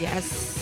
Yes. 0.00 0.54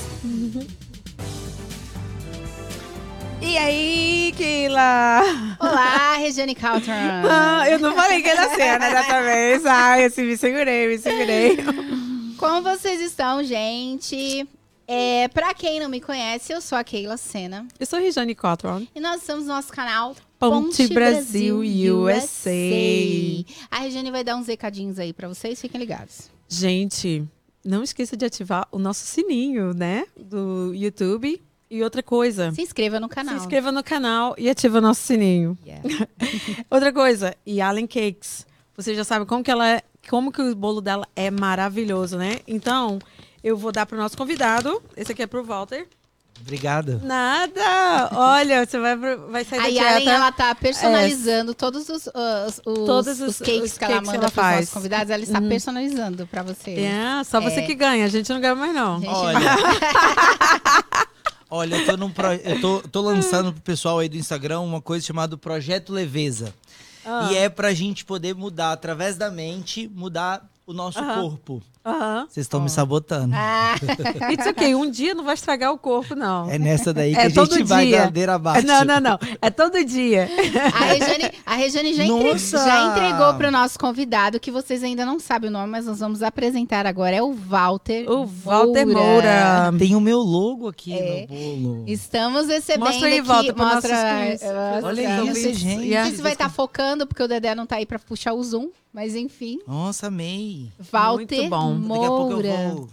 E 3.40 3.56
aí, 3.56 4.34
Keila? 4.36 5.56
Olá, 5.60 6.16
Regiane 6.16 6.54
Caltron. 6.54 6.92
Ah, 7.30 7.68
eu 7.70 7.78
não 7.78 7.94
falei 7.94 8.20
que 8.22 8.28
era 8.28 8.48
cena 8.54 8.90
dessa 8.90 9.22
vez. 9.22 9.64
Ai, 9.64 10.04
assim, 10.04 10.22
me 10.22 10.36
segurei, 10.36 10.88
me 10.88 10.98
segurei. 10.98 11.58
Como 12.36 12.62
vocês 12.62 13.00
estão, 13.00 13.42
gente? 13.44 14.46
É, 14.86 15.28
pra 15.28 15.54
quem 15.54 15.78
não 15.78 15.88
me 15.88 16.00
conhece, 16.00 16.52
eu 16.52 16.60
sou 16.60 16.76
a 16.76 16.82
Keila 16.82 17.16
Sena. 17.16 17.66
Eu 17.78 17.86
sou 17.86 17.98
Regiane 18.00 18.34
Cotron. 18.34 18.86
E 18.94 19.00
nós 19.00 19.20
estamos 19.20 19.44
no 19.46 19.52
nosso 19.54 19.72
canal 19.72 20.16
Ponte 20.38 20.86
Brasil 20.88 21.60
USA. 21.60 22.50
A 23.70 23.80
Regiane 23.80 24.10
vai 24.10 24.24
dar 24.24 24.36
uns 24.36 24.46
recadinhos 24.46 24.98
aí 24.98 25.12
pra 25.12 25.28
vocês, 25.28 25.60
fiquem 25.60 25.78
ligados. 25.80 26.30
Gente, 26.48 27.22
não 27.64 27.82
esqueça 27.82 28.16
de 28.16 28.24
ativar 28.24 28.66
o 28.70 28.78
nosso 28.78 29.04
sininho, 29.06 29.72
né? 29.74 30.04
Do 30.18 30.72
YouTube. 30.74 31.40
E 31.70 31.82
outra 31.82 32.02
coisa, 32.02 32.50
Se 32.52 32.62
inscreva 32.62 32.98
no 32.98 33.10
canal. 33.10 33.34
se 33.34 33.40
inscreva 33.42 33.70
no 33.70 33.84
canal 33.84 34.34
e 34.38 34.48
ativa 34.48 34.78
o 34.78 34.80
nosso 34.80 35.02
sininho. 35.02 35.56
Yeah. 35.66 36.08
Outra 36.70 36.90
coisa, 36.90 37.36
e 37.44 37.60
Allen 37.60 37.86
Cakes. 37.86 38.46
Você 38.74 38.94
já 38.94 39.04
sabe 39.04 39.26
como 39.26 39.44
que 39.44 39.50
ela 39.50 39.68
é, 39.68 39.82
como 40.08 40.32
que 40.32 40.40
o 40.40 40.54
bolo 40.56 40.80
dela 40.80 41.06
é 41.14 41.30
maravilhoso, 41.30 42.16
né? 42.16 42.38
Então, 42.48 42.98
eu 43.44 43.54
vou 43.54 43.70
dar 43.70 43.84
pro 43.84 43.98
nosso 43.98 44.16
convidado. 44.16 44.82
Esse 44.96 45.12
aqui 45.12 45.22
é 45.22 45.26
pro 45.26 45.44
Walter. 45.44 45.86
Obrigado. 46.40 47.00
Nada! 47.04 48.08
Olha, 48.12 48.64
você 48.64 48.78
vai, 48.78 48.96
vai 48.96 49.44
sair 49.44 49.58
da 49.60 49.66
A 49.66 49.70
dieta. 49.70 49.84
Yalen, 49.90 50.08
ela 50.08 50.32
tá 50.32 50.54
personalizando 50.54 51.54
todos 51.54 51.88
os, 51.88 52.06
os, 52.06 52.60
os- 52.64 52.86
Todos 52.86 53.20
os 53.20 53.28
os- 53.30 53.38
cakes 53.38 53.72
os 53.72 53.78
que 53.78 53.84
ela 53.84 53.94
cakes 53.94 54.06
manda 54.08 54.20
pros 54.20 54.32
faz. 54.34 54.56
nossos 54.60 54.74
convidados. 54.74 55.10
Ela 55.10 55.22
está 55.22 55.40
Uhum. 55.40 55.48
personalizando 55.48 56.26
pra 56.26 56.42
você. 56.42 56.70
É, 56.80 57.24
só 57.24 57.40
você 57.40 57.60
É. 57.60 57.66
que 57.66 57.74
ganha, 57.74 58.04
a 58.04 58.08
gente 58.08 58.30
não 58.32 58.40
ganha 58.40 58.54
mais 58.54 58.74
não. 58.74 59.00
Gente, 59.00 59.14
Olha. 59.14 59.38
Olha, 61.50 61.76
eu 61.76 61.86
tô, 61.86 61.96
num 61.96 62.10
pro- 62.10 62.32
eu 62.34 62.60
tô, 62.60 62.80
tô 62.88 63.00
lançando 63.00 63.52
pro 63.52 63.62
pessoal 63.62 63.98
aí 63.98 64.08
do 64.08 64.16
Instagram 64.18 64.60
uma 64.60 64.82
coisa 64.82 65.06
chamada 65.06 65.36
Projeto 65.36 65.92
Leveza. 65.92 66.52
Ah. 67.06 67.28
E 67.30 67.36
é 67.36 67.48
pra 67.48 67.72
gente 67.72 68.04
poder 68.04 68.34
mudar, 68.34 68.72
através 68.72 69.16
da 69.16 69.30
mente, 69.30 69.90
mudar 69.94 70.46
o 70.66 70.74
nosso 70.74 70.98
Aham. 70.98 71.22
corpo. 71.22 71.62
Aham. 71.84 72.26
Vocês 72.28 72.44
estão 72.44 72.60
me 72.60 72.68
sabotando. 72.68 73.34
Ah, 73.34 73.74
It's 74.32 74.46
ok, 74.46 74.74
um 74.74 74.90
dia 74.90 75.14
não 75.14 75.24
vai 75.24 75.34
estragar 75.34 75.72
o 75.72 75.78
corpo, 75.78 76.14
não. 76.14 76.50
É 76.50 76.58
nessa 76.58 76.92
daí 76.92 77.14
que 77.14 77.20
É 77.20 77.26
a 77.26 77.30
todo 77.32 77.54
gente 77.54 77.66
vai 77.66 77.86
dia. 77.86 78.00
ladeira 78.04 78.34
abaixo. 78.34 78.66
Não, 78.66 78.84
não, 78.84 79.00
não. 79.00 79.18
É 79.40 79.48
todo 79.50 79.82
dia. 79.84 80.28
a 80.74 80.84
Regiane, 80.84 81.30
a 81.46 81.54
Regiane 81.54 81.94
já, 81.94 82.04
entre- 82.04 82.30
Nossa! 82.32 82.58
já 82.58 82.84
entregou 82.90 83.34
pro 83.34 83.50
nosso 83.50 83.78
convidado, 83.78 84.38
que 84.38 84.50
vocês 84.50 84.82
ainda 84.82 85.06
não 85.06 85.18
sabem 85.18 85.48
o 85.48 85.52
nome, 85.52 85.70
mas 85.70 85.86
nós 85.86 85.98
vamos 86.00 86.22
apresentar 86.22 86.86
agora. 86.86 87.16
É 87.16 87.22
o 87.22 87.32
Walter 87.32 88.10
O 88.10 88.26
Walter 88.26 88.86
Moura. 88.86 89.72
Tem 89.78 89.94
o 89.94 90.00
meu 90.00 90.18
logo 90.18 90.68
aqui 90.68 90.92
É. 90.92 91.26
no 91.28 91.68
bolo. 91.74 91.84
Estamos 91.86 92.48
recebendo 92.48 92.86
Mostra 92.86 93.08
aí, 93.08 93.18
aqui. 93.18 93.28
Walter, 93.28 93.52
para 93.54 93.64
mostra, 93.74 93.90
nossos 93.94 94.10
clientes. 94.18 94.42
mostra- 94.42 94.80
Olha 94.86 95.00
isso, 95.02 95.20
ouvintes. 95.28 95.58
gente. 95.58 95.88
Não 95.94 96.04
sei 96.04 96.16
se 96.16 96.22
vai 96.22 96.32
estar 96.32 96.50
focando, 96.50 97.06
porque 97.06 97.22
o 97.22 97.28
Dedé 97.28 97.54
não 97.54 97.66
tá 97.66 97.76
aí 97.76 97.86
pra 97.86 97.98
puxar 97.98 98.32
o 98.34 98.42
zoom, 98.42 98.68
mas 98.92 99.14
enfim. 99.14 99.58
Nossa, 99.66 100.08
amei. 100.08 100.68
Walter 100.90 101.48
bom. 101.48 101.67
Daqui 101.74 102.04
a 102.04 102.08
pouco 102.08 102.32
eu 102.40 102.74
vou 102.74 102.88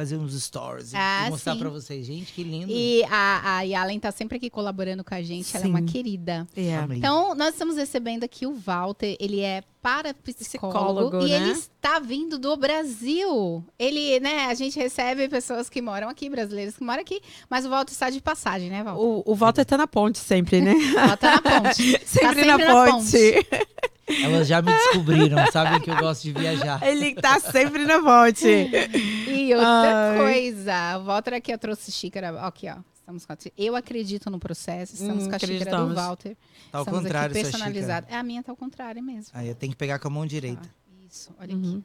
fazer 0.00 0.16
uns 0.16 0.32
stories 0.42 0.94
Ah, 0.94 1.26
e 1.26 1.30
mostrar 1.30 1.52
sim. 1.52 1.58
pra 1.58 1.68
vocês. 1.68 2.06
Gente, 2.06 2.32
que 2.32 2.42
lindo. 2.42 2.72
E 2.72 3.04
a, 3.04 3.58
a 3.58 3.60
Yalen 3.62 4.00
tá 4.00 4.10
sempre 4.10 4.38
aqui 4.38 4.48
colaborando 4.48 5.04
com 5.04 5.14
a 5.14 5.20
gente, 5.20 5.54
ela 5.54 5.66
é 5.66 5.68
uma 5.68 5.80
Sim. 5.80 5.86
querida. 5.86 6.48
Yeah. 6.56 6.84
Amei. 6.84 6.98
Então, 6.98 7.34
nós 7.34 7.50
estamos 7.50 7.76
recebendo 7.76 8.24
aqui 8.24 8.46
o 8.46 8.54
Walter, 8.54 9.16
ele 9.20 9.40
é 9.40 9.62
parapsicólogo 9.82 11.10
Psicólogo, 11.10 11.26
e 11.26 11.30
né? 11.30 11.36
ele 11.36 11.50
está 11.52 11.98
vindo 11.98 12.38
do 12.38 12.56
Brasil. 12.56 13.62
Ele, 13.78 14.20
né, 14.20 14.46
a 14.46 14.54
gente 14.54 14.78
recebe 14.78 15.28
pessoas 15.28 15.68
que 15.68 15.82
moram 15.82 16.08
aqui, 16.08 16.30
brasileiros 16.30 16.76
que 16.76 16.84
moram 16.84 17.00
aqui, 17.00 17.20
mas 17.48 17.66
o 17.66 17.70
Walter 17.70 17.92
está 17.92 18.08
de 18.08 18.20
passagem, 18.22 18.70
né, 18.70 18.82
Walter? 18.82 19.02
O, 19.02 19.22
o 19.26 19.34
Walter 19.34 19.64
tá 19.64 19.76
na 19.76 19.86
ponte 19.86 20.18
sempre, 20.18 20.60
né? 20.62 20.72
O 20.72 20.94
Walter 20.94 21.16
tá 21.16 21.40
na 21.42 21.60
ponte. 21.60 22.00
sempre, 22.06 22.44
na, 22.46 22.56
sempre 22.56 22.66
na 22.66 22.84
ponte. 22.92 23.46
Elas 24.22 24.46
já 24.48 24.60
me 24.62 24.72
descobriram, 24.72 25.38
sabem 25.52 25.80
que 25.80 25.90
eu 25.90 25.96
gosto 25.96 26.22
de 26.22 26.32
viajar. 26.32 26.82
Ele 26.82 27.14
tá 27.14 27.38
sempre 27.40 27.84
na 27.84 28.00
ponte. 28.02 28.46
E 28.46 29.54
outra 29.54 30.10
Ai. 30.12 30.18
coisa, 30.18 30.98
o 30.98 31.04
Walter 31.04 31.34
aqui, 31.34 31.52
eu 31.52 31.58
trouxe 31.58 31.90
xícara, 31.92 32.40
aqui, 32.46 32.68
ó. 32.68 32.76
Estamos 32.94 33.26
com 33.26 33.32
a, 33.32 33.36
eu 33.58 33.74
acredito 33.74 34.30
no 34.30 34.38
processo, 34.38 34.94
estamos 34.94 35.24
Hum, 35.24 35.30
com 35.30 35.34
a 35.34 35.38
xícara 35.38 35.76
do. 35.84 35.94
Walter. 35.94 36.36
Tá 36.70 36.78
ao 36.78 36.82
estamos 36.84 37.02
contrário, 37.02 37.32
aqui 37.34 37.42
personalizada. 37.42 38.06
É, 38.08 38.16
a 38.16 38.22
minha 38.22 38.42
tá 38.42 38.52
ao 38.52 38.56
contrário 38.56 39.02
mesmo. 39.02 39.30
Aí 39.34 39.48
eu 39.48 39.54
tenho 39.54 39.72
que 39.72 39.76
pegar 39.78 39.98
com 39.98 40.06
a 40.06 40.10
mão 40.10 40.24
direita. 40.26 40.62
Ó, 40.62 41.06
isso, 41.10 41.30
olha 41.40 41.54
Uhum. 41.54 41.60
aqui. 41.60 41.84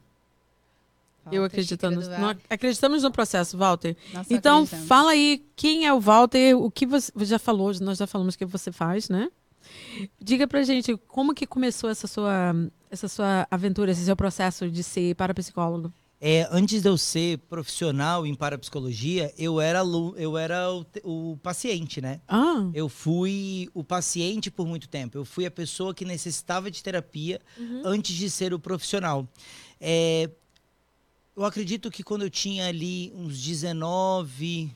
Eu 1.34 1.40
Walter, 1.42 1.46
acreditamos, 1.56 2.04
xícara 2.04 2.16
do 2.16 2.20
no- 2.20 2.26
Walter. 2.28 2.42
acreditamos 2.48 3.02
no 3.02 3.10
processo, 3.10 3.58
Walter. 3.58 3.96
Nós 4.14 4.30
Então, 4.30 4.64
fala 4.64 5.10
aí 5.10 5.44
quem 5.56 5.84
é 5.84 5.92
o 5.92 5.98
Walter, 5.98 6.54
o 6.56 6.70
que 6.70 6.86
você, 6.86 7.10
você 7.12 7.24
já 7.26 7.38
falou, 7.40 7.72
nós 7.80 7.98
já 7.98 8.06
falamos 8.06 8.36
o 8.36 8.38
que 8.38 8.44
você 8.44 8.70
faz, 8.70 9.08
né? 9.08 9.28
Diga 10.20 10.46
pra 10.46 10.62
gente 10.62 10.96
como 11.08 11.34
que 11.34 11.46
começou 11.46 11.88
essa 11.90 12.06
sua, 12.06 12.54
essa 12.90 13.08
sua 13.08 13.46
aventura, 13.50 13.90
esse 13.90 14.04
seu 14.04 14.16
processo 14.16 14.70
de 14.70 14.82
ser 14.82 15.14
parapsicólogo. 15.14 15.92
É, 16.18 16.48
antes 16.50 16.80
de 16.80 16.88
eu 16.88 16.96
ser 16.96 17.38
profissional 17.40 18.26
em 18.26 18.34
parapsicologia, 18.34 19.32
eu 19.36 19.60
era, 19.60 19.80
eu 20.16 20.38
era 20.38 20.72
o, 20.72 20.86
o 21.04 21.36
paciente, 21.42 22.00
né? 22.00 22.20
Ah, 22.26 22.68
Eu 22.72 22.88
fui 22.88 23.68
o 23.74 23.84
paciente 23.84 24.50
por 24.50 24.66
muito 24.66 24.88
tempo. 24.88 25.18
Eu 25.18 25.26
fui 25.26 25.44
a 25.44 25.50
pessoa 25.50 25.94
que 25.94 26.06
necessitava 26.06 26.70
de 26.70 26.82
terapia 26.82 27.40
antes 27.84 28.14
de 28.16 28.30
ser 28.30 28.54
o 28.54 28.58
profissional. 28.58 29.28
É, 29.78 30.30
eu 31.36 31.44
acredito 31.44 31.90
que 31.90 32.02
quando 32.02 32.22
eu 32.22 32.30
tinha 32.30 32.66
ali 32.66 33.12
uns 33.14 33.38
19, 33.42 34.72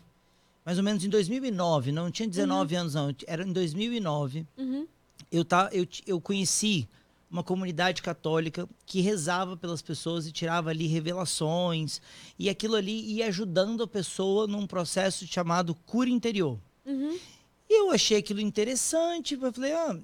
mais 0.65 0.79
ou 0.79 0.85
menos 0.85 1.05
em 1.05 1.09
2009, 1.09 1.93
não 1.93 2.11
tinha 2.11 2.29
19 2.29 2.75
anos 2.77 2.95
não, 2.95 3.15
era 3.27 3.43
em 3.43 3.53
2009, 3.53 4.47
Uhum. 4.57 4.87
eu, 5.31 5.45
tá, 5.45 5.69
eu, 5.73 5.87
eu 6.07 6.21
conheci 6.21 6.89
uma 7.31 7.45
comunidade 7.45 8.03
católica 8.03 8.69
que 8.85 9.01
rezava 9.01 9.57
pelas 9.57 9.81
pessoas 9.81 10.27
e 10.27 10.33
tirava 10.33 10.71
ali 10.71 10.89
revelações. 10.89 12.01
E 12.37 12.51
aquilo 12.51 12.75
ali 12.75 13.01
ia 13.13 13.27
ajudando 13.29 13.85
a 13.85 13.87
pessoa 13.87 14.49
num 14.49 14.67
processo 14.67 15.25
chamado 15.29 15.73
cura 15.87 16.11
interior. 16.11 16.59
Uhum. 16.85 17.17
E 17.69 17.81
eu 17.81 17.93
achei 17.93 18.19
aquilo 18.19 18.41
interessante. 18.41 19.39
Eu 19.41 19.53
falei, 19.53 19.73
ah, 19.73 19.97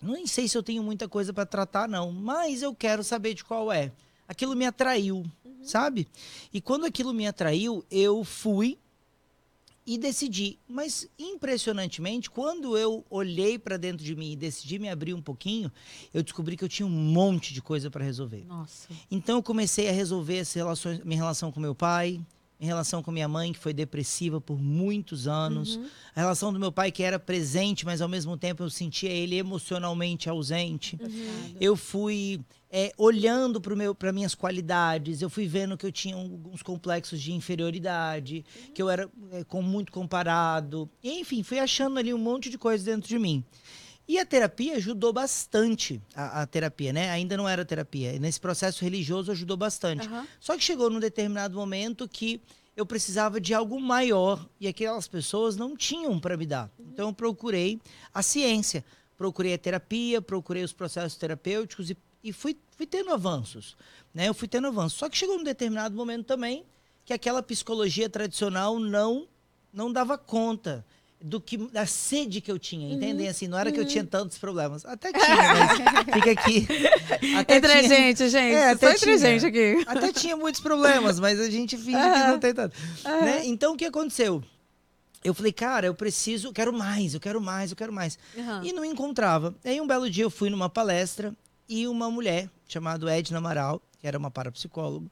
nem 0.00 0.26
sei 0.26 0.48
se 0.48 0.56
eu 0.56 0.62
tenho 0.62 0.82
muita 0.82 1.06
coisa 1.06 1.30
para 1.30 1.44
tratar, 1.44 1.86
não, 1.86 2.10
mas 2.10 2.62
eu 2.62 2.74
quero 2.74 3.04
saber 3.04 3.34
de 3.34 3.44
qual 3.44 3.70
é. 3.70 3.92
Aquilo 4.26 4.56
me 4.56 4.64
atraiu, 4.64 5.26
sabe? 5.62 6.08
E 6.54 6.58
quando 6.58 6.86
aquilo 6.86 7.12
me 7.12 7.26
atraiu, 7.26 7.84
eu 7.90 8.24
fui 8.24 8.78
e 9.86 9.96
decidi. 9.96 10.58
Mas 10.68 11.08
impressionantemente, 11.18 12.30
quando 12.30 12.76
eu 12.76 13.04
olhei 13.08 13.58
para 13.58 13.76
dentro 13.76 14.04
de 14.04 14.16
mim 14.16 14.32
e 14.32 14.36
decidi 14.36 14.78
me 14.78 14.88
abrir 14.88 15.14
um 15.14 15.22
pouquinho, 15.22 15.70
eu 16.12 16.22
descobri 16.22 16.56
que 16.56 16.64
eu 16.64 16.68
tinha 16.68 16.86
um 16.86 16.90
monte 16.90 17.54
de 17.54 17.62
coisa 17.62 17.90
para 17.90 18.04
resolver. 18.04 18.44
Nossa. 18.46 18.88
Então 19.10 19.36
eu 19.36 19.42
comecei 19.42 19.88
a 19.88 19.92
resolver 19.92 20.40
as 20.40 20.52
relações, 20.52 21.02
minha 21.04 21.20
relação 21.20 21.52
com 21.52 21.60
meu 21.60 21.74
pai, 21.74 22.20
minha 22.58 22.68
relação 22.72 23.02
com 23.02 23.10
minha 23.10 23.28
mãe, 23.28 23.52
que 23.52 23.58
foi 23.58 23.72
depressiva 23.72 24.40
por 24.40 24.58
muitos 24.58 25.28
anos, 25.28 25.78
a 26.14 26.20
relação 26.20 26.52
do 26.52 26.58
meu 26.58 26.72
pai 26.72 26.90
que 26.90 27.02
era 27.02 27.18
presente, 27.18 27.84
mas 27.84 28.00
ao 28.00 28.08
mesmo 28.08 28.36
tempo 28.36 28.62
eu 28.62 28.70
sentia 28.70 29.10
ele 29.10 29.36
emocionalmente 29.36 30.28
ausente. 30.28 30.98
Eu 31.60 31.76
fui 31.76 32.40
é, 32.70 32.92
olhando 32.96 33.60
para 33.60 34.12
minhas 34.12 34.34
qualidades, 34.34 35.22
eu 35.22 35.30
fui 35.30 35.46
vendo 35.46 35.76
que 35.76 35.86
eu 35.86 35.92
tinha 35.92 36.14
alguns 36.16 36.62
complexos 36.62 37.20
de 37.20 37.32
inferioridade, 37.32 38.44
que 38.74 38.82
eu 38.82 38.88
era 38.88 39.08
é, 39.32 39.44
com 39.44 39.62
muito 39.62 39.92
comparado. 39.92 40.88
Enfim, 41.02 41.42
fui 41.42 41.58
achando 41.58 41.98
ali 41.98 42.12
um 42.12 42.18
monte 42.18 42.50
de 42.50 42.58
coisa 42.58 42.84
dentro 42.84 43.08
de 43.08 43.18
mim. 43.18 43.44
E 44.08 44.18
a 44.18 44.24
terapia 44.24 44.76
ajudou 44.76 45.12
bastante, 45.12 46.00
a, 46.14 46.42
a 46.42 46.46
terapia, 46.46 46.92
né? 46.92 47.10
Ainda 47.10 47.36
não 47.36 47.48
era 47.48 47.64
terapia. 47.64 48.12
E 48.12 48.18
nesse 48.18 48.40
processo 48.40 48.84
religioso 48.84 49.32
ajudou 49.32 49.56
bastante. 49.56 50.06
Aham. 50.06 50.26
Só 50.38 50.56
que 50.56 50.62
chegou 50.62 50.88
num 50.88 51.00
determinado 51.00 51.56
momento 51.56 52.08
que 52.08 52.40
eu 52.76 52.86
precisava 52.86 53.40
de 53.40 53.54
algo 53.54 53.80
maior 53.80 54.46
e 54.60 54.68
aquelas 54.68 55.08
pessoas 55.08 55.56
não 55.56 55.76
tinham 55.76 56.20
para 56.20 56.36
me 56.36 56.46
dar. 56.46 56.70
Então 56.78 57.08
eu 57.08 57.14
procurei 57.14 57.80
a 58.12 58.22
ciência, 58.22 58.84
procurei 59.16 59.54
a 59.54 59.58
terapia, 59.58 60.20
procurei 60.20 60.62
os 60.62 60.72
processos 60.72 61.18
terapêuticos 61.18 61.90
e, 61.90 61.96
e 62.22 62.32
fui, 62.32 62.56
fui 62.76 62.86
tendo 62.86 63.12
avanços. 63.12 63.76
Né? 64.14 64.28
Eu 64.28 64.34
fui 64.34 64.46
tendo 64.46 64.68
avanços. 64.68 64.98
Só 64.98 65.08
que 65.08 65.16
chegou 65.16 65.38
num 65.38 65.44
determinado 65.44 65.96
momento 65.96 66.26
também 66.26 66.64
que 67.04 67.12
aquela 67.12 67.42
psicologia 67.42 68.08
tradicional 68.08 68.78
não 68.78 69.26
não 69.72 69.92
dava 69.92 70.16
conta 70.16 70.86
do 71.20 71.40
que 71.40 71.56
da 71.56 71.86
sede 71.86 72.40
que 72.40 72.50
eu 72.52 72.58
tinha, 72.58 72.94
entendem? 72.94 73.26
Assim, 73.28 73.48
não 73.48 73.58
era 73.58 73.72
que 73.72 73.80
eu 73.80 73.86
tinha 73.86 74.04
tantos 74.04 74.38
problemas. 74.38 74.84
Até 74.84 75.10
tinha, 75.12 75.36
mas 75.36 76.04
fica 76.14 76.30
aqui. 76.32 76.66
Até 77.38 77.56
Entre 77.56 77.72
a 77.72 77.76
tinha- 77.82 77.88
gente, 77.88 78.28
gente. 78.28 78.54
É, 78.54 78.70
até 78.70 78.92
entre 78.92 79.10
a 79.10 79.16
tinha. 79.16 79.18
gente 79.18 79.46
aqui. 79.46 79.84
até 79.86 80.12
tinha 80.12 80.36
muitos 80.36 80.60
problemas, 80.60 81.18
mas 81.18 81.40
a 81.40 81.50
gente 81.50 81.76
finge 81.76 81.90
que 81.96 81.96
Aham. 81.96 82.28
não 82.32 82.38
tem 82.38 82.52
tanto. 82.54 82.76
Né? 83.04 83.42
Então, 83.46 83.72
o 83.74 83.76
que 83.76 83.84
aconteceu? 83.86 84.42
Eu 85.24 85.34
falei, 85.34 85.52
cara, 85.52 85.86
eu 85.86 85.94
preciso, 85.94 86.52
quero 86.52 86.72
mais, 86.72 87.14
eu 87.14 87.18
quero 87.20 87.40
mais, 87.40 87.70
eu 87.70 87.76
quero 87.76 87.92
mais. 87.92 88.16
E 88.62 88.72
não 88.72 88.84
encontrava. 88.84 89.54
Aí, 89.64 89.80
um 89.80 89.86
belo 89.86 90.08
dia, 90.08 90.22
eu 90.24 90.30
fui 90.30 90.50
numa 90.50 90.68
palestra 90.68 91.34
e 91.68 91.88
uma 91.88 92.08
mulher 92.10 92.48
chamada 92.68 93.10
Edna 93.10 93.38
Amaral, 93.38 93.82
que 94.00 94.06
era 94.06 94.16
uma 94.16 94.30
parapsicóloga, 94.30 95.06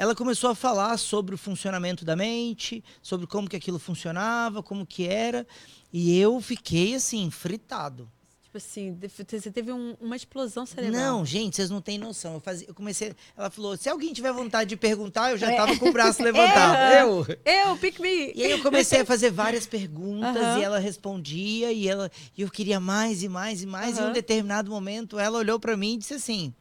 ela 0.00 0.14
começou 0.14 0.48
a 0.48 0.54
falar 0.54 0.96
sobre 0.96 1.34
o 1.34 1.38
funcionamento 1.38 2.06
da 2.06 2.16
mente, 2.16 2.82
sobre 3.02 3.26
como 3.26 3.46
que 3.46 3.54
aquilo 3.54 3.78
funcionava, 3.78 4.62
como 4.62 4.86
que 4.86 5.06
era, 5.06 5.46
e 5.92 6.18
eu 6.18 6.40
fiquei 6.40 6.94
assim, 6.94 7.30
fritado. 7.30 8.10
Tipo 8.42 8.56
assim, 8.56 8.98
você 8.98 9.50
teve 9.50 9.70
um, 9.70 9.94
uma 10.00 10.16
explosão 10.16 10.64
cerebral. 10.64 11.18
Não, 11.18 11.26
gente, 11.26 11.54
vocês 11.54 11.68
não 11.68 11.82
têm 11.82 11.98
noção. 11.98 12.32
Eu, 12.32 12.40
fazia, 12.40 12.66
eu 12.66 12.74
comecei. 12.74 13.14
Ela 13.36 13.50
falou: 13.50 13.76
se 13.76 13.90
alguém 13.90 14.14
tiver 14.14 14.32
vontade 14.32 14.70
de 14.70 14.76
perguntar, 14.76 15.32
eu 15.32 15.36
já 15.38 15.54
tava 15.54 15.78
com 15.78 15.90
o 15.90 15.92
braço 15.92 16.20
levantado. 16.24 16.76
É. 16.76 17.02
Eu. 17.02 17.26
Eu, 17.44 17.76
pick 17.76 18.00
me. 18.00 18.32
E 18.34 18.42
aí 18.42 18.52
eu 18.52 18.62
comecei 18.62 19.02
a 19.02 19.04
fazer 19.06 19.30
várias 19.30 19.66
perguntas 19.66 20.34
Aham. 20.34 20.58
e 20.58 20.64
ela 20.64 20.78
respondia 20.78 21.70
e 21.72 21.86
ela 21.86 22.10
e 22.36 22.40
eu 22.40 22.50
queria 22.50 22.80
mais 22.80 23.22
e 23.22 23.28
mais 23.28 23.62
e 23.62 23.66
mais. 23.66 23.98
E 23.98 24.00
em 24.00 24.06
um 24.06 24.12
determinado 24.12 24.70
momento 24.70 25.18
ela 25.18 25.38
olhou 25.38 25.60
pra 25.60 25.76
mim 25.76 25.94
e 25.94 25.98
disse 25.98 26.14
assim: 26.14 26.54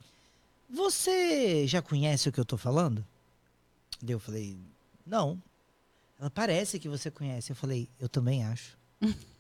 "Você 0.69 1.65
já 1.65 1.81
conhece 1.81 2.27
o 2.27 2.33
que 2.33 2.39
eu 2.39 2.45
tô 2.45 2.57
falando?" 2.57 3.03
Daí 4.01 4.13
eu 4.13 4.19
falei: 4.19 4.57
"Não." 5.05 5.41
Ela 6.19 6.29
parece 6.29 6.79
que 6.79 6.89
você 6.89 7.09
conhece. 7.09 7.51
Eu 7.51 7.55
falei: 7.55 7.89
"Eu 7.99 8.09
também 8.09 8.43
acho." 8.43 8.77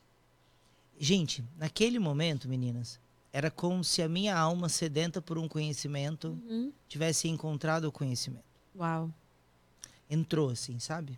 Gente, 0.99 1.43
naquele 1.57 1.97
momento, 1.99 2.47
meninas, 2.49 2.99
era 3.31 3.49
como 3.49 3.83
se 3.83 4.01
a 4.01 4.09
minha 4.09 4.37
alma 4.37 4.67
sedenta 4.67 5.21
por 5.21 5.37
um 5.37 5.47
conhecimento 5.47 6.29
Uhum. 6.47 6.71
tivesse 6.87 7.27
encontrado 7.27 7.85
o 7.85 7.91
conhecimento. 7.91 8.43
Uau. 8.75 9.09
Entrou 10.09 10.49
assim, 10.49 10.79
sabe? 10.79 11.17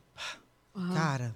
Aham. 0.75 0.93
Cara, 0.93 1.35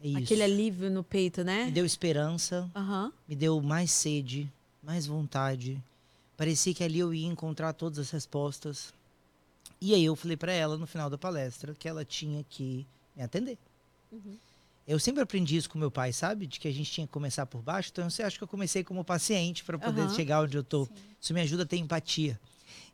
é 0.00 0.08
isso. 0.08 0.18
Aquele 0.18 0.42
alívio 0.42 0.90
no 0.90 1.02
peito, 1.02 1.38
Me 1.40 1.44
né? 1.44 1.70
deu 1.70 1.84
esperança, 1.84 2.70
Aham. 2.74 3.12
me 3.26 3.34
deu 3.34 3.60
mais 3.60 3.90
sede, 3.90 4.50
mais 4.82 5.06
vontade. 5.06 5.82
Parecia 6.36 6.72
que 6.74 6.84
ali 6.84 7.00
eu 7.00 7.12
ia 7.12 7.26
encontrar 7.26 7.72
todas 7.72 7.98
as 7.98 8.10
respostas. 8.10 8.92
E 9.80 9.94
aí 9.94 10.04
eu 10.04 10.16
falei 10.16 10.36
pra 10.36 10.52
ela 10.52 10.76
no 10.76 10.86
final 10.86 11.08
da 11.08 11.16
palestra 11.16 11.74
que 11.74 11.88
ela 11.88 12.04
tinha 12.04 12.44
que 12.48 12.86
me 13.14 13.22
atender. 13.22 13.58
Uhum. 14.10 14.36
Eu 14.86 14.98
sempre 14.98 15.22
aprendi 15.22 15.56
isso 15.56 15.68
com 15.68 15.78
meu 15.78 15.90
pai, 15.90 16.12
sabe? 16.12 16.46
De 16.46 16.58
que 16.58 16.66
a 16.66 16.72
gente 16.72 16.90
tinha 16.90 17.06
que 17.06 17.12
começar 17.12 17.44
por 17.44 17.60
baixo. 17.60 17.90
Então 17.92 18.08
você 18.08 18.22
acha 18.22 18.38
que 18.38 18.42
eu 18.42 18.48
comecei 18.48 18.82
como 18.82 19.04
paciente 19.04 19.62
para 19.62 19.78
poder 19.78 20.02
Aham. 20.02 20.14
chegar 20.14 20.42
onde 20.42 20.56
eu 20.56 20.64
tô. 20.64 20.88
Isso 21.20 21.34
me 21.34 21.40
ajuda 21.42 21.64
a 21.64 21.66
ter 21.66 21.76
empatia. 21.76 22.40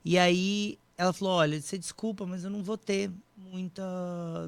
E 0.04 0.18
aí 0.18 0.76
ela 0.98 1.12
falou: 1.12 1.34
"Olha, 1.34 1.60
você 1.60 1.78
desculpa, 1.78 2.26
mas 2.26 2.42
eu 2.42 2.50
não 2.50 2.62
vou 2.64 2.76
ter 2.76 3.10
muita, 3.36 3.82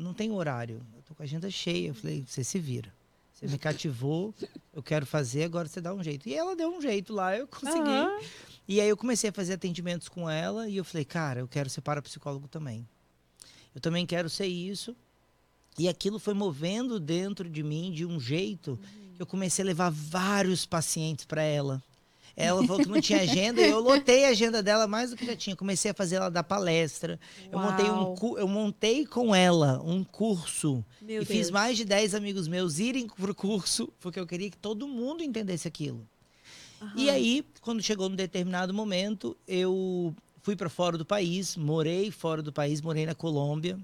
não 0.00 0.12
tenho 0.12 0.34
horário. 0.34 0.84
Eu 0.96 1.02
tô 1.02 1.14
com 1.14 1.22
a 1.22 1.24
agenda 1.24 1.48
cheia". 1.50 1.88
Eu 1.88 1.94
falei: 1.94 2.24
"Você 2.26 2.42
se 2.42 2.58
vira. 2.58 2.92
Você 3.32 3.46
me 3.46 3.58
cativou, 3.58 4.34
eu 4.74 4.82
quero 4.82 5.06
fazer, 5.06 5.44
agora 5.44 5.68
você 5.68 5.80
dá 5.80 5.94
um 5.94 6.02
jeito". 6.02 6.28
E 6.28 6.34
ela 6.34 6.56
deu 6.56 6.68
um 6.76 6.82
jeito 6.82 7.14
lá, 7.14 7.36
eu 7.36 7.46
consegui. 7.46 7.78
Aham. 7.78 8.20
E 8.68 8.80
aí 8.80 8.88
eu 8.88 8.96
comecei 8.96 9.30
a 9.30 9.32
fazer 9.32 9.54
atendimentos 9.54 10.08
com 10.08 10.28
ela 10.28 10.68
e 10.68 10.76
eu 10.76 10.84
falei, 10.84 11.04
cara, 11.04 11.40
eu 11.40 11.48
quero 11.48 11.70
ser 11.70 11.80
parapsicólogo 11.80 12.48
também. 12.48 12.86
Eu 13.74 13.80
também 13.80 14.04
quero 14.04 14.28
ser 14.28 14.46
isso. 14.46 14.96
E 15.78 15.88
aquilo 15.88 16.18
foi 16.18 16.34
movendo 16.34 16.98
dentro 16.98 17.48
de 17.48 17.62
mim 17.62 17.92
de 17.92 18.04
um 18.06 18.18
jeito 18.18 18.78
que 19.14 19.22
eu 19.22 19.26
comecei 19.26 19.62
a 19.62 19.66
levar 19.66 19.90
vários 19.90 20.64
pacientes 20.66 21.24
para 21.24 21.42
ela. 21.42 21.82
Ela 22.34 22.66
falou 22.66 22.82
que 22.82 22.88
não 22.88 23.00
tinha 23.00 23.22
agenda 23.22 23.62
e 23.62 23.70
eu 23.70 23.80
lotei 23.80 24.26
a 24.26 24.28
agenda 24.28 24.62
dela 24.62 24.86
mais 24.86 25.10
do 25.10 25.16
que 25.16 25.24
já 25.24 25.34
tinha. 25.34 25.56
Comecei 25.56 25.90
a 25.90 25.94
fazer 25.94 26.16
ela 26.16 26.30
dar 26.30 26.42
palestra. 26.42 27.18
Eu 27.50 27.58
montei, 27.58 27.86
um, 27.86 28.14
Uau. 28.14 28.38
eu 28.38 28.46
montei 28.46 29.06
com 29.06 29.34
ela 29.34 29.80
um 29.82 30.04
curso 30.04 30.84
Meu 31.00 31.22
e 31.22 31.24
Deus. 31.24 31.28
fiz 31.28 31.50
mais 31.50 31.78
de 31.78 31.84
10 31.86 32.14
amigos 32.14 32.46
meus 32.46 32.78
irem 32.78 33.08
pro 33.08 33.34
curso, 33.34 33.90
porque 34.00 34.20
eu 34.20 34.26
queria 34.26 34.50
que 34.50 34.58
todo 34.58 34.86
mundo 34.86 35.22
entendesse 35.24 35.66
aquilo. 35.66 36.06
E 36.94 37.08
aí, 37.08 37.44
quando 37.60 37.82
chegou 37.82 38.08
num 38.08 38.16
determinado 38.16 38.72
momento, 38.74 39.36
eu 39.48 40.14
fui 40.42 40.54
para 40.54 40.68
fora 40.68 40.96
do 40.98 41.04
país, 41.04 41.56
morei 41.56 42.10
fora 42.10 42.42
do 42.42 42.52
país, 42.52 42.80
morei 42.80 43.06
na 43.06 43.14
Colômbia, 43.14 43.78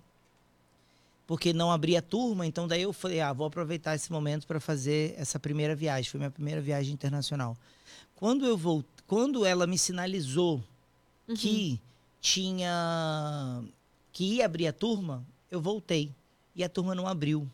porque 1.26 1.52
não 1.52 1.70
abria 1.72 2.02
turma, 2.02 2.46
então 2.46 2.68
daí 2.68 2.82
eu 2.82 2.92
falei, 2.92 3.20
ah, 3.20 3.32
vou 3.32 3.46
aproveitar 3.46 3.94
esse 3.94 4.12
momento 4.12 4.46
para 4.46 4.60
fazer 4.60 5.14
essa 5.16 5.38
primeira 5.40 5.74
viagem, 5.74 6.10
foi 6.10 6.18
minha 6.18 6.30
primeira 6.30 6.60
viagem 6.60 6.92
internacional. 6.92 7.56
Quando 8.14 8.44
eu 8.44 8.56
vou, 8.56 8.84
quando 9.06 9.44
ela 9.44 9.66
me 9.66 9.78
sinalizou 9.78 10.62
Uhum. 11.28 11.36
que 11.36 11.80
tinha 12.20 13.62
que 14.12 14.24
ia 14.36 14.44
abrir 14.44 14.66
a 14.66 14.72
turma, 14.72 15.24
eu 15.50 15.60
voltei 15.60 16.10
e 16.54 16.62
a 16.62 16.68
turma 16.68 16.94
não 16.94 17.06
abriu. 17.06 17.48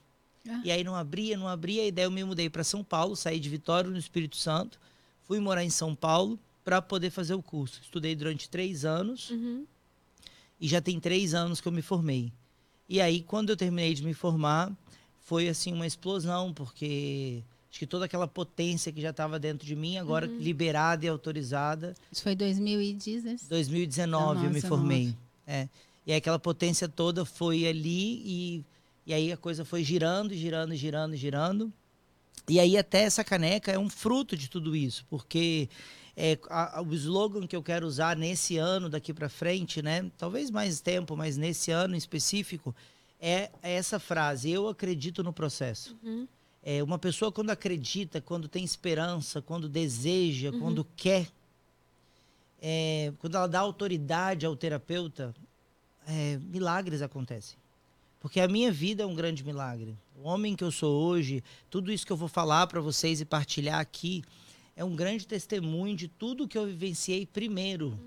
Ah. 0.49 0.61
E 0.65 0.71
aí 0.71 0.83
não 0.83 0.95
abria, 0.97 1.37
não 1.37 1.47
abria, 1.47 1.87
e 1.87 1.93
daí 1.93 2.05
eu 2.05 2.11
me 2.11 2.25
mudei 2.25 2.49
para 2.51 2.65
São 2.65 2.83
Paulo, 2.83 3.15
saí 3.15 3.39
de 3.39 3.49
Vitória, 3.49 3.91
no 3.91 3.99
Espírito 3.99 4.37
Santo, 4.37 4.79
fui 5.29 5.39
morar 5.39 5.63
em 5.63 5.71
São 5.71 5.95
Paulo 5.95 6.39
para 6.65 6.83
poder 6.83 7.11
fazer 7.11 7.35
o 7.35 7.43
curso. 7.43 7.81
Estudei 7.83 8.17
durante 8.17 8.49
três 8.49 8.85
anos 8.85 9.31
Uhum. 9.31 9.65
e 10.61 10.67
já 10.67 10.81
tem 10.81 10.99
três 10.99 11.35
anos 11.35 11.61
que 11.61 11.69
eu 11.69 11.73
me 11.73 11.83
formei. 11.83 12.33
E 12.89 13.01
aí, 13.01 13.23
quando 13.23 13.51
eu 13.51 13.57
terminei 13.57 13.93
de 13.95 14.03
me 14.03 14.15
formar, 14.15 14.73
foi 15.21 15.49
assim 15.49 15.73
uma 15.75 15.87
explosão, 15.87 16.53
porque 16.55 17.43
acho 17.71 17.79
que 17.79 17.87
toda 17.87 18.07
aquela 18.07 18.27
potência 18.27 18.91
que 18.91 19.01
já 19.03 19.11
estava 19.11 19.39
dentro 19.39 19.67
de 19.67 19.77
mim, 19.77 19.99
agora 19.99 20.27
liberada 20.27 21.05
e 21.05 21.09
autorizada, 21.09 21.95
Isso 22.11 22.23
foi 22.23 22.35
2010. 22.35 23.47
2019 23.47 24.37
eu 24.45 24.49
me 24.49 24.55
19. 24.55 24.61
formei. 24.69 25.15
É. 25.47 25.69
E 26.07 26.13
aí 26.13 26.17
aquela 26.19 26.39
potência 26.39 26.89
toda 26.89 27.27
foi 27.27 27.67
ali 27.67 28.23
e, 28.25 28.65
e 29.07 29.13
aí 29.13 29.31
a 29.31 29.37
coisa 29.37 29.67
foi 29.67 29.85
girando, 29.85 30.35
girando, 30.35 30.75
girando, 30.75 31.15
girando. 31.15 31.71
E 32.49 32.59
aí 32.59 32.77
até 32.79 33.03
essa 33.03 33.23
caneca 33.23 33.71
é 33.71 33.79
um 33.79 33.89
fruto 33.91 34.37
de 34.37 34.49
tudo 34.49 34.75
isso, 34.75 35.05
porque 35.11 35.69
é, 36.17 36.39
a- 36.49 36.83
o 36.83 36.95
slogan 36.95 37.47
que 37.47 37.55
eu 37.55 37.63
quero 37.63 37.87
usar 37.87 38.17
nesse 38.17 38.57
ano 38.57 38.89
daqui 38.89 39.13
para 39.13 39.29
frente, 39.29 39.83
né? 39.83 40.11
Talvez 40.17 40.51
mais 40.51 40.81
tempo, 40.81 41.17
mas 41.17 41.37
nesse 41.37 41.71
ano 41.71 41.95
em 41.95 41.99
específico, 41.99 42.75
é, 43.21 43.51
é 43.63 43.73
essa 43.75 43.99
frase: 43.99 44.51
eu 44.51 44.69
acredito 44.69 45.23
no 45.23 45.33
processo. 45.33 45.97
Uhum. 46.03 46.27
É, 46.63 46.83
uma 46.83 46.99
pessoa 46.99 47.31
quando 47.31 47.51
acredita, 47.51 48.21
quando 48.21 48.49
tem 48.49 48.65
esperança, 48.65 49.41
quando 49.41 49.69
deseja, 49.69 50.51
quando 50.53 50.85
quer, 50.97 51.29
é, 52.61 53.13
quando 53.19 53.37
ela 53.37 53.47
dá 53.47 53.61
autoridade 53.61 54.45
ao 54.45 54.57
terapeuta, 54.57 55.35
é, 56.07 56.37
milagres 56.39 57.01
acontecem. 57.01 57.57
Porque 58.21 58.41
a 58.41 58.49
minha 58.49 58.73
vida 58.73 59.03
é 59.03 59.07
um 59.07 59.15
grande 59.15 59.45
milagre. 59.45 59.97
O 60.17 60.29
homem 60.29 60.57
que 60.57 60.65
eu 60.65 60.73
sou 60.73 61.03
hoje, 61.03 61.43
tudo 61.71 61.93
isso 61.93 62.07
que 62.07 62.13
eu 62.13 62.17
vou 62.17 62.29
falar 62.29 62.67
para 62.67 62.81
vocês 62.81 63.21
e 63.21 63.25
partilhar 63.25 63.79
aqui, 63.79 64.25
é 64.75 64.85
um 64.85 64.95
grande 64.95 65.27
testemunho 65.27 65.97
de 65.97 66.09
tudo 66.09 66.49
que 66.49 66.59
eu 66.59 66.67
vivenciei 66.67 67.27
primeiro. 67.27 67.99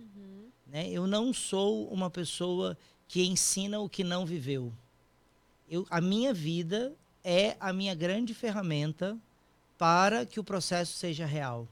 Né? 0.68 0.90
Eu 0.90 1.06
não 1.06 1.34
sou 1.34 1.88
uma 1.90 2.10
pessoa 2.10 2.78
que 3.08 3.26
ensina 3.26 3.80
o 3.80 3.90
que 3.90 4.04
não 4.04 4.26
viveu. 4.26 4.72
Eu, 5.70 5.86
a 5.90 6.00
minha 6.00 6.34
vida 6.34 6.94
é 7.24 7.56
a 7.60 7.74
minha 7.74 7.94
grande 7.94 8.34
ferramenta 8.34 9.18
para 9.78 10.26
que 10.26 10.40
o 10.40 10.44
processo 10.44 10.94
seja 10.94 11.26
real. 11.26 11.68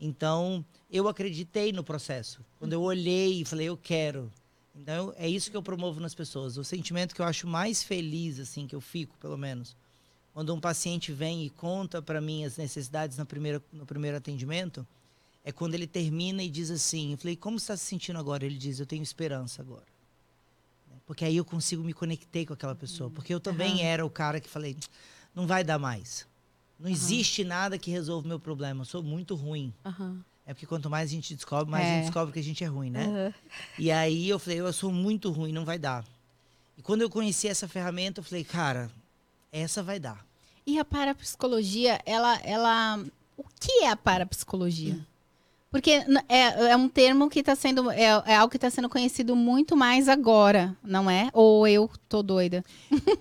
Então, 0.00 0.64
eu 0.90 1.08
acreditei 1.08 1.72
no 1.72 1.82
processo. 1.82 2.44
Quando 2.58 2.72
eu 2.72 2.82
olhei 2.82 3.40
e 3.40 3.44
falei, 3.44 3.68
eu 3.68 3.76
quero. 3.76 4.30
Então, 4.76 5.12
é 5.16 5.28
isso 5.28 5.50
que 5.50 5.56
eu 5.56 5.62
promovo 5.62 6.00
nas 6.00 6.14
pessoas. 6.14 6.56
O 6.56 6.64
sentimento 6.64 7.14
que 7.14 7.20
eu 7.20 7.24
acho 7.24 7.46
mais 7.46 7.82
feliz, 7.82 8.38
assim, 8.38 8.66
que 8.66 8.76
eu 8.76 8.80
fico, 8.80 9.16
pelo 9.18 9.36
menos, 9.36 9.74
quando 10.34 10.54
um 10.54 10.60
paciente 10.60 11.12
vem 11.12 11.46
e 11.46 11.50
conta 11.50 12.02
para 12.02 12.20
mim 12.20 12.44
as 12.44 12.56
necessidades 12.58 13.16
na 13.16 13.24
primeira, 13.24 13.62
no 13.72 13.86
primeiro 13.86 14.18
atendimento, 14.18 14.86
é 15.42 15.50
quando 15.50 15.74
ele 15.74 15.86
termina 15.86 16.42
e 16.42 16.50
diz 16.50 16.70
assim, 16.70 17.12
eu 17.12 17.18
falei, 17.18 17.36
como 17.36 17.58
você 17.58 17.64
está 17.64 17.76
se 17.76 17.84
sentindo 17.84 18.18
agora? 18.18 18.44
Ele 18.44 18.58
diz, 18.58 18.78
eu 18.78 18.86
tenho 18.86 19.02
esperança 19.02 19.62
agora. 19.62 19.86
Porque 21.06 21.24
aí 21.24 21.36
eu 21.36 21.44
consigo 21.44 21.82
me 21.82 21.94
conectei 21.94 22.44
com 22.44 22.52
aquela 22.52 22.74
pessoa. 22.74 23.08
Porque 23.08 23.32
eu 23.32 23.40
também 23.40 23.76
Aham. 23.76 23.84
era 23.84 24.04
o 24.04 24.10
cara 24.10 24.40
que 24.40 24.48
falei, 24.48 24.76
não 25.34 25.46
vai 25.46 25.62
dar 25.62 25.78
mais. 25.78 26.26
Não 26.78 26.90
existe 26.90 27.44
nada 27.44 27.78
que 27.78 27.90
resolva 27.90 28.26
o 28.26 28.28
meu 28.28 28.40
problema. 28.40 28.82
Eu 28.82 28.84
sou 28.84 29.02
muito 29.02 29.34
ruim. 29.34 29.72
Aham. 29.84 30.22
É 30.46 30.54
porque 30.54 30.66
quanto 30.66 30.88
mais 30.88 31.10
a 31.10 31.12
gente 31.12 31.34
descobre, 31.34 31.70
mais 31.70 31.84
a 31.84 31.90
É. 31.90 31.94
gente 31.96 32.04
descobre 32.04 32.32
que 32.32 32.38
a 32.38 32.42
gente 32.42 32.62
é 32.62 32.66
ruim, 32.68 32.88
né? 32.90 33.04
Aham. 33.04 33.34
E 33.78 33.90
aí 33.90 34.28
eu 34.28 34.38
falei, 34.38 34.60
eu 34.60 34.72
sou 34.72 34.92
muito 34.92 35.30
ruim, 35.32 35.50
não 35.52 35.64
vai 35.64 35.78
dar. 35.78 36.04
E 36.78 36.82
quando 36.82 37.00
eu 37.02 37.10
conheci 37.10 37.48
essa 37.48 37.66
ferramenta, 37.66 38.20
eu 38.20 38.24
falei, 38.24 38.44
cara, 38.44 38.90
essa 39.50 39.82
vai 39.82 39.98
dar. 39.98 40.24
E 40.64 40.78
a 40.78 40.84
parapsicologia, 40.84 42.00
ela, 42.06 42.36
ela. 42.44 43.04
O 43.36 43.44
que 43.60 43.82
é 43.84 43.90
a 43.90 43.96
parapsicologia? 43.96 44.98
Porque 45.76 46.02
é, 46.26 46.70
é 46.70 46.76
um 46.76 46.88
termo 46.88 47.28
que 47.28 47.40
está 47.40 47.54
sendo. 47.54 47.90
É, 47.90 48.04
é 48.24 48.34
algo 48.34 48.50
que 48.50 48.56
está 48.56 48.70
sendo 48.70 48.88
conhecido 48.88 49.36
muito 49.36 49.76
mais 49.76 50.08
agora, 50.08 50.74
não 50.82 51.10
é? 51.10 51.28
Ou 51.34 51.68
eu 51.68 51.90
tô 52.08 52.22
doida? 52.22 52.64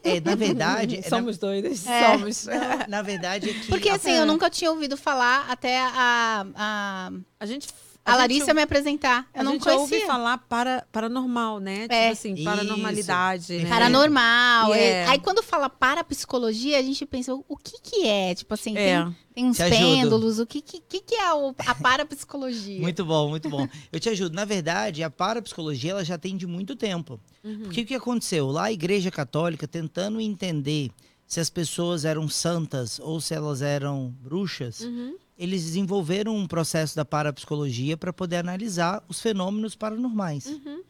É, 0.02 0.22
na 0.22 0.36
verdade, 0.36 0.96
é, 1.00 1.02
na, 1.02 1.18
Somos 1.18 1.38
doidas. 1.38 1.86
É. 1.86 2.14
Somos. 2.14 2.48
na 2.88 3.02
verdade 3.02 3.50
é 3.50 3.54
que 3.54 3.68
Porque 3.68 3.90
assim, 3.90 4.12
eu 4.12 4.26
nunca 4.26 4.50
tinha 4.50 4.72
ouvido 4.72 4.96
falar 4.96 5.48
até 5.50 5.82
a. 5.82 6.46
a 6.56 7.12
A 7.42 7.46
gente, 7.46 7.68
A, 8.06 8.14
A 8.14 8.16
Larissa 8.18 8.46
gente- 8.46 8.56
me 8.56 8.62
apresentar. 8.62 9.28
Eu 9.34 9.42
a 9.42 9.44
não 9.44 9.54
gente 9.54 9.64
conhecia. 9.64 9.82
ouve 9.98 10.02
falar 10.06 10.38
para, 10.38 10.86
paranormal, 10.92 11.60
né? 11.60 11.86
É. 11.90 12.02
Tipo 12.02 12.12
assim, 12.12 12.44
paranormalidade, 12.44 13.58
né? 13.58 13.70
Paranormal. 13.70 14.74
É. 14.76 14.80
é. 14.88 15.06
Aí 15.08 15.20
quando 15.20 15.42
fala 15.42 15.70
parapsicologia, 15.70 16.78
a 16.78 16.82
gente 16.84 17.04
pensa, 17.06 17.34
o 17.34 17.58
que 17.58 17.82
que 17.82 18.08
é? 18.08 18.36
Tipo 18.36 18.54
assim, 18.54 18.78
É. 18.78 19.04
tem, 19.04 19.16
tem 19.34 19.46
uns 19.46 19.58
Te 19.58 19.64
ajudo. 19.64 19.80
pêndulos, 19.80 20.40
o 20.40 20.46
que 20.46 20.62
que, 20.62 20.80
que, 20.82 21.00
que 21.02 21.16
é 21.16 21.34
o- 21.34 21.56
a 21.66 21.74
parapsicologia? 21.76 22.80
Muito 22.82 23.04
bom, 23.04 23.30
muito 23.30 23.50
bom. 23.50 23.68
Eu 23.92 24.00
te 24.00 24.08
ajudo. 24.10 24.36
Na 24.36 24.46
verdade, 24.46 25.02
a 25.04 25.10
parapsicologia 25.10 25.92
ela 25.92 26.06
já 26.06 26.18
tem 26.18 26.38
de 26.38 26.46
muito 26.46 26.76
tempo. 26.76 27.20
Uhum. 27.44 27.64
Porque 27.64 27.82
o 27.82 27.86
que 27.86 27.96
aconteceu? 27.96 28.48
Lá 28.48 28.66
a 28.66 28.72
Igreja 28.72 29.10
Católica, 29.10 29.68
tentando 29.68 30.22
entender 30.22 30.92
se 31.27 31.39
as 31.39 31.50
pessoas 31.50 32.05
eram 32.05 32.27
santas 32.29 33.00
ou 33.00 33.20
se 33.20 33.34
elas 33.34 33.62
eram 33.62 34.13
bruxas, 34.22 34.82
Uhum. 34.82 35.15
eles 35.38 35.63
desenvolveram 35.63 36.36
um 36.36 36.48
processo 36.48 36.96
da 36.96 37.03
parapsicologia 37.03 37.98
para 37.98 38.13
poder 38.13 38.38
analisar 38.38 39.03
os 39.08 39.20
fenômenos 39.20 39.75
paranormais. 39.75 40.46
Uhum. 40.46 40.84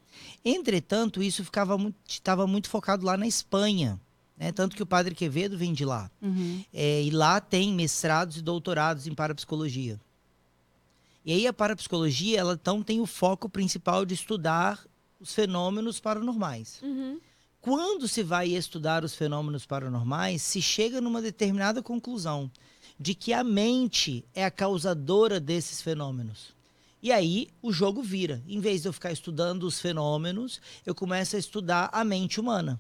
Entretanto, 0.44 1.22
isso 1.24 1.44
ficava 1.44 1.78
muito, 1.78 1.96
estava 2.08 2.46
muito 2.46 2.70
focado 2.70 3.06
lá 3.06 3.18
na 3.18 3.28
Espanha. 3.28 4.00
Né? 4.38 4.52
Tanto 4.52 4.76
que 4.76 4.84
o 4.84 4.86
Padre 4.86 5.16
Quevedo 5.16 5.58
vem 5.58 5.74
de 5.74 5.86
lá. 5.86 6.12
Uhum. 6.22 6.64
É, 6.74 7.02
e 7.04 7.10
lá 7.10 7.40
tem 7.40 7.74
mestrados 7.74 8.38
e 8.38 8.42
doutorados 8.42 9.08
em 9.08 9.14
parapsicologia. 9.16 10.00
E 11.26 11.32
aí 11.34 11.48
a 11.48 11.54
parapsicologia, 11.54 12.40
ela 12.40 12.54
então 12.54 12.84
tem 12.84 13.00
o 13.02 13.06
foco 13.06 13.50
principal 13.50 14.06
de 14.06 14.14
estudar 14.14 14.86
os 15.20 15.34
fenômenos 15.34 16.00
paranormais. 16.00 16.80
Uhum. 16.84 17.20
Quando 17.66 18.08
se 18.08 18.22
vai 18.22 18.50
estudar 18.50 19.04
os 19.04 19.16
fenômenos 19.16 19.66
paranormais, 19.66 20.44
se 20.44 20.62
chega 20.62 21.02
numa 21.02 21.20
determinada 21.20 21.82
conclusão 21.82 22.52
de 23.00 23.16
que 23.16 23.34
a 23.34 23.44
mente 23.44 24.24
é 24.36 24.46
a 24.46 24.52
causadora 24.52 25.40
desses 25.40 25.82
fenômenos. 25.82 26.54
E 27.02 27.12
aí 27.12 27.48
o 27.64 27.74
jogo 27.74 28.04
vira. 28.04 28.44
Em 28.48 28.60
vez 28.60 28.84
de 28.84 28.88
eu 28.88 28.94
ficar 28.94 29.12
estudando 29.12 29.64
os 29.64 29.82
fenômenos, 29.82 30.62
eu 30.86 30.94
começo 30.94 31.36
a 31.36 31.40
estudar 31.40 31.90
a 31.92 32.04
mente 32.04 32.40
humana. 32.40 32.80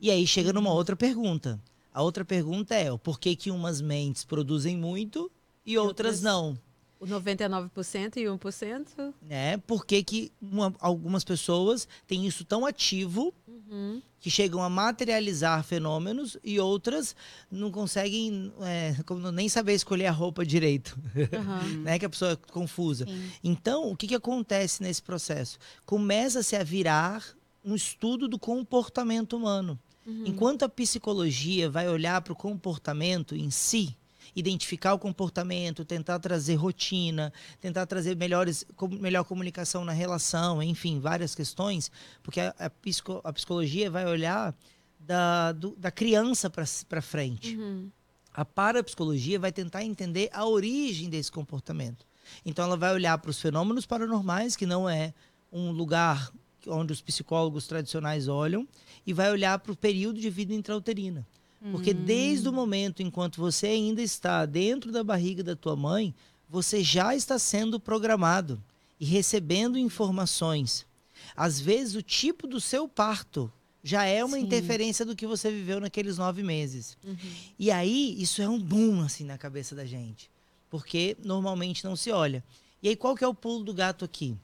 E 0.00 0.12
aí 0.12 0.24
chega 0.28 0.52
numa 0.52 0.72
outra 0.72 0.94
pergunta. 0.94 1.60
A 1.92 2.00
outra 2.00 2.24
pergunta 2.24 2.72
é: 2.72 2.92
o 2.92 2.98
porquê 2.98 3.34
que 3.34 3.50
umas 3.50 3.80
mentes 3.80 4.22
produzem 4.22 4.76
muito 4.76 5.28
e 5.66 5.76
outras 5.76 6.18
outras 6.18 6.22
não? 6.22 6.56
O 7.00 7.06
99% 7.06 8.16
e 8.16 8.24
1%. 8.24 9.12
Né? 9.20 9.58
Por 9.58 9.84
que, 9.84 10.02
que 10.02 10.32
uma- 10.40 10.74
algumas 10.80 11.22
pessoas 11.22 11.86
têm 12.06 12.26
isso 12.26 12.44
tão 12.46 12.64
ativo 12.64 13.34
Uhum. 13.70 14.02
que 14.20 14.30
chegam 14.30 14.62
a 14.62 14.68
materializar 14.68 15.62
fenômenos 15.64 16.36
e 16.42 16.58
outras 16.58 17.14
não 17.50 17.70
conseguem 17.70 18.52
é, 18.62 18.96
como 19.04 19.30
nem 19.30 19.48
saber 19.48 19.74
escolher 19.74 20.06
a 20.06 20.12
roupa 20.12 20.44
direito, 20.44 20.98
Aham. 21.32 21.62
né? 21.84 21.98
Que 21.98 22.06
a 22.06 22.10
pessoa 22.10 22.32
é 22.32 22.36
confusa. 22.36 23.06
Sim. 23.06 23.30
Então, 23.42 23.90
o 23.90 23.96
que, 23.96 24.06
que 24.06 24.14
acontece 24.14 24.82
nesse 24.82 25.02
processo? 25.02 25.58
Começa-se 25.84 26.56
a 26.56 26.62
virar 26.62 27.24
um 27.64 27.74
estudo 27.74 28.28
do 28.28 28.38
comportamento 28.38 29.36
humano. 29.36 29.78
Uhum. 30.06 30.24
Enquanto 30.26 30.64
a 30.64 30.68
psicologia 30.68 31.70
vai 31.70 31.88
olhar 31.88 32.20
para 32.20 32.32
o 32.32 32.36
comportamento 32.36 33.34
em 33.34 33.50
si, 33.50 33.96
identificar 34.36 34.94
o 34.94 34.98
comportamento, 34.98 35.84
tentar 35.84 36.18
trazer 36.18 36.54
rotina, 36.56 37.32
tentar 37.60 37.86
trazer 37.86 38.16
melhores, 38.16 38.64
com- 38.76 38.88
melhor 38.88 39.24
comunicação 39.24 39.84
na 39.84 39.92
relação, 39.92 40.62
enfim, 40.62 40.98
várias 40.98 41.34
questões, 41.34 41.90
porque 42.22 42.40
a, 42.40 42.54
a 42.58 42.70
psico- 42.70 43.20
a 43.22 43.32
psicologia 43.32 43.90
vai 43.90 44.06
olhar 44.06 44.54
da, 44.98 45.52
do- 45.52 45.76
da 45.76 45.90
criança 45.90 46.50
para 46.50 47.02
frente. 47.02 47.56
Uhum. 47.56 47.90
A 48.32 48.44
parapsicologia 48.44 49.38
vai 49.38 49.52
tentar 49.52 49.84
entender 49.84 50.28
a 50.32 50.44
origem 50.46 51.08
desse 51.08 51.30
comportamento. 51.30 52.04
Então, 52.44 52.64
ela 52.64 52.76
vai 52.76 52.92
olhar 52.92 53.16
para 53.18 53.30
os 53.30 53.40
fenômenos 53.40 53.86
paranormais, 53.86 54.56
que 54.56 54.66
não 54.66 54.88
é 54.88 55.14
um 55.52 55.70
lugar 55.70 56.32
onde 56.66 56.92
os 56.92 57.00
psicólogos 57.00 57.66
tradicionais 57.68 58.26
olham, 58.26 58.66
e 59.06 59.12
vai 59.12 59.30
olhar 59.30 59.58
para 59.58 59.70
o 59.70 59.76
período 59.76 60.18
de 60.18 60.30
vida 60.30 60.52
intrauterina. 60.54 61.24
Porque 61.70 61.94
desde 61.94 62.48
o 62.48 62.52
momento 62.52 63.02
enquanto 63.02 63.40
você 63.40 63.68
ainda 63.68 64.02
está 64.02 64.44
dentro 64.44 64.92
da 64.92 65.02
barriga 65.02 65.42
da 65.42 65.56
tua 65.56 65.74
mãe, 65.74 66.14
você 66.48 66.82
já 66.82 67.16
está 67.16 67.38
sendo 67.38 67.80
programado 67.80 68.62
e 69.00 69.04
recebendo 69.04 69.78
informações. 69.78 70.86
Às 71.34 71.58
vezes, 71.58 71.94
o 71.94 72.02
tipo 72.02 72.46
do 72.46 72.60
seu 72.60 72.86
parto 72.86 73.50
já 73.82 74.04
é 74.04 74.24
uma 74.24 74.36
Sim. 74.36 74.44
interferência 74.44 75.04
do 75.04 75.16
que 75.16 75.26
você 75.26 75.50
viveu 75.50 75.80
naqueles 75.80 76.18
nove 76.18 76.42
meses. 76.42 76.96
Uhum. 77.04 77.16
E 77.58 77.70
aí, 77.70 78.14
isso 78.20 78.42
é 78.42 78.48
um 78.48 78.58
boom, 78.58 79.02
assim, 79.02 79.24
na 79.24 79.38
cabeça 79.38 79.74
da 79.74 79.84
gente. 79.84 80.30
Porque 80.70 81.16
normalmente 81.24 81.84
não 81.84 81.96
se 81.96 82.10
olha. 82.10 82.44
E 82.82 82.88
aí, 82.88 82.96
qual 82.96 83.14
que 83.14 83.24
é 83.24 83.28
o 83.28 83.34
pulo 83.34 83.64
do 83.64 83.72
gato 83.72 84.04
aqui? 84.04 84.36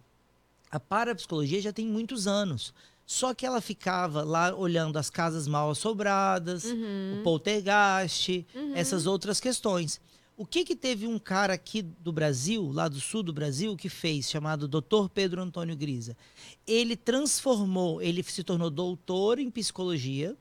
A 0.71 0.81
parapsicologia 0.81 1.61
já 1.61 1.73
tem 1.73 1.87
muitos 1.87 2.27
anos. 2.27 2.73
Só 3.13 3.35
que 3.35 3.45
ela 3.45 3.61
ficava 3.61 4.23
lá 4.23 4.55
olhando 4.55 4.97
as 4.97 5.11
casas 5.11 5.49
mal 5.49 5.69
assombradas, 5.69 6.63
Uhum. 6.65 7.17
o 7.19 7.23
poltergeist, 7.25 8.47
essas 8.73 9.05
outras 9.05 9.41
questões. 9.41 10.01
O 10.37 10.47
que 10.47 10.65
que 10.65 10.77
teve 10.77 11.09
um 11.09 11.19
cara 11.19 11.53
aqui 11.55 11.83
do 11.83 12.13
Brasil, 12.13 12.71
lá 12.73 12.87
do 12.87 13.01
sul 13.01 13.25
do 13.25 13.33
Brasil, 13.33 13.77
que 13.77 13.89
fez, 13.89 14.31
chamado 14.31 14.69
Dr. 14.69 15.09
Pedro 15.13 15.43
Antônio 15.43 15.75
Grisa? 15.77 16.17
Ele 16.65 16.95
transformou, 16.95 18.01
ele 18.01 18.23
se 18.23 18.45
tornou 18.45 18.71
doutor 18.71 19.41
em 19.41 19.51
psicologia 19.51 20.37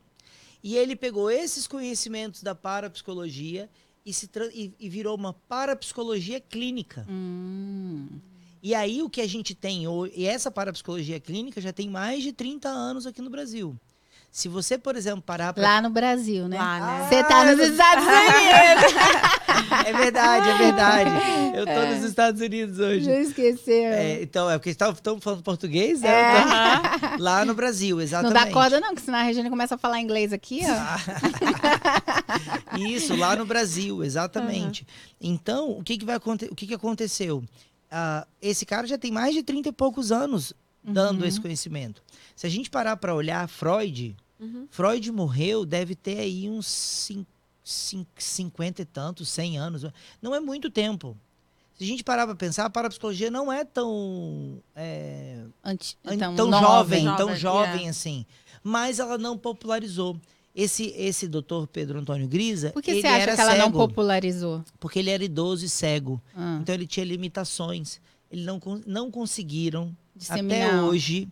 e 0.63 0.77
ele 0.77 0.95
pegou 0.95 1.31
esses 1.31 1.65
conhecimentos 1.65 2.43
da 2.43 2.53
parapsicologia 2.53 3.67
e, 4.05 4.13
se 4.13 4.29
e- 4.53 4.71
e 4.79 4.87
virou 4.89 5.15
uma 5.17 5.33
parapsicologia 5.33 6.39
clínica. 6.39 7.03
Hum. 7.09 8.07
E 8.61 8.75
aí 8.75 9.01
o 9.01 9.09
que 9.09 9.21
a 9.21 9.27
gente 9.27 9.55
tem 9.55 9.87
hoje, 9.87 10.13
e 10.15 10.25
essa 10.25 10.51
parapsicologia 10.51 11.19
clínica 11.19 11.61
já 11.61 11.71
tem 11.71 11.89
mais 11.89 12.23
de 12.23 12.33
30 12.33 12.67
anos 12.67 13.07
aqui 13.07 13.21
no 13.21 13.29
Brasil. 13.29 13.75
Se 14.31 14.47
você, 14.47 14.77
por 14.77 14.95
exemplo, 14.95 15.23
parar 15.23 15.53
para 15.53 15.63
Lá 15.63 15.81
no 15.81 15.89
Brasil, 15.89 16.47
né? 16.47 16.57
Lá, 16.57 16.79
né? 16.79 17.07
Você 17.09 17.23
tá 17.23 17.45
nos 17.45 17.59
Estados 17.59 18.05
Unidos. 18.05 19.39
É 19.85 19.93
verdade, 19.93 20.49
é 20.49 20.57
verdade. 20.57 21.09
Eu 21.55 21.65
tô 21.65 21.85
nos 21.93 22.03
Estados 22.03 22.41
Unidos 22.41 22.79
hoje. 22.79 23.05
Já 23.05 23.19
esqueceu. 23.19 23.91
É, 23.91 24.21
então, 24.21 24.49
é 24.49 24.57
porque 24.57 24.69
estamos 24.69 24.99
falando 25.21 25.43
português, 25.43 26.01
né? 26.01 26.09
É. 26.09 27.17
Lá 27.19 27.45
no 27.45 27.53
Brasil, 27.53 27.97
Não 27.97 28.03
exatamente. 28.03 28.33
dá 28.33 28.51
corda, 28.51 28.79
não, 28.79 28.95
que 28.95 29.01
senão 29.01 29.19
a 29.19 29.23
Regina 29.23 29.49
começa 29.49 29.75
a 29.75 29.77
falar 29.77 29.99
inglês 29.99 30.33
aqui, 30.33 30.61
ó. 30.65 32.79
Isso, 32.79 33.15
lá 33.15 33.35
no 33.35 33.45
Brasil, 33.45 34.03
exatamente. 34.03 34.87
Então, 35.19 35.71
o 35.71 35.83
que, 35.83 35.97
que 35.97 36.05
vai 36.05 36.15
acontecer? 36.15 36.51
O 36.51 36.55
que, 36.55 36.67
que 36.67 36.73
aconteceu? 36.73 37.43
Ah, 37.91 38.27
esse 38.41 38.65
cara 38.65 38.85
já 38.87 38.97
tem 38.97 39.11
mais 39.11 39.33
de 39.33 39.41
30 39.43 39.69
e 39.69 39.71
poucos 39.71 40.11
anos 40.11 40.53
dando 40.83 41.21
Uhum. 41.21 41.27
esse 41.27 41.39
conhecimento. 41.41 42.01
Se 42.35 42.45
a 42.47 42.49
gente 42.49 42.69
parar 42.69 42.97
para 42.97 43.13
olhar 43.15 43.47
Freud, 43.49 44.15
Uhum. 44.39 44.67
Freud 44.71 45.11
morreu, 45.11 45.65
deve 45.65 45.95
ter 45.95 46.19
aí 46.19 46.49
uns 46.49 46.65
cin- 46.67 47.25
cin- 47.63 48.07
50 48.17 48.81
e 48.81 48.85
tantos, 48.85 49.27
100 49.29 49.57
anos. 49.57 49.83
Não 50.21 50.33
é 50.33 50.39
muito 50.39 50.69
tempo. 50.69 51.17
Se 51.77 51.83
a 51.83 51.87
gente 51.87 52.03
parar 52.03 52.25
para 52.25 52.35
pensar, 52.35 52.65
a 52.65 52.69
parapsicologia 52.69 53.29
não 53.31 53.51
é 53.51 53.63
tão 53.65 54.61
é, 54.75 55.45
então, 56.11 56.35
tão 56.35 56.47
nova. 56.49 56.65
jovem, 56.67 57.05
tão 57.15 57.35
Jovem, 57.35 57.37
jovem 57.37 57.87
é. 57.87 57.89
assim. 57.89 58.25
Mas 58.63 58.99
ela 58.99 59.17
não 59.17 59.37
popularizou. 59.37 60.19
Esse, 60.61 60.93
esse 60.97 61.27
doutor 61.27 61.67
Pedro 61.67 61.99
Antônio 61.99 62.27
Grisa, 62.27 62.71
Por 62.71 62.83
que 62.83 62.91
ele 62.91 63.01
você 63.01 63.07
acha 63.07 63.21
era 63.21 63.35
que 63.35 63.41
ela 63.41 63.55
não 63.55 63.65
cego, 63.67 63.77
popularizou? 63.77 64.63
Porque 64.79 64.99
ele 64.99 65.09
era 65.09 65.23
idoso 65.23 65.65
e 65.65 65.69
cego. 65.69 66.21
Ah, 66.35 66.59
Então 66.61 66.75
ele 66.75 66.85
tinha 66.85 67.05
limitações. 67.05 67.99
Ele 68.31 68.43
não, 68.43 68.59
não 68.85 69.09
conseguiram, 69.09 69.83
até 69.85 70.19
disseminar. 70.19 70.83
hoje, 70.83 71.27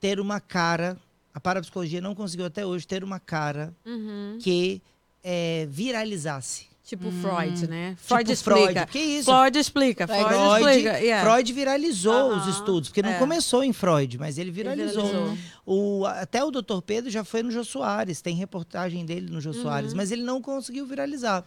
ter 0.00 0.20
uma 0.20 0.40
cara. 0.40 0.96
A 1.34 1.40
parapsicologia 1.40 2.00
não 2.00 2.14
conseguiu 2.14 2.46
até 2.46 2.64
hoje 2.64 2.86
ter 2.86 3.02
uma 3.04 3.18
cara 3.20 3.74
Uhum. 3.84 4.38
que 4.40 4.80
é, 5.22 5.66
viralizasse. 5.70 6.69
Tipo 6.90 7.06
Hum. 7.08 7.22
Freud, 7.22 7.68
né? 7.68 7.94
Freud 8.02 8.24
tipo 8.24 8.32
explica. 8.32 8.72
Freud. 8.72 8.86
Que 8.90 8.98
isso? 8.98 9.30
Freud 9.30 9.58
explica. 9.60 10.06
Freud, 10.08 10.24
Freud, 10.24 10.66
explica. 10.70 10.98
yeah. 10.98 11.30
Freud 11.30 11.52
viralizou 11.52 12.30
os 12.30 12.42
Aham, 12.42 12.50
estudos, 12.50 12.88
porque 12.88 13.00
não 13.00 13.10
é. 13.10 13.18
começou 13.18 13.62
em 13.62 13.72
Freud, 13.72 14.18
mas 14.18 14.38
ele 14.38 14.50
Ele 14.50 14.56
viralizou. 14.56 15.04
viralizou. 15.06 15.38
O, 15.64 16.04
até 16.04 16.42
o 16.42 16.50
Dr. 16.50 16.80
Pedro 16.84 17.08
já 17.08 17.22
foi 17.22 17.44
no 17.44 17.50
Jô 17.52 17.62
Soares, 17.62 18.20
tem 18.20 18.34
reportagem 18.34 19.06
dele 19.06 19.30
no 19.30 19.40
Jô 19.40 19.50
Uhum. 19.50 19.62
Soares, 19.62 19.94
mas 19.94 20.10
ele 20.10 20.24
não 20.24 20.42
conseguiu 20.42 20.84
viralizar. 20.84 21.44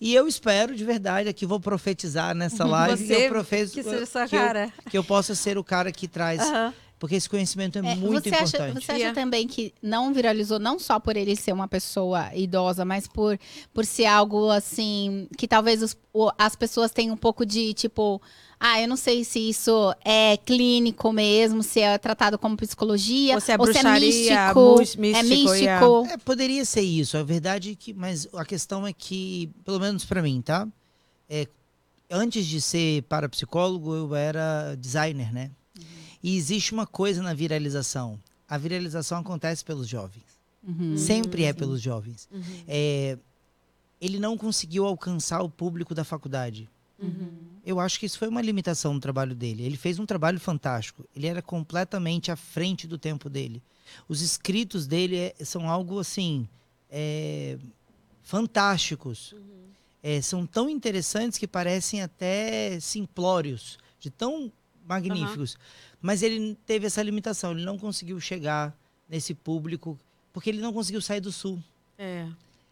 E 0.00 0.12
eu 0.12 0.26
espero, 0.26 0.74
de 0.74 0.84
verdade, 0.84 1.28
aqui 1.28 1.46
vou 1.46 1.60
profetizar 1.60 2.34
nessa 2.34 2.64
live, 2.66 3.06
Você 3.06 3.28
eu 3.28 3.44
que 3.44 3.82
seja 3.84 4.06
sua 4.06 4.26
que 4.26 4.34
eu- 4.34 4.40
cara. 4.40 4.72
que 4.90 4.98
eu 4.98 5.04
possa 5.04 5.36
ser 5.36 5.56
o 5.56 5.62
cara 5.62 5.92
que 5.92 6.08
traz, 6.08 6.40
Aham. 6.40 6.74
Porque 7.00 7.16
esse 7.16 7.28
conhecimento 7.28 7.76
é, 7.76 7.80
É, 7.80 7.94
muito 7.96 8.22
você 8.28 8.34
acha, 8.36 8.56
importante. 8.58 8.84
você 8.84 8.92
acha 8.92 8.98
Yeah. 9.00 9.20
também 9.20 9.48
que 9.48 9.72
não 9.82 10.12
viralizou 10.12 10.58
não 10.60 10.78
só 10.78 11.00
por 11.00 11.16
ele 11.16 11.34
ser 11.34 11.52
uma 11.52 11.66
pessoa 11.66 12.32
idosa, 12.36 12.84
mas 12.84 13.08
por, 13.08 13.36
por 13.74 13.84
ser 13.86 14.04
algo 14.06 14.50
assim 14.50 15.26
que 15.36 15.48
talvez 15.48 15.82
os- 15.82 15.96
as 16.38 16.54
pessoas 16.54 16.90
tenham 16.92 17.14
um 17.14 17.16
pouco 17.16 17.46
de 17.46 17.72
tipo, 17.72 18.20
ah, 18.60 18.78
eu 18.82 18.86
não 18.86 18.96
sei 18.96 19.24
se 19.24 19.38
isso 19.48 19.94
é 20.04 20.36
clínico 20.36 21.10
mesmo, 21.10 21.62
se 21.62 21.80
é 21.80 21.96
tratado 21.96 22.38
como 22.38 22.54
psicologia, 22.56 23.34
Ou 23.34 23.40
se 23.40 23.50
é 23.52 23.56
ou 23.58 23.66
se 23.72 23.78
é 23.78 23.82
místico, 23.82 24.60
é 24.60 25.00
místico, 25.00 25.00
místico. 25.28 25.54
yeah. 25.54 26.12
É, 26.12 26.16
poderia 26.18 26.64
ser 26.66 26.82
isso, 26.82 27.16
a 27.16 27.22
verdade 27.22 27.70
é 27.72 27.74
que, 27.74 27.94
mas 27.94 28.28
a 28.34 28.44
questão 28.44 28.86
é 28.86 28.92
que, 28.92 29.48
pelo 29.64 29.80
menos 29.80 30.04
para 30.04 30.20
mim, 30.20 30.42
tá? 30.42 30.68
É, 31.28 31.46
antes 32.10 32.44
de 32.44 32.60
ser 32.60 33.02
parapsicólogo, 33.04 33.94
eu 33.94 34.14
era 34.14 34.74
designer, 34.76 35.32
né? 35.32 35.50
E 36.22 36.36
existe 36.36 36.72
uma 36.72 36.86
coisa 36.86 37.22
na 37.22 37.32
viralização. 37.34 38.20
A 38.48 38.58
viralização 38.58 39.18
acontece 39.18 39.64
pelos 39.64 39.88
jovens. 39.88 40.24
Uhum. 40.62 40.96
Sempre 40.96 41.44
é 41.44 41.52
pelos 41.52 41.80
jovens. 41.80 42.28
Uhum. 42.30 42.42
É, 42.68 43.18
ele 44.00 44.18
não 44.18 44.36
conseguiu 44.36 44.84
alcançar 44.86 45.40
o 45.42 45.48
público 45.48 45.94
da 45.94 46.04
faculdade. 46.04 46.68
Uhum. 46.98 47.30
Eu 47.64 47.80
acho 47.80 47.98
que 47.98 48.06
isso 48.06 48.18
foi 48.18 48.28
uma 48.28 48.42
limitação 48.42 48.92
no 48.94 49.00
trabalho 49.00 49.34
dele. 49.34 49.62
Ele 49.62 49.76
fez 49.76 49.98
um 49.98 50.06
trabalho 50.06 50.38
fantástico. 50.40 51.04
Ele 51.14 51.26
era 51.26 51.40
completamente 51.40 52.30
à 52.30 52.36
frente 52.36 52.86
do 52.86 52.98
tempo 52.98 53.30
dele. 53.30 53.62
Os 54.08 54.20
escritos 54.20 54.86
dele 54.86 55.16
é- 55.16 55.34
são 55.44 55.68
algo 55.68 55.98
assim 55.98 56.48
é, 56.90 57.58
fantásticos. 58.22 59.34
É, 60.02 60.20
são 60.22 60.46
tão 60.46 60.68
interessantes 60.68 61.38
que 61.38 61.46
parecem 61.46 62.00
até 62.02 62.78
simplórios, 62.80 63.78
de 63.98 64.08
tão 64.10 64.50
magníficos. 64.86 65.58
Mas 66.00 66.22
ele 66.22 66.56
teve 66.66 66.86
essa 66.86 67.02
limitação. 67.02 67.52
Ele 67.52 67.64
não 67.64 67.78
conseguiu 67.78 68.18
chegar 68.20 68.76
nesse 69.08 69.34
público 69.34 69.98
porque 70.32 70.48
ele 70.50 70.60
não 70.60 70.72
conseguiu 70.72 71.00
sair 71.02 71.20
do 71.20 71.32
sul. 71.32 71.62
É. 71.98 72.26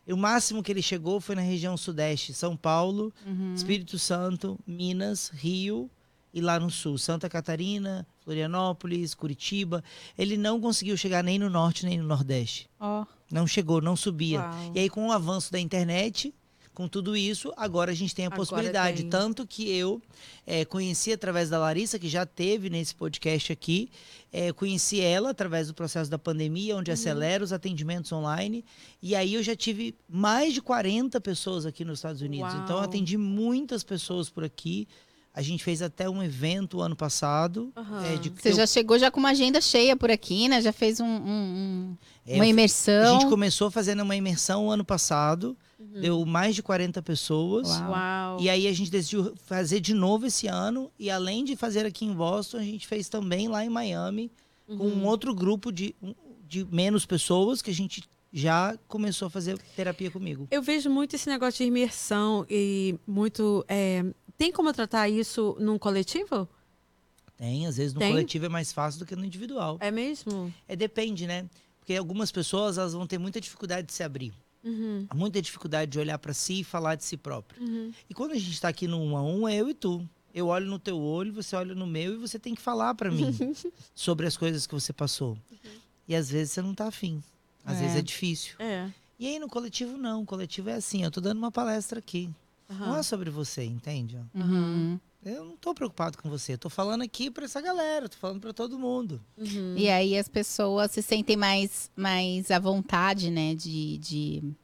E 0.06 0.12
o 0.12 0.16
máximo 0.16 0.62
que 0.62 0.72
ele 0.72 0.80
chegou 0.80 1.20
foi 1.20 1.34
na 1.34 1.42
região 1.42 1.76
sudeste, 1.76 2.32
São 2.32 2.56
Paulo, 2.56 3.12
Uhum. 3.26 3.52
Espírito 3.54 3.98
Santo, 3.98 4.58
Minas, 4.66 5.28
Rio 5.34 5.90
e 6.32 6.40
lá 6.40 6.58
no 6.58 6.70
sul, 6.70 6.96
Santa 6.96 7.28
Catarina, 7.28 8.06
Florianópolis, 8.24 9.14
Curitiba. 9.14 9.84
Ele 10.16 10.36
não 10.36 10.60
conseguiu 10.60 10.96
chegar 10.96 11.22
nem 11.22 11.38
no 11.38 11.50
norte 11.50 11.84
nem 11.84 11.98
no 11.98 12.04
nordeste. 12.06 12.70
Ó. 12.80 13.04
Não 13.30 13.46
chegou, 13.46 13.82
não 13.82 13.96
subia. 13.96 14.40
Uau. 14.40 14.72
E 14.74 14.78
aí, 14.78 14.88
com 14.88 15.08
o 15.08 15.12
avanço 15.12 15.52
da 15.52 15.58
internet, 15.60 16.32
com 16.78 16.86
tudo 16.86 17.16
isso, 17.16 17.52
agora 17.56 17.90
a 17.90 17.94
gente 17.94 18.14
tem 18.14 18.24
a 18.26 18.28
Agora 18.28 18.36
possibilidade. 18.38 18.98
tem. 19.02 19.10
Tanto 19.10 19.44
que 19.44 19.68
eu 19.68 20.00
eh, 20.46 20.64
conheci 20.64 21.12
através 21.12 21.50
da 21.50 21.58
Larissa, 21.58 21.98
que 21.98 22.08
já 22.08 22.24
teve 22.24 22.70
nesse 22.70 22.94
podcast 22.94 23.52
aqui, 23.52 23.90
eh, 24.32 24.52
conheci 24.52 25.00
ela 25.00 25.30
através 25.30 25.66
do 25.66 25.74
processo 25.74 26.08
da 26.08 26.16
pandemia, 26.20 26.74
Uhum. 26.74 26.80
onde 26.80 26.92
acelera 26.92 27.42
os 27.42 27.52
atendimentos 27.52 28.12
online. 28.12 28.64
E 29.02 29.16
aí 29.16 29.34
eu 29.34 29.42
já 29.42 29.56
tive 29.56 29.92
mais 30.08 30.54
de 30.54 30.62
40 30.62 31.20
pessoas 31.20 31.66
aqui 31.66 31.84
nos 31.84 31.98
Estados 31.98 32.22
Unidos. 32.22 32.54
Então 32.54 32.68
eu 32.70 32.74
Uau. 32.76 32.84
atendi 32.84 33.16
muitas 33.16 33.82
pessoas 33.82 34.30
por 34.30 34.44
aqui. 34.44 34.86
A 35.34 35.42
gente 35.42 35.64
fez 35.64 35.82
até 35.82 36.08
um 36.08 36.22
evento 36.22 36.80
ano 36.80 36.94
passado. 36.94 37.72
Aham. 37.76 38.04
eh, 38.06 38.16
de- 38.18 38.30
Você 38.30 38.50
eu- 38.50 38.54
já 38.56 38.66
chegou 38.68 38.96
já 39.00 39.10
com 39.10 39.18
uma 39.18 39.30
agenda 39.30 39.60
cheia 39.60 39.96
por 39.96 40.10
aqui, 40.12 40.48
né? 40.48 40.62
Já 40.62 40.72
fez 40.72 41.00
um, 41.00 41.04
um- 41.06 41.16
um- 41.26 41.96
é, 42.24 42.36
uma 42.36 42.44
A 42.44 42.46
imersão. 42.46 43.18
gente 43.20 43.28
começou 43.28 43.68
fazendo 43.68 44.02
uma 44.04 44.14
imersão 44.14 44.70
ano 44.70 44.84
passado. 44.84 45.56
Uhum. 45.78 46.00
Deu 46.00 46.26
mais 46.26 46.54
de 46.56 46.62
40 46.62 47.00
pessoas. 47.02 47.68
Uau. 47.68 47.90
Uau. 47.90 48.40
E 48.40 48.50
aí 48.50 48.66
a 48.66 48.72
gente 48.72 48.90
decidiu 48.90 49.32
fazer 49.44 49.78
de 49.80 49.94
novo 49.94 50.26
esse 50.26 50.46
ano. 50.48 50.90
E 50.98 51.08
além 51.10 51.44
de 51.44 51.54
fazer 51.54 51.86
aqui 51.86 52.04
em 52.04 52.12
Boston, 52.12 52.56
a 52.58 52.62
gente 52.62 52.86
fez 52.86 53.08
também 53.08 53.46
lá 53.48 53.64
em 53.64 53.68
Miami, 53.68 54.30
com 54.66 54.74
Uhum. 54.74 55.02
um 55.02 55.06
outro 55.06 55.34
grupo 55.34 55.70
de, 55.72 55.94
de 56.48 56.64
menos 56.66 57.06
pessoas 57.06 57.62
que 57.62 57.70
a 57.70 57.74
gente 57.74 58.02
já 58.32 58.76
começou 58.88 59.26
a 59.26 59.30
fazer 59.30 59.56
terapia 59.76 60.10
comigo. 60.10 60.46
Eu 60.50 60.60
vejo 60.60 60.90
muito 60.90 61.14
esse 61.16 61.28
negócio 61.28 61.58
de 61.64 61.68
imersão 61.68 62.44
e 62.50 62.98
muito. 63.06 63.64
é, 63.68 64.04
Tem 64.36 64.52
como 64.52 64.72
tratar 64.72 65.08
isso 65.08 65.56
num 65.60 65.78
coletivo? 65.78 66.46
Tem, 67.36 67.66
às 67.66 67.76
vezes 67.76 67.94
no 67.94 68.00
Tem? 68.00 68.10
coletivo 68.10 68.46
é 68.46 68.48
mais 68.48 68.72
fácil 68.72 68.98
do 68.98 69.06
que 69.06 69.14
no 69.14 69.24
individual. 69.24 69.76
É 69.80 69.90
mesmo? 69.92 70.52
É 70.66 70.74
depende, 70.74 71.26
né? 71.26 71.46
Porque 71.78 71.94
algumas 71.94 72.30
pessoas 72.32 72.76
elas 72.76 72.92
vão 72.92 73.06
ter 73.06 73.16
muita 73.16 73.40
dificuldade 73.40 73.86
de 73.86 73.92
se 73.94 74.02
abrir. 74.02 74.34
Uhum. 74.64 75.06
Muita 75.14 75.40
dificuldade 75.40 75.90
de 75.90 75.98
olhar 75.98 76.18
para 76.18 76.32
si 76.34 76.60
e 76.60 76.64
falar 76.64 76.94
de 76.96 77.04
si 77.04 77.16
próprio. 77.16 77.62
Uhum. 77.62 77.92
E 78.08 78.14
quando 78.14 78.32
a 78.32 78.34
gente 78.38 78.52
está 78.52 78.68
aqui 78.68 78.86
no 78.86 78.98
um 79.00 79.16
a 79.16 79.22
um, 79.22 79.48
é 79.48 79.56
eu 79.56 79.68
e 79.68 79.74
tu. 79.74 80.06
Eu 80.34 80.48
olho 80.48 80.66
no 80.66 80.78
teu 80.78 80.98
olho, 81.00 81.32
você 81.32 81.56
olha 81.56 81.74
no 81.74 81.86
meu 81.86 82.14
e 82.14 82.16
você 82.16 82.38
tem 82.38 82.54
que 82.54 82.60
falar 82.60 82.94
para 82.94 83.10
mim 83.10 83.34
sobre 83.94 84.26
as 84.26 84.36
coisas 84.36 84.66
que 84.66 84.74
você 84.74 84.92
passou. 84.92 85.38
E 86.06 86.14
às 86.14 86.30
vezes 86.30 86.52
você 86.52 86.62
não 86.62 86.74
tá 86.74 86.86
afim. 86.86 87.22
Às 87.64 87.78
É. 87.78 87.80
vezes 87.80 87.96
é 87.96 88.02
difícil. 88.02 88.54
É. 88.58 88.88
E 89.18 89.26
aí 89.26 89.38
no 89.38 89.48
coletivo 89.48 89.96
não. 89.96 90.22
O 90.22 90.26
coletivo 90.26 90.70
é 90.70 90.74
assim, 90.74 91.02
eu 91.02 91.10
tô 91.10 91.20
dando 91.20 91.38
uma 91.38 91.50
palestra 91.50 91.98
aqui. 91.98 92.30
Não 92.68 92.96
é 92.96 93.02
sobre 93.02 93.30
você, 93.30 93.64
entende? 93.64 94.18
Uhum. 94.34 95.00
Eu 95.24 95.44
não 95.44 95.56
tô 95.56 95.74
preocupado 95.74 96.16
com 96.18 96.30
você. 96.30 96.54
Eu 96.54 96.58
tô 96.58 96.70
falando 96.70 97.02
aqui 97.02 97.30
para 97.30 97.44
essa 97.44 97.60
galera, 97.60 98.08
tô 98.08 98.16
falando 98.16 98.40
para 98.40 98.52
todo 98.52 98.78
mundo. 98.78 99.20
Uhum. 99.36 99.74
E 99.76 99.88
aí 99.90 100.16
as 100.16 100.28
pessoas 100.28 100.92
se 100.92 101.02
sentem 101.02 101.36
mais, 101.36 101.90
mais 101.96 102.50
à 102.50 102.58
vontade, 102.58 103.30
né? 103.30 103.54
De, 103.54 103.98
de, 103.98 104.40
De 104.40 104.54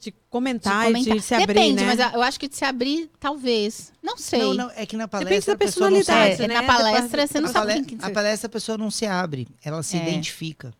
de 0.00 0.14
comentar, 0.28 0.86
comentar. 0.86 1.14
e 1.16 1.20
de 1.20 1.24
se 1.24 1.32
abrir, 1.34 1.46
Depende, 1.46 1.84
né? 1.84 1.94
mas 1.94 2.14
eu 2.14 2.20
acho 2.22 2.40
que 2.40 2.48
de 2.48 2.56
se 2.56 2.64
abrir, 2.64 3.08
talvez. 3.20 3.92
Não 4.02 4.16
sei. 4.18 4.40
Não, 4.40 4.54
não, 4.54 4.70
é 4.74 4.84
que 4.84 4.96
na 4.96 5.04
Depende 5.06 5.24
palestra 5.24 5.54
da 5.54 5.64
a 5.64 5.66
pessoa 5.66 5.88
não 5.90 5.96
personalidade, 5.98 6.36
sabe. 6.38 6.44
É, 6.44 6.48
né? 6.48 6.60
na 6.60 6.66
palestra 6.66 7.26
você 7.28 7.40
não 7.40 7.48
a, 7.48 7.52
sabe 7.52 7.72
quem 7.74 7.84
que 7.98 8.04
a 8.04 8.10
palestra 8.10 8.46
a 8.48 8.50
pessoa 8.50 8.76
não 8.76 8.90
se 8.90 9.06
abre, 9.06 9.46
ela 9.62 9.80
se 9.84 9.96
É. 9.96 10.02
identifica. 10.02 10.74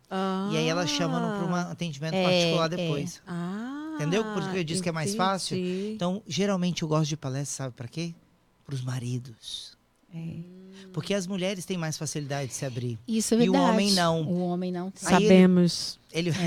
E 0.50 0.56
aí 0.56 0.66
ela 0.66 0.84
chama 0.88 1.20
para 1.38 1.46
um 1.46 1.54
atendimento 1.54 2.14
É, 2.14 2.24
particular 2.24 2.66
é. 2.72 2.76
depois. 2.76 3.22
Ah, 3.24 3.92
Entendeu? 3.94 4.24
Por 4.24 4.40
isso 4.42 4.50
que 4.50 4.58
eu 4.58 4.64
disse 4.64 4.82
que 4.82 4.88
é 4.88 4.92
mais 4.92 5.14
fácil. 5.14 5.56
entendi. 5.56 5.92
Então, 5.94 6.20
geralmente 6.26 6.82
eu 6.82 6.88
gosto 6.88 7.08
de 7.08 7.16
palestra, 7.16 7.64
sabe 7.66 7.76
para 7.76 7.86
quê? 7.86 8.12
Para 8.64 8.74
os 8.74 8.82
maridos. 8.82 9.76
É. 10.14 10.18
Porque 10.92 11.14
as 11.14 11.26
mulheres 11.26 11.64
têm 11.64 11.78
mais 11.78 11.96
facilidade 11.96 12.48
de 12.48 12.54
se 12.54 12.64
abrir. 12.66 12.98
Isso 13.08 13.34
é 13.34 13.38
E 13.38 13.48
o 13.48 13.52
verdade. 13.52 13.72
homem 13.72 13.92
não. 13.92 14.22
O 14.22 14.40
homem 14.46 14.70
não. 14.72 14.92
Aí 15.04 15.14
ele- 15.16 15.24
Sabemos. 15.26 15.98
Ele 16.12 16.32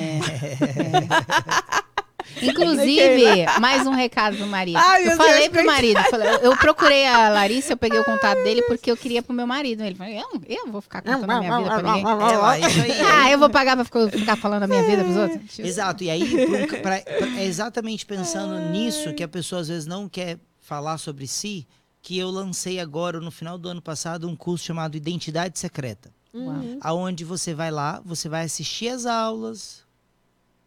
Inclusive, 2.41 3.45
mais 3.61 3.85
um 3.85 3.91
recado 3.91 4.35
pro 4.35 4.47
marido. 4.47 4.77
Ai, 4.77 5.07
eu 5.07 5.15
falei 5.15 5.33
Deus, 5.41 5.47
pro 5.49 5.65
marido, 5.65 5.99
falei- 6.09 6.27
eu 6.41 6.57
procurei 6.57 7.05
a 7.05 7.29
Larissa, 7.29 7.73
eu 7.73 7.77
peguei 7.77 7.99
o 7.99 8.03
contato 8.03 8.43
dele 8.43 8.61
porque 8.63 8.89
eu 8.91 8.97
queria 8.97 9.21
pro 9.21 9.33
meu 9.33 9.45
marido. 9.47 9.83
Ele 9.83 9.95
falou, 9.95 10.11
eu, 10.13 10.41
eu 10.47 10.71
vou 10.71 10.81
ficar 10.81 11.01
contando 11.01 11.29
a 11.29 11.39
minha 11.39 11.57
vida 11.57 11.69
pra 11.79 11.93
ninguém. 11.93 12.05
aí. 12.05 13.01
Ah, 13.05 13.31
eu 13.31 13.37
vou 13.39 13.49
pagar 13.49 13.75
pra 13.75 13.85
ficar, 13.85 14.09
ficar 14.09 14.35
falando 14.35 14.63
a 14.63 14.67
minha 14.67 14.83
vida 14.83 15.03
pros 15.03 15.15
outros? 15.17 15.59
Exato. 15.59 16.03
E 16.03 16.09
aí, 16.09 16.67
pra- 16.67 16.79
pra- 17.01 17.11
é 17.39 17.45
exatamente 17.45 18.05
pensando 18.05 18.59
nisso 18.71 19.13
que 19.13 19.23
a 19.23 19.27
pessoa 19.27 19.61
às 19.61 19.67
vezes 19.67 19.85
não 19.85 20.09
quer 20.09 20.37
falar 20.59 20.97
sobre 20.97 21.27
si, 21.27 21.65
que 22.05 22.19
eu 22.19 22.29
lancei 22.29 22.79
agora, 22.79 23.19
no 23.19 23.31
final 23.31 23.57
do 23.57 23.67
ano 23.67 23.81
passado, 23.81 24.29
um 24.29 24.35
curso 24.35 24.63
chamado 24.63 24.95
Identidade 24.95 25.57
Secreta. 25.57 26.13
Uhum. 26.31 26.77
aonde 26.81 27.23
você 27.23 27.53
vai 27.53 27.71
lá, 27.71 27.99
você 28.05 28.27
vai 28.29 28.43
assistir 28.43 28.89
as 28.89 29.05
aulas. 29.05 29.83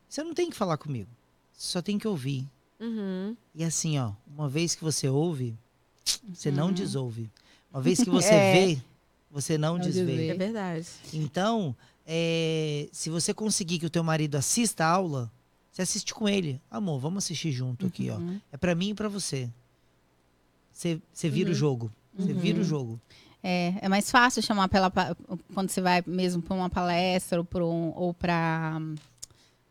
Você 0.09 0.25
não 0.25 0.33
tem 0.35 0.49
que 0.51 0.57
falar 0.57 0.79
comigo. 0.79 1.11
Você 1.53 1.69
só 1.73 1.83
tem 1.83 1.99
que 1.99 2.09
ouvir. 2.09 2.49
Uhum. 2.81 3.37
E 3.55 3.63
assim, 3.63 3.99
ó, 3.99 4.13
uma 4.27 4.49
vez 4.49 4.75
que 4.75 4.83
você 4.83 5.09
ouve, 5.11 5.55
você 6.35 6.51
não 6.51 6.69
Uhum. 6.69 6.73
desouve. 6.73 7.31
Uma 7.71 7.83
vez 7.83 8.03
que 8.03 8.09
você 8.11 8.33
É. 8.35 8.53
vê, 8.67 8.83
você 9.31 9.59
não, 9.59 9.75
Não 9.77 9.85
desvê. 9.85 10.07
desvê. 10.07 10.29
É 10.31 10.35
verdade. 10.35 10.87
Então, 11.13 11.77
é, 12.07 12.89
se 12.91 13.11
você 13.11 13.33
conseguir 13.35 13.79
que 13.79 13.87
o 13.87 13.91
teu 13.91 14.03
marido 14.03 14.37
assista 14.37 14.85
a 14.87 14.89
aula, 14.89 15.31
você 15.71 15.83
assiste 15.83 16.15
com 16.15 16.27
ele. 16.29 16.61
Amor, 16.71 16.99
vamos 16.99 17.25
assistir 17.25 17.53
junto 17.53 17.87
aqui, 17.87 18.09
ó. 18.11 18.17
Uhum. 18.17 18.41
É 18.51 18.57
pra 18.57 18.75
mim 18.75 18.89
e 18.89 18.95
pra 18.95 19.09
você. 19.09 19.51
Você, 21.13 21.29
vira 21.29 21.49
Uhum. 21.51 21.55
o 21.55 21.59
jogo. 21.59 21.93
Você 22.17 22.33
Uhum. 22.33 22.39
vira 22.39 22.61
o 22.61 22.65
jogo. 22.65 23.01
É, 23.43 23.75
é 23.83 23.89
mais 23.89 24.11
fácil 24.11 24.41
chamar 24.43 24.69
pela 24.69 24.93
quando 25.55 25.71
você 25.71 25.81
vai 25.81 26.03
mesmo 26.07 26.41
para 26.43 26.55
uma 26.57 26.71
palestra 26.71 27.39
ou 27.41 27.45
para 27.45 27.65
um, 27.65 27.93
ou 27.97 28.15
para 28.15 28.81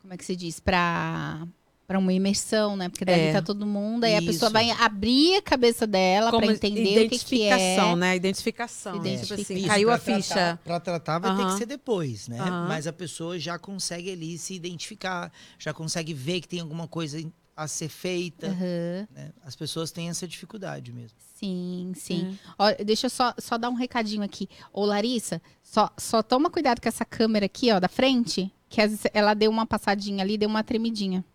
como 0.02 0.14
é 0.14 0.18
que 0.18 0.26
se 0.26 0.36
diz 0.36 0.60
para 0.60 1.48
para 1.86 1.98
uma 2.00 2.12
imersão, 2.12 2.76
né? 2.76 2.90
Porque 2.90 3.06
deve 3.06 3.22
É. 3.22 3.28
estar 3.28 3.42
todo 3.42 3.66
mundo, 3.66 4.04
aí 4.04 4.14
a 4.18 4.22
pessoa 4.22 4.48
Isso. 4.48 4.52
vai 4.52 4.70
abrir 4.72 5.38
a 5.38 5.42
cabeça 5.42 5.88
dela 5.88 6.30
para 6.32 6.46
entender 6.48 7.06
o 7.06 7.10
que, 7.10 7.18
que 7.18 7.36
identificação, 7.36 7.92
é. 7.92 7.96
né? 7.96 8.16
Identificação. 8.18 8.96
Identificação. 8.98 9.38
Tipo 9.38 9.42
assim, 9.54 9.56
Isso, 9.60 9.68
caiu 9.68 9.88
pra 9.88 9.96
a 9.96 10.00
ficha. 10.00 10.34
Tratar, 10.34 10.58
pra 10.66 10.80
tratar 10.82 11.20
vai 11.20 11.38
ter 11.38 11.46
que 11.46 11.58
ser 11.58 11.66
depois, 11.66 12.28
né? 12.28 12.38
Mas 12.68 12.88
a 12.88 12.92
pessoa 12.94 13.40
já 13.40 13.58
consegue 13.58 14.12
ali 14.12 14.38
se 14.38 14.54
identificar, 14.54 15.32
já 15.58 15.74
consegue 15.74 16.14
ver 16.14 16.42
que 16.42 16.50
tem 16.50 16.60
alguma 16.60 16.90
coisa 16.90 17.24
a 17.58 17.68
ser 17.68 17.90
feita. 17.90 18.48
Aham. 18.48 19.08
né? 19.14 19.32
As 19.44 19.56
pessoas 19.56 19.92
têm 19.92 20.10
essa 20.10 20.28
dificuldade 20.28 20.94
mesmo. 20.94 21.18
Sim, 21.36 21.92
sim. 21.96 22.38
É. 22.48 22.52
Ó, 22.58 22.84
deixa 22.86 23.08
eu 23.08 23.10
só, 23.10 23.34
só 23.40 23.58
dar 23.58 23.70
um 23.70 23.74
recadinho 23.74 24.22
aqui. 24.24 24.48
Ô, 24.72 24.86
Larissa, 24.86 25.42
só, 25.64 25.90
só 25.98 26.22
toma 26.24 26.50
cuidado 26.52 26.80
com 26.80 26.88
essa 26.88 27.04
câmera 27.04 27.48
aqui, 27.48 27.72
ó, 27.72 27.80
da 27.80 27.88
frente, 27.90 28.52
que 28.70 28.80
às 28.80 28.92
vezes 28.92 29.06
ela 29.14 29.34
deu 29.34 29.50
uma 29.52 29.66
passadinha 29.66 30.24
ali, 30.24 30.38
deu 30.38 30.48
uma 30.48 30.64
tremidinha. 30.64 31.26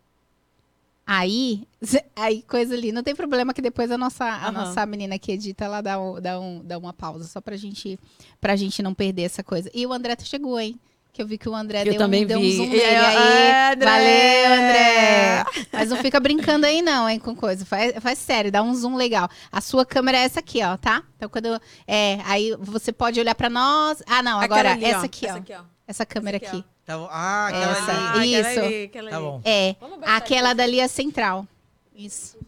Aí, 1.05 1.67
aí 2.15 2.43
coisa 2.43 2.75
ali, 2.75 2.93
não 2.93 3.03
tem 3.03 3.15
problema 3.15 3.53
que 3.53 3.61
depois 3.61 3.91
a 3.91 3.99
nossa, 3.99 4.25
a 4.25 4.49
Aham. 4.49 4.53
nossa 4.53 4.87
menina 4.87 5.19
que 5.19 5.33
edita, 5.33 5.65
ela 5.65 5.81
dá, 5.81 6.01
um- 6.01 6.21
dá, 6.21 6.39
um, 6.41 6.65
dá 6.65 6.79
uma 6.79 6.93
pausa, 6.93 7.25
só 7.25 7.41
pra 7.41 7.57
gente, 7.57 7.99
pra 8.41 8.55
gente 8.57 8.83
não 8.83 8.95
perder 8.95 9.23
essa 9.23 9.43
coisa. 9.43 9.69
E 9.75 9.85
o 9.87 9.93
André 9.93 10.17
chegou, 10.23 10.59
hein? 10.59 10.79
Que 11.13 11.21
eu 11.21 11.27
vi 11.27 11.37
que 11.37 11.47
o 11.47 11.55
André 11.55 11.83
Eu 11.83 11.85
deu, 11.91 11.99
também 11.99 12.25
um, 12.25 12.27
deu 12.27 12.39
um 12.39 12.51
zoom 12.51 12.69
nele 12.69 12.83
aí, 12.83 12.97
aí. 12.97 13.73
André! 13.75 13.91
Valeu, 13.91 14.53
André! 14.55 15.45
Mas 15.71 15.91
não 15.91 15.99
fica 15.99 16.19
brincando 16.19 16.65
aí, 16.65 16.81
não, 16.81 17.07
hein, 17.07 17.19
com 17.19 17.37
coisa. 17.37 17.67
Faz, 17.67 17.93
faz 18.01 18.19
sério, 18.19 18.51
dá 18.51 18.63
um 18.63 18.75
zoom 18.75 18.97
legal. 18.97 19.29
A 19.51 19.61
sua 19.61 19.85
câmera 19.85 20.17
é 20.17 20.23
essa 20.23 20.41
aqui, 20.41 20.63
ó, 20.65 20.77
tá? 20.79 21.03
Então, 21.17 21.29
quando. 21.29 21.61
É, 21.87 22.19
aí 22.25 22.57
você 22.59 22.93
pode 22.93 23.21
olhar 23.21 23.35
pra 23.35 23.51
nós. 23.51 24.03
Ah, 24.07 24.23
não, 24.23 24.41
agora 24.41 24.73
ali, 24.73 24.87
essa 24.87 25.01
ó. 25.01 25.05
aqui, 25.05 25.27
ó. 25.27 25.29
Essa 25.29 25.39
aqui, 25.39 25.53
ó. 25.53 25.61
Essa 25.87 26.07
câmera 26.07 26.37
Essa 26.39 26.47
aqui, 26.47 26.57
aqui. 26.61 26.69
Tá 26.87 26.97
bom. 26.97 27.09
Ah, 27.11 27.47
aquela 27.49 27.73
Essa. 27.73 28.13
ali. 28.15 28.35
Isso. 28.35 28.49
aquela 28.49 28.67
ali, 28.67 28.85
aquela 28.85 29.11
Tá 29.11 29.17
ali. 29.17 29.25
bom. 29.27 29.41
É. 29.45 29.77
Aquela 30.07 30.55
dali 30.55 30.81
é 30.81 30.89
central. 30.89 31.47
Isso. 31.95 32.39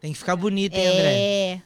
Tem 0.00 0.12
que 0.12 0.18
ficar 0.18 0.36
bonito, 0.36 0.74
hein, 0.76 0.86
André? 0.86 1.12
É. 1.12 1.62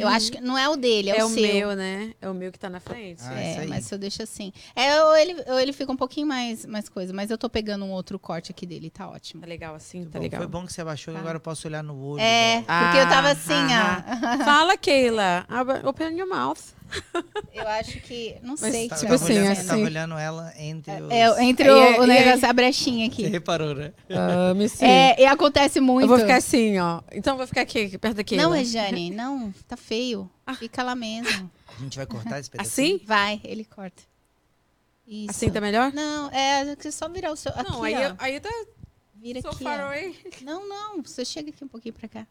Eu 0.00 0.08
acho 0.08 0.32
que 0.32 0.40
não 0.40 0.58
é 0.58 0.68
o 0.68 0.74
dele, 0.74 1.10
é, 1.10 1.18
É, 1.18 1.24
o, 1.24 1.28
o 1.28 1.30
seu. 1.30 1.42
meu, 1.42 1.76
né? 1.76 2.12
É 2.20 2.28
o 2.28 2.34
meu 2.34 2.50
que 2.50 2.58
tá 2.58 2.68
na 2.68 2.80
frente. 2.80 3.22
Ah, 3.24 3.40
É, 3.40 3.66
mas 3.66 3.84
se 3.84 3.94
eu 3.94 3.98
deixo 3.98 4.20
assim. 4.22 4.52
É, 4.74 5.00
ou 5.04 5.16
ele, 5.16 5.36
ou 5.46 5.60
ele 5.60 5.72
fica 5.72 5.92
um 5.92 5.96
pouquinho 5.96 6.26
mais, 6.26 6.66
mais 6.66 6.88
coisa. 6.88 7.12
Mas 7.12 7.30
eu 7.30 7.38
tô 7.38 7.48
pegando 7.48 7.84
um 7.84 7.92
outro 7.92 8.18
corte 8.18 8.50
aqui 8.50 8.66
dele, 8.66 8.90
tá 8.90 9.08
ótimo. 9.08 9.40
Tá 9.42 9.46
legal 9.46 9.76
assim, 9.76 10.04
tá 10.06 10.18
Bom, 10.18 10.22
legal. 10.24 10.40
Foi 10.40 10.48
bom 10.48 10.66
que 10.66 10.72
você 10.72 10.80
abaixou, 10.80 11.14
Tá. 11.14 11.20
agora 11.20 11.36
eu 11.36 11.40
posso 11.40 11.68
olhar 11.68 11.82
no 11.84 11.96
olho. 12.04 12.20
É, 12.20 12.62
dela. 12.62 12.82
porque 12.82 12.98
eu 13.00 13.08
tava 13.08 13.28
Ah, 13.28 13.32
assim, 13.32 13.52
ah, 13.72 14.04
ó. 14.40 14.44
Fala, 14.44 14.76
Keila. 14.76 15.46
Ab- 15.48 15.86
Open 15.86 16.18
your 16.18 16.28
mouth. 16.28 16.58
Eu 17.52 17.66
acho 17.68 18.00
que. 18.00 18.36
Não 18.42 18.54
Mas 18.60 18.72
sei. 18.72 18.88
Tá- 18.88 18.96
eu 18.96 19.00
tava 19.02 19.16
ver 19.16 19.18
se 19.18 19.32
olhando, 19.32 19.52
assim. 19.52 19.66
tava 19.66 19.80
olhando 19.82 20.14
ela 20.18 20.52
entre 20.56 21.02
os... 21.02 21.10
É, 21.10 21.44
entre 21.44 21.68
E 21.68 21.70
o, 21.70 21.74
aí- 21.74 21.98
o 22.00 22.04
e 22.06 22.10
aí- 22.10 22.24
negócio, 22.24 22.48
a 22.48 22.52
brechinha 22.52 23.06
Você 23.10 23.22
aqui. 23.22 23.26
reparou, 23.28 23.74
né? 23.74 23.92
Ah, 24.10 24.54
me 24.54 24.68
sim. 24.70 24.84
É, 24.84 25.20
e 25.20 25.26
acontece 25.26 25.80
muito. 25.80 26.04
Eu 26.04 26.08
vou 26.08 26.18
ficar 26.18 26.36
assim, 26.36 26.78
ó. 26.78 27.00
Então 27.12 27.34
eu 27.34 27.38
vou 27.38 27.46
ficar 27.46 27.62
aqui, 27.62 27.96
perto 27.98 28.16
da 28.16 28.24
Keila. 28.24 28.44
Não, 28.44 28.50
Rejane, 28.52 29.10
não, 29.10 29.52
tá 29.66 29.76
feio. 29.76 30.30
Ah. 30.46 30.54
Fica 30.54 30.82
lá 30.82 30.94
mesmo. 30.94 31.50
A 31.78 31.82
gente 31.82 31.96
vai 31.96 32.06
cortar 32.06 32.40
esse 32.40 32.50
pedacinho? 32.50 32.96
Assim? 32.96 33.04
Vai, 33.06 33.40
ele 33.44 33.64
corta. 33.64 34.02
Isso. 35.06 35.30
Assim 35.30 35.50
tá 35.50 35.60
melhor? 35.60 35.92
Não, 35.92 36.30
é 36.30 36.74
você 36.76 36.92
só 36.92 37.08
virar 37.08 37.32
o 37.32 37.36
seu. 37.36 37.50
Aqui, 37.52 37.70
não, 37.70 37.82
aí, 37.82 37.94
ó. 37.94 38.14
aí 38.18 38.40
tá 38.40 38.50
Vira 39.14 39.40
so 39.40 39.48
aqui. 39.48 39.64
far 39.64 39.80
ó. 39.80 39.86
away. 39.86 40.16
Não, 40.42 40.68
não. 40.68 41.02
Você 41.02 41.24
chega 41.24 41.50
aqui 41.50 41.64
um 41.64 41.68
pouquinho 41.68 41.94
pra 41.94 42.08
cá. 42.08 42.26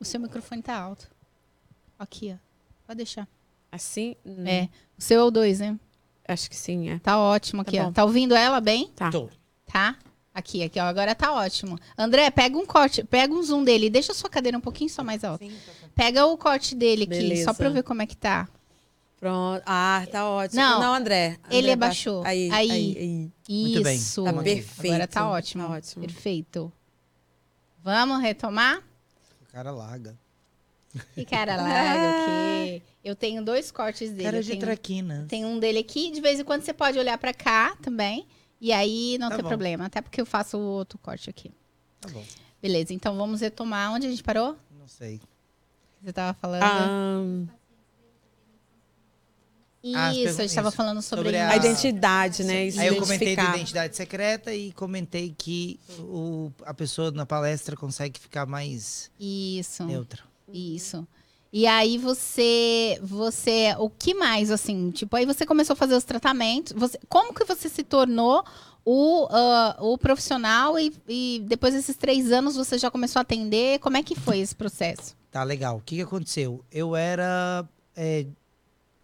O 0.00 0.04
seu 0.04 0.18
microfone 0.18 0.60
tá 0.62 0.74
alto. 0.78 1.08
Aqui, 1.98 2.34
ó. 2.34 2.38
Pode 2.86 2.96
deixar. 2.98 3.26
Assim? 3.70 4.16
Hum, 4.24 4.46
É. 4.46 4.68
O 4.98 5.02
seu 5.02 5.20
é 5.20 5.24
o 5.24 5.30
2, 5.30 5.60
né? 5.60 5.78
Acho 6.26 6.48
que 6.50 6.56
sim, 6.56 6.88
é. 6.90 6.98
Tá 6.98 7.18
ótimo 7.18 7.62
Tá 7.62 7.68
aqui, 7.70 7.78
ó. 7.78 7.84
bom. 7.84 7.92
Tá 7.92 8.04
ouvindo 8.04 8.34
ela 8.34 8.60
bem? 8.60 8.88
Tá. 8.96 9.10
Tô. 9.10 9.28
Tá? 9.70 9.96
Aqui, 10.34 10.62
aqui, 10.62 10.78
ó. 10.80 10.84
Agora 10.84 11.14
tá 11.14 11.32
ótimo. 11.32 11.78
André, 11.96 12.30
pega 12.30 12.56
um 12.58 12.66
corte, 12.66 13.02
pega 13.04 13.32
um 13.32 13.42
zoom 13.42 13.62
dele. 13.64 13.88
Deixa 13.88 14.12
a 14.12 14.14
sua 14.14 14.28
cadeira 14.28 14.56
um 14.58 14.60
pouquinho 14.60 14.90
só 14.90 15.02
mais 15.04 15.22
alta. 15.24 15.44
Pega 15.94 16.26
o 16.26 16.36
corte 16.36 16.74
dele 16.74 17.04
aqui, 17.04 17.10
Beleza. 17.14 17.44
só 17.44 17.54
pra 17.54 17.66
eu 17.68 17.72
ver 17.72 17.82
como 17.82 18.02
é 18.02 18.06
que 18.06 18.16
tá. 18.16 18.48
Pronto. 19.18 19.62
Ah, 19.64 20.06
tá 20.12 20.28
ótimo. 20.28 20.60
Não, 20.60 20.80
Não, 20.80 20.94
André. 20.94 21.38
ele 21.48 21.58
André 21.60 21.72
abaixou. 21.72 22.22
Aí, 22.24 22.50
Aí. 22.50 22.70
aí, 22.70 22.96
aí. 23.48 23.62
Muito 23.62 23.82
bem. 23.82 23.96
Isso. 23.96 24.24
Tá 24.24 24.32
perfeito. 24.42 24.94
Agora 24.94 25.06
tá 25.08 25.28
ótimo. 25.30 25.64
Tá 25.66 25.70
ótimo. 25.72 26.04
Perfeito. 26.04 26.72
Vamos 27.82 28.20
retomar? 28.20 28.82
O 29.42 29.52
cara 29.52 29.70
larga. 29.70 30.18
Que 31.14 31.24
cara 31.24 31.56
larga, 31.60 32.00
o 32.22 32.26
quê? 32.26 32.82
Eu 33.04 33.14
tenho 33.14 33.44
dois 33.44 33.70
cortes 33.70 34.10
dele. 34.10 34.24
Cara 34.24 34.42
de 34.42 34.48
tenho, 34.50 34.60
traquinas. 34.60 35.26
tem 35.28 35.44
um 35.44 35.58
dele 35.58 35.78
aqui. 35.78 36.10
De 36.10 36.20
vez 36.20 36.40
em 36.40 36.44
quando 36.44 36.62
você 36.62 36.72
pode 36.72 36.98
olhar 36.98 37.16
pra 37.18 37.32
cá 37.32 37.76
também. 37.82 38.26
E 38.60 38.72
aí 38.72 39.16
não 39.18 39.28
Tá 39.28 39.36
tem 39.36 39.42
bom. 39.42 39.48
problema. 39.48 39.86
Até 39.86 40.00
porque 40.00 40.20
eu 40.20 40.26
faço 40.26 40.56
o 40.58 40.60
outro 40.62 40.98
corte 40.98 41.28
aqui. 41.30 41.52
Tá 42.00 42.08
bom. 42.08 42.24
Beleza, 42.60 42.92
então 42.92 43.16
vamos 43.16 43.40
retomar. 43.42 43.92
Onde 43.92 44.06
a 44.06 44.10
gente 44.10 44.22
parou? 44.24 44.56
Não 44.78 44.88
sei. 44.88 45.20
Você 46.02 46.12
tava 46.12 46.34
falando. 46.34 46.62
Ah, 46.62 47.52
Ah, 49.94 50.12
Isso, 50.12 50.18
a 50.18 50.30
gente 50.30 50.36
pergun- 50.38 50.54
tava 50.56 50.68
isso. 50.68 50.76
falando 50.76 51.00
sobre, 51.02 51.24
Sobre 51.26 51.36
a 51.38 51.50
Ah. 51.50 51.56
identidade, 51.56 52.42
né? 52.42 52.54
Aí 52.62 52.72
Se 52.72 52.86
eu 52.86 52.96
comentei 52.96 53.36
da 53.36 53.44
identidade 53.54 53.94
secreta 53.96 54.52
e 54.52 54.72
comentei 54.72 55.32
que 55.38 55.78
o, 56.00 56.50
a 56.64 56.74
pessoa 56.74 57.12
na 57.12 57.24
palestra 57.24 57.76
consegue 57.76 58.18
ficar 58.18 58.46
mais 58.46 59.12
Isso. 59.20 59.84
neutra. 59.84 60.24
Isso. 60.52 61.06
E 61.52 61.66
aí 61.66 61.96
você, 61.96 62.98
você, 63.02 63.74
o 63.78 63.88
que 63.88 64.14
mais 64.14 64.50
assim? 64.50 64.90
Tipo, 64.90 65.16
aí 65.16 65.24
você 65.24 65.46
começou 65.46 65.74
a 65.74 65.76
fazer 65.76 65.94
os 65.94 66.04
tratamentos. 66.04 66.72
Você, 66.76 66.98
como 67.08 67.32
que 67.32 67.44
você 67.44 67.68
se 67.68 67.82
tornou 67.82 68.44
o, 68.84 69.26
ah, 69.30 69.76
o 69.80 69.96
profissional 69.96 70.78
e, 70.78 70.92
e 71.08 71.42
depois 71.46 71.72
desses 71.72 71.96
três 71.96 72.30
anos 72.30 72.56
você 72.56 72.76
já 72.78 72.90
começou 72.90 73.20
a 73.20 73.22
atender? 73.22 73.78
Como 73.78 73.96
é 73.96 74.02
que 74.02 74.14
foi 74.14 74.38
esse 74.38 74.54
processo? 74.54 75.16
Tá 75.30 75.42
legal. 75.44 75.76
O 75.76 75.80
que, 75.80 75.96
que 75.96 76.02
aconteceu? 76.02 76.64
Eu 76.70 76.94
era 76.94 77.66
é, 77.94 78.26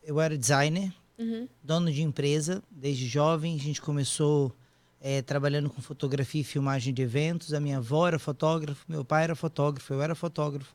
eu 0.02 0.20
era 0.20 0.36
designer, 0.36 0.92
Uhum. 1.18 1.46
dono 1.62 1.92
de 1.92 2.02
empresa 2.02 2.62
desde 2.70 3.06
jovem. 3.06 3.54
A 3.54 3.58
gente 3.58 3.80
começou 3.80 4.52
é, 5.00 5.22
trabalhando 5.22 5.70
com 5.70 5.80
fotografia 5.80 6.40
e 6.40 6.44
filmagem 6.44 6.92
de 6.92 7.00
eventos. 7.02 7.54
A 7.54 7.60
minha 7.60 7.78
avó 7.78 8.08
era 8.08 8.18
fotógrafo, 8.18 8.84
meu 8.88 9.04
pai 9.04 9.24
era 9.24 9.34
fotógrafo, 9.36 9.94
eu 9.94 10.02
era 10.02 10.14
fotógrafo 10.14 10.74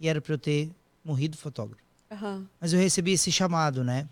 e 0.00 0.08
era 0.08 0.20
para 0.20 0.34
eu 0.34 0.38
ter 0.38 0.70
morrido 1.04 1.36
fotógrafo. 1.36 1.82
Aham. 2.10 2.46
Mas 2.60 2.72
eu 2.72 2.78
recebi 2.78 3.12
esse 3.12 3.30
chamado, 3.30 3.84
né? 3.84 4.08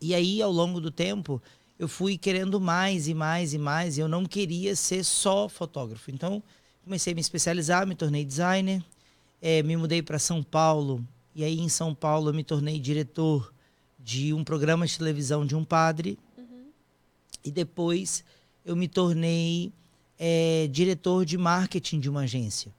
E 0.00 0.14
aí, 0.14 0.42
ao 0.42 0.50
longo 0.50 0.80
do 0.80 0.90
tempo, 0.90 1.40
eu 1.78 1.88
fui 1.88 2.18
querendo 2.18 2.60
mais 2.60 3.08
e 3.08 3.14
mais 3.14 3.54
e 3.54 3.58
mais. 3.58 3.96
E 3.96 4.00
eu 4.00 4.08
não 4.08 4.24
queria 4.26 4.74
ser 4.74 5.04
só 5.04 5.48
fotógrafo. 5.48 6.10
Então, 6.10 6.42
comecei 6.84 7.12
a 7.12 7.14
me 7.14 7.20
especializar, 7.20 7.86
me 7.86 7.94
tornei 7.94 8.24
designer. 8.24 8.82
eh, 9.40 9.62
me 9.62 9.76
mudei 9.76 10.02
para 10.02 10.18
São 10.18 10.42
Paulo. 10.42 11.04
E 11.34 11.42
aí, 11.44 11.58
em 11.60 11.68
São 11.68 11.94
Paulo, 11.94 12.30
eu 12.30 12.34
me 12.34 12.44
tornei 12.44 12.78
diretor 12.78 13.52
de 13.98 14.32
um 14.32 14.44
programa 14.44 14.86
de 14.86 14.98
televisão 14.98 15.46
de 15.46 15.54
um 15.56 15.64
padre. 15.64 16.18
E 17.44 17.50
depois, 17.50 18.24
eu 18.64 18.76
me 18.76 18.86
tornei 18.86 19.72
eh, 20.18 20.68
diretor 20.70 21.24
de 21.24 21.36
marketing 21.38 21.98
de 22.00 22.08
uma 22.08 22.20
agência. 22.22 22.72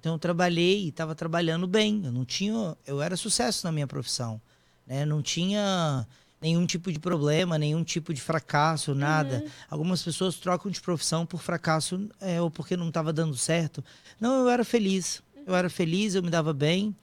Então 0.00 0.14
eu 0.14 0.18
trabalhei 0.18 0.84
e 0.84 0.88
estava 0.88 1.14
trabalhando 1.14 1.66
bem. 1.66 2.00
Eu 2.02 2.10
não 2.10 2.24
tinha, 2.24 2.74
eu 2.86 3.02
era 3.02 3.18
sucesso 3.18 3.66
na 3.66 3.70
minha 3.70 3.86
profissão, 3.86 4.40
né? 4.86 5.04
Não 5.04 5.20
tinha 5.20 6.06
nenhum 6.40 6.64
tipo 6.64 6.90
de 6.90 6.98
problema, 6.98 7.58
nenhum 7.58 7.84
tipo 7.84 8.14
de 8.14 8.20
fracasso, 8.20 8.94
nada. 8.94 9.44
Algumas 9.68 10.02
pessoas 10.02 10.36
trocam 10.36 10.70
de 10.70 10.80
profissão 10.80 11.26
por 11.26 11.42
fracasso 11.42 12.08
é, 12.18 12.40
ou 12.40 12.50
porque 12.50 12.78
não 12.78 12.88
estava 12.88 13.12
dando 13.12 13.36
certo. 13.36 13.84
Não, 14.18 14.40
eu 14.40 14.48
era 14.48 14.64
feliz. 14.64 15.22
Eu 15.46 15.54
era 15.54 15.68
feliz, 15.68 16.14
eu 16.14 16.22
me 16.22 16.30
dava 16.30 16.54
bem, 16.54 16.96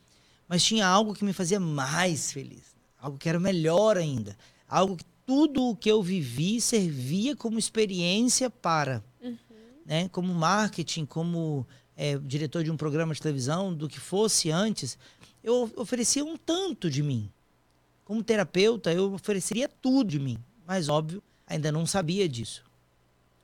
mas 0.48 0.64
tinha 0.64 0.88
algo 0.88 1.14
que 1.14 1.24
me 1.24 1.34
fazia 1.34 1.60
mais 1.60 2.32
feliz, 2.32 2.76
algo 3.00 3.18
que 3.18 3.30
era 3.30 3.40
melhor 3.40 3.98
ainda, 3.98 4.36
algo 4.68 4.96
que 4.96 5.06
tudo 5.26 5.70
o 5.70 5.76
que 5.76 5.92
eu 5.92 6.02
vivi 6.02 6.62
servia 6.62 7.36
como 7.36 7.60
experiência 7.60 8.50
para, 8.50 9.04
né? 9.86 10.08
Como 10.10 10.34
marketing, 10.34 11.06
como 11.06 11.68
é, 11.98 12.18
diretor 12.20 12.64
de 12.64 12.72
um 12.72 12.78
programa 12.78 13.14
de 13.14 13.22
televisão, 13.22 13.74
do 13.74 13.90
que 13.90 14.00
fosse 14.00 14.52
antes, 14.52 14.98
eu 15.44 15.72
oferecia 15.76 16.24
um 16.24 16.38
tanto 16.38 16.90
de 16.90 17.02
mim. 17.02 17.30
Como 18.06 18.24
terapeuta, 18.24 18.94
eu 18.94 19.14
ofereceria 19.14 19.68
tudo 19.68 20.12
de 20.12 20.20
mim. 20.20 20.38
Mas, 20.66 20.88
óbvio, 20.88 21.22
ainda 21.46 21.72
não 21.72 21.86
sabia 21.86 22.30
disso. 22.30 22.64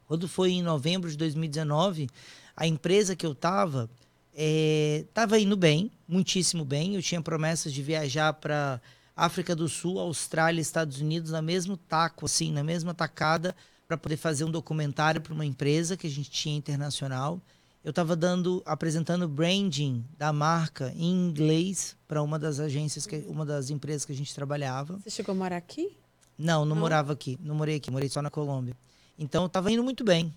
Quando 0.08 0.28
foi 0.28 0.52
em 0.52 0.62
novembro 0.62 1.10
de 1.10 1.18
2019, 1.18 2.08
a 2.56 2.68
empresa 2.68 3.16
que 3.16 3.26
eu 3.26 3.32
estava 3.32 3.90
estava 4.36 5.40
indo 5.40 5.56
bem, 5.56 5.92
muitíssimo 6.08 6.66
bem. 6.66 6.96
Eu 6.96 7.02
tinha 7.02 7.22
promessas 7.22 7.74
de 7.74 7.82
viajar 7.82 8.34
para 8.34 8.82
África 9.16 9.56
do 9.56 9.70
Sul, 9.70 10.00
Austrália, 10.00 10.62
Estados 10.62 11.00
Unidos, 11.00 11.32
na 11.32 11.42
mesmo 11.42 11.78
taco, 11.78 12.26
assim, 12.26 12.52
na 12.52 12.64
mesma 12.64 12.94
tacada, 12.94 13.56
para 13.88 13.98
poder 13.98 14.18
fazer 14.18 14.44
um 14.44 14.52
documentário 14.52 15.22
para 15.22 15.34
uma 15.34 15.46
empresa 15.46 15.96
que 15.96 16.08
a 16.08 16.10
gente 16.10 16.30
tinha 16.30 16.58
internacional. 16.58 17.40
Eu 17.84 17.90
estava 17.90 18.16
dando, 18.16 18.64
apresentando 18.66 19.28
branding 19.28 20.06
da 20.18 20.32
marca 20.32 20.94
em 20.96 21.12
inglês 21.12 21.98
para 22.08 22.22
uma 22.22 22.40
das 22.40 22.60
agências, 22.60 23.06
que, 23.06 23.18
uma 23.28 23.46
das 23.46 23.70
empresas 23.70 24.06
que 24.06 24.14
a 24.14 24.16
gente 24.16 24.34
trabalhava. 24.34 24.98
Você 25.00 25.10
chegou 25.10 25.34
a 25.34 25.38
morar 25.38 25.58
aqui? 25.58 25.98
Não, 26.38 26.64
não, 26.64 26.76
morava 26.78 27.12
aqui, 27.14 27.38
não 27.42 27.56
morei 27.56 27.76
aqui, 27.76 27.92
morei 27.92 28.08
só 28.08 28.22
na 28.22 28.30
Colômbia. 28.30 28.76
Então, 29.20 29.46
estava 29.46 29.72
indo 29.72 29.84
muito 29.84 30.04
bem, 30.04 30.34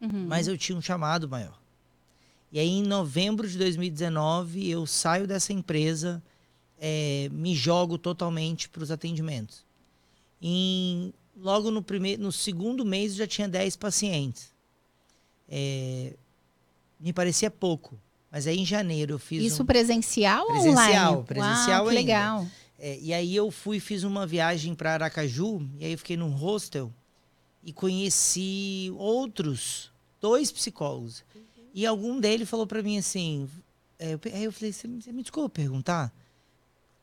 Uhum. 0.00 0.26
mas 0.26 0.48
eu 0.48 0.56
tinha 0.56 0.76
um 0.78 0.80
chamado 0.80 1.28
maior. 1.28 1.58
E 2.50 2.58
aí, 2.58 2.68
em 2.70 2.82
novembro 2.82 3.46
de 3.46 3.58
2019, 3.58 4.68
eu 4.70 4.86
saio 4.86 5.26
dessa 5.26 5.52
empresa, 5.52 6.22
eh, 6.80 7.28
me 7.30 7.54
jogo 7.54 7.98
totalmente 7.98 8.68
para 8.68 8.82
os 8.82 8.90
atendimentos. 8.90 9.64
Em, 10.40 11.12
logo 11.36 11.70
no, 11.70 11.82
primeiro, 11.82 12.22
no 12.22 12.32
segundo 12.32 12.84
mês, 12.84 13.12
eu 13.12 13.18
já 13.18 13.26
tinha 13.26 13.46
10 13.48 13.76
pacientes. 13.76 14.50
Eh, 15.48 16.14
me 16.98 17.12
parecia 17.12 17.50
pouco, 17.50 17.98
mas 18.30 18.46
aí 18.46 18.58
em 18.58 18.64
janeiro 18.64 19.14
eu 19.14 19.18
fiz 19.18 19.44
Isso 19.44 19.62
um... 19.62 19.66
presencial 19.66 20.44
ou 20.44 20.52
Presencial, 20.52 21.12
online? 21.12 21.26
presencial 21.26 21.84
Uau, 21.84 21.94
legal. 21.94 22.46
É, 22.78 22.98
e 23.00 23.12
aí 23.12 23.34
eu 23.34 23.50
fui, 23.50 23.80
fiz 23.80 24.04
uma 24.04 24.26
viagem 24.26 24.74
para 24.74 24.94
Aracaju, 24.94 25.68
e 25.78 25.84
aí 25.84 25.92
eu 25.92 25.98
fiquei 25.98 26.16
num 26.16 26.30
hostel 26.30 26.92
e 27.62 27.72
conheci 27.72 28.92
outros, 28.96 29.90
dois 30.20 30.52
psicólogos. 30.52 31.24
E 31.74 31.84
algum 31.86 32.18
deles 32.20 32.48
falou 32.48 32.66
para 32.66 32.82
mim 32.82 32.98
assim, 32.98 33.48
é, 33.98 34.14
eu 34.14 34.20
aí 34.32 34.44
eu 34.44 34.52
falei, 34.52 34.72
você 34.72 34.86
me, 34.86 35.02
me 35.12 35.22
desculpa 35.22 35.48
perguntar, 35.48 36.12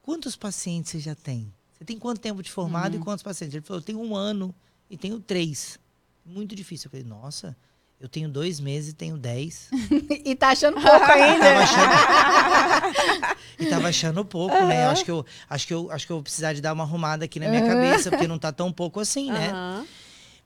quantos 0.02 0.36
pacientes 0.36 0.92
você 0.92 1.00
já 1.00 1.16
tem? 1.16 1.52
Você 1.78 1.84
tem 1.84 2.00
quanto 2.00 2.22
tempo 2.22 2.42
de 2.42 2.50
formado 2.50 2.96
e 2.96 3.00
quantos 3.00 3.22
pacientes? 3.22 3.56
Ele 3.56 3.66
falou, 3.66 3.82
eu 3.82 3.86
tenho 3.86 4.00
um 4.00 4.16
ano 4.16 4.56
e 4.90 4.98
tenho 4.98 5.20
três. 5.20 5.78
Muito 6.26 6.56
difícil. 6.56 6.88
Eu 6.88 6.92
falei, 6.92 7.06
nossa, 7.06 7.56
eu 8.00 8.10
tenho 8.10 8.30
dois 8.30 8.60
meses 8.60 8.92
e 8.92 8.94
tenho 8.94 9.18
dez. 9.18 9.70
e 10.24 10.36
tá 10.36 10.50
achando 10.50 10.82
pouco 10.82 11.12
ainda. 11.12 11.46
tava 11.46 11.60
achando, 11.62 13.38
e 13.60 13.66
tava 13.66 13.88
achando 13.88 14.26
pouco, 14.26 14.66
né? 14.66 14.86
Acho 14.88 15.06
que, 15.06 15.12
eu, 15.12 15.26
acho, 15.50 15.68
que 15.68 15.74
eu, 15.74 15.92
acho 15.92 16.06
que 16.06 16.12
eu 16.12 16.18
vou 16.18 16.24
precisar 16.24 16.54
de 16.54 16.62
dar 16.62 16.74
uma 16.74 16.84
arrumada 16.84 17.26
aqui 17.26 17.40
na 17.40 17.48
minha 17.48 17.66
cabeça, 17.66 18.10
porque 18.10 18.28
não 18.28 18.38
tá 18.38 18.52
tão 18.52 18.72
pouco 18.72 19.00
assim, 19.00 19.32
né? 19.32 19.50
Aham. 19.50 19.86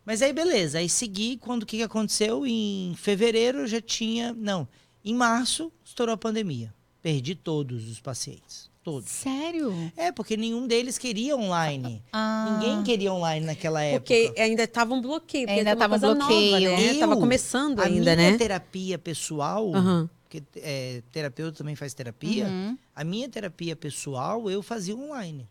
Mas 0.05 0.21
aí, 0.21 0.33
beleza. 0.33 0.79
Aí 0.79 0.89
segui, 0.89 1.37
quando 1.37 1.63
o 1.63 1.65
que, 1.65 1.77
que 1.77 1.83
aconteceu? 1.83 2.45
Em 2.45 2.95
fevereiro 2.95 3.59
eu 3.59 3.67
já 3.67 3.81
tinha. 3.81 4.33
Não, 4.33 4.67
em 5.03 5.13
março 5.13 5.71
estourou 5.83 6.13
a 6.13 6.17
pandemia. 6.17 6.73
Perdi 7.01 7.35
todos 7.35 7.89
os 7.89 7.99
pacientes. 7.99 8.68
Todos. 8.83 9.09
Sério? 9.09 9.73
É, 9.97 10.11
porque 10.11 10.37
nenhum 10.37 10.65
deles 10.65 10.97
queria 10.97 11.35
online. 11.35 12.01
Ah. 12.11 12.57
Ninguém 12.59 12.83
queria 12.83 13.13
online 13.13 13.45
naquela 13.45 13.81
época. 13.83 14.01
Porque 14.13 14.39
ainda 14.41 14.67
tava 14.67 14.93
um 14.93 15.01
bloqueio. 15.01 15.45
porque 15.47 15.59
Ainda 15.59 15.71
era 15.71 15.77
uma 15.79 15.87
tava 15.89 15.95
um 15.95 15.99
coisa 15.99 16.15
bloqueio. 16.15 16.69
Nova, 16.71 16.81
né? 16.81 16.95
Eu- 16.95 16.99
Tava 16.99 17.17
começando 17.17 17.79
a 17.79 17.83
ainda, 17.85 18.15
minha 18.15 18.31
né? 18.31 18.37
terapia 18.37 18.97
pessoal, 18.97 19.73
Aham. 19.75 20.09
porque 20.23 20.41
é, 20.57 21.01
terapeuta 21.11 21.57
também 21.59 21.75
faz 21.75 21.93
terapia, 21.93 22.45
Uhum. 22.47 22.77
a 22.95 23.03
minha 23.03 23.29
terapia 23.29 23.75
pessoal 23.75 24.49
eu 24.49 24.61
fazia 24.63 24.95
online. 24.95 25.47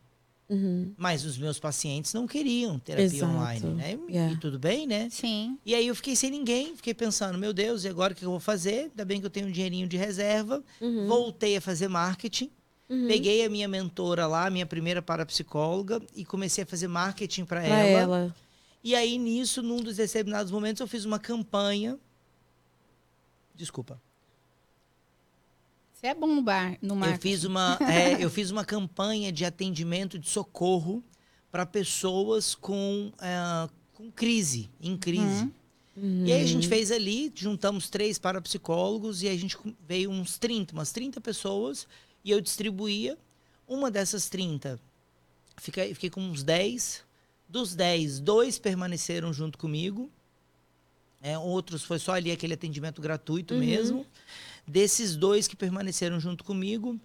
Uhum. 0.49 0.93
Mas 0.97 1.25
os 1.27 1.37
meus 1.37 1.59
pacientes 1.59 2.15
não 2.15 2.27
queriam 2.27 2.79
terapia 2.79 3.05
Exato. 3.05 3.33
online, 3.33 3.67
né? 3.75 3.99
E- 4.09 4.17
É. 4.17 4.31
E 4.33 4.37
tudo 4.39 4.59
bem, 4.59 4.87
né? 4.87 5.09
Sim. 5.11 5.59
E 5.65 5.75
aí 5.75 5.87
eu 5.87 5.95
fiquei 5.95 6.17
sem 6.17 6.31
ninguém, 6.31 6.75
fiquei 6.75 6.95
pensando, 6.95 7.39
meu 7.39 7.53
Deus, 7.53 7.85
e 7.85 7.89
agora 7.89 8.15
o 8.15 8.17
que 8.17 8.25
eu 8.25 8.31
vou 8.31 8.41
fazer? 8.41 8.85
Ainda 8.91 9.05
bem 9.05 9.21
que 9.21 9.27
eu 9.27 9.31
tenho 9.31 9.47
um 9.47 9.51
dinheirinho 9.53 9.87
de 9.87 9.97
reserva. 9.99 10.63
Uhum. 10.81 11.07
Voltei 11.07 11.57
a 11.57 11.61
fazer 11.61 11.87
marketing. 11.89 12.51
Uhum. 12.89 13.07
Peguei 13.07 13.45
a 13.45 13.51
minha 13.51 13.69
mentora 13.69 14.27
lá, 14.27 14.47
a 14.47 14.51
minha 14.51 14.65
primeira 14.67 15.03
parapsicóloga, 15.03 16.01
e 16.15 16.25
comecei 16.25 16.65
a 16.65 16.67
fazer 16.67 16.89
marketing 16.89 17.45
para 17.45 17.61
Pra 17.61 17.85
ela. 17.85 18.35
E 18.83 18.95
aí, 18.95 19.19
nisso, 19.19 19.63
num 19.63 19.83
dos 19.83 19.97
determinados 19.97 20.51
momentos, 20.51 20.81
eu 20.81 20.87
fiz 20.87 21.05
uma 21.05 21.19
campanha. 21.19 21.99
Desculpa. 23.55 24.01
Você 25.93 26.07
é 26.07 26.15
bom 26.15 26.29
no 26.29 26.43
bar, 26.43 26.79
no 26.81 26.95
Eu 26.95 26.97
marketing. 26.97 27.21
fiz, 27.21 27.45
uma, 27.45 27.77
é, 27.83 28.23
eu 28.25 28.31
fiz 28.31 28.51
uma 28.51 28.65
campanha 28.65 29.33
de 29.33 29.45
atendimento 29.45 30.19
de 30.19 30.29
socorro 30.29 31.03
para 31.51 31.67
pessoas 31.67 32.55
com, 32.55 33.13
é, 33.21 33.69
com 33.95 34.11
crise, 34.11 34.71
em 34.81 34.97
crise. 34.97 35.51
Uhum. 35.97 36.25
E 36.25 36.33
aí 36.33 36.41
a 36.41 36.47
gente 36.47 36.69
fez 36.69 36.93
ali, 36.93 37.33
juntamos 37.35 37.91
três 37.91 38.19
parapsicólogos 38.19 39.25
e 39.25 39.29
a 39.29 39.37
gente 39.37 39.59
veio 39.87 40.11
uns 40.11 40.39
30, 40.39 40.73
umas 40.73 40.93
30 40.93 41.21
pessoas 41.21 41.87
e 42.29 42.31
eu 42.31 42.41
distribuía. 42.41 43.17
Uma 43.67 43.91
dessas 43.91 44.29
30, 44.29 44.79
fiquei, 45.57 45.95
fiquei 45.95 46.11
com 46.11 46.21
uns 46.21 46.43
10. 46.43 47.03
Dos 47.49 47.75
10, 47.75 48.21
dois 48.21 48.59
permaneceram 48.59 49.33
junto 49.33 49.57
comigo. 49.59 50.11
É, 51.23 51.37
outros 51.39 51.83
foi 51.83 51.99
só 51.99 52.13
ali 52.13 52.31
aquele 52.31 52.55
atendimento 52.55 53.01
gratuito 53.03 53.55
Uhum. 53.55 53.61
mesmo. 53.61 54.07
Desses 54.67 55.17
dois 55.17 55.49
que 55.49 55.57
permaneceram 55.57 56.21
junto 56.21 56.45
comigo, 56.45 56.99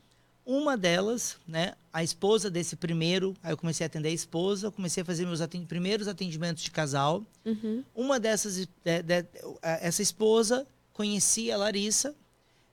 uma 0.46 0.76
delas, 0.78 1.38
né, 1.48 1.74
a 1.94 2.04
esposa 2.04 2.50
desse 2.50 2.76
primeiro, 2.76 3.34
aí 3.42 3.54
eu 3.54 3.58
comecei 3.58 3.86
a 3.86 3.88
atender 3.88 4.10
a 4.10 4.12
esposa, 4.12 4.70
comecei 4.70 5.02
a 5.02 5.06
fazer 5.06 5.26
meus 5.26 5.40
atendi- 5.40 5.66
primeiros 5.66 6.08
atendimentos 6.10 6.62
de 6.64 6.70
casal. 6.72 7.24
Uhum. 7.46 7.84
Uma 7.96 8.20
dessas, 8.20 8.56
de- 8.58 8.66
de- 8.66 9.26
essa 9.62 10.02
esposa 10.02 10.68
conhecia 10.92 11.56
a 11.56 11.58
Larissa, 11.58 12.14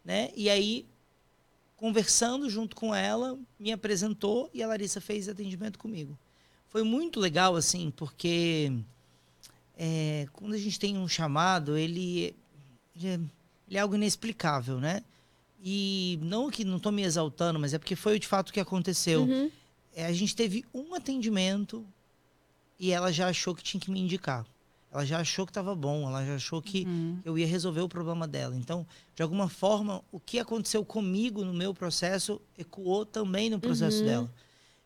né? 0.04 0.30
E 0.36 0.50
aí, 0.50 0.84
conversando 1.80 2.50
junto 2.50 2.76
com 2.76 2.94
ela, 2.94 3.38
me 3.58 3.72
apresentou 3.72 4.50
e 4.52 4.62
a 4.62 4.66
Larissa 4.66 5.00
fez 5.00 5.30
atendimento 5.30 5.78
comigo. 5.78 6.16
Foi 6.68 6.82
muito 6.82 7.18
legal, 7.18 7.56
assim, 7.56 7.90
porque 7.96 8.70
é, 9.78 10.28
quando 10.34 10.52
a 10.52 10.58
gente 10.58 10.78
tem 10.78 10.98
um 10.98 11.08
chamado, 11.08 11.78
ele, 11.78 12.36
ele, 12.94 13.08
é, 13.08 13.14
ele 13.66 13.78
é 13.78 13.80
algo 13.80 13.94
inexplicável, 13.94 14.78
né? 14.78 15.02
E 15.64 16.18
não 16.20 16.50
que 16.50 16.66
não 16.66 16.76
estou 16.76 16.92
me 16.92 17.02
exaltando, 17.02 17.58
mas 17.58 17.72
é 17.72 17.78
porque 17.78 17.96
foi 17.96 18.18
de 18.18 18.26
fato 18.26 18.50
o 18.50 18.52
que 18.52 18.60
aconteceu. 18.60 19.22
Uhum. 19.22 19.50
É, 19.96 20.04
a 20.04 20.12
gente 20.12 20.36
teve 20.36 20.66
um 20.74 20.94
atendimento 20.94 21.82
e 22.78 22.92
ela 22.92 23.10
já 23.10 23.28
achou 23.28 23.54
que 23.54 23.62
tinha 23.62 23.80
que 23.80 23.90
me 23.90 24.00
indicar. 24.00 24.44
Ela 24.92 25.04
já 25.06 25.20
achou 25.20 25.46
que 25.46 25.50
estava 25.50 25.74
bom, 25.74 26.08
ela 26.08 26.24
já 26.26 26.34
achou 26.34 26.60
que 26.60 26.84
Uhum. 26.84 27.20
eu 27.24 27.38
ia 27.38 27.46
resolver 27.46 27.80
o 27.80 27.88
problema 27.88 28.26
dela. 28.26 28.56
Então, 28.56 28.84
de 29.14 29.22
alguma 29.22 29.48
forma, 29.48 30.02
o 30.10 30.18
que 30.18 30.38
aconteceu 30.40 30.84
comigo 30.84 31.44
no 31.44 31.54
meu 31.54 31.72
processo 31.72 32.40
ecoou 32.58 33.06
também 33.06 33.48
no 33.48 33.60
processo 33.60 34.00
Uhum. 34.00 34.04
dela. 34.06 34.34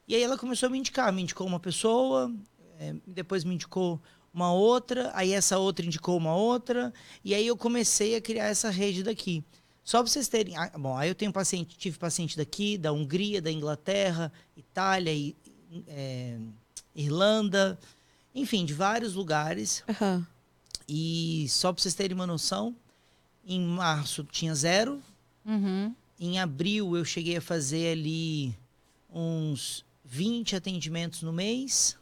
E 0.06 0.14
aí 0.14 0.22
ela 0.22 0.36
começou 0.36 0.66
a 0.66 0.70
me 0.70 0.78
indicar, 0.78 1.10
me 1.12 1.22
indicou 1.22 1.46
uma 1.46 1.58
pessoa, 1.58 2.30
eh, 2.78 2.94
depois 3.06 3.44
me 3.44 3.54
indicou 3.54 3.98
uma 4.32 4.52
outra, 4.52 5.10
aí 5.14 5.32
essa 5.32 5.56
outra 5.58 5.86
indicou 5.86 6.18
uma 6.18 6.36
outra, 6.36 6.92
e 7.24 7.34
aí 7.34 7.46
eu 7.46 7.56
comecei 7.56 8.14
a 8.14 8.20
criar 8.20 8.46
essa 8.48 8.68
rede 8.68 9.02
daqui. 9.02 9.42
Só 9.82 9.98
para 10.02 10.08
vocês 10.10 10.28
terem, 10.28 10.54
ah, 10.56 10.70
bom, 10.78 10.96
aí 10.96 11.08
eu 11.08 11.14
tenho 11.14 11.32
paciente, 11.32 11.76
tive 11.78 11.96
paciente 11.98 12.36
daqui, 12.36 12.76
da 12.76 12.92
Hungria, 12.92 13.40
da 13.40 13.50
Inglaterra, 13.50 14.30
Itália, 14.56 15.12
e, 15.14 15.34
eh, 15.86 16.38
Irlanda, 16.94 17.78
enfim, 18.34 18.64
de 18.64 18.74
vários 18.74 19.14
lugares. 19.14 19.84
Aham. 19.88 20.26
E 20.88 21.46
só 21.48 21.72
para 21.72 21.82
vocês 21.82 21.94
terem 21.94 22.14
uma 22.14 22.26
noção, 22.26 22.74
em 23.46 23.60
março 23.60 24.24
tinha 24.24 24.54
zero. 24.54 25.02
Uhum. 25.44 25.94
Em 26.18 26.38
abril 26.38 26.96
eu 26.96 27.04
cheguei 27.04 27.36
a 27.36 27.40
fazer 27.40 27.92
ali 27.92 28.54
uns 29.10 29.84
20 30.04 30.56
atendimentos 30.56 31.22
no 31.22 31.32
mês. 31.32 31.96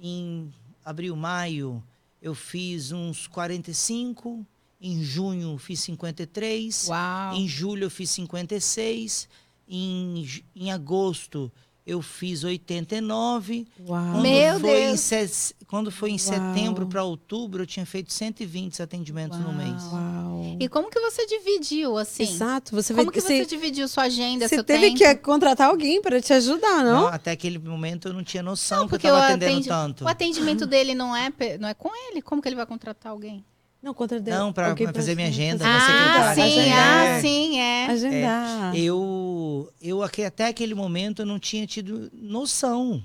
Em 0.00 0.52
abril, 0.84 1.14
maio 1.14 1.82
eu 2.20 2.34
fiz 2.34 2.90
uns 2.90 3.26
45. 3.26 4.46
Em 4.80 5.02
junho 5.02 5.56
fiz 5.58 5.80
53. 5.80 6.88
Uau. 6.88 7.34
Em 7.34 7.46
julho 7.46 7.84
eu 7.84 7.90
fiz 7.90 8.10
56. 8.10 9.28
Em, 9.68 10.42
em 10.54 10.72
agosto 10.72 11.52
eu 11.86 12.00
fiz 12.00 12.42
89. 12.44 13.66
Uau. 13.86 14.02
Quando 14.12 14.22
Meu 14.22 14.60
foi 14.60 14.70
Em 14.82 14.86
Deus. 14.88 15.00
se- 15.00 15.54
Quando 15.66 15.90
foi 15.90 16.10
em 16.10 16.12
Uau. 16.12 16.18
setembro 16.18 16.86
para 16.86 17.02
outubro, 17.02 17.62
eu 17.62 17.66
tinha 17.66 17.84
feito 17.84 18.12
120 18.12 18.80
atendimentos 18.82 19.38
no 19.38 19.46
Uau. 19.46 19.54
mês. 19.54 19.82
Uau. 19.92 20.56
E 20.60 20.68
como 20.68 20.88
que 20.90 21.00
você 21.00 21.26
dividiu, 21.26 21.96
assim? 21.98 22.22
Exato. 22.22 22.74
Você 22.76 22.94
Como 22.94 23.06
vai 23.06 23.14
que 23.14 23.20
você 23.20 23.38
você, 23.38 23.46
dividiu 23.46 23.88
sua 23.88 24.04
agenda, 24.04 24.46
você 24.48 24.54
seu 24.56 24.64
teve 24.64 24.94
tempo? 24.94 24.98
que 24.98 25.14
contratar 25.16 25.68
alguém 25.70 26.00
para 26.00 26.20
te 26.20 26.32
ajudar, 26.32 26.84
não? 26.84 27.02
Não, 27.02 27.06
até 27.08 27.32
aquele 27.32 27.58
momento 27.58 28.08
eu 28.08 28.12
não 28.14 28.22
tinha 28.22 28.42
noção 28.42 28.80
Não, 28.82 28.88
que 28.88 28.94
eu 28.94 28.98
porque 28.98 29.06
estava 29.08 29.22
o 29.22 29.26
atendendo 29.26 29.50
atendi- 29.52 29.68
tanto. 29.68 30.04
O 30.04 30.08
atendimento 30.08 30.66
dele 30.66 30.94
não 30.94 31.14
é, 31.16 31.32
não 31.58 31.68
é 31.68 31.74
com 31.74 31.90
ele. 32.10 32.22
Como 32.22 32.40
que 32.40 32.48
ele 32.48 32.56
vai 32.56 32.66
contratar 32.66 33.10
alguém? 33.10 33.44
Não, 33.84 33.92
contra 33.92 34.18
Não, 34.18 34.50
pra- 34.50 34.70
alguém 34.70 34.86
pra 34.86 34.94
fazer 34.94 35.14
minha 35.14 35.28
agenda, 35.28 35.62
Ah, 35.66 36.34
sim, 36.34 36.40
Agendar. 36.40 37.16
ah, 37.18 37.20
sim, 37.20 37.58
é. 37.60 37.86
Agendar. 37.86 38.74
Eu, 38.76 39.70
eu 39.82 40.02
aque- 40.02 40.24
até 40.24 40.46
aquele 40.46 40.74
momento 40.74 41.20
eu 41.20 41.26
não 41.26 41.38
tinha 41.38 41.66
tido 41.66 42.10
noção. 42.14 43.04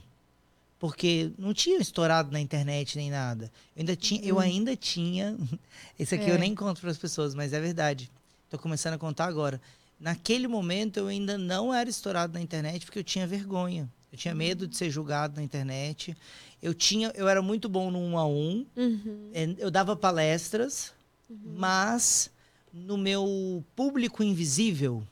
Porque 0.80 1.32
não 1.38 1.54
tinha 1.54 1.78
estourado 1.80 2.32
na 2.32 2.40
internet 2.40 2.96
nem 2.98 3.12
nada. 3.12 3.52
Eu 3.76 3.82
ainda 3.82 3.96
tinha, 3.98 4.22
eu 4.24 4.40
ainda 4.40 4.74
tinha. 4.78 5.36
Esse 6.00 6.16
aqui 6.16 6.30
É. 6.30 6.34
eu 6.34 6.40
nem 6.40 6.56
conto 6.56 6.80
para 6.80 6.90
as 6.92 6.98
pessoas, 6.98 7.36
mas 7.36 7.52
é 7.52 7.60
verdade. 7.60 8.10
Estou 8.46 8.58
começando 8.58 8.94
a 8.94 8.98
contar 8.98 9.26
agora. 9.26 9.60
Naquele 10.00 10.48
momento 10.48 10.96
eu 10.96 11.08
ainda 11.08 11.38
não 11.38 11.74
era 11.74 11.90
estourado 11.90 12.32
na 12.32 12.40
internet 12.40 12.86
porque 12.86 13.00
eu 13.00 13.04
tinha 13.04 13.28
vergonha. 13.28 13.90
Eu 14.12 14.18
tinha 14.18 14.34
medo 14.34 14.68
de 14.68 14.76
ser 14.76 14.90
julgado 14.90 15.36
na 15.36 15.44
internet. 15.44 16.16
Eu 16.62 16.74
tinha, 16.74 17.12
eu 17.16 17.28
era 17.28 17.42
muito 17.42 17.70
bom 17.70 17.92
no 17.92 18.00
um 18.00 18.18
a 18.18 18.28
um. 18.28 18.66
Uhum. 18.76 19.30
É, 19.34 19.56
Eu 19.58 19.70
dava 19.70 19.96
palestras, 19.96 20.94
mas 21.30 22.32
no 22.74 22.98
meu 22.98 23.64
público 23.76 24.24
invisível, 24.24 25.04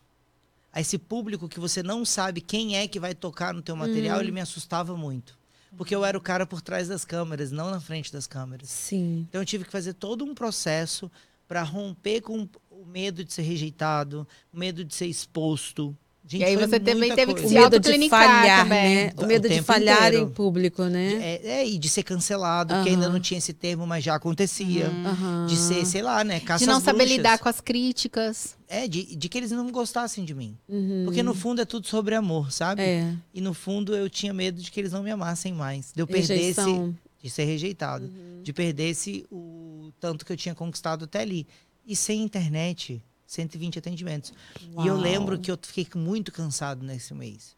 a 0.74 0.82
esse 0.82 0.98
público 0.98 1.48
que 1.48 1.60
você 1.60 1.82
não 1.82 2.04
sabe 2.06 2.42
quem 2.42 2.76
é 2.76 2.88
que 2.88 3.00
vai 3.00 3.16
tocar 3.16 3.54
no 3.54 3.62
teu 3.62 3.76
material, 3.76 4.20
ele 4.20 4.32
me 4.32 4.42
assustava 4.42 4.96
muito. 4.96 5.38
Porque 5.76 5.94
eu 5.94 6.04
era 6.04 6.18
o 6.18 6.22
cara 6.22 6.46
por 6.46 6.62
trás 6.62 6.88
das 6.88 7.06
câmeras, 7.06 7.52
não 7.52 7.70
na 7.70 7.80
frente 7.80 8.12
das 8.12 8.26
câmeras. 8.26 8.70
Sim. 8.70 9.26
Então 9.30 9.42
eu 9.42 9.46
tive 9.46 9.66
que 9.66 9.72
fazer 9.72 9.94
todo 9.94 10.26
um 10.26 10.34
processo 10.34 11.12
para 11.48 11.62
romper 11.62 12.22
com 12.22 12.48
o 12.70 12.86
medo 12.86 13.24
de 13.24 13.34
ser 13.34 13.44
rejeitado, 13.44 14.28
o 14.52 14.58
medo 14.58 14.84
de 14.84 14.94
ser 14.94 15.08
exposto. 15.08 15.96
Gente, 16.30 16.42
E 16.42 16.44
aí 16.44 16.58
você 16.58 16.78
também 16.78 17.16
teve 17.16 17.34
que. 17.34 17.46
O 17.46 17.48
se 17.48 17.54
medo 17.54 17.70
de 17.70 17.76
autoclinicar 17.78 18.22
falhar, 18.42 18.64
também. 18.64 18.96
né? 18.96 19.12
O 19.18 19.24
O 19.24 19.28
medo 19.28 19.48
de 19.48 19.56
tempo 19.56 19.64
falhar 19.66 20.08
inteiro. 20.08 20.26
em 20.26 20.30
público, 20.30 20.84
né? 20.84 21.14
É, 21.22 21.48
é, 21.62 21.68
e 21.68 21.78
de 21.78 21.88
ser 21.88 22.04
cancelado, 22.04 22.74
porque 22.74 22.90
ainda 22.90 23.06
Aham. 23.06 23.14
não 23.14 23.20
tinha 23.22 23.38
esse 23.38 23.54
termo, 23.54 23.88
mas 23.88 24.04
já 24.04 24.14
acontecia. 24.16 24.88
Aham. 24.88 25.46
De 25.48 25.56
ser, 25.56 25.86
sei 25.86 26.02
lá, 26.02 26.26
né? 26.26 26.42
Caça 26.42 26.66
De 26.66 26.70
não 26.70 26.82
saber 26.82 26.98
bruxas. 27.00 27.16
lidar 27.18 27.40
com 27.40 27.48
as 27.48 27.62
críticas. 27.62 28.58
É, 28.68 28.86
de, 28.90 29.16
de 29.16 29.30
que 29.30 29.38
eles 29.38 29.52
não 29.52 29.72
gostassem 29.72 30.26
de 30.26 30.34
mim. 30.36 30.58
Uhum. 30.68 31.04
Porque 31.06 31.24
no 31.24 31.34
fundo 31.34 31.62
é 31.62 31.66
tudo 31.66 31.88
sobre 31.88 32.14
amor, 32.14 32.52
sabe? 32.52 32.82
É. 32.82 33.14
E 33.34 33.40
no 33.40 33.54
fundo 33.54 33.96
eu 33.96 34.10
tinha 34.10 34.34
medo 34.34 34.62
de 34.62 34.70
que 34.70 34.80
eles 34.82 34.92
não 34.92 35.02
me 35.02 35.10
amassem 35.12 35.54
mais. 35.54 35.94
De 35.96 36.02
eu 36.02 36.08
perdesse. 36.08 36.34
Rejeição. 36.34 36.94
De 37.24 37.30
ser 37.30 37.46
rejeitado. 37.46 38.12
De 38.44 38.52
perdesse 38.52 39.26
o 39.32 39.92
tanto 40.00 40.26
que 40.26 40.32
eu 40.34 40.38
tinha 40.38 40.54
conquistado 40.54 41.06
até 41.06 41.22
ali. 41.22 41.48
E 41.86 41.96
sem 41.96 42.22
internet, 42.22 43.02
120 43.28 43.78
atendimentos. 43.78 44.34
E 44.62 44.88
eu 44.88 44.94
Uau. 44.94 45.02
lembro 45.04 45.38
que 45.38 45.52
eu 45.52 45.60
fiquei 45.62 45.88
muito 46.02 46.32
cansado 46.32 46.84
nesse 46.84 47.14
mês. 47.14 47.56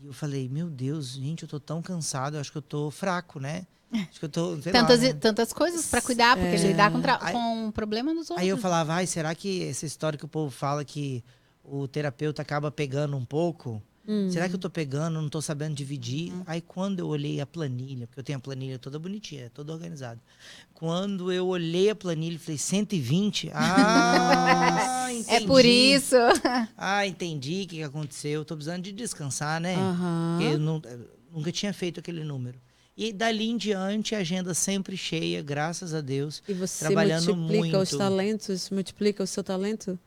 E 0.00 0.06
eu 0.06 0.12
falei, 0.12 0.48
meu 0.48 0.68
Deus, 0.68 1.12
gente, 1.14 1.44
eu 1.44 1.48
tô 1.48 1.58
tão 1.58 1.80
cansado, 1.80 2.36
acho 2.36 2.52
que 2.52 2.58
eu 2.58 2.62
tô 2.62 2.90
fraco, 2.90 3.40
né? 3.40 3.66
Acho 3.92 4.18
que 4.18 4.24
eu 4.24 4.28
tô. 4.28 4.56
Tantas, 4.70 5.00
lá, 5.00 5.06
né? 5.08 5.12
tantas 5.14 5.52
coisas 5.52 5.86
pra 5.86 6.02
cuidar, 6.02 6.36
porque 6.36 6.56
É. 6.56 6.58
lidar 6.58 6.90
com, 6.90 7.00
Aí- 7.24 7.32
com 7.32 7.68
o 7.68 7.72
problema 7.72 8.12
dos 8.12 8.28
outros. 8.28 8.38
Aí 8.40 8.48
eu 8.48 8.58
falava, 8.58 8.94
ai, 8.94 9.06
será 9.06 9.34
que 9.34 9.62
essa 9.64 9.86
história 9.86 10.18
que 10.18 10.24
o 10.24 10.28
povo 10.28 10.50
fala 10.50 10.84
que 10.84 11.24
o 11.64 11.86
terapeuta 11.88 12.42
acaba 12.42 12.70
pegando 12.70 13.16
um 13.16 13.24
pouco? 13.24 13.80
Hum. 14.08 14.30
Será 14.30 14.48
que 14.48 14.54
eu 14.54 14.58
tô 14.58 14.70
pegando, 14.70 15.20
não 15.20 15.28
tô 15.28 15.40
sabendo 15.42 15.74
dividir? 15.74 16.32
Aí 16.46 16.60
quando 16.60 17.00
eu 17.00 17.08
olhei 17.08 17.40
a 17.40 17.46
planilha, 17.46 18.06
porque 18.06 18.20
eu 18.20 18.24
tenho 18.24 18.38
a 18.38 18.40
planilha 18.40 18.78
toda 18.78 18.98
bonitinha, 18.98 19.50
toda 19.52 19.72
organizada. 19.72 20.20
Quando 20.74 21.32
eu 21.32 21.46
olhei 21.48 21.90
a 21.90 21.94
planilha 21.94 22.38
falei 22.38 22.58
120, 22.58 23.50
ah, 23.54 25.08
entendi. 25.12 25.34
É 25.44 25.46
por 25.46 25.64
isso. 25.64 26.16
Ah, 26.78 27.06
entendi 27.06 27.62
o 27.62 27.66
que 27.66 27.82
aconteceu. 27.82 28.32
Eu 28.40 28.44
tô 28.44 28.54
precisando 28.54 28.82
de 28.82 28.92
descansar, 28.92 29.60
né? 29.60 29.74
Porque 30.38 30.54
eu 30.54 30.58
não- 30.58 30.80
eu 30.84 31.08
nunca 31.32 31.50
tinha 31.50 31.72
feito 31.72 32.00
aquele 32.00 32.22
número. 32.22 32.58
E 32.96 33.12
dali 33.12 33.48
em 33.50 33.56
diante, 33.56 34.14
a 34.14 34.18
agenda 34.18 34.54
sempre 34.54 34.96
cheia, 34.96 35.42
graças 35.42 35.92
a 35.94 36.00
Deus. 36.00 36.42
E 36.48 36.54
você 36.54 36.84
trabalhando 36.84 37.36
multiplica 37.36 37.78
os 37.78 37.90
muito. 37.92 37.98
talentos, 37.98 38.70
multiplica 38.70 39.22
o 39.22 39.26
seu 39.26 39.42
talento? 39.44 39.98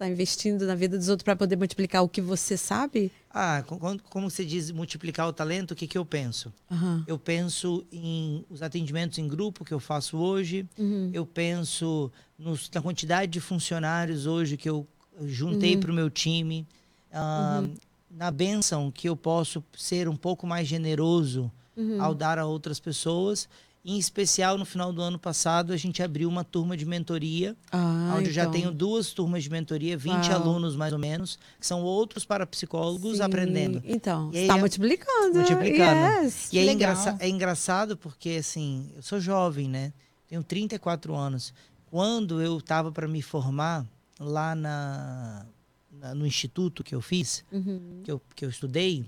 Está 0.00 0.08
investindo 0.08 0.66
na 0.66 0.74
vida 0.74 0.96
dos 0.96 1.10
outros 1.10 1.22
para 1.24 1.36
poder 1.36 1.56
multiplicar 1.56 2.02
o 2.02 2.08
que 2.08 2.22
você 2.22 2.56
sabe? 2.56 3.12
Ah, 3.30 3.62
como 4.08 4.30
você 4.30 4.46
diz 4.46 4.70
multiplicar 4.70 5.28
o 5.28 5.32
talento, 5.32 5.72
o 5.72 5.74
que, 5.76 5.86
que 5.86 5.98
eu 5.98 6.06
penso? 6.06 6.50
Aham. 6.70 7.04
Eu 7.06 7.18
penso 7.18 7.84
em 7.92 8.42
os 8.48 8.62
atendimentos 8.62 9.18
em 9.18 9.28
grupo 9.28 9.62
que 9.62 9.74
eu 9.74 9.78
faço 9.78 10.16
hoje. 10.16 10.66
Uhum. 10.78 11.10
Eu 11.12 11.26
penso 11.26 12.10
nos- 12.38 12.70
na 12.74 12.80
quantidade 12.80 13.30
de 13.30 13.40
funcionários 13.40 14.24
hoje 14.24 14.56
que 14.56 14.70
eu 14.70 14.86
juntei 15.26 15.74
Uhum. 15.74 15.80
para 15.80 15.90
o 15.90 15.94
meu 15.94 16.08
time. 16.08 16.66
ah, 17.12 17.62
Na 18.10 18.30
bênção 18.30 18.90
que 18.90 19.06
eu 19.06 19.14
posso 19.14 19.62
ser 19.76 20.08
um 20.08 20.16
pouco 20.16 20.46
mais 20.46 20.66
generoso 20.66 21.52
Uhum. 21.76 22.02
ao 22.02 22.14
dar 22.14 22.38
a 22.38 22.46
outras 22.46 22.80
pessoas. 22.80 23.46
Em 23.82 23.96
especial, 23.98 24.58
no 24.58 24.66
final 24.66 24.92
do 24.92 25.00
ano 25.00 25.18
passado, 25.18 25.72
a 25.72 25.76
gente 25.76 26.02
abriu 26.02 26.28
uma 26.28 26.44
turma 26.44 26.76
de 26.76 26.84
mentoria, 26.84 27.56
Ah, 27.72 28.14
onde 28.18 28.28
eu 28.28 28.32
já 28.32 28.42
então. 28.42 28.52
tenho 28.52 28.70
duas 28.70 29.10
turmas 29.12 29.42
de 29.42 29.48
mentoria, 29.48 29.96
20 29.96 30.28
Uau. 30.28 30.32
alunos 30.34 30.76
mais 30.76 30.92
ou 30.92 30.98
menos, 30.98 31.38
que 31.58 31.66
são 31.66 31.82
outros 31.82 32.26
parapsicólogos 32.26 33.16
Sim. 33.16 33.22
aprendendo. 33.22 33.80
Então, 33.86 34.30
está 34.34 34.58
multiplicando. 34.58 35.34
multiplicando. 35.38 36.24
Yes. 36.24 36.52
E 36.52 36.58
é, 36.58 36.70
engraça- 36.70 37.16
é 37.20 37.28
engraçado 37.28 37.96
porque, 37.96 38.36
assim, 38.38 38.90
eu 38.94 39.02
sou 39.02 39.18
jovem, 39.18 39.66
né? 39.66 39.94
Tenho 40.28 40.42
34 40.44 41.14
anos. 41.14 41.54
Quando 41.90 42.40
eu 42.42 42.58
estava 42.58 42.92
para 42.92 43.08
me 43.08 43.22
formar 43.22 43.86
lá 44.18 44.54
na, 44.54 45.46
na- 45.90 46.14
no 46.14 46.26
instituto 46.26 46.84
que 46.84 46.94
eu 46.94 47.00
fiz, 47.00 47.42
Uhum. 47.50 48.02
que 48.04 48.12
eu, 48.12 48.20
que 48.36 48.44
eu 48.44 48.50
estudei, 48.50 49.06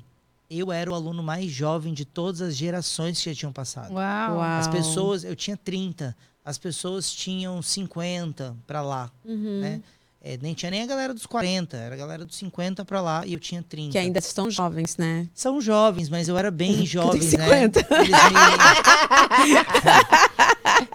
eu 0.59 0.71
era 0.73 0.91
o 0.91 0.95
aluno 0.95 1.23
mais 1.23 1.51
jovem 1.51 1.93
de 1.95 2.05
todas 2.05 2.41
as 2.43 2.57
gerações 2.57 3.21
que 3.23 3.31
já 3.31 3.37
tinham 3.39 3.53
passado. 3.53 3.93
Uau. 3.95 4.37
Uau. 4.37 4.41
As 4.43 4.69
pessoas, 4.69 5.25
eu 5.25 5.35
tinha 5.37 5.57
30, 5.57 6.17
as 6.45 6.59
pessoas 6.59 7.13
tinham 7.13 7.61
50 7.63 8.57
para 8.67 8.83
lá, 8.83 9.11
Uhum. 9.25 9.61
né? 9.61 9.81
É, 10.25 10.39
nem 10.41 10.55
tinha 10.55 10.71
nem 10.71 10.83
a 10.83 10.87
galera 10.87 11.13
dos 11.13 11.27
40, 11.27 11.77
era 11.77 11.97
a 11.97 11.99
galera 11.99 12.25
dos 12.25 12.37
50 12.37 12.85
para 12.85 13.01
lá 13.01 13.27
e 13.27 13.33
eu 13.33 13.41
tinha 13.41 13.61
30. 13.61 13.91
Que 13.91 13.99
ainda 13.99 14.21
estão 14.21 14.49
jovens, 14.49 14.97
né? 14.97 15.27
São 15.35 15.61
jovens, 15.61 16.09
mas 16.09 16.29
eu 16.29 16.39
era 16.39 16.49
bem 16.49 16.87
jovem, 16.87 17.21
50. 17.21 17.81
né? 17.81 17.87
Eles 17.99 18.11
me... 19.51 19.59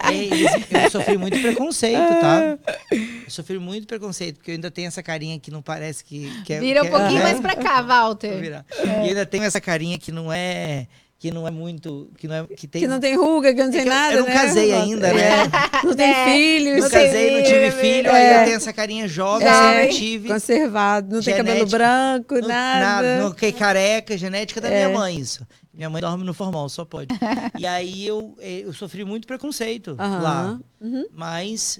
É, 0.71 0.85
Eu 0.85 0.89
sofri 0.91 1.17
muito 1.17 1.39
preconceito, 1.41 1.97
tá? 2.21 2.57
Eu 2.91 3.29
sofri 3.29 3.59
muito 3.59 3.85
preconceito, 3.87 4.35
porque 4.37 4.51
eu 4.51 4.55
ainda 4.55 4.71
tenho 4.71 4.87
essa 4.87 5.03
carinha 5.03 5.37
que 5.39 5.51
não 5.51 5.61
parece 5.61 6.03
que, 6.03 6.31
que 6.43 6.53
é... 6.53 6.59
Vira 6.59 6.81
que 6.81 6.85
um 6.87 6.89
é- 6.89 6.91
pouquinho 6.99 7.19
né? 7.19 7.23
mais 7.23 7.39
pra 7.41 7.55
cá, 7.55 7.81
Vou 7.81 7.87
Walter. 7.89 8.39
virar. 8.39 8.65
E 9.03 9.09
ainda 9.09 9.25
tenho 9.25 9.43
essa 9.43 9.59
carinha 9.59 9.97
que 9.97 10.11
não 10.11 10.31
é... 10.31 10.87
Que 11.19 11.31
não 11.31 11.47
é 11.47 11.51
muito... 11.51 12.11
Que 12.17 12.27
não, 12.27 12.35
é, 12.35 12.47
que 12.47 12.67
tem, 12.67 12.81
Que 12.83 12.87
não 12.87 12.99
tem 12.99 13.15
ruga, 13.15 13.51
que 13.53 13.63
não 13.63 13.71
tem 13.71 13.79
é 13.79 13.83
que 13.83 13.89
eu- 13.89 13.93
nada, 13.93 14.13
Eu 14.13 14.19
não 14.21 14.27
né? 14.27 14.33
casei 14.33 14.71
ainda, 14.73 15.11
né? 15.13 15.29
Não 15.83 15.95
tem 15.95 16.11
É. 16.11 16.25
filhos. 16.25 16.83
Não 16.83 16.89
casei, 16.91 17.31
não 17.37 17.43
tive 17.43 17.71
filho, 17.71 17.81
filho, 17.81 18.07
é. 18.09 18.11
aí 18.33 18.39
eu 18.41 18.45
tenho 18.45 18.55
essa 18.57 18.73
carinha 18.73 19.07
jovem, 19.07 19.47
Jovem. 19.47 19.73
sempre 19.81 19.95
tive. 19.95 20.27
Conservado, 20.27 21.15
não 21.15 21.21
tem 21.23 21.35
cabelo 21.35 21.57
Genética. 21.67 21.77
branco, 21.77 22.35
Não- 22.41 22.47
nada. 22.47 23.21
Não 23.21 23.29
fiquei 23.31 23.51
careca, 23.51 24.17
genética 24.17 24.59
da 24.61 24.69
É. 24.69 24.85
minha 24.87 24.97
mãe, 24.99 25.17
isso. 25.19 25.45
Minha 25.73 25.89
mãe 25.89 26.01
dorme 26.01 26.23
no 26.23 26.33
formal, 26.33 26.67
só 26.69 26.83
pode. 26.85 27.07
e 27.57 27.65
aí 27.65 28.05
eu, 28.05 28.35
eh, 28.39 28.61
eu 28.65 28.73
sofri 28.73 29.03
muito 29.05 29.27
preconceito 29.27 29.95
Aham. 29.99 30.19
lá. 30.21 30.59
Uhum. 30.81 31.05
Mas 31.13 31.79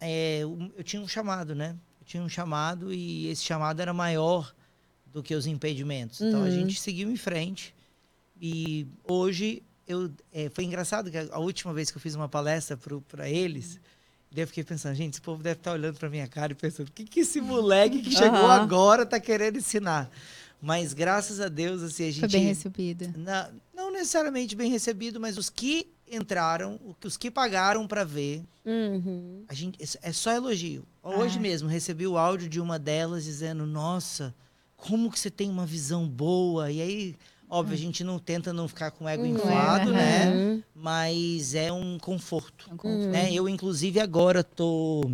eh, 0.00 0.38
eu 0.42 0.56
eu 0.76 0.84
tinha 0.84 1.00
um 1.02 1.08
chamado, 1.08 1.54
né? 1.54 1.74
Eu 2.00 2.06
tinha 2.06 2.22
um 2.22 2.28
chamado 2.28 2.92
e 2.92 3.28
esse 3.28 3.42
chamado 3.44 3.80
era 3.80 3.92
maior 3.92 4.52
do 5.12 5.22
que 5.22 5.34
os 5.34 5.46
impedimentos. 5.46 6.20
Então 6.20 6.40
a 6.40 6.44
Uhum. 6.44 6.50
gente 6.50 6.80
seguiu 6.80 7.10
em 7.10 7.16
frente. 7.16 7.74
E 8.40 8.86
hoje 9.04 9.62
eu 9.86 10.10
eh, 10.32 10.50
foi 10.52 10.64
engraçado 10.64 11.10
que 11.10 11.16
a, 11.18 11.26
a 11.32 11.38
última 11.38 11.72
vez 11.72 11.90
que 11.90 11.96
eu 11.96 12.00
fiz 12.00 12.14
uma 12.14 12.28
palestra 12.28 12.78
para 13.08 13.28
eles, 13.28 13.80
daí 14.30 14.42
eu 14.44 14.46
fiquei 14.46 14.62
pensando, 14.64 14.94
gente, 14.94 15.14
esse 15.14 15.20
povo 15.22 15.42
deve 15.42 15.58
estar 15.60 15.72
olhando 15.72 15.98
para 15.98 16.08
minha 16.10 16.26
cara 16.28 16.52
e 16.52 16.54
pensando, 16.54 16.88
o 16.88 16.92
que, 16.92 17.04
que 17.04 17.20
esse 17.20 17.40
moleque 17.40 18.00
que 18.02 18.10
chegou 18.10 18.38
Aham. 18.46 18.62
agora 18.62 19.06
tá 19.06 19.18
querendo 19.18 19.56
ensinar? 19.58 20.10
Mas 20.60 20.92
graças 20.92 21.40
a 21.40 21.48
Deus, 21.48 21.82
assim, 21.82 22.04
a 22.08 22.10
gente. 22.10 22.20
Foi 22.20 22.28
bem 22.28 22.44
recebida. 22.46 23.14
Na- 23.16 23.48
não 23.74 23.92
necessariamente 23.92 24.56
bem 24.56 24.70
recebido, 24.70 25.20
mas 25.20 25.38
os 25.38 25.48
que 25.48 25.86
entraram, 26.10 26.80
os 27.04 27.16
que 27.16 27.30
pagaram 27.30 27.86
para 27.86 28.02
ver, 28.04 28.42
Uhum. 28.66 29.44
a 29.48 29.54
gente, 29.54 29.78
é 30.02 30.12
só 30.12 30.32
elogio. 30.32 30.84
Hoje 31.02 31.38
Ah. 31.38 31.40
mesmo 31.40 31.68
recebi 31.68 32.06
o 32.08 32.18
áudio 32.18 32.48
de 32.48 32.60
uma 32.60 32.76
delas 32.78 33.22
dizendo: 33.24 33.64
Nossa, 33.66 34.34
como 34.76 35.10
que 35.12 35.18
você 35.18 35.30
tem 35.30 35.48
uma 35.48 35.64
visão 35.64 36.08
boa? 36.08 36.70
E 36.72 36.82
aí, 36.82 37.16
óbvio, 37.50 37.74
a 37.74 37.78
gente 37.78 38.02
não 38.04 38.18
tenta 38.18 38.52
não 38.52 38.68
ficar 38.68 38.90
com 38.90 39.04
o 39.04 39.08
ego 39.08 39.22
Uhum. 39.22 39.28
inflado, 39.34 39.92
né? 39.92 40.26
Uhum. 40.34 40.62
Mas 40.74 41.54
é 41.54 41.72
um 41.72 41.98
conforto. 41.98 42.68
Um 42.72 42.76
conforto. 42.76 43.08
né? 43.08 43.32
Eu, 43.32 43.48
inclusive, 43.48 43.98
agora 44.00 44.42
tô. 44.44 45.10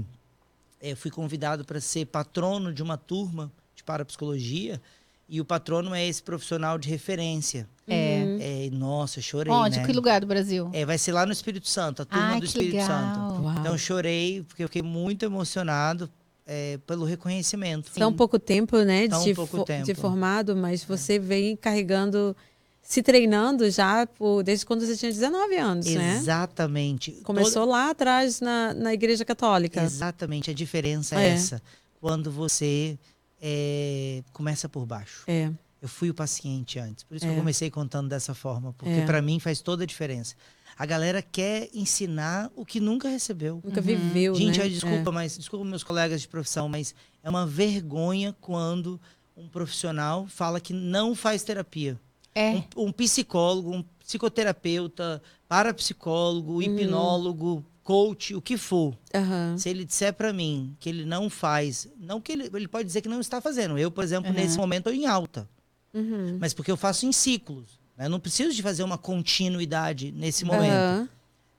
eh, 0.80 0.94
fui 0.94 1.10
convidado 1.10 1.64
para 1.64 1.80
ser 1.80 2.06
patrono 2.06 2.72
de 2.72 2.82
uma 2.82 2.96
turma 2.98 3.50
de 3.74 3.82
parapsicologia. 3.82 4.80
E 5.26 5.40
o 5.40 5.44
patrono 5.44 5.94
é 5.94 6.06
esse 6.06 6.22
profissional 6.22 6.76
de 6.78 6.90
referência. 6.90 7.66
É. 7.88 8.22
Uhum. 8.22 8.38
É, 8.40 8.70
nossa, 8.70 9.18
eu 9.18 9.22
chorei, 9.22 9.50
Onde? 9.52 9.78
né? 9.78 9.86
Que 9.86 9.92
lugar 9.94 10.20
do 10.20 10.26
Brasil? 10.26 10.68
É, 10.74 10.84
vai 10.84 10.98
ser 10.98 11.12
lá 11.12 11.24
no 11.24 11.32
Espírito 11.32 11.66
Santo, 11.66 12.02
a 12.02 12.04
turma 12.04 12.26
Ai, 12.32 12.40
do 12.40 12.44
Espírito 12.44 12.72
legal. 12.76 12.86
Santo. 12.88 13.42
Uau. 13.42 13.54
Então 13.58 13.78
chorei 13.78 14.42
porque 14.42 14.62
eu 14.64 14.68
fiquei 14.68 14.82
muito 14.82 15.24
emocionado 15.24 16.10
é, 16.46 16.78
pelo 16.86 17.04
reconhecimento. 17.04 17.90
Tão 17.92 18.12
pouco 18.12 18.38
tempo, 18.38 18.78
né? 18.82 19.08
Tão 19.08 19.22
de, 19.24 19.34
pouco 19.34 19.58
fo- 19.58 19.64
tempo. 19.64 19.84
de 19.84 19.94
formado, 19.94 20.54
mas 20.54 20.84
você 20.84 21.18
vem 21.18 21.56
carregando, 21.56 22.36
se 22.82 23.02
treinando 23.02 23.70
já 23.70 24.06
por, 24.06 24.42
desde 24.42 24.66
quando 24.66 24.84
você 24.84 24.96
tinha 24.96 25.10
19 25.10 25.56
anos, 25.56 25.86
né? 25.86 26.16
Exatamente. 26.16 27.12
Começou 27.24 27.64
lá 27.64 27.90
atrás 27.90 28.40
na, 28.40 28.74
na 28.74 28.92
Igreja 28.92 29.24
Católica. 29.24 29.82
Exatamente, 29.82 30.50
a 30.50 30.54
diferença 30.54 31.18
é, 31.20 31.28
É. 31.28 31.30
essa. 31.30 31.62
Quando 32.00 32.30
você 32.30 32.98
é, 33.40 34.22
começa 34.32 34.68
por 34.68 34.84
baixo. 34.86 35.22
É. 35.26 35.50
Eu 35.80 35.88
fui 35.88 36.08
o 36.08 36.14
paciente 36.14 36.78
antes. 36.78 37.04
Por 37.04 37.14
isso 37.14 37.26
que 37.26 37.30
É. 37.30 37.34
eu 37.34 37.38
comecei 37.38 37.70
contando 37.70 38.08
dessa 38.08 38.34
forma. 38.34 38.72
Porque 38.78 38.90
É. 39.00 39.04
pra 39.04 39.20
mim 39.20 39.38
faz 39.38 39.60
toda 39.60 39.84
a 39.84 39.86
diferença. 39.86 40.34
A 40.76 40.84
galera 40.86 41.22
quer 41.22 41.68
ensinar 41.72 42.50
o 42.56 42.64
que 42.64 42.80
nunca 42.80 43.08
recebeu. 43.08 43.60
Nunca 43.64 43.80
viveu, 43.80 44.34
Gente, 44.34 44.58
né? 44.58 44.64
ai, 44.64 44.70
desculpa, 44.70 45.12
mas 45.12 45.36
desculpa 45.38 45.64
meus 45.64 45.84
colegas 45.84 46.20
de 46.20 46.28
profissão, 46.28 46.68
mas 46.68 46.94
é 47.22 47.30
uma 47.30 47.46
vergonha 47.46 48.34
quando 48.40 49.00
um 49.36 49.48
profissional 49.48 50.26
fala 50.26 50.60
que 50.60 50.72
não 50.72 51.14
faz 51.14 51.42
terapia. 51.42 51.98
É. 52.34 52.50
Um, 52.76 52.86
um 52.86 52.92
psicólogo, 52.92 53.70
um 53.72 53.84
psicoterapeuta, 54.00 55.22
parapsicólogo, 55.48 56.60
hipnólogo, 56.62 57.64
coach, 57.82 58.34
o 58.34 58.40
que 58.42 58.56
for. 58.56 58.96
É. 59.12 59.18
Aham. 59.18 59.56
Se 59.58 59.68
ele 59.68 59.84
disser 59.84 60.12
pra 60.14 60.32
mim 60.32 60.76
que 60.80 60.88
ele 60.88 61.04
não 61.04 61.30
faz, 61.30 61.88
não 61.98 62.20
que 62.20 62.32
ele, 62.32 62.50
ele 62.52 62.68
pode 62.68 62.86
dizer 62.86 63.00
que 63.02 63.08
não 63.08 63.20
está 63.20 63.40
fazendo. 63.40 63.78
Eu, 63.78 63.90
por 63.90 64.02
exemplo, 64.04 64.32
nesse 64.32 64.56
momento 64.58 64.88
estou 64.88 64.92
em 64.92 65.06
alta, 65.06 65.48
Uhum. 65.92 66.38
mas 66.40 66.52
porque 66.52 66.70
eu 66.72 66.76
faço 66.76 67.06
em 67.06 67.12
ciclos. 67.12 67.78
Né? 67.96 68.06
Eu 68.06 68.10
não 68.10 68.20
preciso 68.20 68.54
de 68.54 68.62
fazer 68.62 68.82
uma 68.82 68.98
continuidade 68.98 70.10
nesse 70.12 70.44
momento. 70.44 70.72
Aham. 70.72 71.08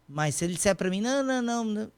Mas 0.08 0.36
se 0.36 0.46
ele 0.46 0.54
disser 0.54 0.76
pra 0.76 0.90
mim, 0.90 1.02
não, 1.02 1.24
não, 1.24 1.42
não, 1.42 1.64
não 1.64 1.92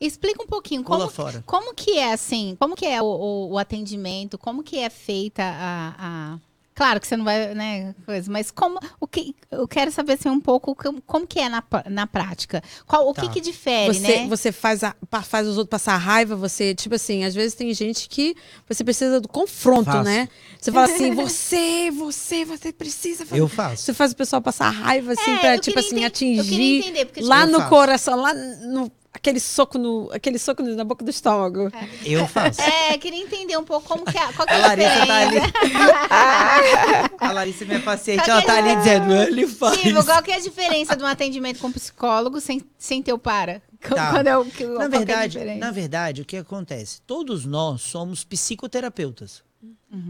Explica 0.00 0.42
um 0.42 0.46
pouquinho 0.46 0.82
como, 0.82 1.08
fora. 1.08 1.42
como 1.46 1.74
que 1.74 1.92
é 1.92 2.12
assim, 2.12 2.56
como 2.58 2.74
que 2.76 2.84
é 2.84 3.00
o, 3.00 3.06
o- 3.06 3.50
o 3.52 3.58
atendimento, 3.58 4.36
como 4.36 4.62
que 4.62 4.78
é 4.78 4.90
feita 4.90 5.42
a, 5.42 5.94
a- 6.34 6.38
Claro 6.74 6.98
que 7.00 7.06
você 7.06 7.16
não 7.18 7.24
vai, 7.24 7.54
né, 7.54 7.94
coisa, 8.06 8.30
mas 8.32 8.50
como, 8.50 8.80
o 8.98 9.06
que, 9.06 9.36
eu 9.50 9.68
quero 9.68 9.92
saber 9.92 10.14
assim, 10.14 10.30
um 10.30 10.40
pouco 10.40 10.74
como, 10.74 11.02
como 11.02 11.26
que 11.26 11.38
é 11.38 11.48
na, 11.48 11.62
na 11.90 12.06
prática. 12.06 12.62
Qual, 12.86 13.08
o 13.08 13.12
que 13.14 13.20
Tá. 13.26 13.28
que 13.28 13.40
difere, 13.42 13.92
Você, 13.92 14.00
né? 14.20 14.26
você 14.26 14.50
faz, 14.50 14.82
a- 14.82 14.96
faz 15.22 15.46
os 15.46 15.58
outros 15.58 15.70
passar 15.70 15.96
raiva, 15.98 16.34
você, 16.34 16.74
tipo 16.74 16.94
assim, 16.94 17.24
às 17.24 17.34
vezes 17.34 17.54
tem 17.54 17.72
gente 17.74 18.08
que 18.08 18.34
você 18.66 18.82
precisa 18.82 19.20
do 19.20 19.28
confronto, 19.28 19.84
Faço. 19.84 20.02
né? 20.04 20.28
Você 20.58 20.72
fala 20.72 20.86
assim, 20.86 21.10
você, 21.14 21.90
você, 21.90 22.44
você 22.46 22.72
precisa 22.72 23.26
fazer. 23.26 23.40
Eu 23.40 23.48
faço. 23.48 23.82
Você 23.84 23.92
faz 23.92 24.12
o 24.12 24.16
pessoal 24.16 24.40
passar 24.40 24.70
raiva, 24.70 25.12
assim, 25.12 25.30
É, 25.30 25.38
pra, 25.38 25.56
eu 25.56 25.60
tipo 25.60 25.78
assim, 25.78 26.02
enten- 26.02 26.38
eu 26.38 26.44
queria 26.44 26.46
atingir 26.46 26.78
entender, 26.78 27.04
porque, 27.04 27.20
lá 27.22 27.42
Eu 27.42 27.48
no 27.48 27.58
faço. 27.58 27.68
coração, 27.70 28.16
lá 28.20 28.32
no. 28.32 28.90
Aquele 29.14 29.38
soco 29.40 29.76
no. 29.78 30.10
Aquele 30.12 30.38
soco 30.38 30.62
na 30.62 30.84
boca 30.84 31.04
do 31.04 31.10
estômago. 31.10 31.70
Eu 32.04 32.26
faço. 32.26 32.60
É, 32.62 32.96
queria 32.96 33.22
entender 33.22 33.56
um 33.58 33.64
pouco 33.64 33.86
como 33.86 34.04
que 34.04 34.16
é, 34.16 34.32
qual 34.32 34.46
que 34.48 34.54
é 34.54 34.56
A 34.56 34.64
a 34.64 34.66
Larissa 34.68 35.06
tá 35.06 35.16
ali. 35.16 35.40
diferença. 35.40 37.10
A 37.20 37.32
Larissa, 37.32 37.64
minha 37.64 37.80
paciente, 37.80 38.24
Qual 38.24 38.30
ela 38.30 38.40
que 38.40 38.46
tá 38.46 38.56
é? 38.56 38.58
ali 38.58 38.76
dizendo, 38.76 39.14
ele 39.14 39.46
faz. 39.46 39.78
Tipo, 39.80 40.04
qual 40.04 40.22
que 40.22 40.30
é 40.32 40.36
a 40.36 40.40
diferença 40.40 40.96
de 40.96 41.02
um 41.02 41.06
atendimento 41.06 41.58
com 41.60 41.70
psicólogo 41.70 42.40
sem, 42.40 42.62
sem 42.78 43.02
ter 43.02 43.12
o 43.12 43.18
para? 43.18 43.60
Tá. 43.80 44.12
Quando 44.12 44.26
é 44.28 44.38
o 44.38 44.44
que, 44.44 44.64
Na 44.64 44.84
é 44.84 44.88
verdade, 44.88 45.32
diferença? 45.32 45.58
na 45.58 45.70
verdade, 45.70 46.22
o 46.22 46.24
que 46.24 46.36
acontece? 46.36 47.00
Todos 47.02 47.44
nós 47.44 47.82
somos 47.82 48.24
psicoterapeutas. 48.24 49.42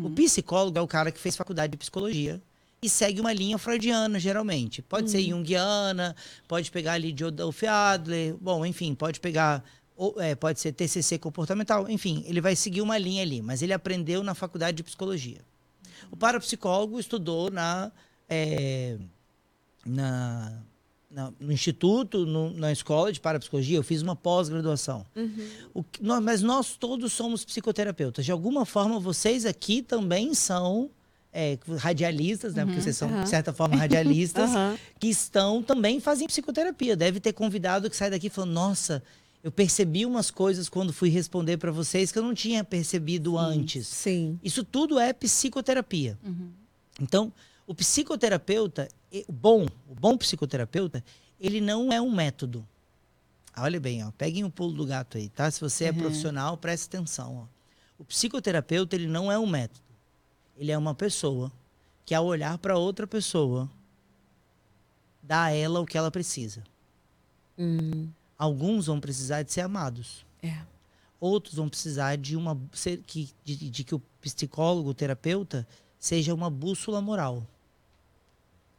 O 0.04 0.10
psicólogo 0.10 0.78
é 0.78 0.80
o 0.82 0.86
cara 0.86 1.10
que 1.10 1.18
fez 1.18 1.34
faculdade 1.34 1.72
de 1.72 1.76
psicologia 1.76 2.40
e 2.84 2.88
segue 2.88 3.20
uma 3.20 3.32
linha 3.32 3.56
freudiana, 3.58 4.18
geralmente. 4.18 4.82
Pode 4.82 5.08
ser 5.08 5.22
junguiana, 5.22 6.16
pode 6.48 6.68
pegar 6.68 6.94
ali 6.94 7.12
de 7.12 7.24
Adolf 7.24 7.62
Adler, 7.62 8.34
bom, 8.40 8.66
enfim, 8.66 8.92
pode 8.92 9.20
pegar, 9.20 9.64
ou, 9.96 10.20
é, 10.20 10.34
pode 10.34 10.58
ser 10.58 10.72
TCC 10.72 11.16
comportamental, 11.16 11.88
enfim, 11.88 12.24
ele 12.26 12.40
vai 12.40 12.56
seguir 12.56 12.80
uma 12.82 12.98
linha 12.98 13.22
ali, 13.22 13.40
mas 13.40 13.62
ele 13.62 13.72
aprendeu 13.72 14.24
na 14.24 14.34
faculdade 14.34 14.78
de 14.78 14.82
psicologia. 14.82 15.38
O 16.10 16.16
parapsicólogo 16.16 16.98
estudou 16.98 17.52
na, 17.52 17.92
é, 18.28 18.98
na, 19.86 20.52
na- 21.08 21.32
no 21.38 21.52
instituto, 21.52 22.26
no- 22.26 22.50
na 22.50 22.72
escola 22.72 23.12
de 23.12 23.20
parapsicologia, 23.20 23.76
eu 23.78 23.84
fiz 23.84 24.02
uma 24.02 24.16
pós-graduação. 24.16 25.06
O 25.72 25.84
nós- 26.00 26.20
mas 26.22 26.42
nós 26.42 26.74
todos 26.76 27.12
somos 27.12 27.44
psicoterapeutas. 27.44 28.24
De 28.24 28.32
alguma 28.32 28.66
forma, 28.66 28.98
vocês 28.98 29.46
aqui 29.46 29.82
também 29.82 30.34
são 30.34 30.90
é, 31.32 31.58
radialistas, 31.78 32.54
né? 32.54 32.64
Porque 32.64 32.80
vocês 32.80 32.96
são, 32.96 33.08
Aham. 33.08 33.22
de 33.24 33.28
certa 33.30 33.52
forma, 33.52 33.76
radialistas, 33.76 34.50
Aham. 34.54 34.76
que 34.98 35.08
estão 35.08 35.62
também 35.62 35.98
fazem 36.00 36.26
psicoterapia. 36.26 36.94
Deve 36.96 37.20
ter 37.20 37.32
convidado 37.32 37.88
que 37.88 37.96
sai 37.96 38.10
daqui 38.10 38.28
falando, 38.28 38.52
nossa, 38.52 39.02
eu 39.42 39.50
percebi 39.50 40.04
umas 40.06 40.30
coisas 40.30 40.68
quando 40.68 40.92
fui 40.92 41.08
responder 41.08 41.56
para 41.56 41.72
vocês 41.72 42.12
que 42.12 42.18
eu 42.18 42.22
não 42.22 42.34
tinha 42.34 42.62
percebido 42.62 43.38
antes. 43.38 43.86
Sim. 43.88 44.38
Isso 44.44 44.62
tudo 44.62 44.98
é 44.98 45.12
psicoterapia. 45.12 46.18
Uhum. 46.22 46.50
Então, 47.00 47.32
o 47.66 47.74
psicoterapeuta, 47.74 48.88
o 49.26 49.32
bom, 49.32 49.66
o 49.88 49.94
bom 49.94 50.16
psicoterapeuta, 50.16 51.02
ele 51.40 51.60
não 51.60 51.92
é 51.92 52.00
um 52.00 52.10
método. 52.14 52.66
Olha 53.56 53.80
bem, 53.80 54.04
ó, 54.04 54.10
peguem 54.16 54.44
o 54.44 54.50
pulo 54.50 54.72
do 54.72 54.86
gato 54.86 55.18
aí, 55.18 55.28
tá? 55.28 55.50
Se 55.50 55.60
você 55.60 55.86
é 55.86 55.90
Uhum. 55.90 55.98
profissional, 55.98 56.56
preste 56.56 56.86
atenção. 56.86 57.48
Ó. 57.48 57.62
O 57.98 58.04
psicoterapeuta, 58.04 58.96
ele 58.96 59.06
não 59.06 59.30
é 59.30 59.38
um 59.38 59.46
método. 59.46 59.80
Ele 60.56 60.70
é 60.72 60.78
uma 60.78 60.94
pessoa 60.94 61.50
que, 62.04 62.14
ao 62.14 62.26
olhar 62.26 62.58
para 62.58 62.76
outra 62.76 63.06
pessoa, 63.06 63.68
dá 65.22 65.44
a 65.44 65.50
ela 65.52 65.80
o 65.80 65.86
que 65.86 65.96
ela 65.96 66.10
precisa. 66.10 66.62
Hum, 67.58 68.08
Alguns 68.38 68.86
vão 68.86 68.98
precisar 69.00 69.42
de 69.42 69.52
ser 69.52 69.60
amados. 69.62 70.24
é. 70.42 70.56
Outros 71.20 71.54
vão 71.54 71.68
precisar 71.68 72.16
de 72.16 72.36
uma 72.36 72.58
ser- 72.72 73.00
que, 73.06 73.30
de, 73.44 73.70
de 73.70 73.84
que 73.84 73.94
o 73.94 74.02
psicólogo, 74.20 74.88
o 74.90 74.94
terapeuta, 74.94 75.64
seja 75.96 76.34
uma 76.34 76.50
bússola 76.50 77.00
moral. 77.00 77.46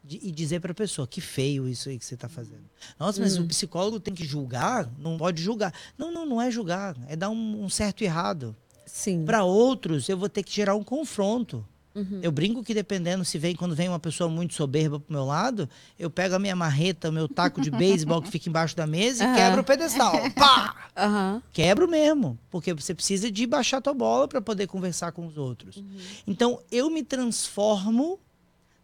De- 0.04 0.20
e 0.22 0.30
dizer 0.30 0.60
para 0.60 0.74
a 0.74 0.76
pessoa 0.76 1.08
que 1.08 1.22
feio 1.22 1.70
isso 1.70 1.88
aí 1.88 1.98
que 1.98 2.04
você 2.04 2.16
está 2.16 2.28
fazendo. 2.28 2.66
Nossa, 3.00 3.22
mas 3.22 3.38
o 3.38 3.48
psicólogo 3.48 3.98
tem 3.98 4.14
que 4.14 4.26
julgar? 4.26 4.92
Não 5.00 5.18
pode 5.18 5.42
julgar. 5.42 5.74
Não, 5.98 6.12
não, 6.12 6.26
não 6.26 6.42
é 6.42 6.52
julgar. 6.52 6.98
É 7.08 7.16
dar 7.16 7.30
um, 7.30 7.64
um 7.64 7.70
certo 7.70 8.02
e 8.02 8.06
errado. 8.08 8.54
Sim. 8.86 9.26
Para 9.26 9.44
outros, 9.44 10.08
eu 10.10 10.18
vou 10.18 10.30
ter 10.30 10.44
que 10.44 10.54
gerar 10.54 10.76
um 10.76 10.84
confronto. 10.84 11.66
Uhum. 11.96 12.20
Eu 12.24 12.32
brinco 12.32 12.64
que 12.64 12.74
dependendo 12.74 13.24
se 13.24 13.38
vem 13.38 13.56
quando 13.56 13.76
vem 13.76 13.88
uma 13.88 14.00
pessoa 14.00 14.28
muito 14.28 14.56
soberba 14.56 15.00
pro 15.00 15.14
meu 15.14 15.26
lado, 15.26 15.70
eu 15.98 16.10
pego 16.10 16.36
a 16.36 16.40
minha 16.40 16.56
marreta, 16.56 17.12
meu 17.12 17.28
taco 17.28 17.62
de 17.62 17.70
beisebol 17.72 18.22
que 18.22 18.32
fica 18.32 18.50
embaixo 18.50 18.76
da 18.76 18.88
mesa 18.88 19.24
e 19.24 19.36
quebro 19.36 19.62
o 19.62 19.64
pedestal. 19.64 20.14
Pá! 20.36 20.76
Aham. 20.98 21.44
Quebro 21.52 21.88
mesmo, 21.88 22.38
porque 22.50 22.74
você 22.74 22.96
precisa 22.96 23.30
de 23.32 23.46
baixar 23.46 23.82
tua 23.82 23.94
bola 23.94 24.28
para 24.28 24.42
poder 24.42 24.68
conversar 24.68 25.12
com 25.12 25.28
os 25.28 25.38
outros. 25.38 25.78
Uhum. 25.78 25.98
Então, 26.26 26.60
eu 26.72 26.90
me 26.90 27.04
transformo 27.04 28.20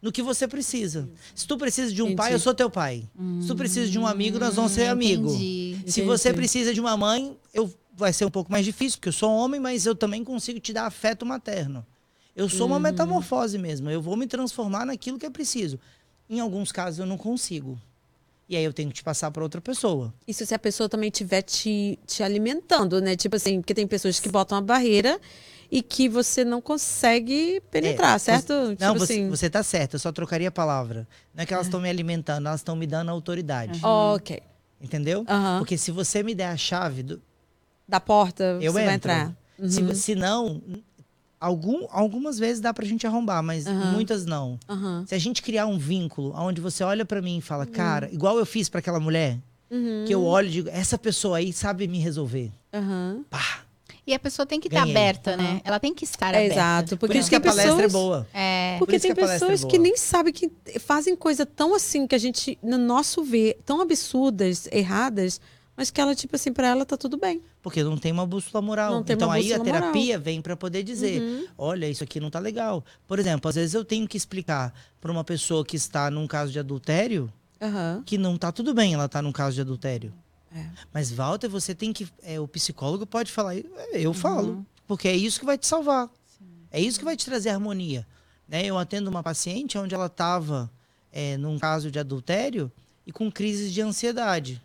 no 0.02 0.12
que 0.12 0.22
você 0.22 0.48
precisa. 0.48 1.10
Se 1.36 1.46
tu 1.48 1.58
precisa 1.58 1.92
de 1.94 2.02
um 2.02 2.16
pai, 2.16 2.28
Entendi. 2.28 2.36
eu 2.36 2.40
sou 2.40 2.54
teu 2.54 2.70
pai. 2.70 3.04
Se 3.42 3.48
tu 3.48 3.56
precisa 3.56 3.90
de 3.92 4.00
um 4.00 4.08
amigo, 4.08 4.40
nós 4.40 4.56
vamos 4.56 4.72
ser 4.72 4.88
amigo. 4.88 5.30
Entendi. 5.30 5.78
Se 5.88 6.04
você 6.04 6.32
precisa 6.34 6.74
de 6.74 6.80
uma 6.80 6.96
mãe, 6.96 7.36
eu 7.54 7.74
vai 8.00 8.14
ser 8.14 8.26
um 8.26 8.32
pouco 8.32 8.52
mais 8.52 8.66
difícil, 8.66 8.98
porque 8.98 9.10
eu 9.10 9.14
sou 9.14 9.30
homem, 9.32 9.60
mas 9.60 9.86
eu 9.86 9.94
também 9.94 10.24
consigo 10.24 10.60
te 10.60 10.74
dar 10.74 10.86
afeto 10.86 11.26
materno. 11.26 11.86
Eu 12.36 12.48
sou 12.50 12.62
Uhum. 12.68 12.74
uma 12.74 12.80
metamorfose 12.80 13.58
mesmo. 13.58 13.90
Eu 13.90 14.02
vou 14.02 14.16
me 14.16 14.26
transformar 14.26 14.86
naquilo 14.86 15.20
que 15.20 15.26
é 15.26 15.30
preciso. 15.30 15.78
Em 16.30 16.40
alguns 16.40 16.72
casos 16.72 17.00
eu 17.00 17.06
não 17.06 17.18
consigo. 17.18 17.78
E 18.48 18.56
aí 18.56 18.64
eu 18.64 18.74
tenho 18.74 18.90
que 18.90 18.96
te 18.96 19.04
passar 19.04 19.30
para 19.30 19.44
outra 19.44 19.62
pessoa. 19.62 20.14
Isso 20.28 20.44
se 20.46 20.56
a 20.56 20.60
pessoa 20.60 20.88
também 20.90 21.10
estiver 21.10 21.42
te, 21.44 22.00
te 22.08 22.24
alimentando, 22.24 23.00
né? 23.02 23.16
Tipo 23.16 23.36
assim, 23.36 23.62
porque 23.62 23.74
tem 23.76 23.86
pessoas 23.86 24.20
que 24.20 24.30
botam 24.30 24.58
a 24.58 24.62
barreira 24.62 25.20
e 25.70 25.84
que 25.84 26.10
você 26.10 26.44
não 26.46 26.60
consegue 26.62 27.62
penetrar, 27.70 28.16
É, 28.16 28.20
certo? 28.20 28.48
você- 28.54 28.70
tipo 28.76 28.84
não, 28.84 28.96
você, 28.98 29.14
assim. 29.14 29.30
você 29.30 29.50
tá 29.50 29.62
certo, 29.62 29.94
eu 29.96 30.00
só 30.00 30.12
trocaria 30.12 30.48
a 30.48 30.52
palavra. 30.52 31.08
Não 31.36 31.44
é 31.44 31.46
que 31.46 31.54
elas 31.54 31.68
estão 31.68 31.80
me 31.80 31.90
alimentando, 31.90 32.48
elas 32.48 32.62
estão 32.62 32.76
me 32.76 32.88
dando 32.88 33.10
autoridade. 33.12 33.80
Ok. 33.84 34.42
Entendeu? 34.82 35.26
Aham. 35.28 35.60
Porque 35.60 35.78
se 35.78 35.92
você 35.92 36.24
me 36.24 36.34
der 36.34 36.48
a 36.48 36.58
chave, 36.58 37.04
do, 37.04 37.22
Da 37.90 38.00
porta, 38.00 38.44
eu 38.62 38.72
você 38.72 38.80
entro. 38.82 38.86
vai 38.86 38.94
entrar. 38.96 39.36
Se, 39.68 39.82
Uhum. 39.82 39.96
se 39.96 40.16
não, 40.16 40.62
algum, 41.40 41.88
algumas 41.90 42.38
vezes 42.38 42.62
dá 42.62 42.74
pra 42.74 42.86
gente 42.86 43.06
arrombar, 43.08 43.42
mas 43.44 43.66
Aham. 43.66 43.92
muitas 43.94 44.26
não. 44.26 44.60
Aham. 44.70 45.06
Se 45.08 45.16
a 45.16 45.18
gente 45.20 45.42
criar 45.42 45.66
um 45.66 45.78
vínculo 45.78 46.34
onde 46.36 46.62
você 46.62 46.84
olha 46.84 47.04
pra 47.06 47.22
mim 47.22 47.38
e 47.40 47.42
fala, 47.42 47.66
cara, 47.66 48.10
igual 48.14 48.38
eu 48.38 48.46
fiz 48.46 48.70
pra 48.70 48.80
aquela 48.80 49.00
mulher, 49.00 49.38
Uhum. 49.72 50.06
que 50.06 50.14
eu 50.14 50.24
olho 50.24 50.48
e 50.48 50.52
digo, 50.52 50.70
essa 50.70 50.98
pessoa 50.98 51.38
aí 51.38 51.52
sabe 51.52 51.88
me 51.88 52.00
resolver. 52.00 52.52
Pá. 53.30 53.60
E 54.08 54.14
a 54.14 54.20
pessoa 54.20 54.44
tem 54.46 54.60
que 54.60 54.68
estar 54.68 54.80
Ganhei. 54.82 54.96
aberta, 54.96 55.38
né? 55.38 55.62
Ela 55.64 55.80
tem 55.80 55.94
que 55.94 56.04
estar 56.04 56.34
É, 56.34 56.38
aberta. 56.38 56.56
exato. 56.56 56.90
Por 56.98 57.08
Porque 57.08 57.20
isso 57.20 57.30
que 57.30 57.36
a 57.36 57.40
palestra 57.40 57.76
pessoas- 57.76 57.84
é 57.84 57.94
boa. 57.94 58.28
É. 58.34 58.76
Por 58.80 58.86
Porque 58.88 59.00
tem 59.00 59.14
que 59.14 59.20
é 59.22 59.28
pessoas 59.28 59.64
que 59.64 59.78
boa. 59.78 59.84
nem 59.84 59.96
sabem 59.98 60.34
que 60.34 60.50
fazem 60.80 61.16
coisa 61.16 61.46
tão 61.46 61.76
assim 61.76 62.08
que 62.08 62.16
a 62.16 62.18
gente, 62.18 62.58
no 62.64 62.78
nosso 62.80 63.24
ver, 63.24 63.60
tão 63.66 63.80
absurdas, 63.82 64.68
erradas, 64.72 65.40
mas 65.80 65.90
que 65.90 66.02
ela, 66.02 66.14
tipo 66.14 66.36
assim, 66.36 66.52
pra 66.52 66.68
ela 66.68 66.86
tá 66.86 66.98
tudo 66.98 67.16
bem. 67.18 67.42
Porque 67.62 67.82
não 67.82 67.98
tem 67.98 68.12
uma 68.12 68.26
bússola 68.28 68.62
moral. 68.62 69.02
Então 69.08 69.32
aí 69.32 69.54
a 69.54 69.58
bússola 69.58 69.64
moral. 69.64 69.82
terapia 69.94 70.20
vem 70.20 70.42
pra 70.42 70.58
poder 70.58 70.84
dizer, 70.84 71.22
Uhum. 71.22 71.46
olha, 71.58 71.88
isso 71.88 72.04
aqui 72.04 72.20
não 72.20 72.30
tá 72.30 72.38
legal. 72.38 72.84
Por 73.08 73.18
exemplo, 73.18 73.48
às 73.48 73.56
vezes 73.56 73.74
eu 73.74 73.86
tenho 73.86 74.06
que 74.06 74.18
explicar 74.18 74.74
pra 75.00 75.10
uma 75.10 75.24
pessoa 75.24 75.64
que 75.64 75.78
está 75.78 76.12
num 76.12 76.28
caso 76.28 76.52
de 76.52 76.60
adultério 76.60 77.32
Aham. 77.62 78.04
que 78.06 78.18
não 78.18 78.38
tá 78.38 78.52
tudo 78.52 78.74
bem 78.74 78.94
ela 78.94 79.08
tá 79.08 79.22
num 79.22 79.32
caso 79.32 79.56
de 79.56 79.62
adultério. 79.62 80.14
É. 80.54 80.66
Mas 80.94 81.12
Walter, 81.12 81.48
você 81.48 81.74
tem 81.74 81.94
que, 81.94 82.06
é, 82.24 82.40
o 82.42 82.48
psicólogo 82.48 83.06
pode 83.08 83.32
falar, 83.32 83.56
é, 83.58 83.64
eu 83.94 84.10
Uhum. 84.10 84.14
falo, 84.14 84.66
porque 84.86 85.08
é 85.08 85.16
isso 85.16 85.40
que 85.40 85.46
vai 85.46 85.58
te 85.58 85.66
salvar. 85.66 86.10
É 86.70 86.82
isso 86.82 87.00
que 87.00 87.06
vai 87.06 87.16
te 87.16 87.26
trazer 87.26 87.50
harmonia. 87.52 88.06
Né? 88.48 88.66
Eu 88.66 88.78
atendo 88.78 89.10
uma 89.10 89.24
paciente 89.24 89.78
onde 89.78 89.96
ela 89.96 90.08
estava 90.08 90.70
num 91.40 91.58
caso 91.58 91.90
de 91.90 91.98
adultério 92.00 92.72
e 93.08 93.12
com 93.12 93.32
crises 93.32 93.72
de 93.74 93.82
ansiedade. 93.82 94.62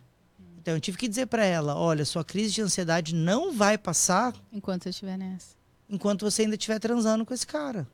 Então 0.65 0.73
eu 0.73 0.81
tive 0.81 0.97
que 0.97 1.07
dizer 1.07 1.27
para 1.27 1.45
ela, 1.45 1.75
olha, 1.75 2.03
sua 2.03 2.25
crise 2.25 2.51
de 2.55 2.59
ansiedade 2.63 3.13
não 3.13 3.53
vai 3.53 3.77
passar 3.77 4.33
Enquanto 4.51 4.87
eu 4.87 4.89
estiver 4.89 5.15
nessa. 5.15 5.55
enquanto 5.87 6.25
você 6.25 6.41
ainda 6.41 6.55
estiver 6.55 6.79
transando 6.79 7.23
com 7.23 7.35
esse 7.35 7.45
cara. 7.45 7.87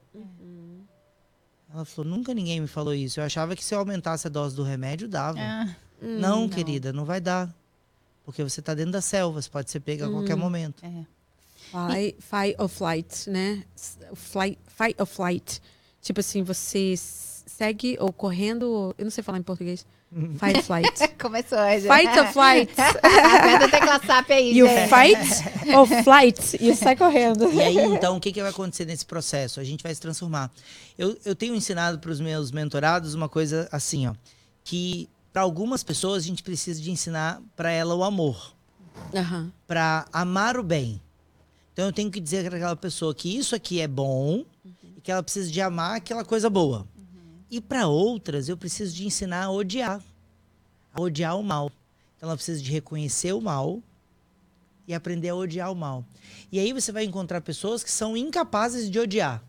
Ela 1.73 1.83
falou, 1.83 2.09
nunca 2.09 2.33
ninguém 2.33 2.61
me 2.61 2.67
falou 2.67 2.93
isso. 2.93 3.19
Eu 3.19 3.25
achava 3.25 3.57
que 3.57 3.63
se 3.65 3.75
eu 3.75 3.79
aumentasse 3.79 4.25
a 4.25 4.29
dose 4.29 4.55
do 4.55 4.63
remédio, 4.63 5.09
dava. 5.09 5.37
Ah, 5.37 5.75
Hum, 6.01 6.17
não, 6.17 6.47
querida, 6.47 6.93
não 6.93 7.03
vai 7.03 7.19
dar. 7.19 7.53
Porque 8.23 8.41
você 8.41 8.61
está 8.61 8.73
dentro 8.73 8.93
da 8.93 9.01
selva, 9.01 9.41
você 9.41 9.49
pode 9.49 9.69
ser 9.69 9.81
pega 9.81 10.07
a 10.07 10.09
qualquer 10.09 10.37
momento. 10.37 10.81
é. 10.85 11.05
Fight, 11.71 12.17
fight 12.21 12.55
or 12.57 12.69
flight, 12.69 13.29
né? 13.29 13.65
Flight, 14.13 14.57
fight 14.65 14.95
or 14.97 15.05
flight. 15.05 15.61
Tipo 16.01 16.21
assim, 16.21 16.41
você 16.41 16.95
segue 16.97 17.97
ou 17.99 18.13
correndo. 18.13 18.95
Eu 18.97 19.03
não 19.03 19.11
sei 19.11 19.21
falar 19.23 19.39
em 19.39 19.43
português. 19.43 19.85
Fight 20.37 20.57
or 20.57 20.63
flight. 20.63 21.07
Começou 21.19 21.57
hoje. 21.57 21.87
fight 21.87 22.19
or 22.19 22.27
flight. 22.33 22.71
Aperta 22.77 23.65
a 23.65 23.69
tecla 23.69 23.99
SAP 24.05 24.31
aí, 24.31 24.57
You 24.57 24.67
gente. 24.67 24.89
fight 24.89 25.71
or 25.75 26.03
flight. 26.03 26.57
E 26.59 26.75
sai 26.75 26.95
correndo. 26.95 27.51
E 27.53 27.61
aí, 27.61 27.77
então, 27.77 28.17
o 28.17 28.19
que, 28.19 28.31
que 28.31 28.41
vai 28.41 28.51
acontecer 28.51 28.85
nesse 28.85 29.05
processo? 29.05 29.59
A 29.59 29.63
gente 29.63 29.81
vai 29.83 29.93
se 29.95 30.01
transformar. 30.01 30.51
Eu, 30.97 31.17
eu 31.23 31.33
tenho 31.35 31.55
ensinado 31.55 31.97
para 31.99 32.11
os 32.11 32.19
meus 32.19 32.51
mentorados 32.51 33.13
uma 33.13 33.29
coisa 33.29 33.69
assim, 33.71 34.07
ó. 34.07 34.13
Que 34.63 35.09
para 35.31 35.43
algumas 35.43 35.81
pessoas 35.83 36.23
a 36.23 36.27
gente 36.27 36.43
precisa 36.43 36.81
de 36.81 36.91
ensinar 36.91 37.41
para 37.55 37.71
ela 37.71 37.95
o 37.95 38.03
amor. 38.03 38.53
Aham. 39.15 39.51
para 39.65 40.05
amar 40.11 40.57
o 40.57 40.63
bem. 40.63 41.01
Então 41.73 41.85
eu 41.85 41.93
tenho 41.93 42.11
que 42.11 42.19
dizer 42.19 42.45
para 42.45 42.57
aquela 42.57 42.75
pessoa 42.75 43.15
que 43.15 43.35
isso 43.35 43.55
aqui 43.55 43.79
é 43.79 43.87
bom 43.87 44.43
e 44.97 45.01
que 45.01 45.09
ela 45.11 45.23
precisa 45.23 45.49
de 45.49 45.61
amar 45.61 45.95
aquela 45.95 46.23
coisa 46.25 46.49
boa. 46.49 46.85
E 47.51 47.59
para 47.59 47.85
outras 47.85 48.47
eu 48.47 48.55
preciso 48.55 48.95
de 48.95 49.05
ensinar 49.05 49.43
a 49.43 49.51
odiar, 49.51 50.01
a 50.93 51.01
odiar 51.01 51.37
o 51.37 51.43
mal. 51.43 51.69
Então 52.15 52.29
ela 52.29 52.37
precisa 52.37 52.61
de 52.61 52.71
reconhecer 52.71 53.33
o 53.33 53.41
mal 53.41 53.83
e 54.87 54.93
aprender 54.93 55.29
a 55.29 55.35
odiar 55.35 55.69
o 55.69 55.75
mal. 55.75 56.05
E 56.49 56.59
aí 56.59 56.71
você 56.71 56.93
vai 56.93 57.03
encontrar 57.03 57.41
pessoas 57.41 57.83
que 57.83 57.91
são 57.91 58.15
incapazes 58.15 58.89
de 58.89 58.97
odiar. 58.97 59.43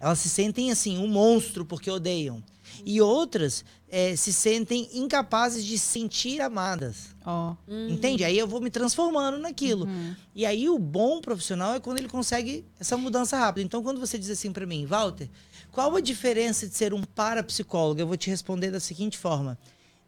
Elas 0.00 0.18
se 0.18 0.28
sentem 0.28 0.72
assim, 0.72 0.98
um 0.98 1.06
monstro 1.06 1.64
porque 1.64 1.88
odeiam. 1.88 2.42
E 2.84 3.00
outras 3.00 3.64
eh, 3.88 4.16
se 4.16 4.32
sentem 4.32 4.88
incapazes 4.92 5.64
de 5.64 5.78
sentir 5.78 6.40
amadas. 6.40 7.14
Ó. 7.24 7.54
Entende? 7.88 8.24
Aí 8.24 8.36
eu 8.36 8.48
vou 8.48 8.60
me 8.60 8.68
transformando 8.68 9.38
naquilo. 9.38 9.86
E 10.34 10.44
aí 10.44 10.68
o 10.68 10.78
bom 10.78 11.20
profissional 11.20 11.74
é 11.74 11.80
quando 11.80 11.98
ele 11.98 12.08
consegue 12.08 12.64
essa 12.80 12.96
mudança 12.96 13.36
rápida. 13.38 13.64
Então, 13.64 13.82
quando 13.82 14.00
você 14.00 14.18
diz 14.18 14.28
assim 14.30 14.52
para 14.52 14.66
mim, 14.66 14.84
Walter, 14.84 15.28
qual 15.74 15.94
a 15.96 16.00
diferença 16.00 16.66
de 16.68 16.74
ser 16.74 16.94
um 16.94 17.02
parapsicólogo? 17.02 18.00
Eu 18.00 18.06
vou 18.06 18.16
te 18.16 18.30
responder 18.30 18.70
da 18.70 18.80
seguinte 18.80 19.18
forma: 19.18 19.58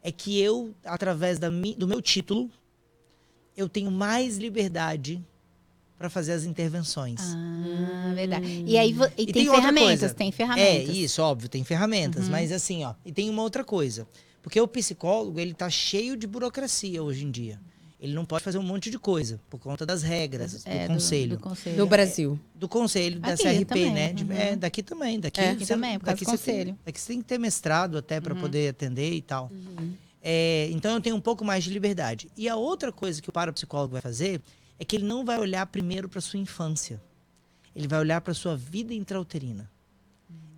é 0.01 0.11
que 0.11 0.39
eu, 0.39 0.73
através 0.85 1.37
da 1.37 1.49
do 1.49 1.87
meu 1.87 2.01
título, 2.01 2.49
eu 3.55 3.67
tenho 3.67 3.91
mais 3.91 4.37
liberdade 4.37 5.23
para 5.97 6.09
fazer 6.09 6.31
as 6.33 6.43
intervenções. 6.43 7.19
Ah, 7.35 8.13
verdade. 8.13 8.63
E 8.65 8.77
aí 8.77 8.91
e, 9.17 9.21
E 9.23 9.25
tem, 9.25 9.33
tem 9.33 9.49
outra 9.49 9.61
ferramentas, 9.73 9.99
coisa. 9.99 10.13
tem 10.13 10.29
É, 10.29 10.31
ferramentas. 10.31 10.95
isso, 10.95 11.21
óbvio, 11.21 11.49
tem 11.49 11.63
ferramentas, 11.63 12.25
Uhum. 12.25 12.31
mas 12.31 12.51
assim, 12.51 12.83
ó, 12.85 12.93
e 13.03 13.11
tem 13.11 13.29
uma 13.29 13.41
outra 13.41 13.63
coisa. 13.63 14.07
Porque 14.43 14.61
o 14.61 14.67
psicólogo, 14.67 15.39
ele 15.39 15.53
tá 15.53 15.69
cheio 15.69 16.15
de 16.15 16.25
burocracia 16.27 17.01
hoje 17.03 17.25
em 17.25 17.31
dia. 17.31 17.59
Ele 17.99 18.13
não 18.13 18.25
pode 18.25 18.43
fazer 18.43 18.59
um 18.59 18.63
monte 18.63 18.91
de 18.91 18.99
coisa 18.99 19.39
por 19.49 19.59
conta 19.59 19.83
das 19.85 20.03
regras 20.03 20.63
do, 20.63 20.69
É, 20.69 20.87
conselho. 20.87 21.37
Do, 21.37 21.41
conselho. 21.41 21.77
No 21.77 21.87
Brasil. 21.87 22.39
do 22.53 22.69
conselho 22.69 23.19
da 23.19 23.33
Aqui 23.33 23.43
CRP, 23.43 23.65
também, 23.65 23.91
né? 23.91 24.13
De- 24.13 24.23
uhum. 24.23 24.31
é, 24.31 24.55
daqui 24.55 24.83
também. 24.83 25.19
Daqui, 25.19 25.41
É. 25.41 25.49
Aqui 25.49 25.65
você- 25.65 25.73
também, 25.73 25.97
por 25.97 26.05
causa 26.05 26.15
daqui 26.15 26.25
do 26.25 26.37
você 26.37 26.43
tem- 26.45 26.55
conselho. 26.57 26.79
daqui 26.85 26.99
você 27.01 27.07
tem 27.07 27.17
que 27.21 27.25
ter 27.27 27.39
mestrado 27.39 27.97
até 27.97 28.21
para 28.21 28.35
Uhum. 28.35 28.41
poder 28.41 28.69
atender 28.69 29.13
e 29.13 29.21
tal. 29.21 29.51
É, 30.21 30.67
então 30.71 30.93
eu 30.93 31.01
tenho 31.01 31.15
um 31.15 31.21
pouco 31.21 31.43
mais 31.43 31.63
de 31.63 31.71
liberdade. 31.71 32.29
E 32.37 32.47
a 32.47 32.55
outra 32.55 32.91
coisa 32.91 33.19
que 33.21 33.29
o 33.29 33.31
parapsicólogo 33.33 33.93
vai 33.93 34.01
fazer 34.01 34.41
é 34.79 34.85
que 34.85 34.95
ele 34.95 35.05
não 35.05 35.25
vai 35.25 35.39
olhar 35.39 35.65
primeiro 35.65 36.07
para 36.07 36.21
sua 36.21 36.39
infância. 36.39 37.01
Ele 37.75 37.87
vai 37.87 37.99
olhar 37.99 38.21
para 38.21 38.33
sua 38.35 38.55
vida 38.55 38.93
intrauterina. 38.93 39.69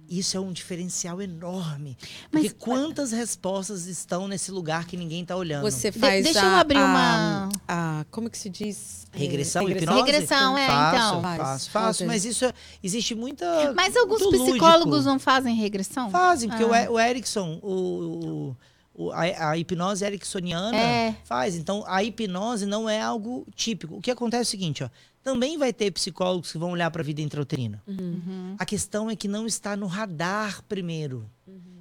Isso 0.09 0.35
é 0.35 0.39
um 0.39 0.51
diferencial 0.51 1.21
enorme. 1.21 1.95
Porque 2.31 2.47
Mas- 2.47 2.55
quantas 2.57 3.11
respostas 3.11 3.85
estão 3.85 4.27
nesse 4.27 4.49
lugar 4.51 4.85
que 4.85 4.97
ninguém 4.97 5.21
está 5.21 5.35
olhando? 5.35 5.61
Você 5.61 5.91
De- 5.91 5.99
faz 5.99 6.23
deixa 6.23 6.41
a, 6.41 6.45
eu 6.45 6.55
abrir 6.57 6.79
a- 6.79 6.85
uma- 6.85 7.49
a- 7.67 8.05
como 8.09 8.29
que 8.29 8.37
se 8.37 8.49
diz? 8.49 9.05
É, 9.13 9.17
Regressão, 9.19 9.69
hipnose? 9.69 9.99
Regressão, 10.01 10.57
é, 10.57 10.67
faço, 10.67 10.95
então. 10.95 11.21
Faz, 11.21 11.37
Faço, 11.37 11.69
faz. 11.69 11.85
faço. 11.97 12.05
Mas 12.05 12.25
isso 12.25 12.45
é- 12.45 12.53
existe 12.83 13.13
muita. 13.13 13.71
Mas 13.75 13.95
alguns 13.95 14.21
psicólogos 14.25 14.91
lúdico. 14.97 15.09
não 15.11 15.19
fazem 15.19 15.55
regressão? 15.55 16.09
Fazem, 16.09 16.49
porque 16.49 16.63
Ah. 16.63 16.67
o 16.67 16.75
E- 16.75 16.87
o 16.89 16.99
Erickson, 16.99 17.59
o, 17.61 17.71
o- 17.73 18.57
o- 19.05 19.11
a, 19.11 19.49
a 19.51 19.57
hipnose 19.57 20.03
ericksoniana 20.03 20.75
É. 20.75 21.15
faz. 21.23 21.55
Então, 21.55 21.83
a 21.87 22.03
hipnose 22.03 22.65
não 22.65 22.89
é 22.89 22.99
algo 23.01 23.45
típico. 23.55 23.95
O 23.97 24.01
que 24.01 24.11
acontece 24.11 24.41
é 24.41 24.47
o 24.47 24.59
seguinte, 24.59 24.83
ó. 24.83 24.89
Também 25.23 25.57
vai 25.57 25.73
ter 25.73 25.91
psicólogos 25.91 26.51
que 26.51 26.57
vão 26.57 26.71
olhar 26.71 26.89
para 26.91 27.01
a 27.01 27.05
vida 27.05 27.21
intrauterina. 27.21 27.81
Uhum. 27.87 28.55
A 28.57 28.65
questão 28.65 29.09
é 29.09 29.15
que 29.15 29.27
não 29.27 29.45
está 29.45 29.75
no 29.75 29.85
radar 29.87 30.63
primeiro. 30.63 31.29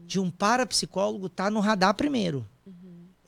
De 0.06 0.18
um 0.18 0.30
parapsicólogo 0.30 1.28
tá 1.28 1.50
no 1.50 1.60
radar 1.60 1.94
primeiro. 1.94 2.46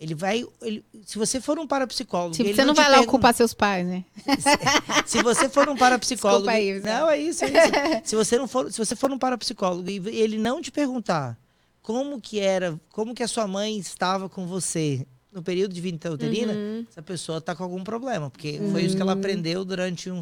Ele 0.00 0.14
vai. 0.14 0.46
ele- 0.62 0.82
se 1.04 1.18
você 1.18 1.42
for 1.42 1.58
um 1.58 1.66
parapsicólogo. 1.66 2.34
Tipo, 2.34 2.48
ele 2.48 2.54
você 2.56 2.64
não 2.64 2.72
te 2.72 2.78
vai 2.78 2.86
lá 2.90 2.96
pergun- 2.98 3.08
ocupar 3.12 3.34
seus 3.34 3.52
pais, 3.52 3.86
né? 3.86 4.02
se 5.04 5.22
você 5.22 5.46
for 5.48 5.68
um 5.68 5.76
parapsicólogo. 5.76 6.48
Aí, 6.48 6.80
não, 6.80 7.08
é 7.10 7.18
isso, 7.18 7.44
é 7.44 7.48
isso. 7.48 8.00
se, 8.08 8.16
você 8.16 8.38
não 8.38 8.48
for, 8.48 8.72
se 8.72 8.78
você 8.78 8.96
for 8.96 9.10
um 9.12 9.18
parapsicólogo 9.18 9.90
e 9.90 9.96
ele 10.18 10.38
não 10.38 10.62
te 10.62 10.70
perguntar 10.70 11.38
como 11.82 12.18
que 12.18 12.40
era, 12.40 12.80
como 12.90 13.14
que 13.14 13.22
a 13.22 13.28
sua 13.28 13.46
mãe 13.46 13.76
estava 13.78 14.26
com 14.26 14.46
você 14.46 15.06
no 15.32 15.42
período 15.42 15.72
de 15.74 15.80
vida 15.80 15.94
intrauterina, 15.96 16.52
Uhum. 16.52 16.86
essa 16.90 17.02
pessoa 17.02 17.38
está 17.38 17.54
com 17.54 17.62
algum 17.62 17.84
problema. 17.84 18.30
Porque 18.30 18.60
foi 18.72 18.82
isso 18.84 18.96
que 18.96 19.02
ela 19.02 19.12
aprendeu 19.12 19.64
durante 19.64 20.10
um, 20.10 20.20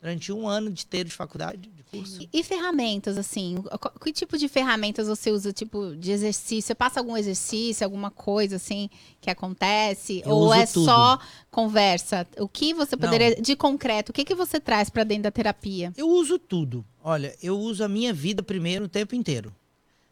durante 0.00 0.32
um 0.32 0.46
ano 0.48 0.70
de 0.70 0.84
ter 0.84 1.04
de 1.04 1.12
faculdade, 1.12 1.70
de 1.70 1.82
curso. 1.84 2.20
E, 2.22 2.40
e 2.40 2.42
ferramentas, 2.42 3.16
assim? 3.16 3.56
qu- 3.80 3.98
Que 4.00 4.12
tipo 4.12 4.36
de 4.36 4.48
ferramentas 4.48 5.06
você 5.08 5.30
usa, 5.30 5.52
tipo, 5.52 5.94
de 5.96 6.10
exercício? 6.10 6.62
Você 6.66 6.74
passa 6.74 7.00
algum 7.00 7.16
exercício, 7.16 7.84
alguma 7.84 8.10
coisa, 8.10 8.56
assim, 8.56 8.90
que 9.20 9.30
acontece? 9.30 10.20
Eu 10.26 10.30
Ou 10.34 10.52
é 10.52 10.66
tudo. 10.66 10.84
só 10.84 11.18
conversa? 11.50 12.26
O 12.38 12.48
que 12.48 12.74
você 12.74 12.96
Não. 12.96 13.00
poderia, 13.00 13.40
de 13.40 13.56
concreto, 13.56 14.10
o 14.10 14.12
que, 14.12 14.24
que 14.24 14.34
você 14.34 14.58
traz 14.60 14.90
pra 14.90 15.04
dentro 15.04 15.22
da 15.24 15.30
terapia? 15.30 15.92
Eu 15.96 16.08
uso 16.08 16.38
tudo. 16.38 16.84
Olha, 17.02 17.34
eu 17.42 17.58
uso 17.58 17.84
a 17.84 17.88
minha 17.88 18.12
vida 18.12 18.42
primeiro 18.42 18.86
o 18.86 18.88
tempo 18.88 19.14
inteiro, 19.14 19.54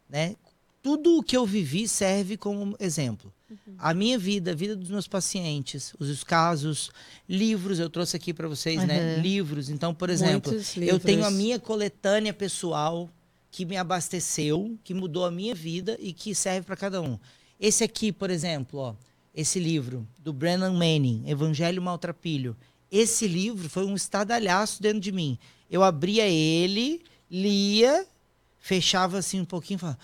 né? 0.09 0.35
Tudo 0.83 1.17
o 1.17 1.23
que 1.23 1.35
eu 1.35 1.45
vivi 1.45 1.87
serve 1.87 2.35
como 2.35 2.75
exemplo. 2.79 3.33
A 3.77 3.93
minha 3.93 4.19
vida, 4.19 4.51
a 4.51 4.55
vida 4.55 4.75
dos 4.75 4.89
meus 4.89 5.07
pacientes, 5.07 5.93
os 5.97 6.23
casos, 6.23 6.91
livros, 7.27 7.79
eu 7.79 7.89
trouxe 7.89 8.17
aqui 8.17 8.33
para 8.33 8.47
vocês, 8.47 8.85
né? 8.85 9.15
Uhum. 9.15 9.21
Livros. 9.21 9.69
Então, 9.69 9.93
por 9.93 10.09
exemplo, 10.09 10.53
eu 10.81 10.99
tenho 10.99 11.23
a 11.25 11.31
minha 11.31 11.57
coletânea 11.57 12.33
pessoal 12.33 13.09
que 13.49 13.65
me 13.65 13.77
abasteceu, 13.77 14.77
que 14.83 14.93
mudou 14.93 15.25
a 15.25 15.31
minha 15.31 15.55
vida 15.55 15.97
e 16.01 16.11
que 16.11 16.35
serve 16.35 16.65
para 16.65 16.75
cada 16.75 17.01
um. 17.01 17.17
Esse 17.59 17.83
aqui, 17.83 18.11
por 18.11 18.29
exemplo, 18.29 18.79
ó, 18.79 18.95
esse 19.33 19.59
livro 19.59 20.05
do 20.19 20.33
Brennan 20.33 20.73
Manning, 20.73 21.23
Evangelho 21.27 21.81
Maltrapilho. 21.81 22.57
Esse 22.91 23.27
livro 23.27 23.69
foi 23.69 23.85
um 23.85 23.95
estardalhaço 23.95 24.81
dentro 24.81 24.99
de 24.99 25.11
mim. 25.11 25.37
Eu 25.69 25.81
abria 25.81 26.27
ele, 26.27 27.01
lia, 27.29 28.05
fechava 28.65 29.17
assim 29.17 29.41
um 29.41 29.45
pouquinho 29.45 29.75
e 29.75 29.79
falava: 29.81 29.99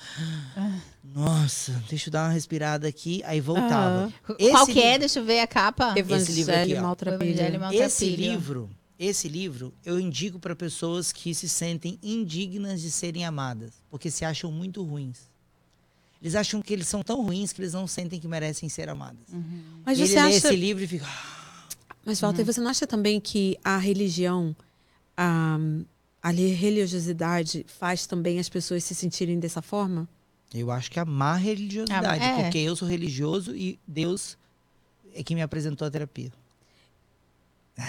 Nossa, 1.16 1.82
deixa 1.89 2.10
eu 2.10 2.12
dar 2.12 2.26
uma 2.28 2.34
respirada 2.34 2.88
aqui, 2.88 3.22
aí 3.26 3.39
voltava. 3.39 4.14
Esse 4.38 4.51
Qual 4.51 4.66
que 4.68 4.80
é? 4.80 4.84
livro- 4.91 4.99
Deixa 4.99 5.20
eu 5.20 5.26
ver 5.26 5.39
a 5.39 5.47
capa. 5.47 5.95
Esse 5.97 6.32
livro 6.34 6.53
aqui, 6.53 6.76
ó. 6.76 6.82
Maltrapilho. 6.82 7.32
Evangelho 7.32 7.60
Mal- 7.60 7.74
Esse 7.74 8.05
Maltrapilho. 8.05 8.32
livro, 8.34 8.70
esse 8.99 9.28
livro, 9.30 9.74
eu 9.86 9.97
indico 9.99 10.38
para 10.39 10.55
pessoas 10.55 11.12
que 11.14 11.34
se 11.34 11.47
sentem 11.47 11.97
indignas 12.03 12.82
de 12.82 12.91
serem 12.91 13.26
amadas, 13.26 13.72
porque 13.89 14.12
se 14.12 14.26
acham 14.26 14.51
muito 14.51 14.84
ruins. 14.84 15.30
Eles 16.22 16.36
acham 16.36 16.62
que 16.62 16.74
eles 16.74 16.86
são 16.88 17.01
tão 17.01 17.24
ruins 17.24 17.53
que 17.53 17.62
eles 17.62 17.72
não 17.72 17.88
sentem 17.88 18.20
que 18.20 18.28
merecem 18.28 18.68
ser 18.68 18.89
amadas. 18.89 19.24
Mas 19.86 19.97
e 19.97 20.05
você 20.05 20.14
ele 20.20 20.22
lê 20.22 20.36
acha... 20.36 20.47
esse 20.47 20.55
livro 20.57 20.84
e 20.84 20.88
fica. 20.88 21.05
"Ah, 21.07 21.95
Mas, 22.05 22.20
Walter, 22.20 22.43
você 22.43 22.60
não 22.60 22.70
acha 22.70 22.86
também 22.86 23.22
que 23.22 23.57
a 23.64 23.78
religião, 23.78 24.53
a, 25.16 25.57
a 26.22 26.30
religiosidade 26.32 27.65
faz 27.67 28.05
também 28.05 28.39
as 28.39 28.49
pessoas 28.49 28.84
se 28.84 28.93
sentirem 28.95 29.39
dessa 29.39 29.61
forma? 29.61 30.07
Eu 30.53 30.72
acho 30.72 30.89
que 30.89 30.97
é 30.99 31.01
a 31.01 31.05
má 31.05 31.36
religiosidade, 31.36 32.24
Ah, 32.24 32.39
é. 32.39 32.43
porque 32.43 32.57
eu 32.57 32.76
sou 32.76 32.88
religioso 32.88 33.55
e 33.55 33.80
Deus 33.88 34.38
é 35.13 35.24
que 35.24 35.36
me 35.36 35.41
apresentou 35.41 35.88
a 35.88 35.91
terapia. 35.91 36.32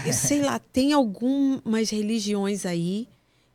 Eu 0.07 0.13
sei 0.13 0.43
lá, 0.43 0.59
tem 0.59 0.93
algumas 0.93 1.91
religiões 1.91 2.65
aí 2.65 3.09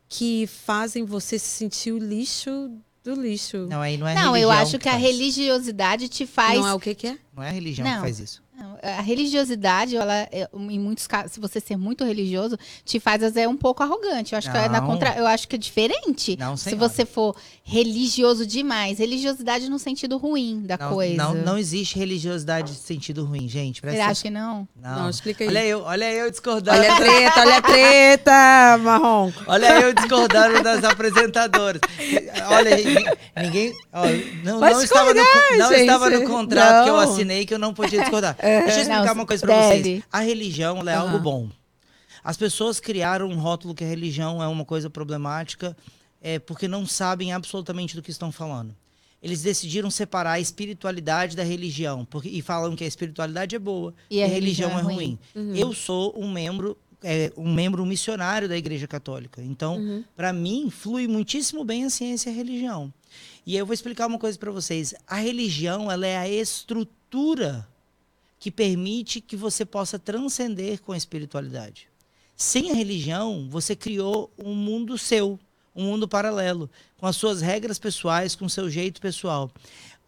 que 0.09 0.45
fazem 0.47 1.05
você 1.05 1.39
se 1.39 1.47
sentir 1.47 1.91
o 1.93 1.97
lixo 1.97 2.71
do 3.03 3.13
lixo. 3.13 3.67
Não, 3.69 3.79
aí 3.81 3.95
não 3.97 4.07
é 4.07 4.15
Não, 4.15 4.33
religião 4.33 4.37
eu 4.37 4.51
acho 4.51 4.77
que 4.79 4.89
a 4.89 4.93
faz. 4.93 5.03
religiosidade 5.03 6.09
te 6.09 6.25
faz. 6.25 6.59
Não 6.59 6.67
é 6.67 6.73
o 6.73 6.79
que 6.79 6.93
que 6.93 7.07
é? 7.07 7.17
Não 7.33 7.41
é 7.43 7.49
a 7.49 7.51
religião 7.51 7.87
Não. 7.87 7.95
que 7.95 8.01
faz 8.01 8.19
isso. 8.19 8.43
A 8.81 9.01
religiosidade, 9.01 9.95
ela, 9.95 10.13
é, 10.31 10.47
em 10.53 10.79
muitos 10.79 11.07
casos, 11.07 11.33
se 11.33 11.39
você 11.39 11.59
ser 11.59 11.77
muito 11.77 12.03
religioso, 12.05 12.57
te 12.83 12.99
faz 12.99 13.35
é 13.35 13.47
um 13.47 13.57
pouco 13.57 13.83
arrogante. 13.83 14.33
Eu 14.33 14.37
acho 14.37 14.51
que 14.51 14.57
é 14.57 14.69
na 14.69 14.81
contra, 14.81 15.15
eu 15.17 15.25
acho 15.27 15.47
que 15.47 15.55
é 15.55 15.59
diferente. 15.59 16.37
Não, 16.37 16.55
se 16.55 16.75
você 16.75 17.05
for 17.05 17.35
religioso 17.67 18.45
demais, 18.45 18.99
religiosidade 18.99 19.67
no 19.67 19.79
sentido 19.79 20.17
ruim 20.17 20.61
da 20.61 20.77
Não, 20.77 20.93
coisa. 20.93 21.15
não, 21.15 21.33
não 21.33 21.57
existe 21.57 21.97
religiosidade 21.97 22.73
de 22.73 22.77
sentido 22.77 23.25
ruim, 23.25 23.49
gente. 23.49 23.81
Você 23.81 23.99
acha 23.99 24.21
que 24.21 24.29
não? 24.29 24.67
Não. 24.79 24.99
Não, 24.99 25.09
explica 25.09 25.43
aí. 25.43 25.47
Olha 25.49 25.65
eu, 25.65 25.81
olha 25.81 26.13
eu 26.13 26.29
discordando. 26.29 26.77
Olha 26.77 26.93
a 26.93 26.95
treta, 26.95 27.39
olha 27.41 27.57
a 27.57 27.61
treta, 27.63 28.77
Marrom. 28.83 29.31
Olha 29.47 29.81
eu 29.81 29.93
discordando 29.95 30.61
das 30.61 30.83
apresentadoras. 30.83 31.81
Olha, 32.51 32.75
ni- 32.77 33.43
ninguém. 33.43 33.73
não 34.43 34.59
não, 34.59 34.81
estava 34.81 35.11
no, 35.11 35.21
não 35.57 35.69
gente. 35.69 35.81
estava 35.81 36.09
no 36.11 36.23
contrato 36.29 36.83
que 36.83 36.89
eu 36.91 36.99
assinei 36.99 37.45
que 37.47 37.53
eu 37.55 37.59
não 37.59 37.73
podia 37.73 37.99
discordar. 37.99 38.37
Deixa 38.39 38.77
eu 38.77 38.81
explicar 38.83 39.05
Não, 39.07 39.13
uma 39.15 39.25
coisa 39.25 39.43
pra 39.43 39.55
deve. 39.59 39.81
vocês. 39.81 40.03
A 40.13 40.19
religião 40.19 40.77
ela 40.81 40.91
é 40.91 40.95
Aham. 40.95 41.03
algo 41.05 41.17
bom. 41.19 41.49
As 42.23 42.37
pessoas 42.37 42.79
criaram 42.79 43.27
um 43.27 43.39
rótulo 43.39 43.73
que 43.73 43.83
a 43.83 43.87
religião 43.87 44.41
é 44.41 44.47
uma 44.47 44.65
coisa 44.65 44.87
problemática 44.87 45.75
é, 46.25 46.39
porque 46.39 46.67
não 46.67 46.87
sabem 46.87 47.31
absolutamente 47.31 47.95
do 47.95 48.01
que 48.01 48.09
estão 48.09 48.31
falando. 48.31 48.75
Eles 49.21 49.43
decidiram 49.43 49.91
separar 49.91 50.33
a 50.33 50.39
espiritualidade 50.39 51.35
da 51.35 51.43
religião 51.43 52.03
porque, 52.03 52.29
e 52.29 52.41
falam 52.41 52.75
que 52.75 52.83
a 52.83 52.87
espiritualidade 52.87 53.55
é 53.55 53.59
boa 53.59 53.93
E 54.09 54.23
a 54.23 54.27
religião, 54.27 54.69
religião 54.69 54.89
é 54.89 54.93
é 54.93 54.95
ruim. 54.95 55.19
Uhum. 55.35 55.55
Eu 55.55 55.71
sou 55.71 56.19
um 56.19 56.31
membro, 56.31 56.75
é, 57.03 57.31
um 57.37 57.53
membro 57.53 57.85
missionário 57.85 58.49
da 58.49 58.57
Igreja 58.57 58.87
Católica. 58.87 59.39
Então, 59.39 59.77
Uhum. 59.77 60.03
para 60.15 60.33
mim, 60.33 60.71
flui 60.71 61.07
muitíssimo 61.07 61.63
bem 61.63 61.85
a 61.85 61.91
ciência 61.91 62.31
e 62.31 62.33
a 62.33 62.35
religião. 62.35 62.91
E 63.45 63.53
aí 63.53 63.59
eu 63.59 63.65
vou 63.67 63.73
explicar 63.75 64.07
uma 64.07 64.17
coisa 64.17 64.37
para 64.39 64.49
vocês. 64.49 64.95
A 65.05 65.17
religião, 65.17 65.91
ela 65.91 66.07
é 66.07 66.17
a 66.17 66.27
estrutura 66.27 67.67
que 68.39 68.49
permite 68.49 69.21
que 69.21 69.35
você 69.35 69.63
possa 69.63 69.99
transcender 69.99 70.81
com 70.81 70.91
a 70.91 70.97
espiritualidade. 70.97 71.87
Sem 72.35 72.71
a 72.71 72.73
religião, 72.73 73.47
você 73.49 73.75
criou 73.75 74.31
um 74.37 74.53
mundo 74.53 74.97
seu, 74.97 75.39
um 75.75 75.83
mundo 75.85 76.07
paralelo, 76.07 76.69
com 76.97 77.05
as 77.05 77.15
suas 77.15 77.41
regras 77.41 77.77
pessoais, 77.77 78.35
com 78.35 78.45
o 78.45 78.49
seu 78.49 78.69
jeito 78.69 79.01
pessoal. 79.01 79.51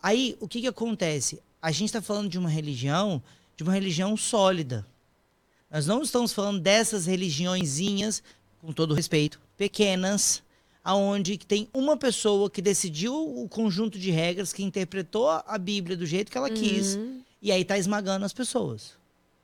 Aí, 0.02 0.38
o 0.40 0.48
que, 0.48 0.62
que 0.62 0.68
acontece? 0.68 1.42
A 1.62 1.72
gente 1.72 1.86
está 1.86 2.02
falando 2.02 2.30
de 2.30 2.38
uma 2.38 2.50
religião, 2.50 3.22
de 3.56 3.64
uma 3.64 3.74
religião 3.74 4.16
sólida. 4.16 4.86
Nós 5.70 5.86
não 5.86 6.02
estamos 6.02 6.32
falando 6.32 6.60
dessas 6.62 7.06
religiõezinhas, 7.06 8.24
com 8.62 8.72
todo 8.72 8.94
respeito, 8.94 9.40
pequenas, 9.58 10.42
aonde 10.84 11.38
tem 11.38 11.68
uma 11.74 11.98
pessoa 11.98 12.50
que 12.50 12.62
decidiu 12.62 13.14
o 13.14 13.50
conjunto 13.50 14.00
de 14.00 14.10
regras, 14.10 14.54
que 14.54 14.64
interpretou 14.64 15.30
a 15.30 15.58
Bíblia 15.58 15.98
do 15.98 16.06
jeito 16.06 16.32
que 16.32 16.38
ela 16.38 16.50
quis, 16.50 16.96
Uhum. 16.96 17.22
e 17.42 17.52
aí 17.52 17.62
está 17.62 17.78
esmagando 17.78 18.24
as 18.26 18.32
pessoas. 18.32 18.97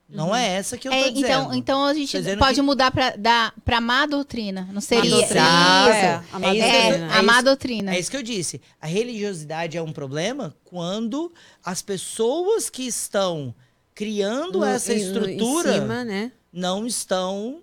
Não 0.08 0.34
é 0.36 0.46
essa 0.48 0.76
que 0.76 0.86
eu 0.86 0.92
tô 0.92 0.98
É, 0.98 1.10
dizendo. 1.10 1.26
então, 1.26 1.54
então 1.54 1.84
a 1.86 1.94
gente 1.94 2.16
pode 2.38 2.56
que- 2.56 2.62
mudar 2.62 2.90
para 2.90 3.16
da 3.16 3.52
pra 3.64 3.80
má 3.80 4.04
doutrina. 4.06 4.68
Não 4.72 4.80
seria 4.80 5.10
doutrina. 5.10 5.40
isso? 5.88 5.92
É, 5.96 6.22
a 6.32 6.38
má 6.38 6.46
É 6.48 6.54
isso 6.54 6.58
que 6.58 6.62
eu 6.62 6.76
É, 6.76 6.82
doutrina. 6.90 7.06
é 7.14 7.18
a 7.18 7.22
má 7.22 7.32
isso- 7.34 7.44
doutrina. 7.44 7.94
É 7.94 7.98
isso 7.98 8.10
que 8.10 8.16
eu 8.16 8.22
disse. 8.22 8.60
A 8.80 8.86
religiosidade 8.86 9.76
é 9.76 9.82
um 9.82 9.92
problema 9.92 10.54
quando 10.64 11.32
as 11.64 11.80
pessoas 11.82 12.68
que 12.68 12.82
estão 12.86 13.54
criando 13.94 14.58
No- 14.60 14.64
essa 14.64 14.92
estrutura 14.92 15.76
Em 15.76 15.80
cima, 15.80 16.04
né? 16.04 16.32
não 16.52 16.86
estão 16.86 17.60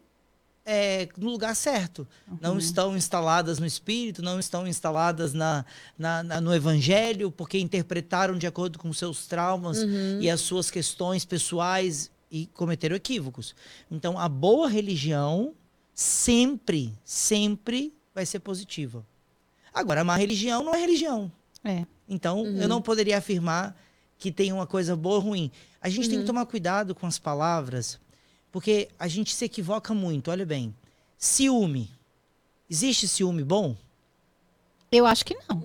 é, 0.63 1.09
no 1.17 1.31
lugar 1.31 1.55
certo. 1.55 2.07
Não 2.39 2.57
estão 2.57 2.95
instaladas 2.95 3.57
no 3.57 3.65
Espírito, 3.65 4.21
não 4.21 4.39
estão 4.39 4.67
instaladas 4.67 5.33
na, 5.33 5.65
na- 5.97 6.21
na- 6.21 6.39
no 6.39 6.53
Evangelho, 6.53 7.31
porque 7.31 7.57
interpretaram 7.57 8.37
de 8.37 8.45
acordo 8.45 8.77
com 8.77 8.93
seus 8.93 9.25
traumas 9.25 9.79
e 10.19 10.29
as 10.29 10.39
suas 10.41 10.69
questões 10.69 11.25
pessoais 11.25 12.11
e 12.31 12.47
cometeram 12.47 12.95
equívocos. 12.95 13.53
Então, 13.89 14.17
a 14.17 14.29
boa 14.29 14.69
religião 14.69 15.53
sempre, 15.93 16.97
sempre 17.03 17.93
vai 18.15 18.25
ser 18.25 18.39
positiva. 18.39 19.05
Agora, 19.73 20.01
a 20.01 20.03
má 20.03 20.15
religião 20.15 20.63
não 20.63 20.73
é 20.73 20.79
religião. 20.79 21.31
É. 21.63 21.85
Então, 22.07 22.45
eu 22.45 22.67
não 22.67 22.81
poderia 22.81 23.17
afirmar 23.17 23.75
que 24.17 24.31
tem 24.31 24.51
uma 24.53 24.65
coisa 24.67 24.95
boa 24.95 25.15
ou 25.15 25.21
ruim. 25.21 25.51
A 25.81 25.89
gente 25.89 26.09
tem 26.09 26.19
que 26.19 26.25
tomar 26.25 26.45
cuidado 26.45 26.93
com 26.93 27.07
as 27.07 27.19
palavras, 27.19 27.99
porque 28.51 28.89
a 28.97 29.07
gente 29.07 29.33
se 29.33 29.45
equivoca 29.45 29.93
muito. 29.93 30.31
Olha 30.31 30.45
bem, 30.45 30.75
ciúme. 31.17 31.89
Existe 32.69 33.07
ciúme 33.07 33.43
bom? 33.43 33.75
Eu 34.91 35.05
acho 35.05 35.25
que 35.25 35.35
não. 35.35 35.61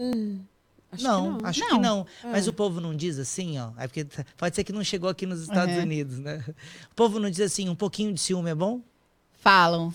Acho 0.93 1.03
que 1.03 1.09
não, 1.09 1.39
acho 1.43 1.61
que 1.67 1.73
Não. 1.75 1.81
não. 1.81 2.07
Mas 2.25 2.47
o 2.49 2.53
povo 2.53 2.81
não 2.81 2.95
diz 2.95 3.19
assim, 3.19 3.59
ó. 3.59 3.71
É 3.79 3.87
porque 3.89 4.05
t- 4.05 4.25
pode 4.37 4.55
ser 4.55 4.65
que 4.65 4.73
não 4.73 4.85
chegou 4.85 5.11
aqui 5.11 5.27
nos 5.27 5.43
Estados 5.43 5.75
Uhum. 5.77 5.83
Unidos, 5.83 6.19
né? 6.19 6.43
O 6.91 6.95
povo 6.95 7.19
não 7.19 7.29
diz 7.29 7.41
assim, 7.41 7.69
um 7.69 7.75
pouquinho 7.75 8.13
de 8.13 8.21
ciúme 8.21 8.51
é 8.51 8.55
bom? 8.55 8.81
Falam. 9.43 9.93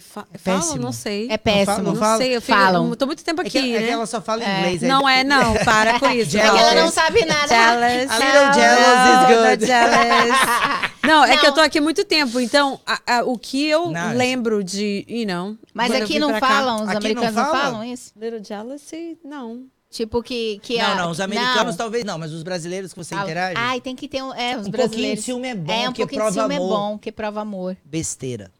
Fa 0.00 0.24
É 0.32 0.38
falo, 0.38 0.58
péssimo. 0.60 0.82
não 0.82 0.92
sei. 0.92 1.28
É 1.30 1.36
péssimo. 1.36 1.78
Não 1.78 1.92
não 1.92 1.96
fala? 1.96 2.16
sei, 2.16 2.34
eu 2.36 2.40
fico, 2.40 2.56
Falam. 2.56 2.94
tô 2.94 3.04
muito 3.04 3.22
tempo 3.22 3.42
É 3.42 3.46
aqui, 3.46 3.50
que, 3.60 3.76
é 3.76 3.80
né? 3.80 3.86
que 3.86 3.92
ela 3.92 4.06
só 4.06 4.22
fala 4.22 4.42
É. 4.42 4.58
inglês. 4.60 4.82
aí- 4.82 4.88
Não 4.88 5.06
é, 5.06 5.22
não, 5.24 5.52
para 5.64 5.98
com 6.00 6.08
isso. 6.10 6.38
É 6.38 6.40
que 6.40 6.46
ela 6.58 6.74
não 6.74 6.90
sabe 6.90 7.24
nada. 7.26 7.46
Jealous. 7.48 8.10
A 8.10 8.18
little 8.18 8.52
jealous 8.54 9.10
is 9.12 9.36
good. 9.36 9.60
Not 9.60 9.66
jealous. 9.66 10.92
Não, 11.04 11.24
é 11.24 11.30
que 11.36 11.42
Não. 11.42 11.44
eu 11.46 11.52
tô 11.52 11.60
aqui 11.60 11.78
há 11.78 11.82
muito 11.82 12.04
tempo, 12.04 12.38
então 12.38 12.78
a- 12.86 13.00
a- 13.18 13.24
o 13.24 13.36
que 13.36 13.66
eu 13.66 13.90
Não, 13.90 14.14
lembro 14.16 14.62
de, 14.62 15.04
you 15.08 15.26
know... 15.26 15.58
Mas 15.74 15.90
aqui 15.92 16.16
não 16.20 16.30
cá- 16.30 16.38
falam, 16.40 16.76
os 16.76 16.82
Aqui 16.82 16.90
não 16.92 16.96
americanos 16.98 17.34
não, 17.34 17.44
fala? 17.44 17.58
falam 17.60 17.84
isso? 17.84 18.12
Little 18.16 18.42
jealousy? 18.44 19.18
Não. 19.24 19.64
Tipo 19.92 20.22
que. 20.22 20.58
que 20.62 20.78
Não, 20.78 20.84
a- 20.86 20.94
não, 20.96 21.10
os 21.10 21.18
que- 21.18 21.22
americanos 21.22 21.72
não. 21.72 21.76
talvez 21.76 22.02
não, 22.02 22.18
mas 22.18 22.32
os 22.32 22.42
brasileiros 22.42 22.92
que 22.94 22.98
você 22.98 23.10
Falam. 23.14 23.24
interage, 23.26 23.54
Ai, 23.58 23.78
tem 23.78 23.94
que 23.94 24.08
ter 24.08 24.22
um. 24.22 24.32
É, 24.34 24.56
os 24.58 24.66
um 24.66 24.70
pouquinho 24.70 25.14
de 25.14 25.20
ciúme 25.20 25.48
é 25.48 25.54
bom, 25.54 25.70
é, 25.70 25.80
um 25.80 25.84
porque 25.92 26.00
pouquinho 26.02 26.20
de 26.22 26.32
prova 26.32 26.32
ciúme 26.32 26.54
amor. 26.56 26.66
é 26.66 26.68
bom, 26.74 26.98
que 26.98 27.12
prova 27.12 27.40
amor. 27.42 27.76
Besteira. 27.84 28.50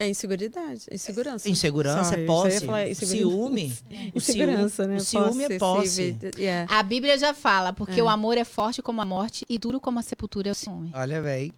É 0.00 0.08
inseguridade, 0.08 0.82
insegurança. 0.92 1.48
Insegurança 1.50 2.04
Sorry, 2.04 2.20
é 2.20 2.24
eu 2.24 2.26
só 2.28 2.46
ia 2.46 2.50
posse. 2.52 2.66
falar 2.66 2.86
O 2.86 2.90
insegurança. 2.90 3.16
ciúme. 3.16 3.78
O 4.14 4.18
Insegurança, 4.18 4.82
ciúme, 4.84 4.88
né? 4.94 4.96
O 4.96 5.00
ciúme 5.04 5.44
é 5.44 5.58
posse. 5.58 5.88
civil- 5.88 6.30
yeah. 6.38 6.72
A 6.78 6.82
Bíblia 6.82 7.18
já 7.18 7.34
fala, 7.34 7.72
porque 7.72 8.00
o 8.00 8.08
amor 8.08 8.38
é 8.38 8.44
forte 8.44 8.80
como 8.80 9.00
a 9.02 9.04
morte 9.04 9.44
e 9.48 9.58
duro 9.58 9.78
como 9.80 9.98
a 9.98 10.02
sepultura 10.02 10.48
é 10.48 10.52
o 10.52 10.54
ciúme. 10.54 10.90
Olha, 10.94 11.20
velho. 11.20 11.52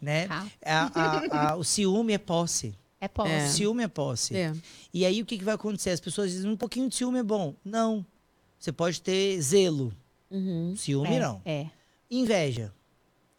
Né? 0.00 0.26
Tá? 0.28 0.46
A- 0.64 0.90
a- 0.94 1.50
a- 1.50 1.56
o 1.56 1.64
ciúme 1.64 2.12
é 2.14 2.18
posse. 2.18 2.72
É 3.00 3.08
posse. 3.08 3.32
É. 3.32 3.44
O 3.46 3.48
ciúme 3.48 3.82
é 3.82 3.88
posse. 3.88 4.36
É. 4.36 4.52
E 4.94 5.04
aí 5.04 5.20
o 5.20 5.26
que, 5.26 5.36
que 5.36 5.44
vai 5.44 5.54
acontecer? 5.54 5.90
As 5.90 6.00
pessoas 6.00 6.30
dizem 6.30 6.50
um 6.50 6.56
pouquinho 6.56 6.88
de 6.88 6.94
ciúme 6.94 7.18
é 7.18 7.22
bom. 7.22 7.54
Não. 7.64 8.04
Você 8.60 8.70
pode 8.70 9.00
ter 9.00 9.40
zelo. 9.40 9.92
Uhum. 10.30 10.74
Ciúme 10.76 11.16
É, 11.16 11.18
não. 11.18 11.40
É. 11.44 11.66
Inveja. 12.10 12.72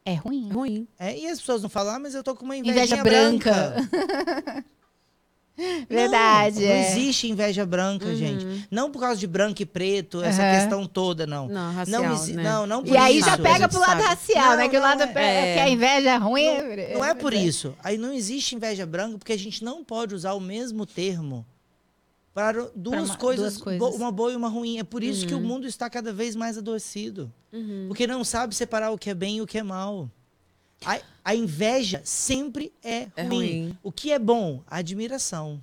É 0.04 0.16
ruim. 0.16 0.50
É 0.50 0.54
ruim. 0.54 0.88
É, 1.00 1.18
e 1.18 1.28
as 1.28 1.40
pessoas 1.40 1.62
não 1.62 1.70
falam, 1.70 1.94
ah, 1.96 2.00
mas 2.00 2.16
eu 2.16 2.24
tô 2.24 2.36
com 2.36 2.44
uma 2.44 2.58
Inveja 2.58 2.96
inveja 2.98 3.04
branca. 3.04 3.76
Verdade. 5.88 6.56
Não, 6.62 6.66
não 6.68 6.72
é. 6.74 6.92
existe 6.92 7.28
inveja 7.30 7.66
branca, 7.66 8.16
gente. 8.16 8.66
Não 8.72 8.90
por 8.90 9.00
causa 9.00 9.20
de 9.20 9.28
branco 9.28 9.62
e 9.62 9.66
preto, 9.66 10.24
essa 10.24 10.42
Uhum. 10.42 10.52
questão 10.60 10.88
toda, 10.88 11.28
não. 11.28 11.48
Não, 11.48 11.72
racial, 11.74 12.02
não, 12.02 12.26
né? 12.28 12.44
não, 12.44 12.66
não 12.68 12.86
E 12.86 12.98
aí 12.98 13.18
isso. 13.20 13.30
já 13.30 13.38
pega 13.38 13.70
pro 13.70 13.80
lado 13.80 13.92
sabe. 14.02 14.04
racial, 14.04 14.50
Não, 14.52 14.58
né? 14.58 14.70
Que 14.70 14.78
o 14.78 14.82
lado 14.82 15.04
é- 15.04 15.06
é, 15.06 15.54
que 15.54 15.60
a 15.60 15.70
inveja 15.70 16.10
é 16.12 16.18
ruim. 16.18 16.48
Não 16.94 17.06
é 17.06 17.14
por 17.14 17.32
isso. 17.34 17.76
Aí 17.84 17.96
não 17.98 18.12
existe 18.12 18.56
inveja 18.56 18.86
branca, 18.88 19.20
porque 19.20 19.34
a 19.34 19.38
gente 19.38 19.64
não 19.64 19.84
pode 19.84 20.16
usar 20.16 20.34
o 20.34 20.40
mesmo 20.40 20.84
termo 20.86 21.46
para 22.34 22.70
duas, 22.76 23.10
uma- 23.10 23.18
coisas, 23.18 23.54
duas 23.58 23.64
coisas. 23.80 23.96
uma 23.96 24.12
boa 24.12 24.32
e 24.32 24.36
uma 24.36 24.48
ruim. 24.50 24.80
É 24.80 24.84
por 24.84 25.04
isso 25.04 25.28
que 25.28 25.34
o 25.34 25.40
mundo 25.40 25.68
está 25.68 25.90
cada 25.90 26.14
vez 26.14 26.36
mais 26.36 26.58
adoecido. 26.58 27.32
Porque 27.88 28.08
não 28.08 28.24
sabe 28.24 28.56
separar 28.56 28.92
o 28.92 28.98
que 28.98 29.10
é 29.10 29.14
bem 29.14 29.38
e 29.38 29.42
o 29.42 29.48
que 29.48 29.58
é 29.58 29.64
mal. 29.64 30.10
A, 30.86 31.00
a 31.26 31.36
inveja 31.36 32.02
sempre 32.04 32.72
é 32.84 33.02
ruim. 33.04 33.12
É 33.16 33.24
ruim. 33.24 33.78
O 33.84 33.92
que 33.92 34.12
é 34.12 34.18
bom? 34.18 34.64
A 34.66 34.78
admiração. 34.78 35.62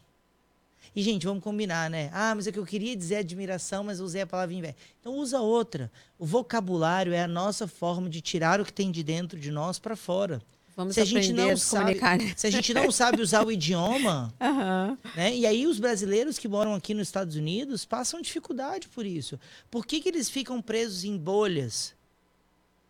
E, 0.95 1.03
gente, 1.03 1.27
vamos 1.27 1.43
combinar, 1.43 1.89
né? 1.89 2.11
Ah, 2.13 2.35
mas 2.35 2.47
é 2.47 2.53
que 2.53 2.59
eu 2.59 2.65
queria 2.67 2.97
dizer 2.97 3.17
admiração, 3.17 3.85
mas 3.85 4.01
usei 4.01 4.23
a 4.23 4.27
palavra 4.27 4.55
inveja. 4.55 4.75
Então, 5.01 5.17
usa 5.17 5.41
outra. 5.41 5.91
O 6.19 6.27
vocabulário 6.27 7.13
é 7.13 7.23
a 7.23 7.29
nossa 7.29 7.67
forma 7.69 8.09
de 8.09 8.21
tirar 8.21 8.61
o 8.61 8.65
que 8.65 8.73
tem 8.73 8.91
de 8.91 9.03
dentro 9.03 9.39
de 9.39 9.51
nós 9.51 9.79
para 9.79 9.95
fora. 9.97 10.41
Vamos 10.79 10.95
Se 10.95 11.01
a 11.01 11.05
gente 11.05 11.33
não 11.33 11.51
a 11.51 11.57
se 11.57 11.65
sabe- 11.65 11.95
né? 12.01 12.33
Se 12.37 12.47
a 12.47 12.51
gente 12.51 12.73
não 12.73 12.89
sabe 12.93 13.21
usar 13.21 13.45
o 13.45 13.51
idioma, 13.51 14.33
Aham. 14.41 14.97
né? 15.17 15.35
E 15.35 15.45
aí 15.45 15.67
os 15.67 15.81
brasileiros 15.81 16.39
que 16.39 16.47
moram 16.47 16.73
aqui 16.73 16.95
nos 16.95 17.09
Estados 17.09 17.35
Unidos 17.35 17.85
passam 17.85 18.23
dificuldade 18.23 18.87
por 18.87 19.05
isso. 19.05 19.41
Por 19.73 19.85
que, 19.85 20.01
que 20.01 20.09
eles 20.09 20.31
ficam 20.31 20.63
presos 20.63 21.03
em 21.03 21.17
bolhas 21.19 21.97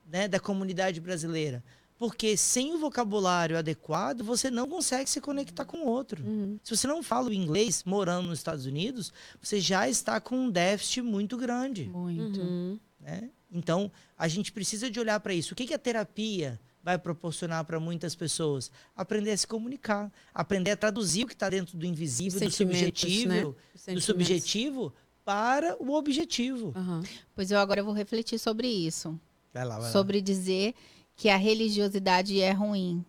né, 0.07 0.29
da 0.29 0.39
comunidade 0.39 1.01
brasileira? 1.01 1.65
Porque 1.99 2.37
sem 2.37 2.75
o 2.75 2.79
vocabulário 2.79 3.57
adequado, 3.57 4.23
você 4.23 4.51
não 4.51 4.69
consegue 4.69 5.09
se 5.09 5.19
conectar 5.19 5.65
com 5.65 5.79
o 5.79 5.87
outro. 5.87 6.23
Se 6.63 6.77
você 6.77 6.87
não 6.87 7.03
fala 7.03 7.31
o 7.31 7.33
inglês 7.33 7.83
morando 7.87 8.29
nos 8.29 8.39
Estados 8.39 8.67
Unidos, 8.67 9.11
você 9.43 9.59
já 9.61 9.89
está 9.89 10.21
com 10.21 10.37
um 10.37 10.51
déficit 10.51 11.01
muito 11.01 11.39
grande. 11.39 11.87
Muito. 11.87 12.39
Uhum. 12.39 12.79
né? 13.01 13.31
Então, 13.51 13.91
a 14.19 14.29
gente 14.29 14.53
precisa 14.53 14.91
de 14.91 15.01
olhar 15.01 15.19
para 15.21 15.33
isso. 15.33 15.55
O 15.55 15.57
que, 15.57 15.65
que 15.67 15.73
a 15.75 15.79
terapia 15.79 16.61
vai 16.89 16.99
proporcionar 16.99 17.65
para 17.67 17.79
muitas 17.79 18.15
pessoas? 18.15 18.71
Aprender 18.97 19.33
a 19.33 19.37
se 19.37 19.47
comunicar, 19.47 20.11
aprender 20.33 20.71
a 20.71 20.77
traduzir 20.77 21.25
o 21.25 21.27
que 21.27 21.35
está 21.35 21.51
dentro 21.51 21.77
do 21.77 21.85
invisível, 21.85 22.41
do 22.41 22.51
Sentimentos, 22.51 23.01
subjetivo, 23.03 23.29
né? 23.29 23.95
Do 23.95 24.01
subjetivo 24.01 24.95
para 25.23 25.77
o 25.79 25.93
objetivo. 25.93 26.73
Aham. 26.75 27.03
Pois 27.35 27.51
eu 27.51 27.59
agora 27.59 27.83
vou 27.83 27.93
refletir 27.93 28.39
sobre 28.39 28.69
isso. 28.69 29.21
Vai 29.53 29.67
lá, 29.67 29.79
vai 29.79 29.93
sobre 29.93 30.23
dizer 30.23 30.75
que 31.15 31.29
a 31.29 31.37
religiosidade 31.37 32.41
é 32.41 32.53
ruim. 32.53 33.05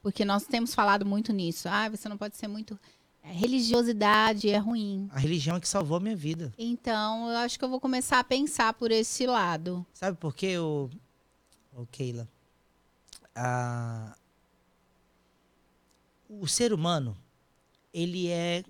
Porque 0.00 0.24
nós 0.24 0.44
temos 0.44 0.72
falado 0.72 1.04
muito 1.04 1.32
nisso. 1.32 1.66
Ah, 1.68 1.88
você 1.88 2.08
não 2.08 2.16
pode 2.16 2.36
ser 2.36 2.46
muito. 2.46 2.78
a 3.24 3.28
Religiosidade 3.28 4.48
é 4.48 4.58
ruim. 4.58 5.08
lá. 5.08 5.16
A 5.16 5.18
religião 5.18 5.56
é 5.56 5.60
que 5.60 5.66
salvou 5.66 5.96
a 5.96 6.00
minha 6.00 6.14
vida. 6.14 6.52
Então, 6.56 7.28
eu 7.30 7.38
acho 7.38 7.58
que 7.58 7.64
eu 7.64 7.68
vou 7.68 7.80
começar 7.80 8.20
a 8.20 8.24
pensar 8.24 8.74
por 8.74 8.92
esse 8.92 9.26
lado. 9.26 9.84
Sabe 9.92 10.16
por 10.18 10.36
quê, 10.36 10.56
ô, 10.58 10.88
ô 11.74 11.84
Keila? 11.86 12.28
Ah, 13.34 14.16
o 16.28 16.46
ser 16.46 16.72
humano, 16.72 17.16
ele 17.92 18.28
é 18.28 18.64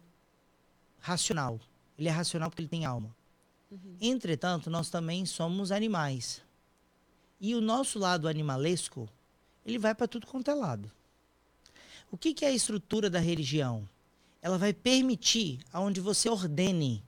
racional. 1.00 1.60
Ele 1.98 2.08
é 2.08 2.12
racional 2.12 2.50
porque 2.50 2.62
ele 2.62 2.68
tem 2.68 2.84
alma. 2.84 3.14
Entretanto, 4.00 4.70
nós 4.70 4.88
também 4.88 5.26
somos 5.26 5.72
animais. 5.72 6.42
E 7.40 7.54
o 7.54 7.60
nosso 7.60 7.98
lado 7.98 8.28
animalesco, 8.28 9.08
ele 9.66 9.78
vai 9.78 9.94
para 9.94 10.08
tudo 10.08 10.26
quanto 10.26 10.50
é 10.50 10.54
lado. 10.54 10.90
O 12.10 12.16
que, 12.16 12.32
que 12.32 12.44
é 12.44 12.48
a 12.48 12.52
estrutura 12.52 13.10
da 13.10 13.18
religião? 13.18 13.88
Ela 14.40 14.58
vai 14.58 14.72
permitir 14.72 15.58
aonde 15.72 16.00
você 16.00 16.28
ordene 16.28 17.02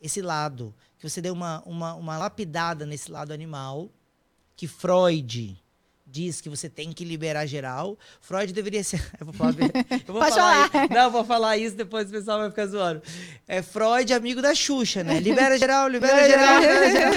esse 0.00 0.20
lado, 0.20 0.74
que 0.98 1.08
você 1.08 1.20
dê 1.20 1.30
uma, 1.30 1.62
uma, 1.64 1.94
uma 1.94 2.18
lapidada 2.18 2.84
nesse 2.84 3.10
lado 3.10 3.32
animal, 3.32 3.90
que 4.56 4.66
Freud 4.66 5.58
diz 6.14 6.40
que 6.40 6.48
você 6.48 6.68
tem 6.68 6.92
que 6.92 7.04
liberar 7.04 7.44
geral. 7.44 7.98
Freud 8.20 8.52
deveria 8.52 8.84
ser. 8.84 9.04
Eu 9.18 9.26
vou 9.26 9.34
falar. 9.34 9.54
Eu 10.06 10.14
vou 10.14 10.22
falar, 10.22 10.70
falar. 10.70 10.88
Não, 10.88 11.10
vou 11.10 11.24
falar 11.24 11.56
isso, 11.56 11.74
depois 11.74 12.08
o 12.08 12.12
pessoal 12.12 12.38
vai 12.38 12.50
ficar 12.50 12.66
zoando. 12.66 13.02
É 13.48 13.60
Freud, 13.62 14.14
amigo 14.14 14.40
da 14.40 14.54
Xuxa, 14.54 15.02
né? 15.02 15.18
Libera 15.18 15.58
geral, 15.58 15.88
libera 15.88 16.28
geral, 16.28 16.60
libera 16.60 16.90
geral. 16.90 17.14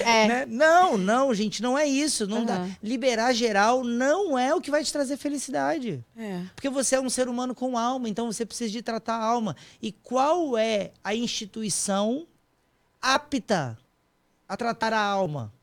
É. 0.06 0.28
Né? 0.28 0.46
Não, 0.46 0.98
não, 0.98 1.32
gente, 1.32 1.62
não 1.62 1.78
é 1.78 1.86
isso. 1.86 2.26
Não 2.26 2.44
dá. 2.44 2.56
Aham. 2.56 2.76
Liberar 2.82 3.32
geral 3.32 3.82
não 3.82 4.38
é 4.38 4.54
o 4.54 4.60
que 4.60 4.70
vai 4.70 4.84
te 4.84 4.92
trazer 4.92 5.16
felicidade. 5.16 6.04
É. 6.16 6.42
Porque 6.54 6.68
você 6.68 6.96
é 6.96 7.00
um 7.00 7.08
ser 7.08 7.28
humano 7.28 7.54
com 7.54 7.78
alma, 7.78 8.08
então 8.08 8.30
você 8.30 8.44
precisa 8.44 8.70
de 8.70 8.82
tratar 8.82 9.16
a 9.16 9.24
alma. 9.24 9.56
E 9.80 9.92
qual 9.92 10.58
é 10.58 10.92
a 11.02 11.14
instituição 11.14 12.26
apta 13.00 13.78
a 14.46 14.56
tratar 14.56 14.92
a 14.92 15.00
alma? 15.00 15.55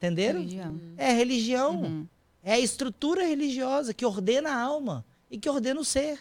Entenderam? 0.00 0.40
Religião. 0.40 0.80
É 0.96 1.12
religião. 1.12 1.82
Uhum. 1.82 2.06
É 2.42 2.54
a 2.54 2.58
estrutura 2.58 3.22
religiosa 3.22 3.92
que 3.92 4.06
ordena 4.06 4.48
a 4.48 4.58
alma 4.58 5.04
e 5.30 5.38
que 5.38 5.48
ordena 5.48 5.78
o 5.78 5.84
ser. 5.84 6.18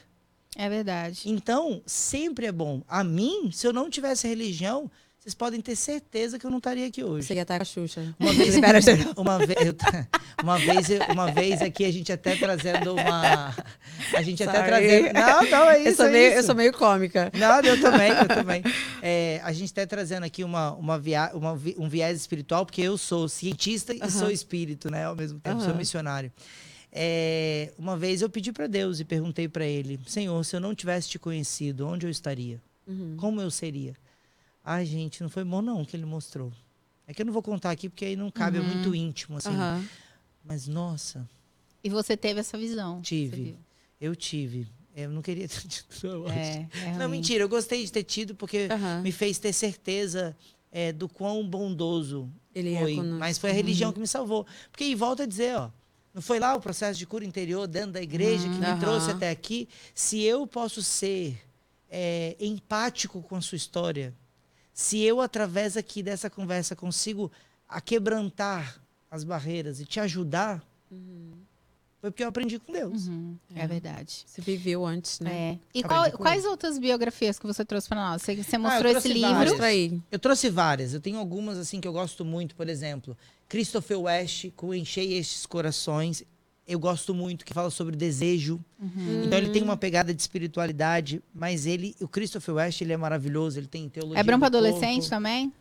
É 0.53 0.67
verdade. 0.67 1.29
Então, 1.29 1.81
sempre 1.85 2.45
é 2.45 2.51
bom. 2.51 2.81
A 2.89 3.05
mim, 3.05 3.49
se 3.53 3.65
eu 3.65 3.71
não 3.71 3.89
tivesse 3.89 4.27
religião, 4.27 4.91
vocês 5.29 5.35
podem 5.35 5.61
ter 5.61 5.75
certeza 5.75 6.39
que 6.39 6.45
eu 6.45 6.49
não 6.49 6.57
estaria 6.57 6.87
aqui 6.87 7.03
hoje. 7.03 7.27
Você 7.27 7.35
ia 7.35 7.43
estar 7.43 7.57
com 7.57 7.61
a 7.61 7.65
Xuxa. 7.65 8.15
Uma 8.19 8.33
vez, 8.33 8.55
uma 9.15 9.37
vez, 9.39 9.67
eu- 9.67 9.75
uma 10.43 10.57
vez, 10.59 10.89
eu- 10.89 11.01
uma 11.13 11.31
vez 11.31 11.61
aqui 11.61 11.85
a 11.85 11.91
gente 11.91 12.11
até 12.11 12.35
trazendo 12.35 12.93
uma, 12.95 13.55
a 14.15 14.21
gente 14.23 14.41
até 14.43 14.53
Sorry. 14.57 14.67
trazendo, 14.67 15.13
não, 15.13 15.51
não 15.51 15.69
é 15.69 15.79
Eu 15.85 15.87
isso, 15.89 15.97
sou, 15.97 16.05
é 16.07 16.09
meio, 16.11 16.29
isso. 16.29 16.37
eu 16.39 16.43
sou 16.43 16.55
meio 16.55 16.73
cômica. 16.73 17.31
Não, 17.35 17.59
eu 17.61 17.79
também, 17.79 18.11
eu 18.11 18.27
também. 18.27 18.63
É, 19.03 19.39
a 19.43 19.51
gente 19.53 19.65
está 19.65 19.85
trazendo 19.85 20.23
aqui 20.23 20.43
uma, 20.43 20.73
uma, 20.73 20.97
via, 20.97 21.29
uma 21.35 21.53
um 21.77 21.87
viés 21.87 22.17
espiritual, 22.19 22.65
porque 22.65 22.81
eu 22.81 22.97
sou 22.97 23.29
cientista 23.29 23.93
e 23.93 23.99
Aham. 24.01 24.09
sou 24.09 24.31
espírito, 24.31 24.89
né? 24.89 25.05
Ao 25.05 25.15
mesmo 25.15 25.39
tempo, 25.39 25.59
sou 25.59 25.69
Aham. 25.69 25.77
missionário. 25.77 26.31
É, 26.91 27.71
uma 27.77 27.95
vez 27.95 28.23
eu 28.23 28.29
pedi 28.29 28.51
para 28.51 28.65
Deus 28.65 28.99
e 28.99 29.05
perguntei 29.05 29.47
para 29.47 29.63
Ele: 29.65 29.99
Senhor, 30.07 30.43
se 30.43 30.55
eu 30.55 30.59
não 30.59 30.73
tivesse 30.73 31.07
te 31.07 31.19
conhecido, 31.19 31.87
onde 31.87 32.07
eu 32.07 32.09
estaria? 32.09 32.59
Uhum. 32.87 33.15
Como 33.17 33.39
eu 33.39 33.51
seria? 33.51 33.93
Ai, 34.71 34.85
gente, 34.85 35.23
não 35.23 35.31
foi 35.31 35.43
bom 35.43 35.63
não 35.63 35.83
que 35.83 35.97
Ele 35.97 36.05
mostrou. 36.05 36.53
É 37.07 37.11
que 37.11 37.23
eu 37.23 37.25
não 37.25 37.33
vou 37.33 37.41
contar 37.41 37.71
aqui 37.71 37.89
porque 37.89 38.05
aí 38.05 38.15
não 38.15 38.29
cabe, 38.29 38.59
é 38.59 38.61
muito 38.61 38.93
íntimo, 38.93 39.37
assim. 39.37 39.49
Aham. 39.51 39.83
Mas, 40.45 40.67
nossa, 40.67 41.27
E 41.83 41.89
você 41.89 42.15
teve 42.15 42.39
essa 42.39 42.55
visão. 42.55 43.01
Tive. 43.01 43.57
eu 43.99 44.15
tive. 44.15 44.67
Eu 44.95 45.09
não 45.09 45.23
queria 45.23 45.47
ter 45.47 45.61
tido, 45.67 45.87
não, 46.03 46.11
eu 46.11 46.27
acho. 46.27 46.37
É, 46.37 46.67
é 46.85 46.97
Não, 46.99 47.09
mentira, 47.09 47.43
eu 47.43 47.49
gostei 47.49 47.83
de 47.83 47.91
ter 47.91 48.03
tido 48.03 48.35
porque 48.35 48.67
Aham. 48.69 49.01
me 49.01 49.11
fez 49.11 49.39
ter 49.39 49.53
certeza 49.53 50.37
é, 50.71 50.93
do 50.93 51.09
quão 51.09 51.49
bondoso 51.49 52.31
Ele 52.53 52.75
é 52.75 52.79
foi. 52.79 52.95
Mas 53.01 53.39
foi 53.39 53.49
a 53.49 53.53
religião 53.53 53.91
que 53.91 53.99
me 53.99 54.07
salvou. 54.07 54.45
Porque, 54.69 54.83
e 54.83 54.93
volta 54.93 55.23
a 55.23 55.25
dizer, 55.25 55.57
ó, 55.57 55.71
não 56.13 56.21
foi 56.21 56.39
lá 56.39 56.53
o 56.53 56.61
processo 56.61 56.99
de 56.99 57.07
cura 57.07 57.25
interior 57.25 57.65
dentro 57.67 57.93
da 57.93 58.03
igreja 58.03 58.47
que 58.49 58.59
me 58.59 58.67
Aham. 58.67 58.77
trouxe 58.77 59.09
até 59.09 59.31
aqui? 59.31 59.67
Se 59.95 60.21
eu 60.21 60.45
posso 60.45 60.83
ser 60.83 61.43
é, 61.89 62.35
empático 62.39 63.23
com 63.23 63.35
a 63.35 63.41
sua 63.41 63.55
história, 63.55 64.13
se 64.81 65.01
eu, 65.01 65.19
através 65.19 65.75
aqui 65.75 66.01
dessa 66.01 66.29
conversa, 66.29 66.73
consigo 66.73 67.29
aquebrantar 67.67 68.79
as 69.11 69.25
barreiras 69.25 69.81
e 69.81 69.85
te 69.85 69.99
ajudar, 69.99 70.63
foi 71.99 72.11
porque 72.11 72.23
eu 72.23 72.29
aprendi 72.29 72.57
com 72.59 72.71
Deus. 72.71 73.07
Uhum, 73.07 73.35
é. 73.53 73.63
É. 73.63 73.67
verdade. 73.67 74.23
Você 74.25 74.39
viveu 74.41 74.85
antes, 74.85 75.19
né? 75.19 75.31
É. 75.33 75.59
E 75.73 75.83
qual- 75.83 76.09
quais 76.13 76.45
outras 76.45 76.79
biografias 76.79 77.37
que 77.37 77.45
você 77.45 77.65
trouxe 77.65 77.89
para 77.89 77.97
nós? 78.11 78.21
Você, 78.21 78.37
você 78.41 78.55
Ah, 78.55 78.57
eu 78.57 78.61
mostrou 78.61 78.91
esse 78.91 79.01
trouxe 79.01 79.13
livro. 79.13 79.57
várias. 79.57 80.01
Eu 80.09 80.19
trouxe 80.19 80.49
várias. 80.49 80.93
Eu 80.93 81.01
tenho 81.01 81.17
algumas 81.17 81.57
assim 81.57 81.81
que 81.81 81.87
eu 81.87 81.91
gosto 81.91 82.23
muito, 82.23 82.55
por 82.55 82.69
exemplo, 82.69 83.17
Christopher 83.49 83.99
West 83.99 84.49
com 84.55 84.73
Enchei 84.73 85.13
Estes 85.15 85.45
Corações. 85.45 86.23
Eu 86.69 86.79
gosto 86.79 87.15
muito 87.15 87.43
que 87.43 87.53
fala 87.53 87.71
sobre 87.71 87.95
desejo. 87.95 88.63
Uhum. 88.79 89.23
Então 89.25 89.37
ele 89.39 89.49
tem 89.49 89.63
uma 89.63 89.75
pegada 89.75 90.13
de 90.13 90.21
espiritualidade, 90.21 91.19
mas 91.33 91.65
ele, 91.65 91.95
o 91.99 92.07
Christopher 92.07 92.53
West, 92.55 92.79
ele 92.81 92.93
é 92.93 92.97
maravilhoso, 92.97 93.59
ele 93.59 93.65
tem 93.67 93.89
teologia 93.89 94.19
É 94.19 94.23
do 94.23 94.45
adolescente 94.45 94.95
corpo. 94.99 95.09
também? 95.09 95.51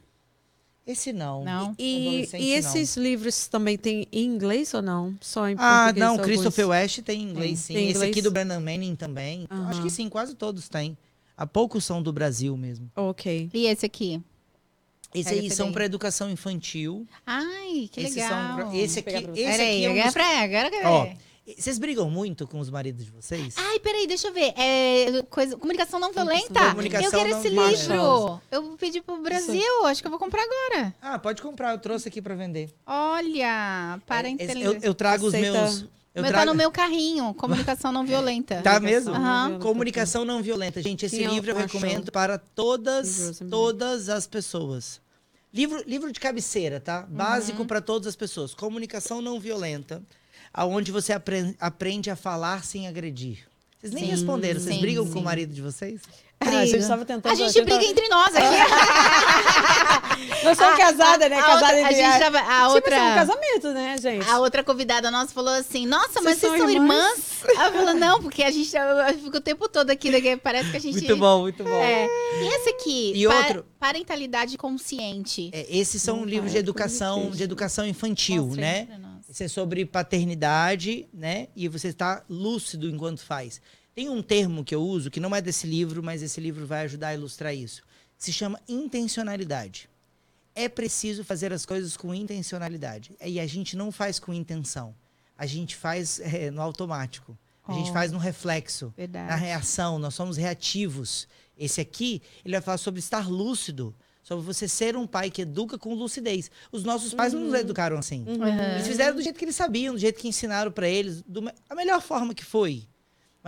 Esse 0.86 1.12
não. 1.12 1.44
Não. 1.44 1.74
E, 1.78 2.26
e 2.34 2.38
não. 2.38 2.58
esses 2.58 2.96
livros 2.96 3.46
também 3.48 3.76
tem 3.76 4.06
em 4.12 4.24
inglês 4.24 4.72
ou 4.74 4.80
não? 4.82 5.14
Só 5.20 5.48
em 5.48 5.54
Ah, 5.58 5.84
português? 5.84 5.96
não, 6.04 6.10
alguns? 6.12 6.26
Christopher 6.26 6.68
West 6.68 7.02
tem 7.02 7.22
em 7.22 7.30
inglês, 7.30 7.58
sim. 7.58 7.74
Tem 7.74 7.84
Esse 7.88 7.96
inglês? 7.96 8.10
aqui 8.12 8.22
do 8.22 8.30
Brennan 8.30 8.60
Manning 8.60 8.94
também. 8.94 9.46
Aham. 9.50 9.68
Acho 9.68 9.82
que 9.82 9.90
sim, 9.90 10.08
quase 10.08 10.34
todos 10.34 10.68
têm. 10.68 10.96
Há 11.36 11.46
poucos 11.46 11.84
são 11.84 12.02
do 12.02 12.12
Brasil 12.12 12.56
mesmo. 12.56 12.90
Ok. 12.96 13.50
E 13.52 13.66
esse 13.66 13.84
aqui? 13.86 14.22
Esse 15.14 15.30
aí 15.34 15.50
são 15.50 15.72
para 15.72 15.84
educação 15.84 16.30
infantil. 16.30 17.06
Ai, 17.26 17.88
que 17.90 18.00
Esses 18.00 18.14
legal. 18.16 18.28
são 18.28 18.56
pra- 18.68 18.76
esse 18.76 18.98
aqui, 18.98 19.14
esse 19.14 19.32
Peraí, 19.34 19.84
aqui 19.84 19.84
é 19.86 19.90
um 20.02 20.04
dos- 20.04 20.12
pra- 20.12 20.40
agora 20.42 20.66
eu 20.66 20.70
quero 20.70 20.88
Ó, 20.88 21.08
vocês 21.56 21.78
brigam 21.78 22.10
muito 22.10 22.46
com 22.46 22.60
os 22.60 22.68
maridos 22.68 23.06
de 23.06 23.10
vocês? 23.10 23.54
Ai, 23.56 23.78
peraí, 23.80 24.06
deixa 24.06 24.28
eu 24.28 24.34
ver. 24.34 24.52
É, 24.54 25.22
coisa, 25.30 25.56
comunicação 25.56 25.98
não 25.98 26.12
violenta. 26.12 26.70
Comunicação 26.70 27.06
eu 27.06 27.10
quero 27.10 27.30
não 27.30 27.38
esse 27.38 27.48
livro. 27.48 28.40
Eu 28.50 28.62
pedi 28.78 29.00
pro 29.00 29.16
Brasil, 29.22 29.86
acho 29.86 30.02
que 30.02 30.06
eu 30.06 30.10
vou 30.10 30.20
comprar 30.20 30.42
agora. 30.42 30.94
Ah, 31.00 31.18
pode 31.18 31.40
comprar, 31.40 31.72
eu 31.72 31.78
trouxe 31.78 32.06
aqui 32.08 32.20
para 32.20 32.34
vender. 32.34 32.68
Olha, 32.86 33.98
para 34.06 34.28
É, 34.28 34.30
entender. 34.30 34.62
eu, 34.62 34.78
eu 34.82 34.94
trago 34.94 35.26
os 35.26 35.34
Aceita- 35.34 35.52
meus. 35.62 35.86
Eu 36.18 36.22
Meu 36.22 36.30
trago... 36.32 36.46
tá 36.46 36.52
no 36.52 36.56
meu 36.56 36.70
carrinho, 36.70 37.32
comunicação 37.34 37.92
não 37.92 38.04
violenta. 38.04 38.60
Tá 38.62 38.80
mesmo? 38.80 39.14
Aham. 39.14 39.58
Comunicação 39.60 40.24
não 40.24 40.42
violenta. 40.42 40.82
Gente, 40.82 41.06
esse 41.06 41.16
Quem 41.18 41.28
o- 41.28 41.30
livro 41.30 41.50
eu 41.52 41.56
achou? 41.58 41.80
recomendo 41.80 42.10
para 42.10 42.36
todas, 42.38 43.40
todas 43.48 44.08
as 44.08 44.26
pessoas. 44.26 45.00
Livro, 45.54 45.82
livro 45.86 46.12
de 46.12 46.20
cabeceira, 46.20 46.80
tá? 46.80 47.02
Básico 47.08 47.64
para 47.64 47.80
todas 47.80 48.06
as 48.08 48.16
pessoas. 48.16 48.52
Comunicação 48.54 49.22
não 49.22 49.38
violenta, 49.40 50.02
aonde 50.52 50.90
você 50.92 51.12
apre- 51.12 51.54
aprende 51.60 52.10
a 52.10 52.16
falar 52.16 52.64
sem 52.64 52.86
agredir. 52.88 53.46
Vocês 53.80 53.92
nem 53.92 54.04
Sim, 54.04 54.10
responderam. 54.10 54.60
Vocês 54.60 54.74
sim, 54.74 54.80
brigam 54.80 55.06
sim. 55.06 55.12
com 55.12 55.20
o 55.20 55.22
marido 55.24 55.54
de 55.54 55.62
vocês? 55.62 56.00
Ah, 56.40 56.48
a 56.48 56.50
gente 56.60 56.70
Briga. 56.70 56.78
estava 56.78 57.04
tentando. 57.04 57.32
A 57.32 57.34
gente 57.34 57.62
briga 57.62 57.84
entre 57.84 58.08
nós 58.08 58.28
aqui. 58.34 58.46
Nós 60.44 60.56
somos 60.56 60.76
casadas, 60.78 61.28
né? 61.28 61.38
A 61.38 61.42
Casada 61.42 61.60
outra- 61.64 61.76
a 61.76 61.80
entre 61.80 61.94
gente 61.96 62.18
tava- 62.18 62.38
a 62.38 62.42
Tipo, 62.62 62.74
outra- 62.74 62.96
é 62.96 63.02
um 63.10 63.14
casamento, 63.14 63.68
né, 63.72 63.98
gente? 63.98 64.28
A 64.28 64.38
outra 64.38 64.62
convidada 64.64 65.10
nossa 65.10 65.32
falou 65.32 65.52
assim: 65.52 65.84
Nossa, 65.86 66.20
mas 66.22 66.38
Vocês 66.38 66.40
vocês 66.40 66.52
são 66.52 66.60
são 66.60 66.70
irmãs? 66.70 67.42
Ela 67.44 67.72
falou: 67.72 67.94
Não, 67.94 68.22
porque 68.22 68.42
a 68.44 68.50
gente 68.50 68.74
eu 68.76 69.18
fico 69.18 69.36
o 69.36 69.40
tempo 69.40 69.68
todo 69.68 69.90
aqui, 69.90 70.10
né, 70.10 70.36
parece 70.36 70.70
que 70.70 70.76
a 70.76 70.80
gente. 70.80 71.14
bom, 71.14 71.40
muito 71.42 71.64
bom. 71.64 71.70
É. 71.70 72.06
E 72.40 72.46
esse 72.54 72.68
aqui? 72.70 73.12
E 73.16 73.26
outro? 73.26 73.66
Parentalidade 73.78 74.56
consciente. 74.56 75.50
É, 75.52 75.66
esses 75.76 76.00
são 76.00 76.18
Não 76.18 76.24
livros 76.24 76.52
de 76.52 76.58
educação, 76.58 77.14
communication. 77.14 77.36
de 77.36 77.42
educação 77.42 77.86
infantil, 77.86 78.44
Mostra 78.46 78.60
né? 78.60 78.88
Isso 79.28 79.42
é 79.42 79.48
sobre 79.48 79.84
paternidade, 79.84 81.06
né? 81.12 81.48
E 81.54 81.68
você 81.68 81.88
está 81.88 82.22
lúcido 82.30 82.88
enquanto 82.88 83.20
faz. 83.22 83.60
Tem 83.98 84.08
um 84.08 84.22
termo 84.22 84.62
que 84.62 84.72
eu 84.72 84.80
uso 84.80 85.10
que 85.10 85.18
não 85.18 85.34
é 85.34 85.42
desse 85.42 85.66
livro, 85.66 86.04
mas 86.04 86.22
esse 86.22 86.40
livro 86.40 86.64
vai 86.64 86.84
ajudar 86.84 87.08
a 87.08 87.14
ilustrar 87.14 87.52
isso. 87.52 87.82
Se 88.16 88.32
chama 88.32 88.60
intencionalidade. 88.68 89.90
É 90.54 90.68
preciso 90.68 91.24
fazer 91.24 91.52
as 91.52 91.66
coisas 91.66 91.96
com 91.96 92.14
intencionalidade. 92.14 93.16
E 93.20 93.40
a 93.40 93.46
gente 93.48 93.76
não 93.76 93.90
faz 93.90 94.20
com 94.20 94.32
intenção. 94.32 94.94
A 95.36 95.46
gente 95.46 95.74
faz 95.74 96.20
é, 96.20 96.48
no 96.48 96.62
automático. 96.62 97.36
A 97.66 97.72
gente 97.72 97.90
faz 97.90 98.12
no 98.12 98.18
reflexo, 98.18 98.94
Verdade. 98.96 99.30
na 99.30 99.34
reação. 99.34 99.98
Nós 99.98 100.14
somos 100.14 100.36
reativos. 100.36 101.26
Esse 101.56 101.80
aqui, 101.80 102.22
ele 102.44 102.54
vai 102.54 102.62
falar 102.62 102.78
sobre 102.78 103.00
estar 103.00 103.28
lúcido. 103.28 103.92
Sobre 104.22 104.44
você 104.44 104.68
ser 104.68 104.96
um 104.96 105.08
pai 105.08 105.28
que 105.28 105.42
educa 105.42 105.76
com 105.76 105.92
lucidez. 105.92 106.52
Os 106.70 106.84
nossos 106.84 107.12
pais 107.12 107.32
não 107.32 107.40
nos 107.40 107.54
educaram 107.54 107.98
assim. 107.98 108.24
Uhum. 108.28 108.46
Eles 108.46 108.86
fizeram 108.86 109.16
do 109.16 109.22
jeito 109.22 109.36
que 109.36 109.44
eles 109.44 109.56
sabiam, 109.56 109.94
do 109.94 110.00
jeito 110.00 110.20
que 110.20 110.28
ensinaram 110.28 110.70
para 110.70 110.88
eles, 110.88 111.20
do 111.22 111.50
a 111.68 111.74
melhor 111.74 112.00
forma 112.00 112.32
que 112.32 112.44
foi. 112.44 112.86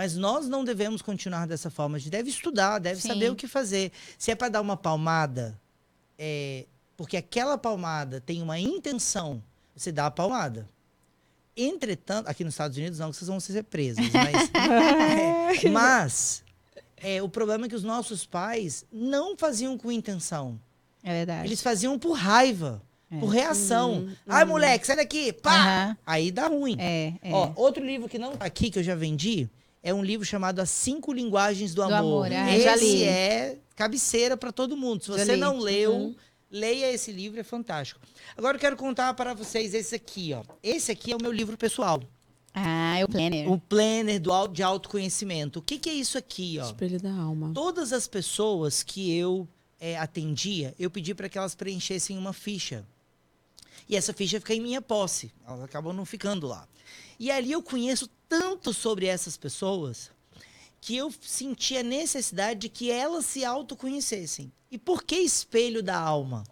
Mas 0.01 0.17
nós 0.17 0.49
não 0.49 0.65
devemos 0.65 1.03
continuar 1.03 1.47
dessa 1.47 1.69
forma. 1.69 1.99
A 1.99 2.01
gente 2.01 2.09
deve 2.09 2.31
estudar, 2.31 2.79
deve 2.79 3.03
Sim. 3.03 3.09
saber 3.09 3.31
o 3.31 3.37
que 3.37 3.47
fazer. 3.47 3.93
Se 4.17 4.31
é 4.31 4.35
para 4.35 4.49
dar 4.49 4.63
uma 4.63 4.75
palmada, 4.75 5.61
é, 6.19 6.65
porque 6.97 7.19
aquela 7.19 7.59
palmada 7.59 8.19
tem 8.19 8.41
uma 8.41 8.59
intenção, 8.59 9.43
você 9.77 9.93
dá 9.93 10.07
a 10.07 10.11
palmada. 10.11 10.67
Entretanto, 11.55 12.29
aqui 12.29 12.43
nos 12.45 12.55
Estados 12.55 12.79
Unidos 12.79 12.99
não, 12.99 13.13
vocês 13.13 13.29
vão 13.29 13.39
ser 13.39 13.63
presos, 13.65 14.03
mas, 14.11 15.63
é, 15.63 15.69
mas 15.69 16.45
é, 16.97 17.23
o 17.23 17.29
problema 17.29 17.67
é 17.67 17.69
que 17.69 17.75
os 17.77 17.85
nossos 17.85 18.25
pais 18.25 18.87
não 18.91 19.37
faziam 19.37 19.77
com 19.77 19.93
intenção. 19.93 20.59
É 21.05 21.13
verdade. 21.13 21.47
Eles 21.47 21.61
faziam 21.61 21.99
por 21.99 22.13
raiva, 22.13 22.81
É. 23.11 23.21
por 23.21 23.27
reação. 23.27 23.97
Uhum, 23.97 24.17
Ai, 24.27 24.47
moleque, 24.47 24.87
sai 24.87 24.97
daqui, 24.97 25.31
pá! 25.31 25.55
Aham. 25.55 25.97
Aí 26.07 26.33
dá 26.33 26.47
ruim. 26.47 26.77
É, 26.79 27.13
é. 27.21 27.33
Ó, 27.35 27.53
outro 27.55 27.85
livro 27.85 28.09
que 28.09 28.19
não 28.19 28.35
tá 28.35 28.47
aqui, 28.47 28.71
que 28.71 28.79
eu 28.79 28.83
já 28.83 28.95
vendi, 28.95 29.47
é 29.83 29.93
um 29.95 30.03
livro 30.03 30.27
chamado 30.27 30.61
As 30.61 30.71
Cinco 30.71 31.13
Linguagens 31.13 31.75
do 31.75 31.87
Do 31.87 31.95
Amor. 31.95 32.27
Amor, 32.27 32.33
ah, 32.33 32.57
Esse 32.57 33.05
é 33.05 33.59
cabeceira 33.75 34.37
para 34.37 34.53
todo 34.53 34.77
mundo. 34.77 35.03
Se 35.03 35.11
você 35.11 35.37
não 35.37 35.59
leu, 35.59 35.93
Uhum. 35.95 36.15
leia 36.51 36.93
esse 36.93 37.11
livro, 37.13 37.41
é 37.41 37.43
fantástico. 37.45 38.01
Agora 38.37 38.57
eu 38.57 38.61
quero 38.61 38.77
contar 38.77 39.15
para 39.15 39.33
vocês 39.35 39.73
esse 39.75 39.95
aqui, 39.95 40.33
ó. 40.35 40.43
Esse 40.63 40.93
aqui 40.93 41.13
é 41.13 41.17
o 41.17 41.23
meu 41.23 41.33
livro 41.33 41.57
pessoal. 41.57 42.03
Ah, 42.53 42.99
é 42.99 43.05
o 43.05 43.09
planner. 43.09 43.51
O 43.51 43.59
Planner 43.59 44.21
do, 44.21 44.49
de 44.49 44.63
Autoconhecimento. 44.63 45.61
O 45.61 45.63
que, 45.63 45.79
que 45.79 45.89
é 45.89 45.95
isso 45.95 46.19
aqui, 46.19 46.59
ó? 46.61 46.67
Espelho 46.67 47.01
da 47.01 47.13
alma. 47.13 47.53
Todas 47.55 47.93
as 47.93 48.09
pessoas 48.09 48.83
que 48.83 49.15
eu 49.17 49.49
é, 49.79 49.97
atendia, 49.97 50.75
eu 50.79 50.91
pedi 50.91 51.15
para 51.15 51.29
que 51.29 51.39
elas 51.39 51.55
preenchessem 51.55 52.19
uma 52.19 52.33
ficha. 52.33 52.85
E 53.89 53.97
essa 53.97 54.13
ficha 54.13 54.39
fica 54.41 54.55
em 54.55 54.61
minha 54.61 54.83
posse. 54.83 55.33
Elas 55.47 55.63
acabam 55.63 55.93
não 55.93 56.05
ficando 56.05 56.47
lá. 56.47 56.67
E 57.21 57.31
ali 57.31 57.53
eu 57.53 57.63
conheço 57.63 58.09
tanto 58.27 58.73
sobre 58.73 59.05
essas 59.05 59.37
pessoas 59.37 60.11
que 60.81 60.97
eu 60.97 61.13
senti 61.21 61.77
a 61.77 61.83
necessidade 61.83 62.61
de 62.61 62.69
que 62.71 62.91
elas 62.91 63.27
se 63.27 63.45
autoconhecessem. 63.45 64.51
E 64.71 64.79
por 64.79 65.03
que 65.03 65.17
espelho 65.17 65.83
da 65.83 65.99
alma? 65.99 66.45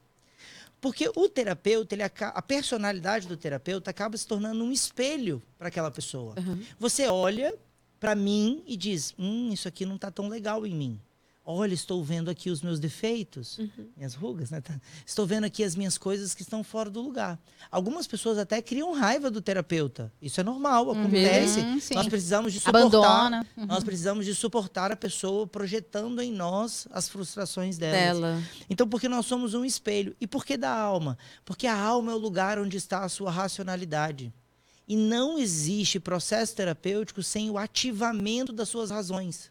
Porque 0.79 1.11
o 1.16 1.27
terapeuta, 1.27 1.95
ele, 1.95 2.03
a 2.03 2.43
personalidade 2.43 3.27
do 3.27 3.37
terapeuta 3.37 3.91
acaba 3.91 4.14
se 4.19 4.27
tornando 4.27 4.62
um 4.62 4.71
espelho 4.71 5.43
para 5.57 5.69
aquela 5.69 5.91
pessoa. 5.91 6.35
Uhum. 6.39 6.62
Você 6.79 7.09
olha 7.09 7.55
para 7.99 8.14
mim 8.14 8.62
e 8.66 8.77
diz: 8.77 9.14
Hum, 9.19 9.51
isso 9.51 9.66
aqui 9.66 9.87
não 9.87 9.97
está 9.97 10.11
tão 10.11 10.29
legal 10.29 10.66
em 10.66 10.75
mim. 10.75 11.01
Olha, 11.51 11.73
estou 11.73 12.05
vendo 12.05 12.29
aqui 12.31 12.51
os 12.51 12.61
meus 12.61 12.79
defeitos, 12.79 13.57
Uhum. 13.59 13.89
minhas 13.97 14.13
rugas, 14.13 14.51
né? 14.51 14.61
Tá- 14.61 14.79
Estou 15.07 15.27
vendo 15.27 15.45
aqui 15.45 15.65
as 15.65 15.75
minhas 15.75 15.97
coisas 15.97 16.35
que 16.35 16.43
estão 16.43 16.63
fora 16.63 16.91
do 16.91 17.01
lugar. 17.01 17.39
Algumas 17.71 18.07
pessoas 18.07 18.37
até 18.37 18.61
criam 18.61 18.93
raiva 18.93 19.31
do 19.31 19.41
terapeuta. 19.41 20.13
Isso 20.21 20.39
é 20.43 20.45
normal, 20.45 20.91
acontece. 20.91 21.61
Uhum. 21.61 21.81
Nós 21.95 22.07
precisamos 22.07 22.53
de 22.53 22.61
suportar. 22.61 22.81
Abandona. 22.81 23.47
Uhum. 23.57 23.65
Nós 23.65 23.83
precisamos 23.83 24.27
de 24.27 24.35
suportar 24.35 24.93
a 24.93 24.97
pessoa 24.97 25.47
projetando 25.47 26.21
em 26.21 26.31
nós 26.31 26.87
as 26.91 27.09
frustrações 27.09 27.79
delas. 27.79 27.99
Dela. 28.21 28.43
Então, 28.69 28.87
porque 28.87 29.09
nós 29.09 29.25
somos 29.25 29.55
um 29.55 29.65
espelho. 29.65 30.15
E 30.21 30.27
por 30.27 30.45
que 30.45 30.55
da 30.55 30.71
alma? 30.71 31.17
Porque 31.47 31.67
a 31.67 31.75
alma 31.81 32.13
é 32.13 32.15
o 32.15 32.19
lugar 32.19 32.59
onde 32.59 32.77
está 32.77 33.05
a 33.05 33.09
sua 33.09 33.31
racionalidade. 33.31 34.31
E 34.87 34.97
não 34.97 35.39
existe 35.39 35.99
processo 35.99 36.55
terapêutico 36.55 37.23
sem 37.23 37.49
o 37.49 37.57
ativamento 37.57 38.53
das 38.53 38.69
suas 38.69 38.91
razões. 38.91 39.51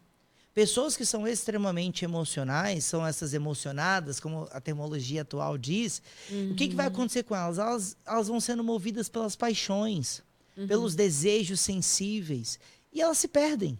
Pessoas 0.58 0.96
que 0.96 1.06
são 1.06 1.24
extremamente 1.24 2.04
emocionais, 2.04 2.84
são 2.84 3.06
essas 3.06 3.32
emocionadas, 3.32 4.18
como 4.18 4.48
a 4.50 4.60
termologia 4.60 5.22
atual 5.22 5.56
diz, 5.56 6.02
o 6.50 6.54
que, 6.56 6.66
que 6.66 6.74
vai 6.74 6.88
acontecer 6.88 7.22
com 7.22 7.36
elas? 7.36 7.58
elas? 7.58 7.96
Elas 8.04 8.26
vão 8.26 8.40
sendo 8.40 8.64
movidas 8.64 9.08
pelas 9.08 9.36
paixões. 9.36 10.20
pelos 10.66 10.96
desejos 10.96 11.60
sensíveis. 11.60 12.58
E 12.92 13.00
elas 13.00 13.18
se 13.18 13.28
perdem. 13.28 13.78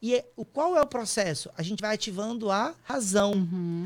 E 0.00 0.14
é- 0.14 0.26
o 0.36 0.44
qual 0.44 0.76
é 0.76 0.80
o 0.82 0.86
processo? 0.86 1.48
A 1.56 1.62
gente 1.62 1.80
vai 1.80 1.94
ativando 1.94 2.50
a 2.50 2.74
razão, 2.84 3.32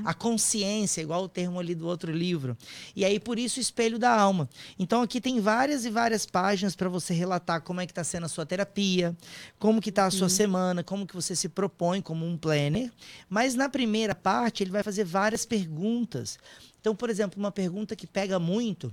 a 0.04 0.12
consciência, 0.12 1.00
igual 1.00 1.22
o 1.22 1.28
termo 1.28 1.60
ali 1.60 1.72
do 1.72 1.86
outro 1.86 2.10
livro. 2.12 2.56
E 2.96 3.04
aí, 3.04 3.20
por 3.20 3.38
isso, 3.38 3.60
o 3.60 3.62
espelho 3.62 3.96
da 3.96 4.10
alma. 4.10 4.50
Então, 4.76 5.02
aqui 5.02 5.20
tem 5.20 5.38
várias 5.40 5.84
e 5.84 5.90
várias 5.90 6.26
páginas 6.26 6.74
para 6.74 6.88
você 6.88 7.14
relatar 7.14 7.62
como 7.62 7.80
é 7.80 7.86
que 7.86 7.92
está 7.92 8.02
sendo 8.02 8.26
a 8.26 8.28
sua 8.28 8.44
terapia, 8.44 9.16
como 9.58 9.80
que 9.80 9.88
está 9.90 10.04
a 10.06 10.10
sua 10.10 10.28
semana, 10.28 10.82
como 10.82 11.06
que 11.06 11.14
você 11.14 11.36
se 11.36 11.48
propõe 11.48 12.02
como 12.02 12.26
um 12.26 12.36
planner. 12.36 12.90
Mas 13.28 13.54
na 13.54 13.68
primeira 13.68 14.14
parte, 14.14 14.64
ele 14.64 14.70
vai 14.72 14.82
fazer 14.82 15.04
várias 15.04 15.46
perguntas. 15.46 16.38
Então, 16.80 16.94
por 16.94 17.08
exemplo, 17.08 17.38
uma 17.38 17.52
pergunta 17.52 17.94
que 17.94 18.06
pega 18.06 18.38
muito, 18.40 18.92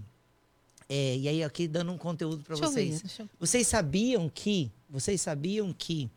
é, 0.88 1.18
e 1.18 1.28
aí 1.28 1.44
aqui 1.44 1.68
dando 1.68 1.92
um 1.92 1.98
conteúdo 1.98 2.44
para 2.44 2.56
vocês. 2.70 3.02
ver, 3.02 3.24
eu- 3.24 3.30
Vocês 3.40 3.66
sabiam 3.68 4.30
que, 4.30 4.72
vocês 4.88 5.20
sabiam 5.20 5.74
que 5.74 6.10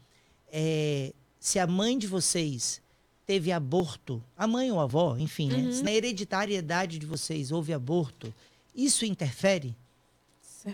é, 0.53 1.13
se 1.39 1.59
a 1.59 1.67
mãe 1.67 1.97
de 1.99 2.07
vocês 2.07 2.81
teve 3.27 3.53
aborto, 3.53 4.23
a 4.37 4.47
mãe 4.47 4.71
ou 4.73 4.81
a 4.81 4.85
avó, 4.85 5.17
enfim, 5.17 5.49
né? 5.49 5.73
se 5.73 5.83
na 5.83 5.93
hereditariedade 5.93 6.99
de 6.99 7.07
vocês 7.07 7.53
houve 7.53 7.73
aborto, 7.73 8.33
isso 8.75 9.05
interfere 9.05 9.77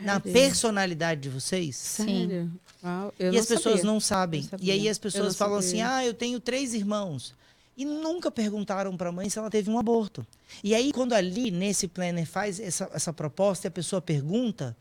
na 0.03 0.15
Sério? 0.15 0.33
personalidade 0.33 1.21
de 1.21 1.29
vocês? 1.29 1.77
Sério? 1.77 2.51
Uau, 2.83 3.13
eu 3.19 3.33
e 3.33 3.39
as 3.39 3.47
pessoas 3.47 3.81
sabia. 3.81 3.93
não 3.93 4.01
sabem. 4.01 4.49
Não 4.51 4.59
E 4.61 4.71
aí 4.71 4.89
as 4.89 4.99
pessoas 4.99 5.37
falam 5.37 5.59
assim: 5.59 5.79
sabia. 5.79 5.97
ah, 5.97 6.05
eu 6.05 6.15
tenho 6.15 6.41
três 6.41 6.75
irmãos. 6.75 7.35
E 7.77 7.85
nunca 7.85 8.31
perguntaram 8.31 8.97
para 8.97 9.11
a 9.11 9.13
mãe 9.13 9.29
se 9.29 9.39
ela 9.39 9.51
teve 9.51 9.71
um 9.71 9.79
aborto. 9.79 10.27
E 10.65 10.75
aí, 10.75 10.93
quando 10.93 11.13
ali, 11.13 11.51
nesse 11.51 11.87
planner, 11.87 12.27
faz 12.27 12.59
essa, 12.59 12.89
essa 12.93 13.13
proposta 13.13 13.67
e 13.67 13.69
a 13.69 13.71
pessoa 13.71 14.01
pergunta: 14.01 14.75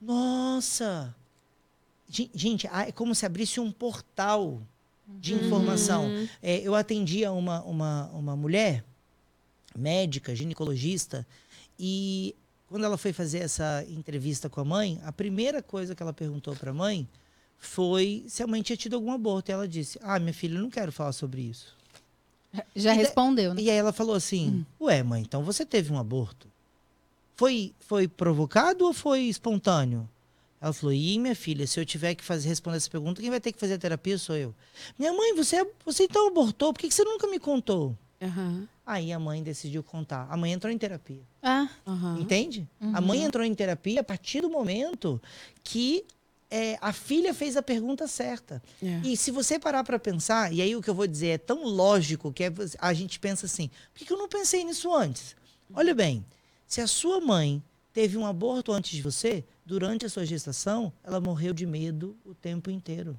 Nossa! 0.00 1.14
Gen- 2.10 2.30
Gente, 2.34 2.66
é 2.66 2.90
como 2.92 3.14
se 3.14 3.24
abrisse 3.24 3.60
um 3.60 3.70
portal 3.70 4.60
de 5.06 5.34
informação. 5.34 6.06
Uhum. 6.06 6.28
É, 6.42 6.58
eu 6.58 6.74
atendia 6.74 7.30
uma, 7.32 7.62
uma, 7.62 8.06
uma 8.12 8.36
mulher, 8.36 8.84
médica, 9.76 10.34
ginecologista, 10.34 11.26
e 11.78 12.34
quando 12.68 12.84
ela 12.84 12.98
foi 12.98 13.12
fazer 13.12 13.38
essa 13.38 13.84
entrevista 13.88 14.48
com 14.48 14.60
a 14.60 14.64
mãe, 14.64 15.00
a 15.04 15.12
primeira 15.12 15.62
coisa 15.62 15.94
que 15.94 16.02
ela 16.02 16.12
perguntou 16.12 16.54
para 16.54 16.70
a 16.70 16.74
mãe 16.74 17.08
foi 17.58 18.24
se 18.28 18.42
a 18.42 18.46
mãe 18.46 18.62
tinha 18.62 18.76
tido 18.76 18.94
algum 18.94 19.12
aborto. 19.12 19.50
E 19.50 19.52
ela 19.52 19.66
disse: 19.68 19.98
Ah, 20.02 20.18
minha 20.18 20.32
filha, 20.34 20.56
eu 20.56 20.62
não 20.62 20.70
quero 20.70 20.90
falar 20.92 21.12
sobre 21.12 21.42
isso. 21.42 21.76
Já 22.74 22.92
E 22.92 22.96
da- 22.96 23.02
respondeu, 23.02 23.54
né? 23.54 23.62
E 23.62 23.70
aí 23.70 23.76
ela 23.76 23.92
falou 23.92 24.14
assim: 24.14 24.64
Ué, 24.80 25.02
mãe, 25.02 25.22
então 25.22 25.42
você 25.44 25.64
teve 25.64 25.92
um 25.92 25.98
aborto? 25.98 26.48
Foi, 27.36 27.72
foi 27.80 28.06
provocado 28.06 28.84
ou 28.84 28.92
foi 28.92 29.22
espontâneo? 29.22 30.08
Ela 30.60 30.72
falou: 30.72 30.92
Ih, 30.92 31.18
minha 31.18 31.34
filha, 31.34 31.66
se 31.66 31.80
eu 31.80 31.86
tiver 31.86 32.14
que 32.14 32.22
fazer, 32.22 32.48
responder 32.48 32.76
essa 32.76 32.90
pergunta, 32.90 33.20
quem 33.20 33.30
vai 33.30 33.40
ter 33.40 33.52
que 33.52 33.58
fazer 33.58 33.74
a 33.74 33.78
terapia 33.78 34.18
sou 34.18 34.36
eu. 34.36 34.54
Minha 34.98 35.12
mãe, 35.12 35.34
você, 35.34 35.66
você 35.84 36.04
então 36.04 36.28
abortou? 36.28 36.72
Por 36.72 36.80
que, 36.80 36.88
que 36.88 36.94
você 36.94 37.04
nunca 37.04 37.26
me 37.26 37.38
contou? 37.38 37.96
Aham, 38.22 38.68
Aí 38.84 39.12
a 39.12 39.18
mãe 39.18 39.42
decidiu 39.42 39.82
contar. 39.82 40.26
A 40.28 40.36
mãe 40.36 40.52
entrou 40.52 40.70
em 40.70 40.76
terapia. 40.76 41.22
Ah, 41.42 41.68
aham. 41.86 42.18
Entende? 42.20 42.68
A 42.80 43.00
mãe 43.00 43.22
entrou 43.22 43.44
em 43.44 43.54
terapia 43.54 44.00
a 44.00 44.04
partir 44.04 44.40
do 44.42 44.50
momento 44.50 45.22
que 45.62 46.04
é, 46.50 46.76
a 46.80 46.92
filha 46.92 47.32
fez 47.32 47.56
a 47.56 47.62
pergunta 47.62 48.08
certa. 48.08 48.60
É. 48.82 49.00
E 49.04 49.16
se 49.16 49.30
você 49.30 49.58
parar 49.58 49.84
para 49.84 49.98
pensar, 49.98 50.52
e 50.52 50.60
aí 50.60 50.74
o 50.74 50.82
que 50.82 50.90
eu 50.90 50.94
vou 50.94 51.06
dizer 51.06 51.28
é 51.28 51.38
tão 51.38 51.64
lógico 51.64 52.32
que 52.32 52.44
é, 52.44 52.52
a 52.80 52.92
gente 52.92 53.20
pensa 53.20 53.46
assim: 53.46 53.70
por 53.94 54.04
que 54.04 54.12
eu 54.12 54.18
não 54.18 54.28
pensei 54.28 54.64
nisso 54.64 54.92
antes? 54.92 55.36
Olha 55.72 55.94
bem, 55.94 56.24
se 56.66 56.80
a 56.80 56.86
sua 56.88 57.20
mãe 57.20 57.62
teve 57.92 58.18
um 58.18 58.26
aborto 58.26 58.72
antes 58.72 58.90
de 58.90 59.02
você, 59.02 59.44
durante 59.70 60.04
a 60.04 60.08
sua 60.08 60.26
gestação, 60.26 60.92
ela 61.04 61.20
morreu 61.20 61.54
de 61.54 61.64
medo 61.64 62.16
o 62.24 62.34
tempo 62.34 62.72
inteiro. 62.72 63.16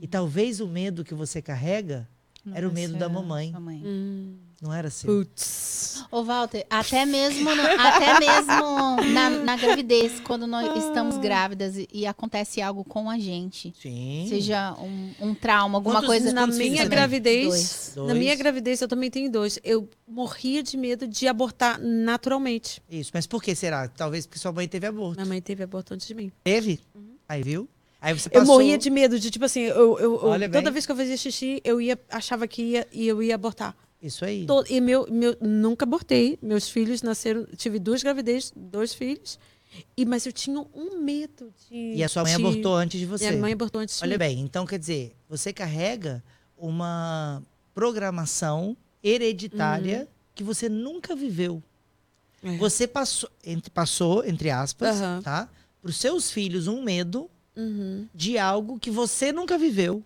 E 0.00 0.06
talvez 0.06 0.60
o 0.60 0.68
medo 0.68 1.04
que 1.04 1.14
você 1.14 1.42
carrega 1.42 2.08
era 2.54 2.68
o 2.68 2.72
medo 2.72 2.96
da 2.96 3.08
mamãe, 3.08 3.50
Sua 3.50 3.60
mãe. 3.60 3.82
Hum. 3.84 4.36
não 4.62 4.72
era 4.72 4.88
seu. 4.90 5.08
Putz. 5.12 6.04
Ô, 6.10 6.24
Walter, 6.24 6.64
até 6.70 7.04
mesmo, 7.04 7.54
no- 7.54 7.62
até 7.62 8.18
mesmo 8.18 9.12
na, 9.12 9.30
na 9.30 9.56
gravidez, 9.56 10.20
quando 10.20 10.46
nós 10.46 10.74
estamos 10.84 11.18
grávidas 11.18 11.76
e, 11.76 11.86
e 11.92 12.06
acontece 12.06 12.62
algo 12.62 12.82
com 12.84 13.10
a 13.10 13.18
gente, 13.18 13.74
Sim. 13.80 14.26
seja 14.28 14.74
um, 14.80 15.12
um 15.20 15.34
trauma, 15.34 15.76
alguma 15.78 15.96
Quantos- 15.96 16.08
coisa. 16.08 16.32
Na 16.32 16.42
filhos 16.46 16.58
minha 16.58 16.78
tem? 16.82 16.88
gravidez, 16.88 17.46
Dois. 17.48 17.92
na 17.96 18.02
Dois. 18.04 18.18
minha 18.18 18.34
gravidez 18.36 18.80
eu 18.80 18.88
também 18.88 19.10
tenho 19.10 19.30
dois. 19.30 19.58
Eu 19.62 19.88
morria 20.06 20.62
de 20.62 20.76
medo 20.76 21.06
de 21.06 21.28
abortar 21.28 21.78
naturalmente. 21.80 22.80
Isso, 22.90 23.10
mas 23.12 23.26
por 23.26 23.42
que 23.42 23.54
será? 23.54 23.86
Talvez 23.88 24.26
porque 24.26 24.38
sua 24.38 24.52
mãe 24.52 24.66
teve 24.66 24.86
aborto. 24.86 25.16
Minha 25.16 25.26
mãe 25.28 25.42
teve 25.42 25.62
aborto 25.64 25.92
antes 25.94 26.06
de 26.06 26.14
mim. 26.14 26.32
Teve? 26.42 26.80
Aí, 27.28 27.42
viu? 27.42 27.68
Aí 28.00 28.14
você 28.18 28.28
Eu 28.28 28.40
passou... 28.40 28.46
morria 28.54 28.78
de 28.78 28.90
medo 28.90 29.18
de, 29.18 29.30
tipo 29.30 29.44
assim, 29.44 29.60
eu, 29.62 29.98
eu- 29.98 29.98
eu- 29.98 30.18
toda 30.20 30.48
bem. 30.62 30.72
vez 30.72 30.86
que 30.86 30.92
eu 30.92 30.96
fazia 30.96 31.16
xixi, 31.16 31.60
eu 31.64 31.80
ia, 31.80 31.98
achava 32.08 32.46
que 32.46 32.62
ia 32.62 32.86
e 32.92 33.06
eu 33.08 33.22
ia 33.22 33.34
abortar. 33.34 33.76
Isso 34.00 34.24
aí. 34.24 34.46
To- 34.46 34.64
e 34.68 34.80
meu, 34.80 35.06
meu, 35.10 35.36
nunca 35.40 35.84
abortei. 35.84 36.38
Meus 36.40 36.68
filhos 36.68 37.02
nasceram, 37.02 37.44
tive 37.56 37.78
duas 37.80 38.02
gravidez, 38.02 38.52
dois 38.54 38.94
filhos. 38.94 39.38
E, 39.96 40.06
mas 40.06 40.24
eu 40.24 40.32
tinha 40.32 40.60
um 40.74 40.98
medo 41.02 41.52
de. 41.68 41.94
E 41.96 42.04
a 42.04 42.08
sua 42.08 42.22
mãe 42.22 42.36
de- 42.36 42.42
abortou 42.42 42.74
antes 42.76 43.00
de 43.00 43.04
você. 43.06 43.28
Minha 43.30 43.40
mãe 43.40 43.52
abortou 43.52 43.80
antes 43.80 43.96
de 43.98 44.02
Olha 44.04 44.16
bem, 44.16 44.40
então 44.40 44.64
quer 44.64 44.78
dizer, 44.78 45.14
você 45.28 45.52
carrega 45.52 46.22
uma 46.56 47.42
programação 47.74 48.76
hereditária 49.02 50.08
que 50.34 50.44
você 50.44 50.68
nunca 50.68 51.16
viveu. 51.16 51.62
É. 52.42 52.56
Você 52.56 52.86
passou, 52.86 53.28
entre, 53.44 53.70
passou, 53.70 54.24
entre 54.24 54.50
aspas, 54.50 54.96
Aham. 55.00 55.22
tá? 55.22 55.48
Para 55.82 55.90
os 55.90 55.96
seus 55.96 56.30
filhos 56.30 56.68
um 56.68 56.82
medo 56.82 57.28
Uhum. 57.58 58.06
de 58.14 58.38
algo 58.38 58.78
que 58.78 58.90
você 58.90 59.32
nunca 59.32 59.58
viveu. 59.58 60.02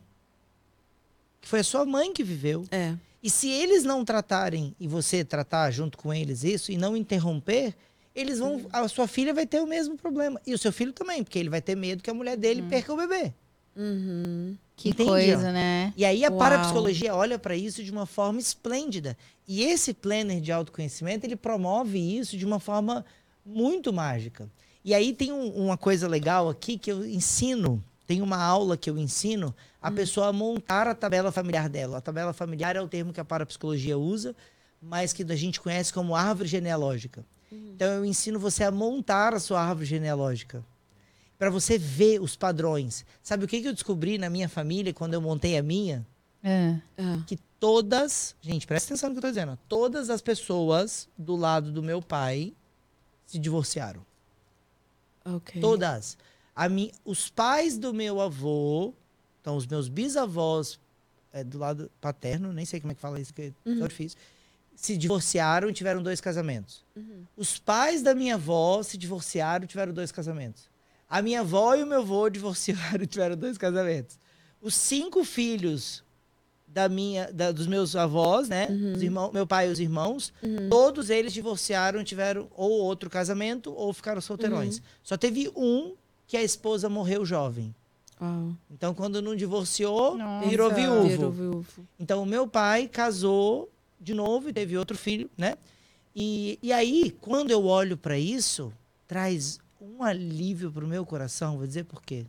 Que 1.40 1.48
foi 1.48 1.60
a 1.60 1.64
sua 1.64 1.84
mãe 1.84 2.12
que 2.12 2.24
viveu. 2.24 2.64
É. 2.70 2.94
E 3.22 3.28
se 3.28 3.48
eles 3.50 3.84
não 3.84 4.04
tratarem 4.04 4.74
e 4.80 4.88
você 4.88 5.22
tratar 5.24 5.70
junto 5.70 5.98
com 5.98 6.12
eles 6.12 6.42
isso 6.42 6.72
e 6.72 6.76
não 6.76 6.96
interromper, 6.96 7.74
eles 8.14 8.38
vão, 8.38 8.66
a 8.72 8.88
sua 8.88 9.06
filha 9.06 9.32
vai 9.32 9.46
ter 9.46 9.60
o 9.60 9.66
mesmo 9.66 9.96
problema 9.96 10.40
e 10.46 10.54
o 10.54 10.58
seu 10.58 10.72
filho 10.72 10.92
também, 10.92 11.22
porque 11.22 11.38
ele 11.38 11.48
vai 11.50 11.60
ter 11.60 11.76
medo 11.76 12.02
que 12.02 12.10
a 12.10 12.14
mulher 12.14 12.36
dele 12.36 12.62
perca 12.62 12.92
o 12.92 12.96
bebê. 12.96 13.32
Uhum. 13.76 14.56
Que 14.76 14.90
Entende, 14.90 15.08
coisa, 15.08 15.48
ó? 15.48 15.52
né? 15.52 15.92
E 15.96 16.04
aí 16.04 16.24
a 16.24 16.28
Uau. 16.30 16.38
parapsicologia 16.38 17.14
olha 17.14 17.38
para 17.38 17.56
isso 17.56 17.82
de 17.84 17.90
uma 17.90 18.06
forma 18.06 18.40
esplêndida. 18.40 19.16
E 19.46 19.62
esse 19.62 19.94
planner 19.94 20.40
de 20.40 20.50
autoconhecimento, 20.52 21.24
ele 21.24 21.36
promove 21.36 21.98
isso 21.98 22.36
de 22.36 22.44
uma 22.44 22.58
forma 22.58 23.04
muito 23.44 23.92
mágica. 23.92 24.48
E 24.84 24.94
aí 24.94 25.12
tem 25.12 25.32
um- 25.32 25.50
uma 25.64 25.76
coisa 25.76 26.08
legal 26.08 26.48
aqui 26.48 26.76
que 26.78 26.90
eu 26.90 27.06
ensino, 27.06 27.82
tem 28.06 28.20
uma 28.20 28.36
aula 28.42 28.76
que 28.76 28.90
eu 28.90 28.98
ensino 28.98 29.54
a 29.80 29.90
pessoa 29.90 30.28
a 30.28 30.32
montar 30.32 30.86
a 30.88 30.94
tabela 30.94 31.30
familiar 31.32 31.68
dela. 31.68 31.98
A 31.98 32.00
tabela 32.00 32.32
familiar 32.32 32.76
é 32.76 32.80
o 32.80 32.88
termo 32.88 33.12
que 33.12 33.20
a 33.20 33.24
parapsicologia 33.24 33.96
usa, 33.96 34.34
mas 34.80 35.12
que 35.12 35.22
a 35.22 35.36
gente 35.36 35.60
conhece 35.60 35.92
como 35.92 36.14
árvore 36.16 36.48
genealógica. 36.48 37.24
Então 37.52 37.86
eu 37.88 38.04
ensino 38.04 38.38
você 38.38 38.64
a 38.64 38.70
montar 38.70 39.34
a 39.34 39.40
sua 39.40 39.60
árvore 39.62 39.86
genealógica 39.86 40.64
para 41.38 41.50
você 41.50 41.76
ver 41.78 42.20
os 42.20 42.34
padrões. 42.36 43.04
Sabe 43.22 43.44
o 43.44 43.48
que 43.48 43.60
que 43.60 43.68
eu 43.68 43.72
descobri 43.72 44.16
na 44.18 44.30
minha 44.30 44.48
família 44.48 44.92
quando 44.94 45.14
eu 45.14 45.20
montei 45.20 45.56
a 45.58 45.62
minha? 45.62 46.06
É. 46.44 46.76
É. 46.96 47.18
que 47.24 47.38
todas, 47.60 48.34
gente, 48.40 48.66
presta 48.66 48.88
atenção 48.88 49.08
no 49.10 49.14
que 49.14 49.18
eu 49.18 49.22
tô 49.22 49.28
dizendo, 49.28 49.56
todas 49.68 50.10
as 50.10 50.20
pessoas 50.20 51.08
do 51.16 51.36
lado 51.36 51.70
do 51.70 51.80
meu 51.82 52.02
pai 52.02 52.52
se 53.24 53.38
divorciaram. 53.38 54.04
Ok. 55.24 55.60
Todas. 55.60 56.16
A 56.54 56.68
mi, 56.68 56.92
os 57.04 57.30
pais 57.30 57.78
do 57.78 57.94
meu 57.94 58.20
avô, 58.20 58.92
então 59.40 59.56
os 59.56 59.66
meus 59.66 59.88
bisavós 59.88 60.78
é, 61.32 61.42
do 61.42 61.58
lado 61.58 61.90
paterno, 62.00 62.52
nem 62.52 62.64
sei 62.64 62.80
como 62.80 62.92
é 62.92 62.94
que 62.94 63.00
fala 63.00 63.20
isso, 63.20 63.32
que 63.32 63.42
é 63.42 63.52
tão 63.64 63.88
difícil, 63.88 64.18
se 64.76 64.96
divorciaram 64.96 65.68
e 65.70 65.72
tiveram 65.72 66.02
dois 66.02 66.20
casamentos. 66.20 66.84
Os 67.36 67.58
pais 67.58 68.02
da 68.02 68.14
minha 68.14 68.34
avó 68.34 68.82
se 68.82 68.98
divorciaram 68.98 69.64
e 69.64 69.68
tiveram 69.68 69.92
dois 69.92 70.12
casamentos. 70.12 70.70
A 71.08 71.22
minha 71.22 71.40
avó 71.40 71.74
e 71.74 71.82
o 71.82 71.86
meu 71.86 72.00
avô 72.00 72.28
divorciaram 72.28 73.02
e 73.02 73.06
tiveram 73.06 73.36
dois 73.36 73.56
casamentos. 73.58 74.18
Os 74.60 74.74
cinco 74.74 75.24
filhos 75.24 76.04
da 76.72 76.88
minha, 76.88 77.30
da- 77.32 77.52
dos 77.52 77.66
meus 77.66 77.94
avós, 77.94 78.48
né? 78.48 78.66
Os 78.94 79.02
irmãos, 79.02 79.30
meu 79.32 79.46
pai 79.46 79.68
e 79.68 79.72
os 79.72 79.78
irmãos, 79.80 80.32
todos 80.70 81.10
eles 81.10 81.32
divorciaram 81.32 82.00
e 82.00 82.04
tiveram 82.04 82.48
ou 82.56 82.70
outro 82.70 83.10
casamento 83.10 83.72
ou 83.74 83.92
ficaram 83.92 84.20
solteirões. 84.20 84.80
Só 85.02 85.16
teve 85.16 85.50
um 85.54 85.94
que 86.26 86.36
a 86.36 86.42
esposa 86.42 86.88
morreu 86.88 87.24
jovem. 87.26 87.74
Uau. 88.20 88.54
Então, 88.70 88.94
quando 88.94 89.20
não 89.20 89.34
divorciou, 89.36 90.16
Nossa. 90.16 90.48
virou 90.48 90.70
viúvo. 90.72 91.08
Virou 91.08 91.30
viúvo. 91.30 91.86
Então, 91.98 92.22
o 92.22 92.26
meu 92.26 92.46
pai 92.46 92.88
casou 92.88 93.68
de 94.00 94.14
novo 94.14 94.48
e 94.48 94.52
teve 94.52 94.78
outro 94.78 94.96
filho, 94.96 95.28
né? 95.36 95.56
E, 96.14 96.58
e 96.62 96.72
aí, 96.72 97.10
quando 97.20 97.50
eu 97.50 97.64
olho 97.66 97.96
para 97.96 98.18
isso, 98.18 98.72
traz 99.06 99.58
um 99.80 100.02
alívio 100.02 100.70
para 100.70 100.84
o 100.84 100.88
meu 100.88 101.04
coração. 101.04 101.56
Vou 101.58 101.66
dizer 101.66 101.84
por 101.84 102.02
quê. 102.02 102.24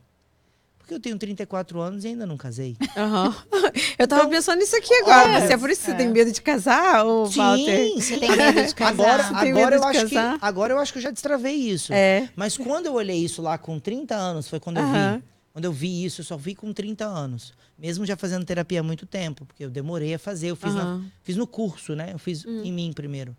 Porque 0.84 0.93
eu 0.95 0.99
tenho 0.99 1.17
34 1.17 1.79
anos 1.79 2.03
e 2.03 2.09
ainda 2.09 2.25
não 2.25 2.36
casei. 2.36 2.75
Aham. 2.97 3.34
Eu 3.97 4.05
tava 4.05 4.27
pensando 4.27 4.59
nisso 4.59 4.75
aqui 4.75 4.93
agora. 4.95 5.39
Você 5.39 5.53
é 5.53 5.57
por 5.57 5.69
isso 5.69 5.79
que 5.79 5.86
você 5.86 5.91
é. 5.93 5.95
tem 5.95 6.09
medo 6.09 6.29
de 6.29 6.41
casar, 6.41 7.05
ou 7.05 7.25
Walter? 7.25 7.88
Sim, 7.88 8.01
Você 8.01 8.17
tem 8.17 8.36
medo 8.36 8.65
de 8.65 8.75
casar? 8.75 8.91
Agora, 9.21 9.23
agora, 9.27 9.75
eu 9.77 9.79
de 9.79 9.86
acho 9.88 10.07
que, 10.09 10.15
casar? 10.15 10.38
agora 10.41 10.73
eu 10.73 10.79
acho 10.79 10.91
que 10.91 10.99
eu 10.99 11.03
já 11.03 11.09
destravei 11.09 11.53
isso. 11.55 11.93
É. 11.93 12.27
Mas 12.36 12.57
quando 12.57 12.88
eu 12.88 12.95
olhei 12.95 13.15
isso 13.17 13.41
lá 13.41 13.57
com 13.57 13.79
30 13.79 14.13
anos, 14.13 14.49
foi 14.49 14.59
quando 14.59 14.77
eu 14.77 14.84
Aham. 14.84 15.17
vi. 15.19 15.23
Quando 15.53 15.65
eu 15.65 15.71
vi 15.71 16.03
isso, 16.03 16.19
eu 16.19 16.25
só 16.25 16.36
vi 16.36 16.53
com 16.53 16.73
30 16.73 17.05
anos. 17.05 17.53
Mesmo 17.79 18.05
já 18.05 18.17
fazendo 18.17 18.43
terapia 18.43 18.81
há 18.81 18.84
muito 18.84 19.05
tempo, 19.05 19.45
porque 19.45 19.63
eu 19.63 19.69
demorei 19.69 20.13
a 20.15 20.19
fazer. 20.19 20.47
Eu 20.47 20.55
fiz, 20.57 20.75
na- 20.75 20.81
Aham. 20.84 20.95
Hum. 21.05 21.09
fiz 21.23 21.38
no 21.38 21.47
curso, 21.47 21.95
né? 21.95 22.09
Eu 22.11 22.19
fiz 22.19 22.43
em 22.43 22.73
mim 22.73 22.91
primeiro. 22.93 23.34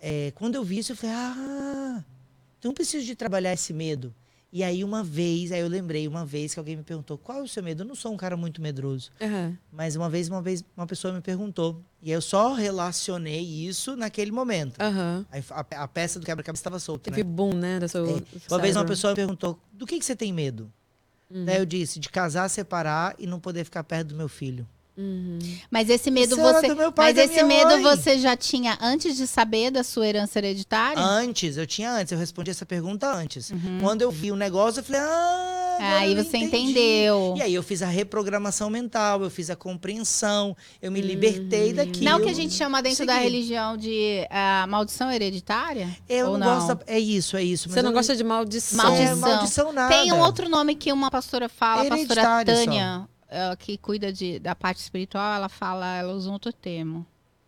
É, 0.00 0.30
quando 0.36 0.54
eu 0.54 0.62
vi 0.62 0.78
isso, 0.78 0.92
eu 0.92 0.96
falei, 0.96 1.16
ah, 1.16 2.04
então 2.60 2.70
eu 2.70 2.74
preciso 2.74 3.04
de 3.04 3.16
trabalhar 3.16 3.52
esse 3.52 3.72
medo. 3.72 4.14
E 4.56 4.64
aí 4.64 4.82
uma 4.82 5.04
vez, 5.04 5.52
aí 5.52 5.60
eu 5.60 5.68
lembrei 5.68 6.08
uma 6.08 6.24
vez 6.24 6.54
que 6.54 6.58
alguém 6.58 6.76
me 6.76 6.82
perguntou, 6.82 7.18
qual 7.18 7.40
é 7.40 7.42
o 7.42 7.46
seu 7.46 7.62
medo? 7.62 7.82
Eu 7.82 7.86
não 7.86 7.94
sou 7.94 8.10
um 8.10 8.16
cara 8.16 8.38
muito 8.38 8.62
medroso. 8.62 9.10
Aham. 9.20 9.54
Mas 9.70 9.96
uma 9.96 10.08
vez, 10.08 10.30
uma 10.30 10.40
vez, 10.40 10.64
uma 10.74 10.86
pessoa 10.86 11.12
me 11.12 11.20
perguntou. 11.20 11.82
E 12.00 12.10
eu 12.10 12.22
só 12.22 12.54
relacionei 12.54 13.42
isso 13.42 13.94
naquele 13.96 14.32
momento. 14.32 14.80
Aham. 14.80 15.26
Aí 15.30 15.44
a, 15.50 15.82
a 15.82 15.86
peça 15.86 16.18
do 16.18 16.24
quebra-cabeça 16.24 16.60
estava 16.60 16.78
solta, 16.78 17.10
Teve 17.10 17.22
né? 17.22 17.30
boom, 17.30 17.52
né? 17.52 17.80
Da 17.80 17.86
sua, 17.86 18.08
É. 18.08 18.22
Uma 18.50 18.58
vez 18.58 18.74
uma 18.74 18.86
pessoa 18.86 19.10
me 19.10 19.16
perguntou, 19.16 19.58
do 19.70 19.84
que, 19.84 19.98
que 19.98 20.04
você 20.06 20.16
tem 20.16 20.32
medo? 20.32 20.72
Uhum. 21.30 21.44
Daí 21.44 21.58
eu 21.58 21.66
disse, 21.66 22.00
de 22.00 22.08
casar, 22.08 22.48
separar 22.48 23.14
e 23.18 23.26
não 23.26 23.38
poder 23.38 23.62
ficar 23.62 23.84
perto 23.84 24.08
do 24.08 24.14
meu 24.14 24.26
filho. 24.26 24.66
Uhum. 24.96 25.38
Mas 25.70 25.90
esse 25.90 26.10
medo 26.10 26.34
Isso 26.34 26.42
você. 26.42 26.74
pai 26.92 27.12
Mas 27.12 27.16
da 27.16 27.24
esse 27.24 27.42
medo 27.42 27.70
mãe. 27.70 27.82
você 27.82 28.18
já 28.18 28.34
tinha 28.36 28.78
antes 28.80 29.16
de 29.16 29.26
saber 29.26 29.70
da 29.70 29.84
sua 29.84 30.06
herança 30.06 30.38
hereditária? 30.38 31.02
Antes, 31.02 31.56
eu 31.56 31.66
tinha 31.66 31.90
antes, 31.92 32.12
eu 32.12 32.18
respondi 32.18 32.50
essa 32.50 32.64
pergunta 32.64 33.06
antes. 33.12 33.52
Quando 33.80 34.00
eu 34.02 34.10
vi 34.10 34.32
o 34.32 34.36
negócio, 34.36 34.80
eu 34.80 34.84
falei, 34.84 35.00
ah, 35.02 35.52
Uhum. 35.78 35.84
Aí 35.84 36.16
eu 36.16 36.24
você 36.24 36.38
entendi. 36.38 36.70
entendeu. 36.70 37.34
E 37.36 37.42
aí 37.42 37.54
eu 37.54 37.62
fiz 37.62 37.82
a 37.82 37.86
reprogramação 37.86 38.70
mental, 38.70 39.22
eu 39.22 39.28
fiz 39.28 39.50
a 39.50 39.56
compreensão, 39.56 40.56
eu 40.80 40.90
me 40.90 41.02
libertei 41.02 41.74
daquilo. 41.74 42.02
Não 42.04 42.18
que 42.22 42.30
a 42.30 42.32
gente 42.32 42.54
chama 42.54 42.80
dentro 42.82 43.04
da 43.04 43.12
Segui. 43.14 43.24
religião 43.26 43.76
de 43.76 44.26
ah, 44.30 44.64
maldição 44.70 45.12
hereditária? 45.12 45.88
Eu 46.08 46.28
Ou 46.30 46.38
não, 46.38 46.46
gosto 46.46 46.74
da- 46.76 46.80
É 46.86 46.98
isso, 46.98 47.36
é 47.36 47.42
isso. 47.44 47.68
Você 47.68 47.82
não 47.82 47.90
eu 47.90 47.94
gosta 47.94 48.16
de 48.16 48.24
maldição. 48.24 48.82
Maldição. 48.82 49.12
É, 49.12 49.14
maldição 49.16 49.72
nada. 49.72 49.94
Tem 49.94 50.10
um 50.12 50.20
outro 50.20 50.48
nome 50.48 50.74
que 50.74 50.90
uma 50.90 51.10
pastora 51.10 51.46
fala, 51.46 51.82
a 51.82 51.84
pastora 51.90 52.20
Hereditário 52.22 52.56
só. 52.64 53.08
Eh, 53.28 53.56
que 53.56 53.76
cuida 53.76 54.12
de, 54.12 54.38
da 54.38 54.54
parte 54.54 54.78
espiritual, 54.78 55.34
ela 55.34 55.48
fala, 55.48 55.96
ela 55.96 56.12
usa 56.14 56.30
um 56.30 56.32
outro 56.34 56.52
termo. 56.52 57.04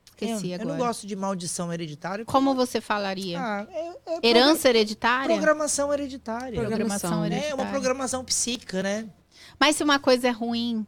Esqueci 0.07 0.49
É, 0.53 0.57
eu, 0.57 0.61
agora. 0.61 0.70
Eu 0.74 0.79
não 0.79 0.87
gosto 0.87 1.07
de 1.07 1.14
maldição 1.14 1.72
hereditária. 1.72 2.24
Como 2.24 2.53
você 2.55 2.81
falaria? 2.81 3.39
Ah, 3.41 3.66
é, 3.70 3.89
é 4.24 4.29
Herança 4.29 4.68
hereditária? 4.68 5.35
Programação 5.37 5.93
hereditária. 5.95 6.59
Programação 6.59 7.11
Programação. 7.11 7.24
hereditária. 7.26 7.51
É 7.53 7.55
uma 7.55 7.66
programação 7.66 8.24
psíquica, 8.24 8.83
né? 8.83 9.09
Mas 9.61 9.76
se 9.76 9.85
uma 9.85 9.99
coisa 10.01 10.26
é 10.29 10.31
ruim 10.33 10.85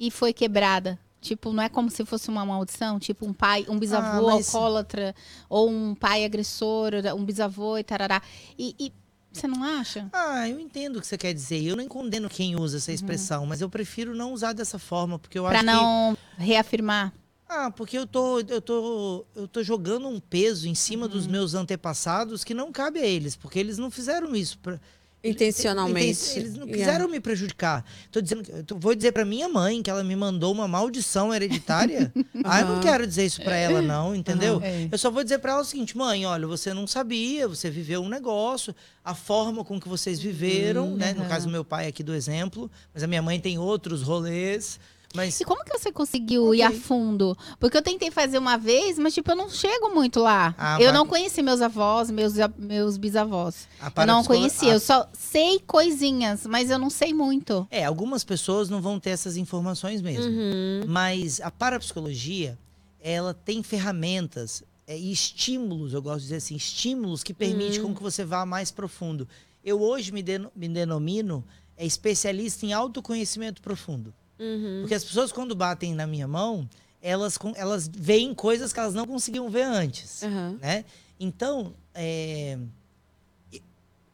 e 0.00 0.10
foi 0.10 0.32
quebrada, 0.32 0.98
tipo, 1.20 1.52
não 1.52 1.62
é 1.62 1.68
como 1.68 1.90
se 1.90 2.02
fosse 2.06 2.30
uma 2.30 2.46
maldição, 2.46 2.98
tipo 2.98 3.26
um 3.26 3.32
pai, 3.34 3.66
um 3.68 3.78
bisavô 3.78 4.30
Ah, 4.30 4.32
mas- 4.36 4.54
alcoólatra, 4.54 5.14
ou 5.50 5.68
um 5.68 5.94
pai 5.94 6.24
agressor, 6.24 6.92
um 7.14 7.24
bisavô 7.24 7.76
e 7.76 7.84
tarará. 7.84 8.22
E, 8.58 8.74
e 8.78 8.92
você 9.32 9.46
não 9.48 9.62
acha? 9.64 10.08
Ah, 10.12 10.48
eu 10.48 10.58
entendo 10.60 10.96
o 10.96 11.00
que 11.00 11.06
você 11.06 11.16
quer 11.18 11.32
dizer. 11.32 11.62
Eu 11.62 11.76
nem 11.76 11.88
condeno 11.88 12.28
quem 12.28 12.54
usa 12.56 12.74
Uhum. 12.74 12.78
essa 12.78 12.92
expressão, 12.92 13.46
mas 13.46 13.60
eu 13.60 13.68
prefiro 13.68 14.14
não 14.14 14.32
usar 14.32 14.52
dessa 14.52 14.78
forma, 14.78 15.18
porque 15.18 15.38
eu 15.38 15.44
Pra 15.44 15.58
acho 15.58 15.64
não 15.66 16.16
reafirmar. 16.38 17.10
que. 17.12 17.18
Ah, 17.48 17.70
porque 17.70 17.98
eu 17.98 18.06
tô, 18.06 18.40
eu 18.40 18.60
tô, 18.62 19.26
eu 19.36 19.46
tô 19.46 19.62
jogando 19.62 20.08
um 20.08 20.18
peso 20.18 20.66
em 20.68 20.74
cima 20.74 21.06
dos 21.06 21.26
Uhum. 21.26 21.32
meus 21.32 21.54
antepassados 21.54 22.44
que 22.44 22.54
não 22.54 22.72
cabe 22.72 22.98
a 23.00 23.06
eles, 23.06 23.36
porque 23.36 23.58
eles 23.58 23.76
não 23.76 23.90
fizeram 23.90 24.34
isso 24.34 24.58
pra, 24.58 24.80
Intencionalmente. 25.24 26.06
Eles, 26.08 26.36
eles 26.36 26.52
não 26.56 26.66
Yeah. 26.66 26.78
quiseram 26.78 27.08
me 27.08 27.20
prejudicar. 27.20 27.84
Tô 28.10 28.20
dizendo, 28.20 28.42
tô- 28.64 28.76
vou 28.76 28.94
dizer 28.94 29.12
pra 29.12 29.24
minha 29.24 29.48
mãe 29.48 29.82
que 29.82 29.88
ela 29.90 30.02
me 30.02 30.16
mandou 30.16 30.52
uma 30.52 30.66
maldição 30.66 31.32
hereditária. 31.32 32.12
ah, 32.44 32.60
eu 32.60 32.66
não 32.68 32.80
quero 32.80 33.06
dizer 33.06 33.24
isso 33.26 33.42
pra 33.42 33.56
ela 33.56 33.80
não, 33.80 34.14
entendeu? 34.14 34.60
É. 34.62 34.88
Eu 34.90 34.98
só 34.98 35.10
vou 35.10 35.22
dizer 35.22 35.38
pra 35.38 35.52
ela 35.52 35.62
o 35.62 35.64
seguinte, 35.64 35.96
mãe, 35.96 36.26
olha, 36.26 36.46
você 36.46 36.74
não 36.74 36.86
sabia, 36.86 37.46
você 37.46 37.70
viveu 37.70 38.02
um 38.02 38.08
negócio, 38.08 38.74
a 39.04 39.14
forma 39.14 39.64
com 39.64 39.80
que 39.80 39.88
vocês 39.88 40.20
viveram, 40.20 40.96
né? 40.96 41.12
No 41.12 41.24
caso 41.26 41.46
do 41.46 41.52
meu 41.52 41.64
pai 41.64 41.86
aqui 41.86 42.02
do 42.02 42.14
exemplo, 42.14 42.70
mas 42.92 43.02
a 43.02 43.06
minha 43.06 43.22
mãe 43.22 43.38
tem 43.40 43.58
outros 43.58 44.02
rolês, 44.02 44.78
mas 45.14 45.40
E 45.40 45.44
como 45.44 45.64
que 45.64 45.76
você 45.78 45.90
conseguiu 45.92 46.54
ir 46.54 46.62
Ok. 46.64 46.76
a 46.76 46.80
fundo? 46.80 47.36
Porque 47.58 47.76
eu 47.76 47.82
tentei 47.82 48.10
fazer 48.10 48.38
uma 48.38 48.56
vez, 48.56 48.98
mas 48.98 49.14
tipo, 49.14 49.30
eu 49.30 49.36
não 49.36 49.48
chego 49.50 49.90
muito 49.94 50.20
lá. 50.20 50.54
Ah, 50.58 50.78
eu 50.80 50.86
mas- 50.86 50.94
não 50.94 51.06
conheci 51.06 51.42
meus 51.42 51.60
avós, 51.60 52.10
meus, 52.10 52.34
meus 52.58 52.96
bisavós. 52.96 53.68
a 53.80 53.92
Eu 54.02 54.06
não 54.06 54.24
conhecia, 54.24 54.70
a- 54.72 54.74
eu 54.74 54.80
só 54.80 55.08
sei 55.12 55.58
coisinhas, 55.60 56.46
mas 56.46 56.70
eu 56.70 56.78
não 56.78 56.90
sei 56.90 57.12
muito. 57.12 57.66
É, 57.70 57.84
algumas 57.84 58.24
pessoas 58.24 58.68
não 58.70 58.80
vão 58.80 58.98
ter 59.00 59.10
essas 59.10 59.36
informações 59.36 60.00
mesmo. 60.00 60.30
Uhum. 60.30 60.84
Mas 60.86 61.40
a 61.40 61.50
parapsicologia, 61.50 62.58
ela 63.00 63.34
tem 63.34 63.62
ferramentas 63.62 64.62
é, 64.86 64.98
e 64.98 65.12
estímulos, 65.12 65.92
eu 65.94 66.02
gosto 66.02 66.18
de 66.18 66.24
dizer 66.24 66.36
assim, 66.36 66.56
estímulos 66.56 67.22
que 67.22 67.32
permitem 67.32 67.80
Uhum. 67.80 67.88
com 67.88 67.94
que 67.94 68.02
você 68.02 68.24
vá 68.24 68.44
mais 68.44 68.70
profundo. 68.72 69.28
Eu 69.64 69.80
hoje 69.80 70.10
me 70.12 70.22
denomino 70.68 71.44
é, 71.76 71.86
especialista 71.86 72.66
em 72.66 72.72
autoconhecimento 72.72 73.62
profundo. 73.62 74.12
Uhum. 74.38 74.78
Porque 74.80 74.94
as 74.94 75.04
pessoas, 75.04 75.30
quando 75.32 75.54
batem 75.54 75.94
na 75.94 76.06
minha 76.06 76.26
mão, 76.26 76.68
elas, 77.00 77.38
elas 77.56 77.88
veem 77.92 78.34
coisas 78.34 78.72
que 78.72 78.78
elas 78.80 78.94
não 78.94 79.06
conseguiam 79.06 79.48
ver 79.50 79.62
antes 79.62 80.22
Aham. 80.22 80.58
né? 80.60 80.84
Então, 81.18 81.74
é... 81.94 82.58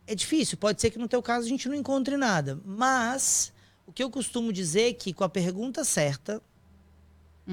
é 0.07 0.15
difícil. 0.15 0.57
Pode 0.59 0.81
ser 0.81 0.91
que 0.91 0.99
no 0.99 1.09
teu 1.09 1.23
caso 1.23 1.47
a 1.47 1.49
gente 1.49 1.69
não 1.69 1.75
encontre 1.75 2.17
nada. 2.17 2.59
Mas, 2.65 3.53
o 3.87 3.93
que 3.93 4.03
eu 4.03 4.11
costumo 4.11 4.53
dizer 4.53 4.91
é 4.91 4.93
que 4.93 5.13
com 5.13 5.25
a 5.25 5.29
pergunta 5.29 5.85
certa, 5.85 6.43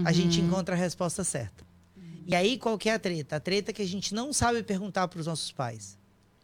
a 0.04 0.12
gente 0.12 0.42
Uhum. 0.42 0.48
encontra 0.48 0.76
a 0.76 0.78
resposta 0.78 1.24
certa. 1.24 1.64
E 2.28 2.34
aí, 2.36 2.58
qual 2.58 2.78
que 2.78 2.90
é 2.90 2.94
a 2.96 3.00
treta? 3.00 3.36
A 3.36 3.40
treta 3.40 3.70
é 3.72 3.74
que 3.74 3.82
a 3.84 3.88
gente 3.88 4.14
não 4.14 4.34
sabe 4.34 4.62
perguntar 4.64 5.08
para 5.08 5.20
os 5.20 5.28
nossos 5.28 5.52
pais. 5.52 5.98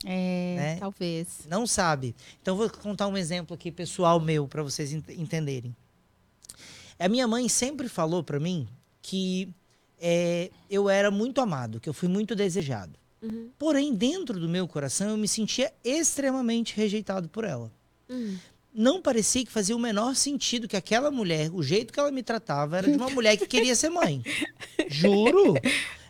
É, 0.05 0.55
né? 0.57 0.75
talvez. 0.79 1.39
Não 1.49 1.65
sabe. 1.67 2.15
Então, 2.41 2.55
vou 2.55 2.69
contar 2.69 3.07
um 3.07 3.17
exemplo 3.17 3.55
aqui 3.55 3.71
pessoal 3.71 4.19
meu, 4.19 4.47
para 4.47 4.61
vocês 4.63 4.93
ent- 4.93 5.09
entenderem. 5.09 5.75
A 7.03 7.09
minha 7.09 7.27
mãe 7.27 7.49
sempre 7.49 7.89
falou 7.89 8.23
para 8.23 8.39
mim 8.39 8.67
que 9.01 9.49
é, 9.99 10.49
eu 10.69 10.89
era 10.89 11.09
muito 11.11 11.41
amado, 11.41 11.79
que 11.79 11.89
eu 11.89 11.93
fui 11.93 12.07
muito 12.07 12.35
desejado. 12.35 12.93
Uhum. 13.21 13.49
Porém, 13.57 13.93
dentro 13.93 14.39
do 14.39 14.47
meu 14.49 14.67
coração, 14.67 15.09
eu 15.09 15.17
me 15.17 15.27
sentia 15.27 15.71
extremamente 15.83 16.75
rejeitado 16.75 17.27
por 17.29 17.43
ela. 17.43 17.71
Uhum. 18.09 18.37
Não 18.73 19.01
parecia 19.01 19.43
que 19.45 19.51
fazia 19.51 19.75
o 19.75 19.79
menor 19.79 20.15
sentido 20.15 20.67
que 20.67 20.77
aquela 20.77 21.11
mulher, 21.11 21.51
o 21.53 21.61
jeito 21.61 21.91
que 21.91 21.99
ela 21.99 22.11
me 22.11 22.23
tratava, 22.23 22.77
era 22.77 22.89
de 22.89 22.97
uma 22.97 23.09
mulher 23.09 23.35
que 23.37 23.45
queria 23.45 23.75
ser 23.75 23.89
mãe. 23.89 24.23
Juro. 24.87 25.55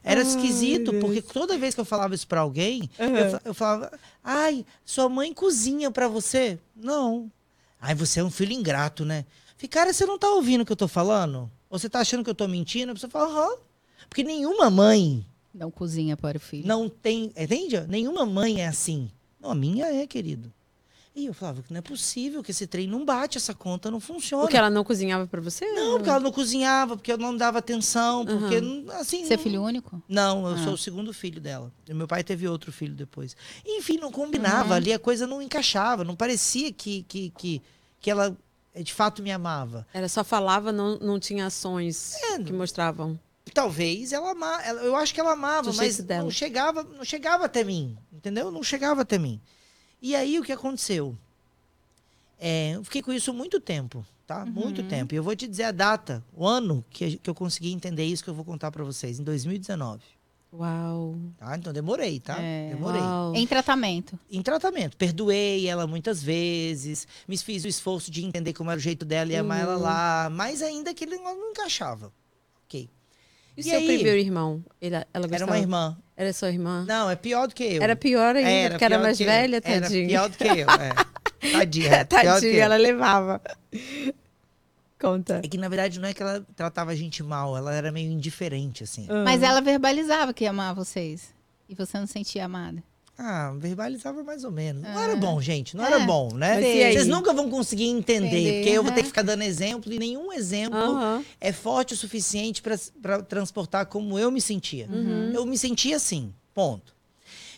Era 0.04 0.22
Ai, 0.22 0.28
esquisito, 0.28 0.92
Deus. 0.92 1.04
porque 1.04 1.22
toda 1.22 1.58
vez 1.58 1.74
que 1.76 1.82
eu 1.82 1.86
falava 1.86 2.14
isso 2.16 2.28
pra 2.28 2.42
alguém, 2.42 2.90
Uhum. 3.00 3.18
eu, 3.18 3.40
eu 3.46 3.54
falava: 3.54 3.92
ai, 4.24 4.66
sua 4.86 5.08
mãe 5.10 5.34
cozinha 5.34 5.90
pra 5.92 6.08
você? 6.08 6.58
Não. 6.76 7.32
Ai, 7.80 7.96
você 7.96 8.20
é 8.20 8.24
um 8.24 8.32
filho 8.32 8.54
ingrato, 8.54 9.04
né? 9.04 9.26
Cara, 9.68 9.94
você 9.94 10.06
não 10.06 10.18
tá 10.18 10.30
ouvindo 10.30 10.62
o 10.62 10.66
que 10.66 10.72
eu 10.72 10.76
tô 10.78 10.88
falando? 10.88 11.50
Ou 11.70 11.78
você 11.80 11.90
tá 11.90 12.00
achando 12.00 12.24
que 12.24 12.30
eu 12.30 12.36
tô 12.36 12.48
mentindo? 12.48 12.92
A 12.92 12.96
pessoa 12.96 13.10
fala, 13.10 13.26
aham. 13.32 13.56
Porque 14.10 14.24
nenhuma 14.24 14.70
mãe 14.70 15.26
Não 15.54 15.72
cozinha 15.72 16.18
para 16.18 16.38
o 16.38 16.42
filho. 16.42 16.68
não 16.68 16.90
tem. 16.90 17.32
Entende? 17.38 17.80
Nenhuma 17.88 18.26
mãe 18.26 18.62
é 18.62 18.68
assim. 18.68 19.10
Não, 19.40 19.52
a 19.52 19.56
minha 19.56 19.86
é, 19.86 20.06
querido. 20.08 20.52
E 21.14 21.26
eu 21.26 21.34
falava 21.34 21.62
que 21.62 21.74
não 21.74 21.80
é 21.80 21.82
possível, 21.82 22.42
que 22.42 22.52
esse 22.52 22.66
trem 22.66 22.88
não 22.88 23.04
bate, 23.04 23.38
essa 23.38 23.54
conta 23.54 23.92
não 23.92 24.00
funciona. 24.00 24.44
Porque 24.44 24.56
ela 24.56 24.70
não 24.70 24.82
cozinhava 24.82 25.28
pra 25.28 25.42
você? 25.42 25.66
Não, 25.74 25.96
porque 25.98 26.10
ela 26.10 26.22
não 26.22 26.32
cozinhava, 26.32 26.96
porque 26.96 27.12
eu 27.12 27.18
não 27.18 27.36
dava 27.36 27.60
atenção, 27.60 28.26
porque 28.26 28.62
não- 28.62 28.90
assim. 28.96 29.26
Você 29.26 29.34
é 29.34 29.38
filho 29.38 29.62
único? 29.62 30.02
Não, 30.08 30.48
eu 30.48 30.54
Ah. 30.56 30.64
sou 30.64 30.74
o 30.74 30.78
segundo 30.78 31.14
filho 31.14 31.42
dela. 31.42 31.70
E 31.88 31.94
meu 31.94 32.08
pai 32.08 32.24
teve 32.24 32.48
outro 32.48 32.72
filho 32.72 32.94
depois. 32.96 33.36
Enfim, 33.66 33.98
não 33.98 34.10
combinava 34.10 34.70
Uhum. 34.70 34.74
ali, 34.76 34.94
a 34.94 35.00
coisa 35.00 35.28
não 35.28 35.42
encaixava, 35.42 36.06
não 36.06 36.16
parecia 36.16 36.72
que, 36.72 37.04
que, 37.04 37.30
que, 37.38 37.62
que 38.00 38.10
ela 38.10 38.34
de 38.76 38.94
fato 38.94 39.22
me 39.22 39.32
amava. 39.32 39.86
Ela 39.94 40.08
só 40.08 40.24
falava, 40.24 40.72
não, 40.72 40.98
não 41.00 41.20
tinha 41.20 41.46
ações 41.48 42.16
É, 42.16 42.40
que 42.40 42.54
mostravam. 42.54 43.20
Talvez 43.54 44.14
ela 44.14 44.32
amava, 44.32 44.64
eu 44.64 44.96
acho 44.96 45.14
que 45.14 45.20
ela 45.20 45.34
amava, 45.34 45.72
Do 45.72 45.78
mas 45.78 46.00
não 46.00 46.32
chegava, 46.32 46.84
não 46.84 47.04
chegava 47.04 47.46
até 47.46 47.64
mim, 47.64 47.98
entendeu? 48.14 48.50
Não 48.52 48.64
chegava 48.64 49.02
até 49.02 49.18
mim. 49.18 49.42
E 50.02 50.16
aí 50.16 50.40
o 50.40 50.44
que 50.44 50.52
aconteceu? 50.52 51.18
É, 52.40 52.72
eu 52.76 52.84
fiquei 52.84 53.02
com 53.02 53.12
isso 53.12 53.34
muito 53.34 53.60
tempo, 53.60 54.06
tá? 54.26 54.44
Uhum. 54.44 54.52
Muito 54.52 54.84
tempo. 54.84 55.14
E 55.14 55.18
eu 55.18 55.24
vou 55.24 55.36
te 55.36 55.48
dizer 55.48 55.64
a 55.64 55.72
data, 55.72 56.24
o 56.34 56.48
ano 56.48 56.84
que, 56.90 57.18
que 57.18 57.30
eu 57.30 57.36
consegui 57.36 57.72
entender 57.72 58.06
isso 58.06 58.24
que 58.24 58.30
eu 58.30 58.34
vou 58.34 58.46
contar 58.46 58.72
pra 58.72 58.84
vocês, 58.84 59.20
em 59.20 59.24
2019. 59.24 60.02
Uau. 60.54 61.16
Tá? 61.38 61.56
Então 61.58 61.72
demorei, 61.72 62.20
tá? 62.20 62.38
É. 62.42 62.70
Demorei. 62.74 63.00
Uau. 63.02 63.34
Em 63.36 63.48
tratamento. 63.48 64.20
Em 64.30 64.42
tratamento. 64.42 64.98
Perdoei 64.98 65.68
ela 65.68 65.88
muitas 65.88 66.22
vezes, 66.22 67.08
me 67.28 67.38
fiz 67.38 67.64
o 67.64 67.68
esforço 67.68 68.12
de 68.12 68.26
entender 68.26 68.54
como 68.54 68.70
era 68.70 68.78
o 68.78 68.82
jeito 68.82 69.06
dela 69.06 69.32
e 69.32 69.36
amar 69.38 69.62
ela 69.62 69.76
Uhum. 69.78 69.82
lá, 69.82 70.30
mas 70.32 70.62
ainda 70.62 70.92
aquele 70.92 71.12
negócio 71.16 71.38
não 71.40 71.52
encaixava. 71.52 72.12
Ok. 72.66 72.90
E, 73.58 73.62
E 73.62 73.64
seu 73.64 73.78
aí? 73.78 73.86
primeiro 73.86 74.18
irmão? 74.20 74.64
Ele, 74.82 74.96
ela 74.96 75.06
gostava? 75.28 75.36
Era 75.36 75.46
uma 75.46 75.58
irmã. 75.60 75.98
Era 76.18 76.34
sua 76.34 76.50
irmã? 76.52 76.86
Não, 76.88 77.10
é 77.10 77.16
pior 77.16 77.48
do 77.48 77.56
que 77.56 77.64
eu. 77.64 77.82
Era 77.82 77.96
pior 77.96 78.36
ainda, 78.36 78.72
porque 78.72 78.86
era 78.86 79.00
mais 79.00 79.18
que 79.18 79.24
eu. 79.24 79.28
velha, 79.28 79.62
Era 79.64 79.90
pior 79.90 80.30
do 80.30 80.38
que 80.38 80.44
eu, 80.48 80.68
é. 80.70 80.92
Tadinha. 81.52 81.90
pior 82.06 82.06
que 82.06 82.16
Tadinha, 82.28 82.54
é. 82.54 82.58
ela 82.60 82.76
levava. 82.78 83.42
Conta. 85.02 85.42
É 85.44 85.48
que 85.48 85.58
na 85.58 85.68
verdade 85.68 86.00
não 86.00 86.08
é 86.08 86.14
que 86.14 86.22
ela 86.22 86.46
tratava 86.56 86.92
a 86.92 86.96
gente 86.96 87.24
mal, 87.24 87.58
ela 87.58 87.74
era 87.74 87.92
meio 87.92 88.12
indiferente, 88.12 88.84
assim. 88.84 89.08
Mas 89.26 89.42
ela 89.42 89.60
verbalizava 89.60 90.34
que 90.34 90.44
ia 90.44 90.52
amar 90.52 90.76
vocês. 90.76 91.34
E 91.68 91.74
você 91.74 91.98
não 92.00 92.06
sentia 92.06 92.46
amada. 92.46 92.84
Ah, 93.18 93.54
verbalizava 93.58 94.24
mais 94.24 94.44
ou 94.44 94.52
menos. 94.52 94.82
Não 94.84 94.98
Ah. 94.98 95.04
era 95.04 95.16
bom, 95.16 95.40
gente. 95.42 95.76
Não 95.76 95.84
É. 95.84 95.88
era 95.88 96.00
bom, 96.00 96.34
né? 96.34 96.60
Vocês 96.62 97.08
nunca 97.08 97.34
vão 97.34 97.50
conseguir 97.50 97.86
entender, 97.86 98.28
Entender, 98.28 98.54
porque 98.56 98.70
eu 98.70 98.84
vou 98.84 98.92
ter 98.92 99.00
aham. 99.00 99.04
que 99.04 99.08
ficar 99.10 99.22
dando 99.22 99.44
exemplo 99.44 99.92
e 99.94 100.00
nenhum 100.00 100.32
exemplo 100.34 100.78
Aham. 100.78 101.24
é 101.40 101.52
forte 101.52 101.94
o 101.94 101.98
suficiente 101.98 102.62
para 102.62 103.22
transportar 103.22 103.86
como 103.88 104.18
eu 104.18 104.32
me 104.32 104.42
sentia. 104.42 104.88
Uhum. 104.90 105.32
Eu 105.34 105.46
me 105.46 105.58
sentia 105.58 105.98
assim, 105.98 106.34
ponto. 106.54 106.96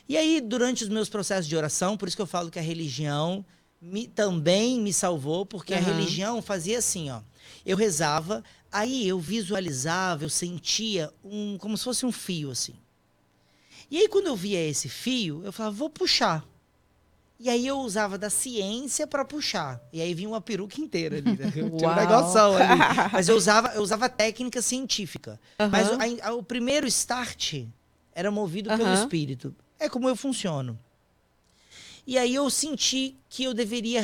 E 0.08 0.18
aí, 0.18 0.42
durante 0.42 0.84
os 0.84 0.90
meus 0.90 1.08
processos 1.08 1.48
de 1.48 1.56
oração, 1.56 1.96
por 1.96 2.08
isso 2.08 2.18
que 2.18 2.22
eu 2.22 2.28
falo 2.28 2.52
que 2.52 2.60
a 2.60 2.62
religião 2.62 3.46
me- 3.82 4.08
também 4.08 4.82
me 4.82 4.92
salvou, 4.92 5.46
porque 5.46 5.74
a 5.74 5.78
Aham. 5.78 5.86
religião 5.94 6.42
fazia 6.42 6.78
assim, 6.80 7.10
ó. 7.10 7.22
Eu 7.66 7.78
rezava, 7.78 8.44
aí 8.72 9.08
eu 9.08 9.20
visualizava, 9.20 10.24
eu 10.26 10.30
sentia 10.30 11.12
um, 11.24 11.58
como 11.58 11.78
se 11.78 11.84
fosse 11.84 12.06
um 12.06 12.12
fio, 12.12 12.52
assim. 12.52 12.74
E 13.92 13.98
aí, 13.98 14.08
quando 14.08 14.28
eu 14.28 14.36
via 14.36 14.60
esse 14.68 14.90
fio, 14.90 15.42
eu 15.46 15.52
falava, 15.54 15.76
vou 15.76 15.90
puxar. 15.90 16.44
E 17.40 17.50
aí 17.50 17.68
eu 17.68 17.80
usava 17.80 18.18
da 18.18 18.30
ciência 18.30 19.06
para 19.06 19.26
puxar. 19.26 19.82
E 19.92 20.02
aí 20.02 20.14
vinha 20.14 20.30
uma 20.30 20.40
peruca 20.42 20.80
inteira 20.80 21.18
ali, 21.18 21.36
né? 21.36 21.52
Tinha 21.78 21.90
um 21.90 21.94
negoção 21.96 22.56
ali. 22.56 22.80
Mas 23.12 23.28
eu 23.28 23.36
usava, 23.36 23.70
eu 23.76 23.82
usava 23.82 24.08
técnica 24.08 24.62
científica. 24.62 25.40
Mas 25.70 25.90
o, 25.90 25.94
Aham. 25.96 26.18
a- 26.24 26.28
a- 26.30 26.34
o 26.34 26.42
primeiro 26.44 26.88
start 26.88 27.66
era 28.14 28.32
movido 28.32 28.70
pelo 28.70 28.84
Aham. 28.84 28.94
espírito. 28.94 29.54
É 29.80 29.90
como 29.90 30.08
eu 30.08 30.16
funciono. 30.16 30.80
E 32.08 32.18
aí 32.18 32.34
eu 32.34 32.50
senti 32.50 33.16
que 33.30 33.44
eu 33.44 33.54
deveria 33.54 34.02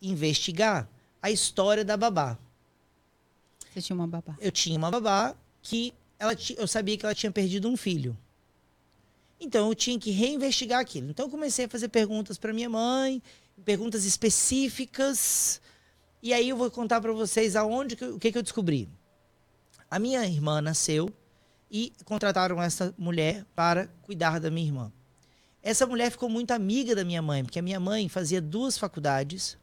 reinvestigar 0.00 0.88
a 1.22 1.30
história 1.30 1.84
da 1.84 1.96
babá. 1.96 2.38
Você 3.72 3.82
tinha 3.82 3.96
uma 3.96 4.06
babá. 4.06 4.36
Eu 4.40 4.50
tinha 4.50 4.78
uma 4.78 4.90
babá 4.90 5.34
que 5.62 5.94
ela 6.18 6.34
eu 6.56 6.66
sabia 6.66 6.96
que 6.96 7.04
ela 7.04 7.14
tinha 7.14 7.30
perdido 7.30 7.68
um 7.68 7.76
filho. 7.76 8.16
Então 9.40 9.68
eu 9.68 9.74
tinha 9.74 9.98
que 9.98 10.10
reinvestigar 10.10 10.80
aquilo. 10.80 11.10
Então 11.10 11.26
eu 11.26 11.30
comecei 11.30 11.66
a 11.66 11.68
fazer 11.68 11.88
perguntas 11.88 12.38
para 12.38 12.52
minha 12.52 12.68
mãe, 12.68 13.22
perguntas 13.64 14.04
específicas. 14.04 15.60
E 16.22 16.32
aí 16.32 16.48
eu 16.48 16.56
vou 16.56 16.70
contar 16.70 17.00
para 17.00 17.12
vocês 17.12 17.54
aonde 17.54 17.94
que 17.94 18.04
o 18.04 18.18
que, 18.18 18.32
que 18.32 18.38
eu 18.38 18.42
descobri. 18.42 18.88
A 19.90 19.98
minha 19.98 20.26
irmã 20.26 20.60
nasceu 20.60 21.08
e 21.70 21.92
contrataram 22.04 22.60
essa 22.60 22.94
mulher 22.98 23.44
para 23.54 23.86
cuidar 24.02 24.40
da 24.40 24.50
minha 24.50 24.66
irmã. 24.66 24.92
Essa 25.62 25.86
mulher 25.86 26.10
ficou 26.10 26.28
muito 26.28 26.50
amiga 26.50 26.94
da 26.94 27.04
minha 27.04 27.22
mãe, 27.22 27.44
porque 27.44 27.58
a 27.58 27.62
minha 27.62 27.78
mãe 27.78 28.08
fazia 28.08 28.40
duas 28.40 28.76
faculdades. 28.76 29.56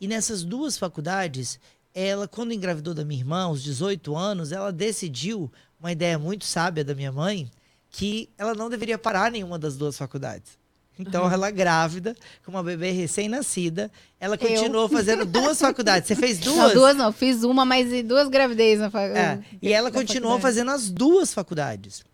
E 0.00 0.08
nessas 0.08 0.42
duas 0.44 0.76
faculdades, 0.76 1.58
ela, 1.94 2.26
quando 2.28 2.52
engravidou 2.52 2.92
da 2.94 3.04
minha 3.04 3.20
irmã, 3.20 3.44
aos 3.44 3.62
18 3.62 4.16
anos, 4.16 4.52
ela 4.52 4.72
decidiu, 4.72 5.50
uma 5.80 5.92
ideia 5.92 6.18
muito 6.18 6.44
sábia 6.44 6.84
da 6.84 6.94
minha 6.94 7.12
mãe, 7.12 7.50
que 7.90 8.28
ela 8.36 8.54
não 8.54 8.68
deveria 8.68 8.98
parar 8.98 9.30
nenhuma 9.30 9.58
das 9.58 9.76
duas 9.76 9.96
faculdades. 9.96 10.58
Então, 10.98 11.30
ela 11.30 11.50
grávida, 11.50 12.14
com 12.44 12.52
uma 12.52 12.62
bebê 12.62 12.92
recém-nascida, 12.92 13.90
ela 14.20 14.38
continuou 14.38 14.88
fazendo 14.88 15.24
duas 15.24 15.58
faculdades. 15.58 16.06
Você 16.06 16.14
fez 16.14 16.38
duas? 16.38 16.56
Não, 16.56 16.72
duas 16.74 16.96
não. 16.96 17.12
Fiz 17.12 17.42
uma, 17.42 17.64
mas 17.64 17.88
duas 18.04 18.28
gravidez 18.28 18.78
na 18.78 18.90
fa- 18.90 19.02
É, 19.02 19.42
e 19.60 19.72
ela 19.72 19.90
continuou 19.90 20.34
faculdade. 20.38 20.42
fazendo 20.42 20.70
as 20.70 20.90
duas 20.90 21.34
faculdades. 21.34 22.04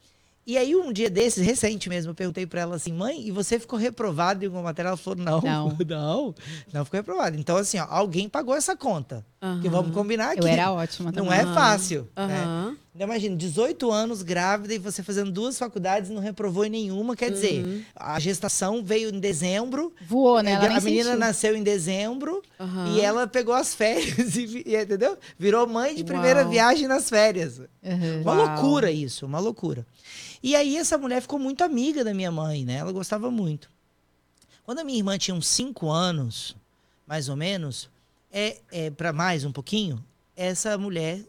E 0.51 0.59
aí, 0.59 0.75
um 0.75 0.93
dia 0.93 1.09
desses, 1.09 1.47
recente 1.47 1.89
mesmo, 1.89 2.11
eu 2.11 2.15
perguntei 2.17 2.45
pra 2.45 2.63
ela 2.63 2.75
assim, 2.75 2.93
mãe, 2.93 3.25
e 3.25 3.31
você 3.31 3.57
ficou 3.57 3.79
reprovada 3.79 4.43
em 4.45 4.49
alguma 4.49 4.65
matéria? 4.65 4.89
Ela 4.89 4.97
falou, 4.97 5.17
não, 5.25 5.41
Não. 5.41 5.77
não, 5.89 6.35
não 6.73 6.85
ficou 6.85 6.99
reprovada. 6.99 7.37
Então, 7.37 7.57
assim, 7.57 7.79
ó, 7.79 7.87
alguém 7.89 8.29
pagou 8.29 8.57
essa 8.57 8.75
conta. 8.75 9.25
Que 9.41 9.47
Aham. 9.47 9.71
vamos 9.71 9.95
combinar 9.95 10.33
aqui. 10.33 10.41
Eu 10.41 10.47
era 10.47 10.71
ótima 10.73 11.11
Não 11.13 11.25
também. 11.27 11.39
é 11.39 11.47
fácil. 11.47 12.03
né? 12.17 12.43
Aham. 12.45 12.77
Então, 12.93 13.07
Imagina, 13.07 13.37
18 13.37 13.91
anos 13.91 14.21
grávida 14.23 14.75
e 14.75 14.79
você 14.79 15.03
fazendo 15.03 15.31
duas 15.31 15.57
faculdades 15.57 16.11
não 16.11 16.21
reprovou 16.21 16.65
em 16.67 16.69
nenhuma. 16.69 17.15
Quer 17.17 17.31
dizer, 17.31 17.87
a 17.95 18.19
gestação 18.21 18.83
veio 18.85 19.09
em 19.15 19.19
dezembro, 19.21 19.95
Voou, 20.07 20.43
né? 20.43 20.53
Ela 20.53 20.69
nem 20.69 20.77
a 20.77 20.81
menina 20.81 21.05
sentiu. 21.05 21.19
nasceu 21.19 21.57
em 21.57 21.63
dezembro 21.63 22.43
Aham. 22.59 22.89
e 22.97 23.01
ela 23.01 23.27
pegou 23.29 23.55
as 23.55 23.75
férias, 23.75 24.35
e, 24.37 24.65
e, 24.67 24.77
entendeu? 24.77 25.17
Virou 25.39 25.67
mãe 25.69 25.95
de 25.95 26.03
primeira 26.05 26.41
Uau. 26.43 26.51
viagem 26.51 26.87
nas 26.89 27.09
férias. 27.09 27.59
Uhum. 27.83 28.21
Uma 28.23 28.35
Uau. 28.35 28.47
loucura 28.47 28.91
isso, 28.91 29.25
uma 29.25 29.39
loucura. 29.39 29.87
E 30.43 30.57
aí 30.57 30.77
essa 30.77 30.97
mulher 30.97 31.21
ficou 31.21 31.39
muito 31.39 31.63
amiga 31.63 32.03
da 32.03 32.15
minha 32.15 32.31
mãe, 32.31 32.65
né? 32.65 32.77
Ela 32.77 32.93
gostava 32.93 33.31
muito. 33.31 33.71
Quando 34.65 34.79
a 34.79 34.85
minha 34.85 34.99
irmã 34.99 35.19
tinha 35.19 35.35
uns 35.35 35.49
5 35.49 35.91
anos, 35.91 36.57
mais 37.07 37.29
ou 37.29 37.37
menos, 37.37 37.91
é, 38.31 38.59
é 38.71 38.91
para 38.91 39.13
mais 39.13 39.45
um 39.45 39.53
pouquinho, 39.53 40.03
essa 40.37 40.79
mulher, 40.79 41.23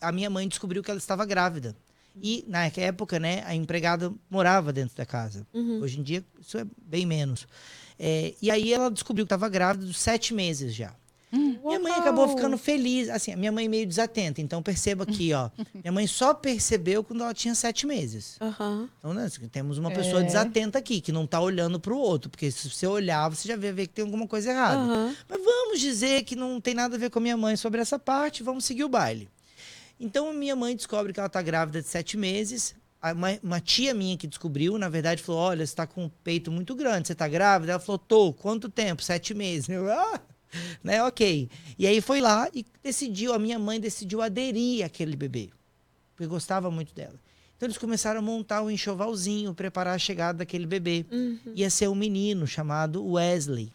a 0.00 0.12
minha 0.12 0.30
mãe 0.30 0.46
descobriu 0.46 0.82
que 0.82 0.90
ela 0.90 0.98
estava 0.98 1.24
grávida. 1.24 1.74
E 2.20 2.44
na 2.46 2.66
época, 2.66 3.18
né, 3.18 3.42
a 3.46 3.54
empregada 3.54 4.12
morava 4.30 4.72
dentro 4.72 4.96
da 4.96 5.06
casa. 5.06 5.46
Uhum. 5.52 5.80
Hoje 5.80 5.98
em 5.98 6.02
dia, 6.02 6.24
isso 6.40 6.58
é 6.58 6.66
bem 6.76 7.06
menos. 7.06 7.46
É, 7.98 8.34
e 8.42 8.50
aí 8.50 8.72
ela 8.72 8.90
descobriu 8.90 9.24
que 9.24 9.26
estava 9.26 9.48
grávida 9.48 9.86
dos 9.86 9.98
sete 9.98 10.34
meses 10.34 10.74
já. 10.74 10.94
Minha 11.32 11.80
mãe 11.80 11.92
acabou 11.92 12.28
ficando 12.28 12.58
feliz. 12.58 13.08
Assim, 13.08 13.32
a 13.32 13.36
minha 13.36 13.50
mãe 13.50 13.66
meio 13.68 13.86
desatenta. 13.86 14.40
Então, 14.42 14.62
perceba 14.62 15.04
aqui, 15.04 15.32
ó. 15.32 15.48
Minha 15.74 15.90
mãe 15.92 16.06
só 16.06 16.34
percebeu 16.34 17.02
quando 17.02 17.22
ela 17.22 17.32
tinha 17.32 17.54
sete 17.54 17.86
meses. 17.86 18.36
Aham. 18.40 18.88
Então, 18.98 19.14
né, 19.14 19.24
assim, 19.24 19.48
temos 19.48 19.78
uma 19.78 19.90
pessoa 19.90 20.20
É. 20.20 20.24
desatenta 20.24 20.78
aqui, 20.78 21.00
que 21.00 21.10
não 21.10 21.26
tá 21.26 21.40
olhando 21.40 21.80
pro 21.80 21.96
outro. 21.96 22.28
Porque 22.30 22.50
se 22.50 22.68
você 22.68 22.86
olhar, 22.86 23.28
você 23.30 23.48
já 23.48 23.56
vê, 23.56 23.72
vê 23.72 23.86
que 23.86 23.94
tem 23.94 24.04
alguma 24.04 24.26
coisa 24.26 24.50
errada. 24.50 24.76
Aham. 24.82 25.16
Mas 25.28 25.42
vamos 25.42 25.80
dizer 25.80 26.24
que 26.24 26.36
não 26.36 26.60
tem 26.60 26.74
nada 26.74 26.96
a 26.96 26.98
ver 26.98 27.08
com 27.10 27.18
a 27.18 27.22
minha 27.22 27.36
mãe 27.36 27.56
sobre 27.56 27.80
essa 27.80 27.98
parte, 27.98 28.42
vamos 28.42 28.64
seguir 28.66 28.84
o 28.84 28.88
baile. 28.88 29.28
Então, 29.98 30.32
minha 30.34 30.54
mãe 30.56 30.76
descobre 30.76 31.12
que 31.12 31.20
ela 31.20 31.28
tá 31.28 31.40
grávida 31.40 31.80
de 31.80 31.88
sete 31.88 32.16
meses. 32.16 32.74
Uma, 33.14 33.38
uma 33.42 33.60
tia 33.60 33.92
minha 33.94 34.16
que 34.16 34.26
descobriu, 34.28 34.76
na 34.78 34.88
verdade, 34.88 35.22
falou: 35.22 35.40
Olha, 35.40 35.66
você 35.66 35.74
tá 35.74 35.86
com 35.86 36.04
um 36.04 36.08
peito 36.22 36.52
muito 36.52 36.74
grande, 36.74 37.08
você 37.08 37.14
tá 37.14 37.26
grávida? 37.26 37.72
Ela 37.72 37.80
falou: 37.80 37.98
Tô, 37.98 38.32
quanto 38.32 38.68
tempo? 38.68 39.02
Sete 39.02 39.34
meses. 39.34 39.68
Eu, 39.68 39.90
ah, 39.90 40.20
né, 40.82 41.02
ok. 41.02 41.48
E 41.78 41.86
aí 41.86 42.00
foi 42.00 42.20
lá 42.20 42.48
e 42.52 42.64
decidiu, 42.82 43.32
a 43.32 43.38
minha 43.38 43.58
mãe 43.58 43.80
decidiu 43.80 44.22
aderir 44.22 44.84
àquele 44.84 45.16
bebê, 45.16 45.50
porque 46.14 46.26
gostava 46.26 46.70
muito 46.70 46.94
dela. 46.94 47.18
Então, 47.56 47.68
eles 47.68 47.78
começaram 47.78 48.18
a 48.18 48.22
montar 48.22 48.60
um 48.60 48.68
enxovalzinho, 48.68 49.54
preparar 49.54 49.94
a 49.94 49.98
chegada 49.98 50.38
daquele 50.38 50.66
bebê. 50.66 51.06
Uhum. 51.12 51.38
Ia 51.54 51.70
ser 51.70 51.88
um 51.88 51.94
menino 51.94 52.44
chamado 52.44 53.06
Wesley. 53.06 53.72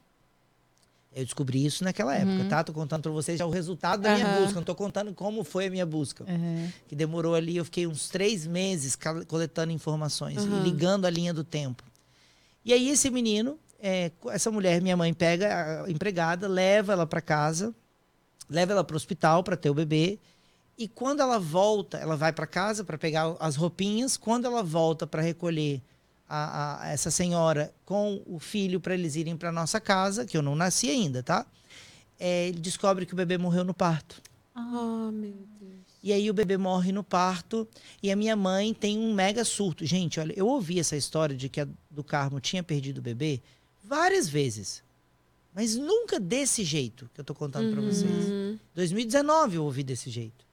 Eu 1.16 1.24
descobri 1.24 1.66
isso 1.66 1.84
naquela 1.84 2.14
época, 2.14 2.50
tá? 2.50 2.64
Tô 2.64 2.74
contando 2.74 3.02
pra 3.04 3.12
vocês 3.12 3.40
já 3.40 3.46
o 3.46 3.50
resultado 3.50 4.02
da 4.02 4.14
minha 4.14 4.40
busca. 4.40 4.56
Não 4.56 4.64
tô 4.64 4.76
contando 4.76 5.14
como 5.14 5.44
foi 5.44 5.68
a 5.68 5.70
minha 5.70 5.86
busca. 5.86 6.26
Uhum. 6.26 6.70
Que 6.88 6.96
demorou 6.96 7.34
ali, 7.34 7.56
eu 7.56 7.66
fiquei 7.66 7.88
uns 7.88 8.10
três 8.10 8.46
meses 8.46 8.96
coletando 9.28 9.72
informações 9.72 10.44
e 10.44 10.64
ligando 10.64 11.06
a 11.06 11.10
linha 11.10 11.34
do 11.34 11.44
tempo. 11.44 11.82
E 12.64 12.74
aí 12.74 12.90
esse 12.90 13.10
menino, 13.10 13.58
é, 13.80 14.12
essa 14.30 14.50
mulher, 14.52 14.82
minha 14.82 14.98
mãe 14.98 15.14
pega 15.14 15.84
a 15.84 15.92
empregada, 15.92 16.48
leva 16.48 16.94
ela 16.94 17.06
para 17.06 17.22
casa, 17.22 17.74
leva 18.50 18.72
ela 18.74 18.84
para 18.84 18.94
o 18.94 18.98
hospital 18.98 19.44
para 19.44 19.58
ter 19.58 19.70
o 19.70 19.74
bebê. 19.74 20.20
E 20.78 20.88
quando 20.88 21.22
ela 21.22 21.40
volta, 21.40 21.98
ela 21.98 22.16
vai 22.16 22.32
para 22.32 22.46
casa 22.46 22.84
para 22.84 22.98
pegar 22.98 23.36
as 23.40 23.56
roupinhas. 23.56 24.16
Quando 24.16 24.46
ela 24.46 24.62
volta 24.64 25.08
para 25.08 25.22
recolher 25.22 25.82
a, 26.30 26.84
a- 26.84 26.90
essa 26.90 27.10
senhora 27.10 27.74
com 27.86 28.22
o 28.26 28.40
filho 28.40 28.80
para 28.80 28.94
eles 28.94 29.16
irem 29.16 29.36
para 29.36 29.52
nossa 29.52 29.80
casa, 29.80 30.26
que 30.26 30.38
eu 30.38 30.42
não 30.42 30.56
nasci 30.56 30.90
ainda, 30.90 31.24
tá? 31.24 31.46
É, 32.20 32.48
ele 32.48 32.60
descobre 32.60 33.06
que 33.06 33.14
o 33.14 33.16
bebê 33.16 33.38
morreu 33.38 33.64
no 33.64 33.74
parto. 33.74 34.22
Ah, 34.56 35.10
meu 35.12 35.34
Deus. 35.60 35.78
E 36.04 36.14
aí 36.14 36.30
o 36.30 36.34
bebê 36.34 36.58
morre 36.58 36.92
no 36.92 37.04
parto 37.04 37.68
e 38.02 38.12
a 38.12 38.16
minha 38.16 38.36
mãe 38.36 38.74
tem 38.74 38.98
um 38.98 39.14
mega 39.14 39.44
surto. 39.44 39.86
Gente, 39.86 40.20
olha, 40.20 40.34
eu 40.38 40.48
ouvi 40.48 40.80
essa 40.80 40.96
história 40.96 41.36
de 41.36 41.50
que 41.50 41.62
a 41.62 41.68
do 41.90 42.04
Carmo 42.04 42.40
tinha 42.40 42.64
perdido 42.64 43.00
o 43.00 43.02
bebê 43.02 43.42
várias 43.88 44.28
vezes. 44.28 44.84
Mas 45.54 45.76
nunca 45.76 46.20
desse 46.20 46.64
jeito 46.64 47.10
que 47.14 47.20
eu 47.20 47.26
tô 47.26 47.34
contando 47.34 47.72
pra 47.72 47.82
vocês. 47.82 48.30
Uhum. 48.30 48.60
2019 48.76 49.56
eu 49.56 49.64
ouvi 49.64 49.84
desse 49.84 50.10
jeito. 50.10 50.46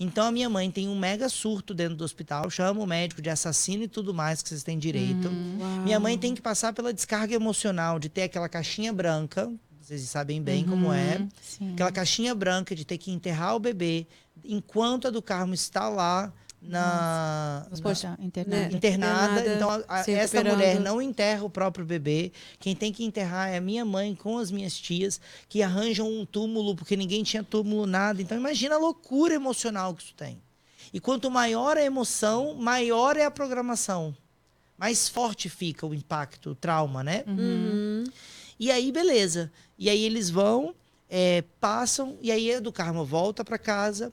Então 0.00 0.26
a 0.26 0.32
minha 0.32 0.48
mãe 0.48 0.70
tem 0.70 0.88
um 0.88 0.98
mega 0.98 1.28
surto 1.28 1.74
dentro 1.74 1.96
do 1.96 2.04
hospital, 2.04 2.48
chama 2.50 2.80
o 2.80 2.86
médico 2.86 3.20
de 3.20 3.28
assassino 3.28 3.84
e 3.84 3.88
tudo 3.88 4.14
mais 4.14 4.42
que 4.42 4.48
vocês 4.48 4.62
têm 4.62 4.78
direito. 4.78 5.28
Uau. 5.28 5.82
Minha 5.84 6.00
mãe 6.00 6.16
tem 6.16 6.34
que 6.34 6.40
passar 6.40 6.72
pela 6.72 6.92
descarga 6.92 7.34
emocional 7.34 7.98
de 7.98 8.08
ter 8.08 8.22
aquela 8.22 8.48
caixinha 8.48 8.92
branca, 8.92 9.52
vocês 9.80 10.00
sabem 10.02 10.42
bem 10.42 10.64
como 10.64 10.92
é. 10.92 11.18
Uhum. 11.18 11.28
Sim. 11.40 11.72
Aquela 11.74 11.92
caixinha 11.92 12.34
branca 12.34 12.74
de 12.74 12.84
ter 12.84 12.98
que 12.98 13.12
enterrar 13.12 13.54
o 13.54 13.60
bebê 13.60 14.06
enquanto 14.44 15.06
a 15.06 15.10
do 15.10 15.22
Carmo 15.22 15.54
está 15.54 15.88
lá 15.88 16.32
na, 16.62 17.66
na- 17.70 17.76
Poxa, 17.82 18.16
internada. 18.20 18.68
Né? 18.68 18.76
internada. 18.76 19.40
Internada, 19.40 19.54
Então, 19.54 19.84
a- 19.88 20.00
essa 20.10 20.42
mulher 20.42 20.80
não 20.80 21.00
enterra 21.00 21.44
o 21.44 21.50
próprio 21.50 21.84
bebê. 21.84 22.32
Quem 22.58 22.74
tem 22.74 22.92
que 22.92 23.04
enterrar 23.04 23.48
é 23.50 23.58
a 23.58 23.60
minha 23.60 23.84
mãe 23.84 24.14
com 24.14 24.38
as 24.38 24.50
minhas 24.50 24.76
tias, 24.78 25.20
que 25.48 25.62
arranjam 25.62 26.08
um 26.10 26.24
túmulo, 26.26 26.74
porque 26.74 26.96
ninguém 26.96 27.22
tinha 27.22 27.42
túmulo, 27.44 27.86
nada. 27.86 28.20
Então, 28.20 28.36
imagina 28.36 28.74
a 28.74 28.78
loucura 28.78 29.34
emocional 29.34 29.94
que 29.94 30.02
isso 30.02 30.14
tem. 30.14 30.40
E 30.92 31.00
quanto 31.00 31.30
maior 31.30 31.76
a 31.76 31.82
emoção, 31.84 32.54
maior 32.54 33.16
é 33.16 33.24
a 33.24 33.30
programação. 33.30 34.16
Mais 34.78 35.08
forte 35.08 35.48
fica 35.48 35.86
o 35.86 35.94
impacto, 35.94 36.50
o 36.50 36.54
trauma, 36.54 37.02
né? 37.02 37.24
Uhum. 37.26 38.04
E 38.58 38.70
aí, 38.70 38.90
beleza. 38.92 39.50
E 39.78 39.88
aí 39.90 40.02
eles 40.04 40.30
vão, 40.30 40.74
é, 41.08 41.42
passam, 41.60 42.16
e 42.22 42.30
aí 42.30 42.54
a 42.54 42.60
do 42.60 42.72
Carmo 42.72 43.04
volta 43.04 43.44
para 43.44 43.58
casa 43.58 44.12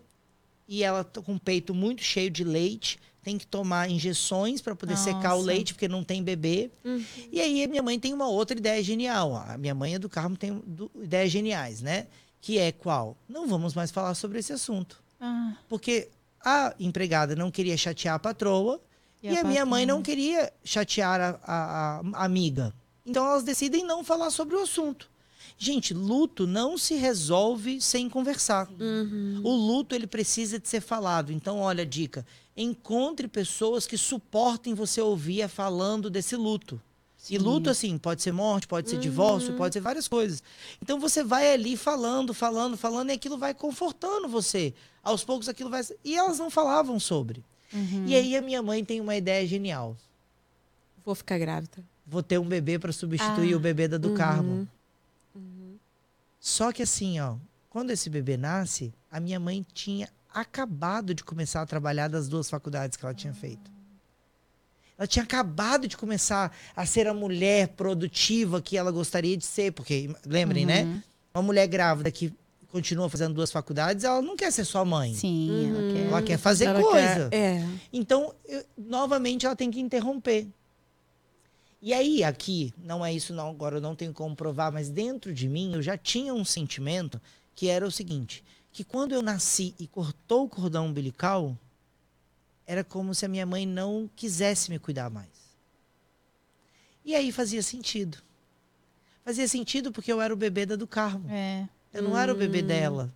e 0.68 0.84
ela 0.84 1.04
tá 1.04 1.22
com 1.22 1.36
o 1.36 1.40
peito 1.40 1.74
muito 1.74 2.02
cheio 2.04 2.30
de 2.30 2.44
leite, 2.44 3.00
tem 3.22 3.38
que 3.38 3.48
tomar 3.48 3.90
injeções 3.90 4.60
para 4.62 4.76
poder 4.76 4.98
secar 4.98 5.34
o 5.34 5.38
Nossa. 5.38 5.48
leite, 5.48 5.74
porque 5.74 5.88
não 5.88 6.04
tem 6.04 6.22
bebê. 6.22 6.70
Uhum. 6.84 7.04
E 7.32 7.40
aí 7.40 7.64
a 7.64 7.68
minha 7.68 7.82
mãe 7.82 7.98
tem 8.00 8.14
uma 8.14 8.28
outra 8.28 8.58
ideia 8.58 8.84
genial. 8.84 9.36
A 9.36 9.58
minha 9.58 9.74
mãe 9.74 9.94
e 9.94 9.96
a 9.96 9.98
do 9.98 10.10
Carmo 10.10 10.36
tem 10.36 10.62
du- 10.66 10.92
ideias 11.02 11.32
geniais, 11.32 11.82
né? 11.82 12.08
Que 12.42 12.58
é 12.60 12.72
qual? 12.74 13.16
Não 13.30 13.48
vamos 13.48 13.74
mais 13.74 13.92
falar 13.92 14.14
sobre 14.16 14.40
esse 14.40 14.52
assunto. 14.52 15.02
Ah, 15.22 15.54
Porque 15.70 16.10
a 16.44 16.74
empregada 16.78 17.34
não 17.36 17.50
queria 17.50 17.78
chatear 17.78 18.16
a 18.16 18.20
patroa 18.20 18.82
e, 19.22 19.30
a, 19.38 19.44
minha 19.46 19.66
mãe 19.66 19.86
não 19.86 20.02
queria 20.02 20.52
chatear 20.66 21.22
a, 21.22 21.40
a- 21.46 22.02
a 22.14 22.26
amiga. 22.26 22.74
Então 23.06 23.26
elas 23.26 23.44
decidem 23.44 23.86
não 23.86 24.04
falar 24.04 24.30
sobre 24.32 24.56
o 24.58 24.62
assunto. 24.62 25.10
Gente, 25.58 25.94
luto 25.94 26.46
não 26.48 26.78
se 26.78 26.96
resolve 26.96 27.80
sem 27.80 28.10
conversar. 28.10 28.70
Uhum. 28.80 29.42
O 29.44 29.52
luto 29.56 29.96
ele 29.96 30.08
precisa 30.08 30.60
de 30.60 30.68
ser 30.68 30.82
falado. 30.82 31.32
Então, 31.32 31.60
olha 31.60 31.84
a 31.84 31.86
dica: 31.86 32.26
encontre 32.58 33.28
pessoas 33.28 33.88
que 33.88 33.98
suportem 33.98 34.74
você 34.74 35.00
ouvir 35.02 35.48
falando 35.48 36.10
desse 36.10 36.36
luto. 36.36 36.82
E 37.30 37.38
luto, 37.38 37.70
assim, 37.70 37.98
pode 37.98 38.22
ser 38.22 38.34
morte, 38.34 38.68
pode 38.68 38.90
ser 38.90 38.98
divórcio, 39.00 39.54
pode 39.56 39.74
ser 39.74 39.80
várias 39.80 40.10
coisas. 40.10 40.44
Então 40.82 41.00
você 41.00 41.24
vai 41.24 41.54
ali 41.54 41.78
falando, 41.78 42.34
falando, 42.34 42.76
falando, 42.76 43.12
e 43.12 43.14
aquilo 43.14 43.38
vai 43.38 43.54
confortando 43.54 44.28
você. 44.28 44.74
Aos 45.02 45.24
poucos 45.24 45.48
aquilo 45.48 45.70
vai. 45.70 45.82
E 46.04 46.16
elas 46.16 46.38
não 46.38 46.50
falavam 46.50 47.00
sobre. 47.00 47.42
Uhum. 47.72 48.04
E 48.08 48.14
aí 48.14 48.36
a 48.36 48.42
minha 48.42 48.62
mãe 48.62 48.84
tem 48.84 49.00
uma 49.00 49.16
ideia 49.16 49.48
genial. 49.48 49.96
Vou 51.06 51.16
ficar 51.16 51.38
grávida. 51.38 51.78
Vou 52.06 52.22
ter 52.22 52.38
um 52.38 52.46
bebê 52.46 52.78
para 52.78 52.92
substituir 52.92 53.54
Ah. 53.54 53.58
o 53.58 53.60
bebê 53.60 53.88
da 53.88 53.98
do 53.98 54.10
Uhum. 54.10 54.16
Carmo. 54.16 54.68
Só 56.46 56.74
que 56.74 56.84
assim, 56.84 57.22
ó, 57.22 57.38
quando 57.70 57.92
esse 57.92 58.10
bebê 58.10 58.36
nasce, 58.36 58.94
a 59.10 59.18
minha 59.18 59.40
mãe 59.40 59.66
tinha 59.74 60.10
acabado 60.34 61.14
de 61.14 61.24
começar 61.24 61.62
a 61.62 61.66
trabalhar 61.66 62.10
das 62.10 62.28
duas 62.28 62.50
faculdades 62.50 62.98
que 62.98 63.06
ela 63.06 63.14
tinha 63.14 63.34
feito. 63.34 63.72
Ela 64.98 65.08
tinha 65.08 65.24
acabado 65.24 65.88
de 65.88 65.96
começar 65.96 66.54
a 66.76 66.86
ser 66.86 67.08
a 67.08 67.14
mulher 67.14 67.70
produtiva 67.70 68.62
que 68.62 68.76
ela 68.78 68.92
gostaria 68.92 69.38
de 69.38 69.46
ser, 69.46 69.72
porque 69.72 70.14
lembrem, 70.26 70.66
né? 70.66 70.84
Uhum. 70.84 71.02
Uma 71.36 71.44
mulher 71.44 71.66
grávida 71.66 72.12
que 72.12 72.34
continua 72.70 73.10
fazendo 73.10 73.34
duas 73.34 73.50
faculdades, 73.50 74.04
ela 74.04 74.22
não 74.22 74.36
quer 74.36 74.52
ser 74.52 74.66
só 74.66 74.84
mãe. 74.84 75.14
Sim, 75.16 75.70
ela 75.70 75.94
quer. 75.94 76.06
Ela 76.08 76.22
quer 76.24 76.38
fazer 76.38 76.66
Ela 76.66 76.82
coisa. 76.82 77.30
quer- 77.30 77.34
É. 77.62 77.68
Então, 77.94 78.36
eu- 78.46 78.66
novamente, 78.78 79.46
ela 79.46 79.56
tem 79.56 79.72
que 79.72 79.80
interromper. 79.80 80.48
E 81.86 81.94
aí, 81.94 82.24
aqui, 82.24 82.74
não 82.78 83.06
é 83.06 83.14
isso 83.14 83.34
não, 83.34 83.50
agora 83.50 83.76
eu 83.76 83.82
não 83.82 83.94
tenho 83.94 84.14
como 84.14 84.34
provar, 84.34 84.72
mas 84.72 84.88
dentro 84.90 85.34
de 85.34 85.50
mim 85.50 85.74
eu 85.74 85.82
já 85.82 85.98
tinha 85.98 86.34
um 86.34 86.46
sentimento 86.46 87.20
que 87.54 87.68
era 87.68 87.86
o 87.86 87.92
seguinte, 87.92 88.42
que 88.72 88.86
quando 88.86 89.12
eu 89.12 89.22
nasci 89.22 89.76
e 89.78 89.86
cortou 89.86 90.46
o 90.46 90.50
cordão 90.50 90.88
umbilical, 90.88 91.58
era 92.66 92.86
como 92.86 93.14
se 93.14 93.26
a 93.26 93.28
minha 93.28 93.46
mãe 93.46 93.66
não 93.66 94.10
quisesse 94.16 94.72
me 94.72 94.80
cuidar 94.80 95.10
mais. 95.10 95.28
E 97.04 97.14
aí 97.14 97.34
fazia 97.34 97.62
sentido. 97.62 98.18
Fazia 99.26 99.46
sentido 99.50 99.92
porque 99.92 100.12
eu 100.12 100.22
era 100.22 100.34
o 100.34 100.38
bebê 100.38 100.66
da 100.66 100.78
do 100.78 100.88
Carmo. 100.88 101.30
É. 101.30 101.68
Eu 101.94 102.02
não 102.02 102.18
era 102.18 102.32
o 102.32 102.36
bebê 102.38 102.62
Hum. 102.64 102.68
dela. 102.68 103.14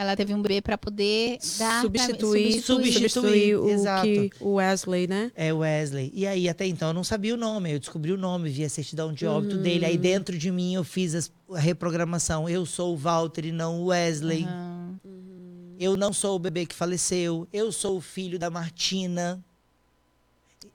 Ela 0.00 0.14
teve 0.14 0.32
um 0.32 0.40
bebê 0.40 0.62
pra 0.62 0.78
poder 0.78 1.38
dar 1.58 1.82
Substituir, 1.82 2.62
substituir. 2.62 2.92
substituir 2.92 3.56
o 3.56 3.68
exato. 3.68 4.06
que 4.06 4.30
o 4.38 4.52
Wesley, 4.54 5.08
né? 5.08 5.32
É 5.34 5.52
Wesley. 5.52 6.12
E 6.14 6.24
aí, 6.24 6.48
até 6.48 6.64
então, 6.68 6.88
eu 6.90 6.94
não 6.94 7.02
sabia 7.02 7.34
o 7.34 7.36
nome. 7.36 7.72
Eu 7.72 7.80
descobri 7.80 8.12
o 8.12 8.16
nome, 8.16 8.48
vi 8.48 8.64
a 8.64 8.68
certidão 8.68 9.12
de 9.12 9.26
óbito 9.26 9.56
Uhum. 9.56 9.62
dele. 9.62 9.84
Aí, 9.84 9.98
dentro 9.98 10.38
de 10.38 10.52
mim, 10.52 10.74
eu 10.74 10.84
fiz 10.84 11.16
as- 11.16 11.32
a 11.52 11.58
reprogramação. 11.58 12.48
Eu 12.48 12.64
sou 12.64 12.94
o 12.94 12.96
Walter 12.96 13.46
e 13.46 13.50
não 13.50 13.80
o 13.82 13.86
Wesley. 13.86 14.44
Aham. 14.44 15.00
Eu 15.80 15.96
não 15.96 16.12
sou 16.12 16.36
o 16.36 16.38
bebê 16.38 16.64
que 16.64 16.76
faleceu. 16.76 17.48
Eu 17.52 17.72
sou 17.72 17.96
o 17.96 18.00
filho 18.00 18.38
da 18.38 18.48
Martina. 18.50 19.44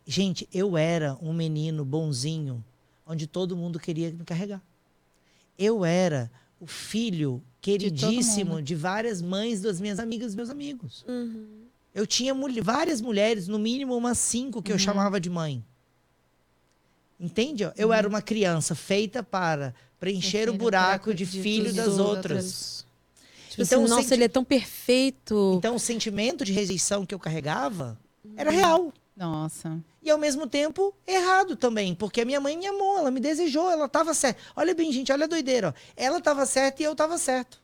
Gente, 0.05 0.47
eu 0.53 0.75
era 0.77 1.17
um 1.21 1.31
menino 1.31 1.85
bonzinho, 1.85 2.61
onde 3.07 3.25
todo 3.25 3.55
mundo 3.55 3.79
queria 3.79 4.11
me 4.11 4.25
carregar. 4.25 4.61
Eu 5.57 5.85
era 5.85 6.29
o 6.59 6.67
filho 6.67 7.41
queridíssimo 7.63 8.55
mundo. 8.55 8.61
de, 8.61 8.75
várias 8.75 9.21
mães 9.21 9.61
das 9.61 9.79
minhas 9.79 9.97
amigas 9.99 10.33
e 10.33 10.35
meus 10.35 10.49
amigos. 10.49 11.03
Uhum. 11.07 11.63
Eu 11.95 12.05
tinha 12.05 12.33
mul- 12.33 12.49
várias 12.61 12.99
mulheres, 13.01 13.47
no 13.47 13.57
mínimo 13.57 13.95
umas 13.95 14.17
cinco 14.17 14.61
que 14.61 14.71
eu 14.71 14.77
chamava 14.77 15.19
de 15.19 15.29
mãe. 15.29 15.63
Entende? 17.19 17.63
Eu 17.77 17.93
era 17.93 18.07
uma 18.07 18.21
criança 18.21 18.75
feita 18.75 19.23
para 19.23 19.73
preencher 19.99 20.49
o 20.49 20.53
buraco 20.53 21.13
de, 21.13 21.25
filho 21.25 21.65
dos 21.65 21.75
das 21.75 21.97
outras. 21.99 22.85
Tipo 23.49 23.63
Então, 23.63 23.83
assim, 23.83 23.93
o 23.93 23.95
nossa, 23.95 24.13
ele 24.13 24.23
é 24.25 24.27
tão 24.27 24.43
perfeito. 24.43 25.55
Então 25.57 25.75
o 25.75 25.79
sentimento 25.79 26.43
de 26.43 26.51
rejeição 26.51 27.05
que 27.05 27.13
eu 27.15 27.19
carregava 27.19 27.97
era 28.35 28.51
real. 28.51 28.91
Nossa. 29.15 29.79
E 30.01 30.09
ao 30.09 30.17
mesmo 30.17 30.47
tempo 30.47 30.93
errado 31.05 31.55
também, 31.55 31.93
porque 31.93 32.21
a 32.21 32.25
minha 32.25 32.41
mãe 32.41 32.57
me 32.57 32.65
amou, 32.65 32.97
ela 32.97 33.11
me 33.11 33.19
desejou, 33.19 33.69
ela 33.69 33.85
estava 33.85 34.13
certa. 34.13 34.41
Olha 34.55 34.73
bem, 34.73 34.91
gente, 34.91 35.11
olha 35.11 35.25
a 35.25 35.27
doideira. 35.27 35.69
Ó. 35.69 35.73
Ela 35.95 36.17
estava 36.17 36.45
certa 36.45 36.81
e 36.81 36.85
eu 36.85 36.93
estava 36.93 37.17
certo. 37.17 37.61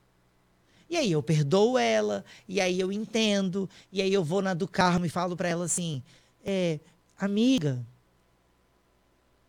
E 0.90 0.98
aí 0.98 1.12
eu 1.12 1.22
perdoo 1.22 1.78
ela, 1.78 2.26
e 2.48 2.60
aí 2.60 2.80
eu 2.80 2.92
entendo, 2.92 3.70
e 3.92 4.02
aí 4.02 4.12
eu 4.12 4.24
vou 4.24 4.42
na 4.42 4.54
do 4.56 4.68
Carmo 4.68 5.06
e 5.06 5.10
falo 5.10 5.36
para 5.38 5.48
ela 5.50 5.66
assim: 5.66 6.02
é, 6.44 6.80
amiga, 7.20 7.84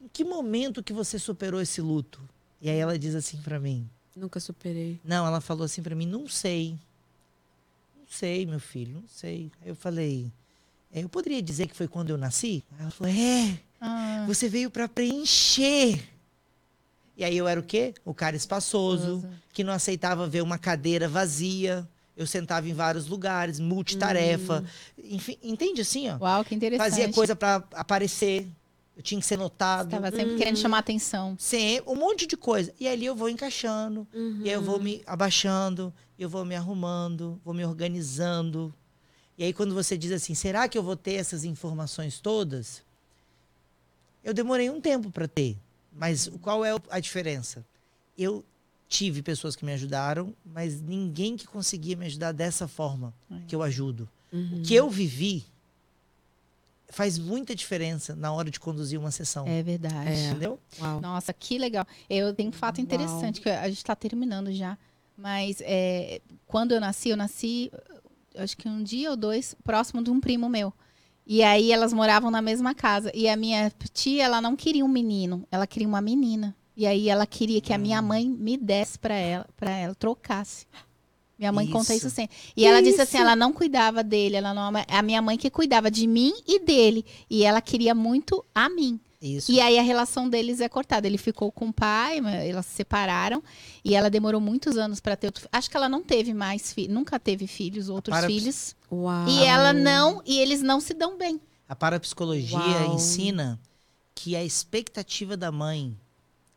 em 0.01 0.09
que 0.09 0.23
momento 0.25 0.83
que 0.83 0.93
você 0.93 1.19
superou 1.19 1.61
esse 1.61 1.81
luto? 1.81 2.21
E 2.61 2.69
aí 2.69 2.77
ela 2.79 2.99
diz 2.99 3.15
assim 3.15 3.39
para 3.39 3.59
mim: 3.59 3.89
Nunca 4.15 4.39
superei. 4.41 5.01
não, 5.03 5.27
ela 5.27 5.41
falou 5.41 5.65
assim 5.65 5.83
pra 5.83 5.95
mim, 5.95 6.07
não 6.07 6.29
sei. 6.29 6.79
Não 7.97 8.07
sei, 8.07 8.45
meu 8.45 8.61
filho, 8.61 9.01
não 9.01 9.09
sei. 9.09 9.51
Aí 9.63 9.69
eu 9.69 9.77
falei, 9.77 10.27
"É, 10.27 10.31
eu 10.93 11.09
poderia 11.09 11.43
dizer 11.43 11.67
que 11.67 11.77
foi 11.77 11.87
quando 11.89 12.11
eu 12.11 12.19
nasci? 12.19 12.65
Ela 12.79 12.91
falou, 12.91 13.13
é, 13.13 13.59
Ah, 13.81 14.25
você 14.27 14.49
veio 14.49 14.71
pra 14.71 14.89
preencher. 14.89 16.01
E 17.17 17.25
aí 17.25 17.37
eu 17.37 17.47
era 17.47 17.61
o 17.61 17.63
quê? 17.63 17.93
O 18.05 18.15
cara 18.15 18.35
espaçoso, 18.37 19.17
Espaçoso. 19.17 19.29
que 19.53 19.63
não 19.63 19.73
aceitava 19.73 20.27
ver 20.27 20.43
uma 20.43 20.59
cadeira 20.59 21.09
vazia. 21.09 21.87
Eu 22.17 22.27
sentava 22.27 22.69
em 22.69 22.73
vários 22.75 23.07
lugares, 23.07 23.59
multitarefa. 23.61 24.65
Enfim, 24.99 25.37
entende 25.43 25.81
assim, 25.83 26.09
ó? 26.11 26.17
uau, 26.19 26.45
que 26.45 26.55
interessante. 26.55 26.89
Fazia 26.91 27.13
coisa 27.13 27.35
pra 27.37 27.63
aparecer. 27.75 28.47
Eu 28.97 29.03
tinha 29.03 29.19
que 29.21 29.27
ser 29.27 29.39
notado. 29.39 29.87
Estava 29.87 30.11
sempre 30.15 30.37
querendo 30.37 30.59
chamar 30.59 30.79
atenção. 30.79 31.35
Sempre, 31.39 31.91
um 31.91 31.95
monte 31.97 32.27
de 32.27 32.37
coisa. 32.37 32.73
E 32.79 32.87
ali 32.87 33.07
eu 33.07 33.15
vou 33.15 33.29
encaixando. 33.31 34.07
Uhum. 34.13 34.41
E 34.45 34.49
aí 34.49 34.55
eu 34.55 34.61
vou 34.63 34.79
me 34.79 35.03
abaixando, 35.07 35.93
eu 36.19 36.29
vou 36.29 36.45
me 36.45 36.55
arrumando, 36.55 37.41
vou 37.43 37.55
me 37.55 37.65
organizando. 37.65 38.75
E 39.41 39.45
aí 39.45 39.55
quando 39.55 39.75
você 39.75 39.97
diz 39.97 40.13
assim, 40.13 40.35
será 40.35 40.69
que 40.69 40.77
eu 40.77 40.83
vou 40.83 40.95
ter 40.95 41.15
essas 41.15 41.45
informações 41.45 42.21
todas? 42.21 42.83
Eu 44.23 44.35
demorei 44.35 44.69
um 44.69 44.83
tempo 44.83 45.11
para 45.11 45.27
ter. 45.27 45.57
Mas 45.91 46.31
qual 46.43 46.63
é 46.63 46.73
a 46.91 47.01
diferença? 47.01 47.65
Eu 48.19 48.45
tive 48.87 49.23
pessoas 49.23 49.57
que 49.57 49.65
me 49.65 49.73
ajudaram, 49.73 50.35
mas 50.45 50.83
ninguém 50.83 51.39
que 51.39 51.47
conseguia 51.47 51.97
me 51.97 52.05
ajudar 52.05 52.33
dessa 52.33 52.69
forma 52.69 53.15
que 53.49 53.57
eu 53.57 53.63
ajudo. 53.63 54.07
Uhum. 54.31 54.59
O 54.59 54.63
que 54.63 54.75
eu 54.75 54.91
vivi 54.91 55.47
faz 56.91 57.19
muita 57.19 57.55
diferença 57.55 58.15
na 58.15 58.31
hora 58.31 58.51
de 58.51 58.61
conduzir 58.61 59.01
uma 59.01 59.11
sessão. 59.11 59.47
É 59.47 59.63
verdade. 59.63 60.11
É. 60.11 60.29
Entendeu? 60.29 60.61
Uau. 60.79 61.01
Nossa, 61.01 61.33
que 61.33 61.57
legal. 61.57 61.87
Eu 62.11 62.35
tenho 62.35 62.51
um 62.51 62.53
fato 62.53 62.77
Uau. 62.77 62.85
interessante, 62.85 63.41
que 63.41 63.49
a 63.49 63.69
gente 63.69 63.79
está 63.79 63.97
terminando 63.97 64.53
já. 64.53 64.77
Mas 65.17 65.63
é, 65.63 66.21
quando 66.47 66.73
eu 66.73 66.81
nasci, 66.81 67.09
eu 67.09 67.17
nasci, 67.17 67.73
acho 68.37 68.57
que 68.57 68.69
um 68.69 68.83
dia 68.83 69.11
ou 69.11 69.17
dois, 69.17 69.55
próximo 69.65 70.03
de 70.03 70.11
um 70.11 70.21
primo 70.21 70.49
meu. 70.49 70.73
E 71.27 71.43
aí 71.43 71.71
elas 71.71 71.93
moravam 71.93 72.31
na 72.31 72.43
mesma 72.43 72.75
casa. 72.75 73.11
E 73.15 73.29
a 73.29 73.37
minha 73.37 73.71
tia, 73.93 74.25
ela 74.25 74.41
não 74.41 74.57
queria 74.57 74.85
um 74.85 74.89
menino, 74.89 75.47
ela 75.51 75.67
queria 75.67 75.87
uma 75.89 76.01
menina. 76.01 76.57
E 76.77 76.87
aí 76.87 77.09
ela 77.09 77.27
queria 77.27 77.61
que 77.61 77.73
a 77.73 77.77
Hum. 77.77 77.81
minha 77.81 78.03
mãe 78.03 78.29
me 78.29 78.57
desse 78.57 78.99
para 78.99 79.15
ela, 79.15 79.47
para 79.57 79.71
ela, 79.71 79.95
trocasse. 79.95 80.67
Minha 81.39 81.53
mãe 81.53 81.67
conta 81.69 81.95
Isso. 81.95 82.07
isso 82.07 82.15
sempre. 82.15 82.37
E 82.55 82.67
ela 82.67 82.83
disse 82.83 83.01
assim, 83.01 83.17
ela 83.17 83.35
não 83.35 83.51
cuidava 83.51 84.03
dele, 84.05 84.37
ela 84.37 84.53
não, 84.53 84.71
a 84.87 85.03
minha 85.03 85.23
mãe 85.23 85.39
que 85.39 85.49
cuidava 85.49 85.91
de 85.91 86.07
mim 86.07 86.35
e 86.47 86.59
dele. 86.59 87.05
E 87.31 87.45
ela 87.45 87.63
queria 87.63 87.95
muito 87.95 88.45
a 88.55 88.69
mim. 88.69 89.01
Isso. 89.21 89.53
E 89.53 89.61
aí 89.61 89.79
a 89.79 89.83
relação 89.83 90.29
deles 90.31 90.61
é 90.61 90.69
cortada. 90.69 91.07
Ele 91.07 91.19
ficou 91.19 91.53
com 91.53 91.69
o 91.69 91.73
pai, 91.73 92.19
elas 92.49 92.65
se 92.67 92.73
separaram 92.77 93.43
e 93.85 93.95
ela 93.95 94.09
demorou 94.09 94.41
muitos 94.41 94.79
anos 94.79 94.99
para 94.99 95.15
ter 95.15 95.27
outro. 95.27 95.47
Acho 95.53 95.69
que 95.71 95.77
ela 95.77 95.89
não 95.91 96.03
teve 96.03 96.33
mais 96.33 96.73
filhos, 96.73 96.95
nunca 96.95 97.19
teve 97.21 97.47
filhos, 97.47 97.89
outros 97.91 98.17
Para- 98.17 98.27
filhos. 98.27 98.75
Uau. 98.91 99.29
E 99.29 99.43
ela 99.45 99.73
não, 99.75 100.23
e 100.25 100.39
eles 100.39 100.63
não 100.63 100.81
se 100.81 100.95
dão 100.95 101.19
bem. 101.19 101.39
A 101.69 101.77
parapsicologia 101.77 102.59
Uau. 102.59 102.95
ensina 102.95 103.61
que 104.15 104.35
a 104.35 104.43
expectativa 104.43 105.37
da 105.37 105.53
mãe 105.53 105.95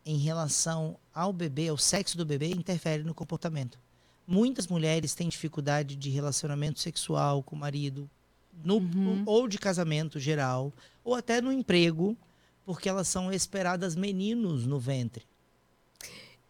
em 0.05 0.17
relação 0.17 0.95
ao 1.13 1.31
bebê, 1.33 1.67
ao 1.67 1.77
sexo 1.77 2.17
do 2.17 2.25
bebê, 2.25 2.47
interfere 2.47 3.03
no 3.03 3.13
comportamento. 3.13 3.77
Muitas 4.25 4.67
mulheres 4.67 5.13
têm 5.13 5.27
dificuldade 5.27 5.95
de 5.97 6.09
relacionamento 6.09 6.79
sexual 6.79 7.43
com 7.43 7.55
o 7.57 7.59
marido, 7.59 8.09
no- 8.63 8.77
Uhum. 8.77 9.23
ou 9.25 9.47
de 9.49 9.57
casamento 9.57 10.17
geral, 10.19 10.71
ou 11.03 11.13
até 11.15 11.41
no 11.41 11.51
emprego, 11.51 12.17
porque 12.65 12.87
elas 12.89 13.07
são 13.07 13.31
esperadas 13.31 13.95
meninos 13.95 14.65
no 14.65 14.79
ventre. 14.79 15.23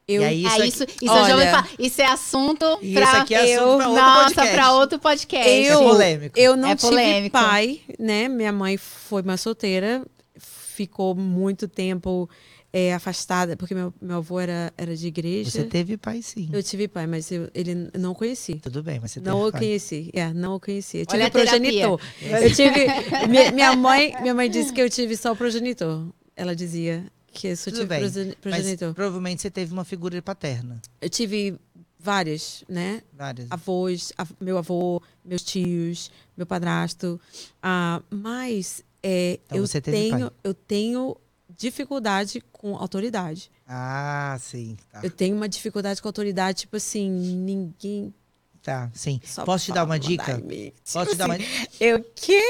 Eu, 0.06 0.22
E 0.22 0.26
aí, 0.26 0.46
É, 0.46 0.48
isso 0.48 0.56
aqui- 0.58 0.68
isso, 0.68 0.84
isso, 0.84 1.14
eu 1.14 1.26
já 1.26 1.34
ouvi 1.36 1.48
Olha. 1.48 1.68
Isso 1.80 2.02
é 2.02 2.06
assunto 2.06 2.66
Isso 2.82 3.00
aqui 3.04 3.34
é 3.36 3.56
assunto 3.56 3.72
eu- 3.72 3.78
pra 3.78 3.88
outro 3.88 4.02
nossa, 4.02 4.24
podcast. 4.26 4.54
pra 4.54 4.72
outro 4.74 5.00
podcast. 5.00 5.50
É 5.50 5.72
Eu- 5.74 5.80
polêmico. 5.80 6.40
eu 6.40 6.58
não 6.58 6.70
É 6.70 6.76
tive 6.76 6.90
polêmico. 6.90 7.32
pai, 7.32 7.82
né? 7.98 8.28
Minha 8.28 8.52
mãe 8.52 8.76
foi 8.78 9.22
uma 9.22 9.38
solteira, 9.38 10.06
ficou 10.38 11.16
muito 11.16 11.68
tempo 11.70 12.30
é, 12.76 12.92
afastada, 12.94 13.56
porque 13.56 13.76
meu, 13.76 13.94
meu 14.02 14.18
avô 14.18 14.40
era, 14.40 14.74
era 14.76 14.98
de 14.98 15.06
igreja. 15.08 15.52
Você 15.52 15.64
teve 15.66 15.96
pai, 15.96 16.24
sim. 16.24 16.50
Eu 16.52 16.64
tive 16.64 16.88
pai, 16.88 17.06
mas 17.06 17.32
eu, 17.32 17.48
ele 17.54 17.90
não 17.98 18.16
conheci. 18.16 18.56
Tudo 18.56 18.82
bem, 18.82 19.00
mas 19.00 19.12
você 19.12 19.20
Não 19.20 19.36
teve 19.36 19.48
o 19.48 19.52
pai. 19.52 19.62
conheci. 19.62 20.10
É, 20.12 20.34
não 20.34 20.56
o 20.56 20.60
conheci. 20.60 20.98
Eu 20.98 21.06
tive 21.06 21.22
Olha 21.22 21.32
progenitor. 21.32 22.02
Eu 22.20 22.52
tive. 22.54 22.88
minha, 23.30 23.52
minha 23.52 23.76
mãe, 23.76 24.16
minha 24.22 24.34
mãe 24.34 24.50
disse 24.50 24.74
que 24.74 24.82
eu 24.82 24.90
tive 24.90 25.16
só 25.16 25.34
o 25.34 25.36
progenitor. 25.36 26.08
Ela 26.36 26.56
dizia 26.56 27.06
que 27.32 27.48
eu 27.50 27.56
só 27.56 27.66
Tudo 27.66 27.76
tive 27.82 27.90
bem, 27.90 28.00
proge- 28.00 28.26
Mas 28.26 28.36
progenitor. 28.42 28.94
provavelmente 28.96 29.42
você 29.44 29.52
teve 29.52 29.72
uma 29.72 29.86
figura 29.86 30.20
paterna. 30.24 30.82
Eu 31.00 31.10
tive 31.12 31.60
várias, 32.00 32.64
né? 32.68 33.02
Várias. 33.14 33.48
avós, 33.52 34.12
av- 34.18 34.32
meu 34.42 34.58
avô, 34.58 35.00
meus 35.24 35.44
tios, 35.44 36.10
meu 36.36 36.46
padrasto. 36.48 37.22
Ah, 37.62 38.02
mas 38.10 38.84
é, 39.04 39.40
Então 39.46 39.60
eu, 39.60 39.68
você 39.68 39.80
teve 39.80 39.96
tenho, 39.98 40.20
pai. 40.32 40.32
eu 40.44 40.54
tenho 40.56 41.16
dificuldade 41.58 42.42
com 42.52 42.76
autoridade. 42.76 43.52
Ah, 43.68 44.36
sim. 44.40 44.78
Tá. 44.92 45.00
Eu 45.04 45.10
tenho 45.10 45.36
uma 45.36 45.48
dificuldade 45.50 46.02
com 46.02 46.08
autoridade, 46.08 46.60
tipo 46.62 46.78
assim, 46.78 47.10
ninguém. 47.10 48.14
Tá, 48.62 48.90
sim. 48.94 49.20
só 49.26 49.44
Posso 49.44 49.66
te 49.66 49.72
dar 49.74 49.84
uma 49.84 50.00
dica? 50.00 50.36
Tipo 50.36 50.48
Posso 50.94 51.10
te 51.12 51.16
dar 51.18 51.26
uma, 51.26 51.36
assim, 51.36 51.46
Eu 51.82 52.02
quê? 52.16 52.42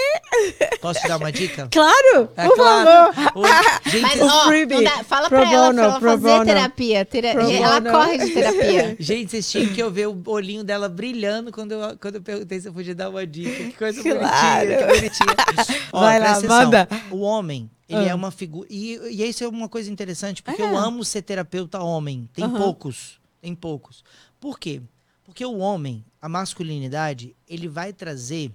posso 0.79 0.99
te 1.01 1.07
dar 1.07 1.17
uma 1.17 1.31
dica? 1.31 1.67
Claro! 1.73 2.29
É 2.37 2.47
por 2.49 2.55
claro. 2.55 3.13
favor! 3.13 3.31
O- 3.43 3.89
gente, 3.89 4.01
Mas, 4.03 4.21
O 4.21 4.25
ó, 4.27 4.45
freebie. 4.45 4.75
não 4.75 4.83
dá- 4.83 5.03
fala 5.03 5.27
Pro 5.27 5.39
pra 5.39 5.51
ela, 5.51 5.65
bono, 5.65 5.75
pra 5.75 5.83
ela 5.85 5.99
fazer 6.01 6.17
bono. 6.21 6.45
terapia. 6.45 7.03
Tera- 7.05 7.31
Pro 7.31 7.49
ela 7.49 7.79
bono. 7.81 7.91
corre 7.97 8.17
de 8.19 8.29
terapia. 8.31 8.95
Gente, 9.01 9.31
vocês 9.31 9.49
tinham 9.49 9.73
que 9.73 9.81
eu 9.81 9.89
ver 9.89 10.07
o 10.07 10.21
olhinho 10.27 10.63
dela 10.63 10.87
brilhando 10.87 11.51
quando 11.51 11.71
eu, 11.71 11.97
quando 11.97 12.15
eu 12.17 12.21
perguntei 12.21 12.61
se 12.61 12.67
eu 12.69 12.73
podia 12.73 12.93
dar 12.93 13.09
uma 13.09 13.25
dica. 13.25 13.63
Que 13.63 13.71
coisa 13.71 14.03
Claro. 14.03 14.67
bonitinha, 14.69 15.09
que 15.35 15.55
bonitinha. 15.55 15.79
Ó, 15.91 15.99
Vai 15.99 16.19
lá, 16.19 16.31
atenção. 16.33 16.47
manda. 16.49 16.87
O 17.09 17.21
homem, 17.21 17.71
ele 17.89 18.05
Ah. 18.05 18.09
é 18.09 18.15
uma 18.15 18.31
figura... 18.31 18.67
E, 18.71 18.95
e 19.11 19.27
isso 19.27 19.43
é 19.43 19.47
uma 19.47 19.67
coisa 19.69 19.91
interessante, 19.91 20.41
porque 20.41 20.61
É. 20.61 20.65
eu 20.69 20.77
amo 20.77 21.03
ser 21.03 21.21
terapeuta 21.21 21.81
homem. 21.81 22.29
Tem 22.33 22.45
Aham. 22.45 22.57
poucos, 22.57 23.19
tem 23.41 23.53
poucos. 23.55 24.03
Por 24.39 24.59
quê? 24.59 24.81
Porque 25.23 25.45
o 25.45 25.57
homem, 25.57 26.03
a 26.21 26.27
masculinidade, 26.27 27.35
ele 27.47 27.67
vai 27.67 27.93
trazer 27.93 28.51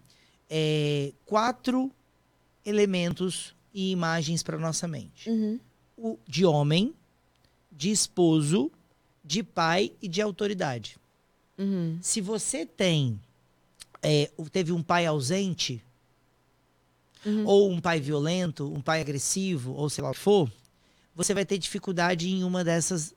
é, 0.50 1.12
quatro 1.26 1.90
elementos 2.64 3.54
e 3.72 3.90
imagens 3.90 4.42
para 4.42 4.58
nossa 4.58 4.86
mente. 4.88 5.28
Uhum. 5.30 5.58
O 5.96 6.18
de 6.26 6.44
homem, 6.44 6.94
de 7.72 7.90
esposo, 7.90 8.70
de 9.24 9.42
pai 9.42 9.92
e 10.00 10.08
de 10.08 10.20
autoridade. 10.22 10.96
Uhum. 11.58 11.98
Se 12.00 12.20
você 12.20 12.64
tem 12.64 13.20
é, 14.02 14.30
teve 14.52 14.72
um 14.72 14.82
pai 14.82 15.06
ausente, 15.06 15.82
Uhum. 17.28 17.44
ou 17.46 17.70
um 17.70 17.80
pai 17.80 18.00
violento, 18.00 18.72
um 18.72 18.80
pai 18.80 19.00
agressivo, 19.00 19.72
ou 19.74 19.88
sei 19.90 20.02
lá 20.02 20.10
o 20.10 20.14
que 20.14 20.18
for, 20.20 20.50
você 21.14 21.34
vai 21.34 21.44
ter 21.44 21.58
dificuldade 21.58 22.28
em 22.28 22.42
uma 22.44 22.64
dessas, 22.64 23.14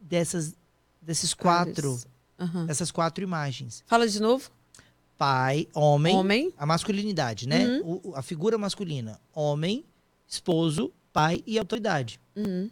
dessas 0.00 0.54
desses 1.00 1.34
quatro, 1.34 2.00
Aham. 2.38 2.66
dessas 2.66 2.90
quatro 2.92 3.24
imagens. 3.24 3.82
Fala 3.86 4.06
de 4.06 4.20
novo. 4.20 4.50
Pai, 5.18 5.68
homem, 5.74 6.16
Homem. 6.16 6.52
a 6.56 6.64
masculinidade, 6.66 7.48
né? 7.48 7.80
Uhum. 7.80 8.00
O- 8.04 8.14
a 8.16 8.22
figura 8.22 8.56
masculina, 8.58 9.20
homem, 9.34 9.84
esposo, 10.28 10.92
pai 11.12 11.42
e 11.46 11.58
autoridade. 11.58 12.20
Uhum. 12.36 12.70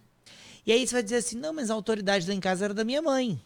E 0.66 0.72
aí 0.72 0.86
você 0.86 0.94
vai 0.94 1.02
dizer 1.02 1.16
assim: 1.16 1.36
não, 1.36 1.52
mas 1.52 1.70
a 1.70 1.74
autoridade 1.74 2.26
lá 2.28 2.34
em 2.34 2.40
casa 2.40 2.64
era 2.66 2.74
da 2.74 2.84
minha 2.84 3.02
mãe. 3.02 3.40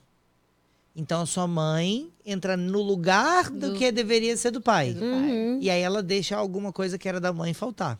Então 0.96 1.22
a 1.22 1.26
sua 1.26 1.46
mãe 1.46 2.08
entra 2.24 2.56
no 2.56 2.80
lugar 2.80 3.50
do, 3.50 3.70
Do- 3.72 3.74
que 3.78 3.90
deveria 3.90 4.36
ser 4.36 4.50
do 4.52 4.60
pai. 4.60 4.92
do 4.94 5.00
pai. 5.00 5.08
Uhum. 5.08 5.58
E 5.60 5.68
aí 5.68 5.80
ela 5.82 6.02
deixa 6.02 6.36
alguma 6.36 6.72
coisa 6.72 6.96
que 6.96 7.08
era 7.08 7.20
da 7.20 7.32
mãe 7.32 7.52
faltar. 7.52 7.98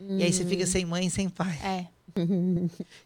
E 0.00 0.22
aí 0.24 0.32
você 0.32 0.44
fica 0.44 0.66
sem 0.66 0.84
mãe 0.84 1.06
e 1.06 1.10
sem 1.10 1.28
pai. 1.28 1.58
É, 1.62 1.86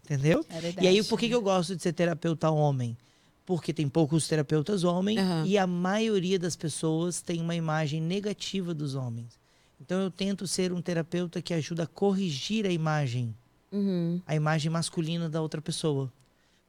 Entendeu? 0.05 0.45
é. 0.49 0.85
E 0.85 0.87
aí, 0.89 1.03
por 1.05 1.19
que, 1.19 1.29
que 1.29 1.35
eu 1.35 1.43
gosto 1.43 1.77
de 1.77 1.83
ser 1.83 1.93
terapeuta 1.93 2.51
homem? 2.51 2.97
Porque 3.45 3.73
tem 3.73 3.89
poucos 3.89 4.27
terapeutas 4.27 4.83
homem 4.83 5.19
Aham. 5.19 5.45
e 5.47 5.57
a 5.59 5.67
maioria 5.67 6.39
das 6.39 6.57
pessoas 6.57 7.21
tem 7.21 7.41
uma 7.41 7.55
imagem 7.55 8.01
negativa 8.01 8.73
dos 8.75 8.95
homens. 8.95 9.39
Então 9.81 10.01
eu 10.01 10.11
tento 10.11 10.47
ser 10.49 10.73
um 10.73 10.81
terapeuta 10.81 11.41
que 11.43 11.53
ajuda 11.55 11.83
a 11.85 11.87
corrigir 11.87 12.67
a 12.67 12.71
imagem 12.71 13.35
Uhum. 13.71 14.21
a 14.27 14.35
imagem 14.35 14.71
masculina 14.71 15.29
da 15.29 15.43
outra 15.43 15.61
pessoa. 15.61 16.11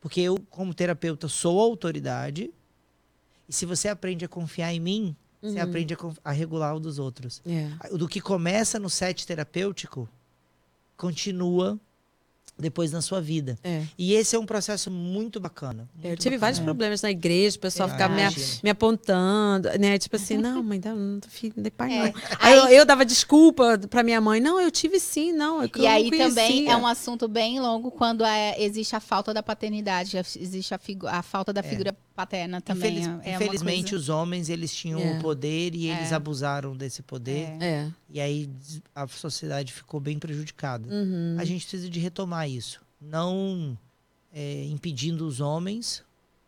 Porque 0.07 0.21
eu, 0.21 0.39
como 0.49 0.73
terapeuta, 0.73 1.27
sou 1.27 1.59
a 1.59 1.63
autoridade. 1.63 2.49
E 3.49 3.51
se 3.51 3.65
você 3.65 3.89
aprende 3.89 4.23
a 4.23 4.27
confiar 4.29 4.73
em 4.73 4.79
mim, 4.79 5.13
você 5.41 5.57
Uhum. 5.57 5.63
aprende 5.63 5.93
a, 5.93 5.97
a 6.23 6.31
regular 6.31 6.73
o 6.73 6.79
dos 6.79 6.97
outros. 6.97 7.41
É. 7.45 7.89
Do 7.97 8.07
que 8.07 8.21
começa 8.21 8.79
no 8.79 8.89
set 8.89 9.27
terapêutico, 9.27 10.07
continua 10.95 11.77
depois 12.57 12.91
na 12.91 13.01
sua 13.01 13.21
vida. 13.21 13.57
É. 13.63 13.83
E 13.97 14.13
esse 14.13 14.35
é 14.35 14.39
um 14.39 14.45
processo 14.45 14.89
muito 14.89 15.39
bacana. 15.39 15.87
Eu 16.03 16.09
muito 16.09 16.21
tive 16.21 16.37
vários 16.37 16.59
bacana. 16.59 16.73
problemas 16.73 17.01
na 17.01 17.11
igreja, 17.11 17.55
o 17.57 17.59
pessoal 17.59 17.87
É, 17.89 17.91
ficava 17.91 18.13
me, 18.15 18.21
me 18.63 18.69
apontando, 18.69 19.69
né? 19.79 19.97
Tipo 19.97 20.15
assim, 20.15 20.37
não, 20.37 20.63
mãe, 20.63 20.81
não, 20.83 21.19
filho 21.27 21.53
de 21.55 21.69
pai, 21.71 21.93
É. 21.93 22.03
não. 22.05 22.13
Aí, 22.39 22.53
eu, 22.57 22.67
eu 22.79 22.85
dava 22.85 23.05
desculpa 23.05 23.77
pra 23.89 24.03
minha 24.03 24.19
mãe, 24.19 24.39
não, 24.39 24.59
eu 24.59 24.71
tive 24.71 24.99
sim, 24.99 25.31
não. 25.31 25.61
é 25.61 25.65
eu 25.65 25.69
E 25.75 25.79
não 25.81 25.87
aí 25.89 26.09
também 26.11 26.33
conhecia. 26.51 26.71
é 26.71 26.77
um 26.77 26.87
assunto 26.87 27.27
bem 27.27 27.59
longo 27.59 27.91
quando 27.91 28.23
é- 28.25 28.61
existe 28.61 28.95
a 28.95 28.99
falta 28.99 29.33
da 29.33 29.43
paternidade, 29.43 30.17
existe 30.17 30.73
a, 30.73 30.77
figu- 30.77 31.07
a 31.07 31.21
falta 31.21 31.53
da 31.53 31.61
figura 31.63 31.95
paterna 32.15 32.59
também. 32.59 32.97
Infeliz- 32.99 33.19
é 33.25 33.35
infelizmente, 33.35 33.89
coisa- 33.91 33.95
os 33.97 34.09
homens 34.09 34.49
eles 34.49 34.73
tinham 34.73 34.99
É. 34.99 35.17
o 35.17 35.21
poder 35.21 35.75
e 35.75 35.87
eles 35.89 36.11
É. 36.11 36.15
abusaram 36.15 36.75
desse 36.75 37.03
poder. 37.03 37.49
É. 37.59 37.67
É. 37.67 37.87
E 38.09 38.19
aí 38.21 38.49
a 38.95 39.05
sociedade 39.07 39.71
ficou 39.73 39.99
bem 39.99 40.17
prejudicada. 40.17 40.87
Uhum. 40.89 41.35
A 41.37 41.43
gente 41.45 41.61
precisa 41.61 41.89
de 41.89 41.99
retomar 41.99 42.46
isso. 42.47 42.81
Não 42.99 43.77
é, 44.33 44.63
impedindo 44.65 45.25
os 45.27 45.39
homens, 45.39 46.03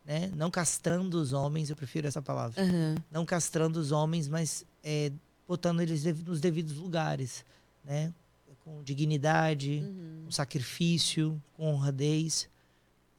né? 0.06 0.32
não 0.36 0.50
castrando 0.50 1.20
os 1.22 1.34
homens, 1.34 1.70
eu 1.70 1.76
prefiro 1.76 2.08
essa 2.08 2.22
palavra. 2.22 2.62
Aham. 2.64 2.96
Não 3.12 3.26
castrando 3.26 3.78
os 3.80 3.92
homens, 3.92 4.28
mas 4.28 4.66
é, 4.84 5.12
botando 5.48 5.82
eles 5.82 6.04
nos 6.26 6.40
devidos 6.40 6.76
lugares. 6.78 7.46
Né? 7.84 8.14
Com 8.64 8.84
dignidade, 8.84 9.80
Uhum. 9.84 10.24
com 10.26 10.32
sacrifício, 10.32 11.42
com 11.56 11.74
honradez. 11.74 12.48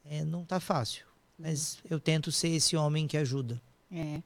É, 0.05 0.25
não 0.25 0.45
tá 0.45 0.61
fácil. 0.61 1.05
Mas 1.39 1.79
eu 1.89 1.99
tento 1.99 2.31
ser 2.31 2.49
esse 2.49 2.77
homem 2.77 3.07
que 3.07 3.17
ajuda. 3.17 3.61
É. 3.91 4.23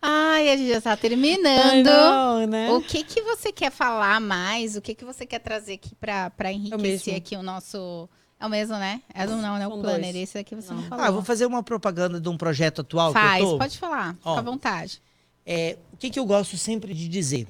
Ai, 0.00 0.50
a 0.50 0.56
gente 0.56 0.68
já 0.70 0.78
está 0.78 0.90
Ai, 0.92 0.96
terminando. 0.96 1.84
não, 1.86 2.46
né? 2.46 2.70
O 2.72 2.80
que 2.80 3.02
que 3.02 3.20
você 3.22 3.50
quer 3.52 3.70
falar 3.72 4.20
mais? 4.20 4.76
O 4.76 4.80
que 4.80 4.94
que 4.94 5.04
você 5.04 5.26
quer 5.26 5.40
trazer 5.40 5.74
aqui 5.74 5.94
para 5.96 6.32
É 6.38 6.52
enriquecer 6.52 7.16
aqui 7.16 7.36
o 7.36 7.42
nosso... 7.42 8.08
É 8.40 8.46
o 8.46 8.48
mesmo, 8.48 8.76
né? 8.76 9.02
É 9.12 9.26
do 9.26 9.34
não, 9.36 9.58
né? 9.58 9.66
O 9.66 9.70
São 9.72 9.80
planner. 9.80 10.12
dois. 10.12 10.14
Esse 10.14 10.38
aqui 10.38 10.54
você 10.54 10.72
não, 10.72 10.82
Não. 10.82 10.88
falou. 10.88 11.04
Ah, 11.04 11.08
eu 11.08 11.12
vou 11.12 11.24
fazer 11.24 11.44
uma 11.46 11.60
propaganda 11.60 12.20
de 12.20 12.28
um 12.28 12.36
projeto 12.36 12.82
atual 12.82 13.12
Faz, 13.12 13.38
que 13.38 13.42
eu 13.42 13.50
tô. 13.52 13.58
pode 13.58 13.76
falar. 13.78 14.14
Fica 14.14 14.30
Ó. 14.30 14.38
à 14.38 14.42
vontade. 14.42 15.02
É, 15.44 15.76
o 15.92 15.96
que, 15.96 16.08
que 16.08 16.20
eu 16.20 16.24
gosto 16.24 16.56
sempre 16.56 16.94
de 16.94 17.08
dizer? 17.08 17.48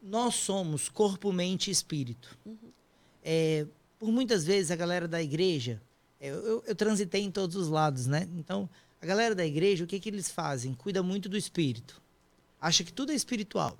Nós 0.00 0.36
somos 0.36 0.88
corpo, 0.88 1.32
mente 1.32 1.66
e 1.68 1.72
espírito. 1.72 2.38
É, 3.24 3.66
por 3.98 4.12
muitas 4.12 4.44
vezes 4.44 4.70
a 4.70 4.76
galera 4.76 5.08
da 5.08 5.20
igreja, 5.20 5.82
é, 6.20 6.28
eu, 6.30 6.36
eu- 6.46 6.64
eu 6.68 6.74
transitei 6.76 7.22
em 7.24 7.30
todos 7.32 7.56
os 7.56 7.66
lados, 7.68 8.06
né? 8.06 8.28
Então, 8.36 8.70
a 9.06 9.08
galera 9.08 9.34
da 9.34 9.46
igreja, 9.46 9.84
o 9.84 9.86
que, 9.86 10.00
que 10.00 10.08
eles 10.08 10.30
fazem? 10.30 10.74
Cuida 10.74 11.02
muito 11.02 11.28
do 11.28 11.36
espírito. 11.36 12.02
Acha 12.60 12.82
que 12.82 12.92
tudo 12.92 13.12
é 13.12 13.14
espiritual. 13.14 13.72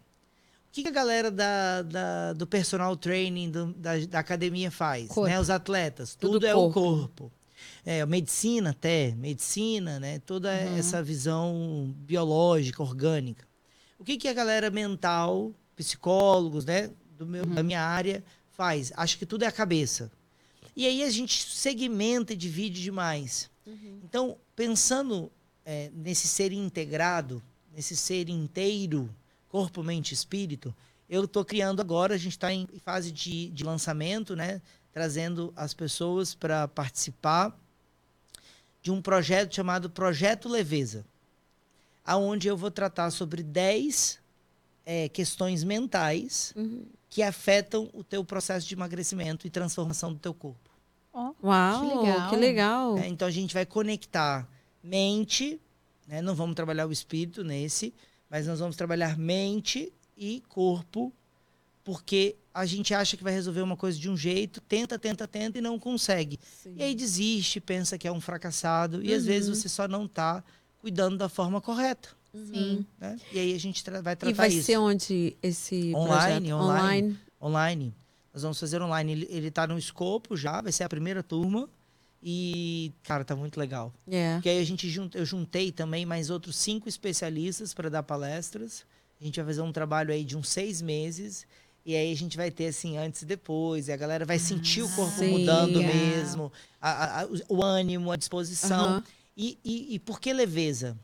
O 0.69 0.73
que, 0.77 0.83
que 0.83 0.89
a 0.89 0.93
galera 0.93 1.31
da, 1.31 1.83
da- 1.83 2.33
do 2.35 2.47
personal 2.47 2.97
training, 2.97 3.51
do- 3.51 3.73
da, 3.75 3.99
da 4.07 4.19
academia 4.21 4.71
faz? 4.71 5.09
Corpo. 5.09 5.29
Né? 5.29 5.41
Os 5.41 5.51
atletas, 5.51 6.15
Tudo 6.15 6.35
tudo, 6.35 6.47
é 6.47 6.55
o 6.55 6.71
corpo. 6.71 6.81
corpo. 7.25 7.33
É, 7.85 8.05
medicina 8.07 8.71
até, 8.71 9.13
medicina, 9.17 9.99
né? 9.99 10.19
Toda 10.21 10.53
essa 10.53 11.03
visão 11.03 11.95
biológica, 11.99 12.83
orgânica. 12.83 13.45
O 13.99 14.05
que, 14.05 14.17
que 14.19 14.29
a 14.29 14.35
galera 14.35 14.71
mental, 14.71 15.53
psicólogos, 15.75 16.65
né, 16.67 16.91
do 17.19 17.25
meu, 17.27 17.47
da 17.47 17.63
minha 17.63 17.81
área, 17.81 18.23
faz? 18.51 18.93
Acha 18.97 19.17
que 19.17 19.25
tudo 19.25 19.45
é 19.45 19.47
a 19.47 19.53
cabeça. 19.53 20.11
E 20.77 20.87
aí 20.87 21.03
a 21.03 21.11
gente 21.11 21.47
segmenta 21.55 22.35
e 22.35 22.37
divide 22.37 22.83
demais. 22.83 23.49
Então, 24.05 24.37
pensando 24.55 25.31
é, 25.65 25.91
nesse 25.95 26.29
ser 26.29 26.53
integrado, 26.53 27.43
nesse 27.75 27.97
ser 27.97 28.29
inteiro, 28.29 29.09
corpo, 29.49 29.83
mente 29.83 30.13
e 30.13 30.15
espírito, 30.15 30.75
eu 31.09 31.25
estou 31.25 31.45
criando 31.45 31.81
agora, 31.81 32.15
a 32.15 32.19
gente 32.19 32.33
está 32.33 32.53
em 32.53 32.67
fase 32.85 33.13
de, 33.13 33.51
de 33.51 33.65
lançamento, 33.65 34.35
né? 34.35 34.61
Trazendo 34.93 35.53
as 35.55 35.75
pessoas 35.75 36.35
para 36.35 36.67
participar 36.69 37.57
de 38.83 38.91
um 38.91 39.03
projeto 39.03 39.55
chamado 39.55 39.91
Projeto 39.91 40.49
Leveza, 40.49 41.05
aonde 42.05 42.49
eu 42.49 42.57
vou 42.57 42.71
tratar 42.71 43.11
sobre 43.11 43.43
10 43.43 44.21
é, 44.85 45.09
questões 45.09 45.65
mentais 45.65 46.53
Uhum. 46.57 46.87
que 47.11 47.23
afetam 47.23 47.91
o 47.93 48.05
teu 48.05 48.25
processo 48.25 48.67
de 48.67 48.75
emagrecimento 48.75 49.47
e 49.47 49.51
transformação 49.51 50.13
do 50.13 50.19
teu 50.19 50.33
corpo. 50.33 50.66
Ó. 51.19 51.33
Uau, 51.43 51.81
Que 51.81 51.97
legal. 51.97 52.31
que 52.31 52.37
legal. 52.37 52.99
É, 52.99 53.09
então 53.09 53.27
a 53.27 53.31
gente 53.31 53.55
vai 53.55 53.65
conectar 53.65 54.47
mente, 54.83 55.59
né? 56.07 56.21
não 56.21 56.35
vamos 56.35 56.55
trabalhar 56.55 56.87
o 56.87 56.93
espírito 56.93 57.43
nesse, 57.43 57.95
mas 58.31 58.47
nós 58.47 58.59
vamos 58.61 58.77
trabalhar 58.77 59.17
mente 59.19 59.91
e 60.17 60.43
corpo, 60.49 61.11
porque 61.83 62.37
a 62.53 62.67
gente 62.67 62.93
acha 62.95 63.17
que 63.17 63.23
vai 63.25 63.33
resolver 63.33 63.63
uma 63.63 63.77
coisa 63.77 63.99
de 63.99 64.11
um 64.11 64.17
jeito, 64.17 64.61
tenta, 64.61 64.99
tenta, 64.99 65.27
tenta 65.27 65.59
e 65.59 65.61
não 65.61 65.79
consegue. 65.79 66.39
E 66.67 66.83
aí 66.83 66.95
desiste, 66.95 67.61
pensa 67.61 67.97
que 67.97 68.07
é 68.07 68.13
um 68.13 68.21
fracassado, 68.21 69.03
e 69.03 69.13
às 69.15 69.23
Uhum. 69.23 69.29
vezes 69.29 69.49
você 69.59 69.69
só 69.69 69.87
não 69.89 70.05
está 70.05 70.43
cuidando 70.81 71.17
da 71.17 71.29
forma 71.29 71.61
correta. 71.61 72.11
Sim. 72.35 72.85
Né? 73.01 73.19
E 73.33 73.39
aí 73.39 73.55
a 73.55 73.59
gente 73.59 73.83
tra- 73.83 74.03
vai 74.03 74.13
E 74.13 74.17
tratar 74.17 74.37
vai 74.37 74.49
isso. 74.49 74.67
ser 74.67 74.77
onde 74.79 75.37
esse 75.43 75.93
Online, 75.95 76.49
projeto? 76.49 76.63
online. 76.63 77.19
online. 77.41 77.95
Nós 78.37 78.43
vamos 78.43 78.61
fazer 78.61 78.83
online. 78.83 79.13
Ele, 79.13 79.27
ele 79.31 79.51
tá 79.51 79.67
no 79.67 79.79
escopo 79.79 80.37
já, 80.37 80.61
vai 80.61 80.71
ser 80.71 80.85
a 80.85 80.89
primeira 80.91 81.23
turma. 81.23 81.67
E, 82.23 82.93
cara, 83.03 83.25
tá 83.25 83.35
muito 83.35 83.59
legal. 83.59 83.91
É. 84.07 84.35
Porque 84.35 84.51
aí 84.51 84.59
a 84.61 84.65
gente 84.65 84.91
jun- 84.91 85.09
eu 85.15 85.25
juntei 85.25 85.73
também 85.73 86.05
mais 86.05 86.29
outros 86.29 86.55
cinco 86.57 86.87
especialistas 86.87 87.73
para 87.73 87.89
dar 87.89 88.03
palestras. 88.03 88.85
A 89.19 89.25
gente 89.25 89.37
vai 89.37 89.47
fazer 89.47 89.63
um 89.63 89.73
trabalho 89.73 90.13
aí 90.13 90.23
de 90.23 90.37
uns 90.37 90.51
seis 90.51 90.83
meses. 90.83 91.47
E 91.85 91.97
aí 91.97 92.13
a 92.13 92.17
gente 92.17 92.37
vai 92.37 92.51
ter 92.51 92.67
assim 92.67 92.99
antes 92.99 93.23
e 93.23 93.25
depois. 93.25 93.89
E 93.89 93.93
a 93.93 93.97
galera 93.97 94.27
vai 94.27 94.39
sentir 94.39 94.83
o 94.83 94.89
corpo 94.91 95.19
sim. 95.19 95.31
mudando 95.31 95.79
Legal. 95.79 95.95
mesmo. 95.95 96.53
a- 96.79 96.91
a- 96.91 97.23
a- 97.23 97.29
o 97.49 97.63
ânimo, 97.65 98.13
a 98.13 98.17
disposição. 98.17 98.85
Aham. 98.85 99.05
E, 99.35 99.59
e, 99.65 99.95
e 99.95 99.99
por 99.99 100.21
que 100.21 100.31
leveza? 100.31 100.95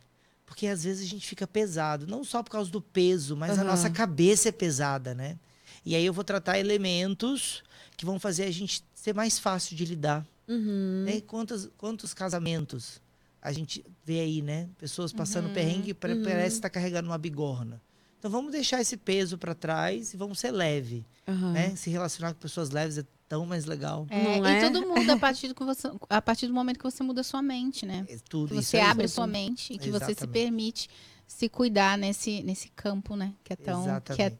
Porque 0.44 0.66
às 0.66 0.84
vezes 0.84 1.06
a 1.06 1.08
gente 1.10 1.26
fica 1.26 1.46
pesado, 1.46 2.06
não 2.06 2.22
só 2.24 2.42
por 2.42 2.50
causa 2.50 2.70
do 2.70 2.80
peso, 2.80 3.34
mas 3.34 3.52
a 3.52 3.62
Aham. 3.62 3.64
nossa 3.64 3.88
cabeça 3.88 4.50
é 4.50 4.52
pesada, 4.52 5.14
né? 5.14 5.38
E 5.84 5.94
aí 5.96 6.04
eu 6.04 6.12
vou 6.12 6.24
tratar 6.24 6.58
elementos 6.58 7.62
que 7.96 8.04
vão 8.04 8.18
fazer 8.18 8.44
a 8.44 8.50
gente 8.50 8.82
ser 8.94 9.14
mais 9.14 9.38
fácil 9.38 9.76
de 9.76 9.84
lidar. 9.84 10.26
Uhum. 10.48 11.04
Né? 11.06 11.20
Quantos, 11.22 11.68
quantos 11.76 12.12
casamentos 12.14 13.00
a 13.40 13.50
gente 13.52 13.84
vê 14.04 14.20
aí, 14.20 14.42
né? 14.42 14.68
Pessoas 14.78 15.12
passando 15.12 15.48
Uhum. 15.48 15.54
perrengue 15.54 15.94
pra- 15.94 16.12
Uhum. 16.14 16.22
parece 16.22 16.56
estar 16.56 16.70
carregando 16.70 17.08
uma 17.08 17.18
bigorna. 17.18 17.80
Então 18.18 18.30
vamos 18.30 18.52
deixar 18.52 18.80
esse 18.80 18.96
peso 18.96 19.36
para 19.36 19.52
trás 19.54 20.14
e 20.14 20.16
vamos 20.16 20.38
ser 20.38 20.52
leve, 20.52 21.04
Aham. 21.26 21.52
né? 21.52 21.74
Se 21.76 21.90
relacionar 21.90 22.32
com 22.34 22.38
pessoas 22.40 22.70
leves 22.70 22.98
é 22.98 23.04
tão 23.28 23.44
mais 23.44 23.64
legal. 23.64 24.06
É, 24.10 24.22
Não 24.38 24.46
e 24.48 24.54
é? 24.54 24.60
tudo 24.70 24.86
muda 24.86 25.14
a 25.14 25.18
partir, 25.18 25.48
do 25.48 25.54
que 25.56 25.64
você, 25.64 25.90
a 26.08 26.22
partir 26.22 26.46
do 26.46 26.54
momento 26.54 26.76
que 26.78 26.84
você 26.84 27.02
muda 27.02 27.22
a 27.22 27.24
sua 27.24 27.42
mente, 27.42 27.84
né? 27.84 28.04
É 28.08 28.16
tudo 28.28 28.50
Que 28.54 28.60
isso 28.60 28.70
você 28.70 28.76
aí. 28.76 28.84
abre 28.84 29.02
mesmo. 29.04 29.14
sua 29.16 29.26
mente 29.26 29.72
e 29.72 29.78
que 29.78 29.90
você 29.90 30.04
se 30.04 30.10
Exatamente. 30.12 30.32
permite 30.32 30.88
se 31.26 31.48
cuidar 31.48 31.98
nesse, 31.98 32.42
nesse 32.44 32.68
campo, 32.68 33.16
né? 33.16 33.32
Que 33.42 33.54
é 33.54 33.56
tão, 33.56 33.82
que 33.82 33.88
é 33.88 33.92
Exatamente. 33.92 34.36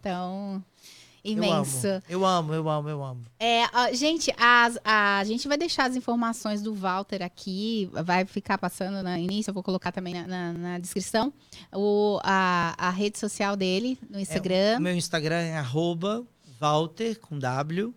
Tão 1.23 1.33
Eu 1.33 1.45
imenso. 1.45 1.87
amo, 1.87 2.03
eu 2.09 2.25
amo, 2.27 2.55
eu 2.55 2.69
amo, 2.69 2.89
eu 2.89 3.05
amo. 3.05 3.21
É, 3.39 3.65
ó, 3.73 3.93
gente, 3.93 4.33
as- 4.37 4.79
a, 4.85 5.23
gente 5.25 5.47
vai 5.47 5.57
deixar 5.57 5.89
as 5.89 5.95
informações 5.97 6.61
do 6.63 6.75
Walter 6.75 7.23
aqui, 7.23 7.89
vai 7.93 8.25
ficar 8.25 8.59
passando 8.59 9.03
no 9.03 9.17
início, 9.17 9.51
eu 9.51 9.55
vou 9.55 9.63
colocar 9.63 9.93
também 9.93 10.15
na, 10.15 10.27
na- 10.27 10.53
na 10.53 10.79
descrição, 10.79 11.33
o, 11.73 12.19
a, 12.25 12.75
a 12.77 12.91
rede 12.91 13.19
social 13.19 13.57
dele, 13.57 13.99
no 14.11 14.19
Instagram. 14.19 14.79
O 14.79 14.83
meu 14.83 14.95
Instagram 14.97 15.37
é 15.41 15.57
arroba 15.57 16.25
Walter, 16.59 17.19
com 17.21 17.39
W, 17.39 17.95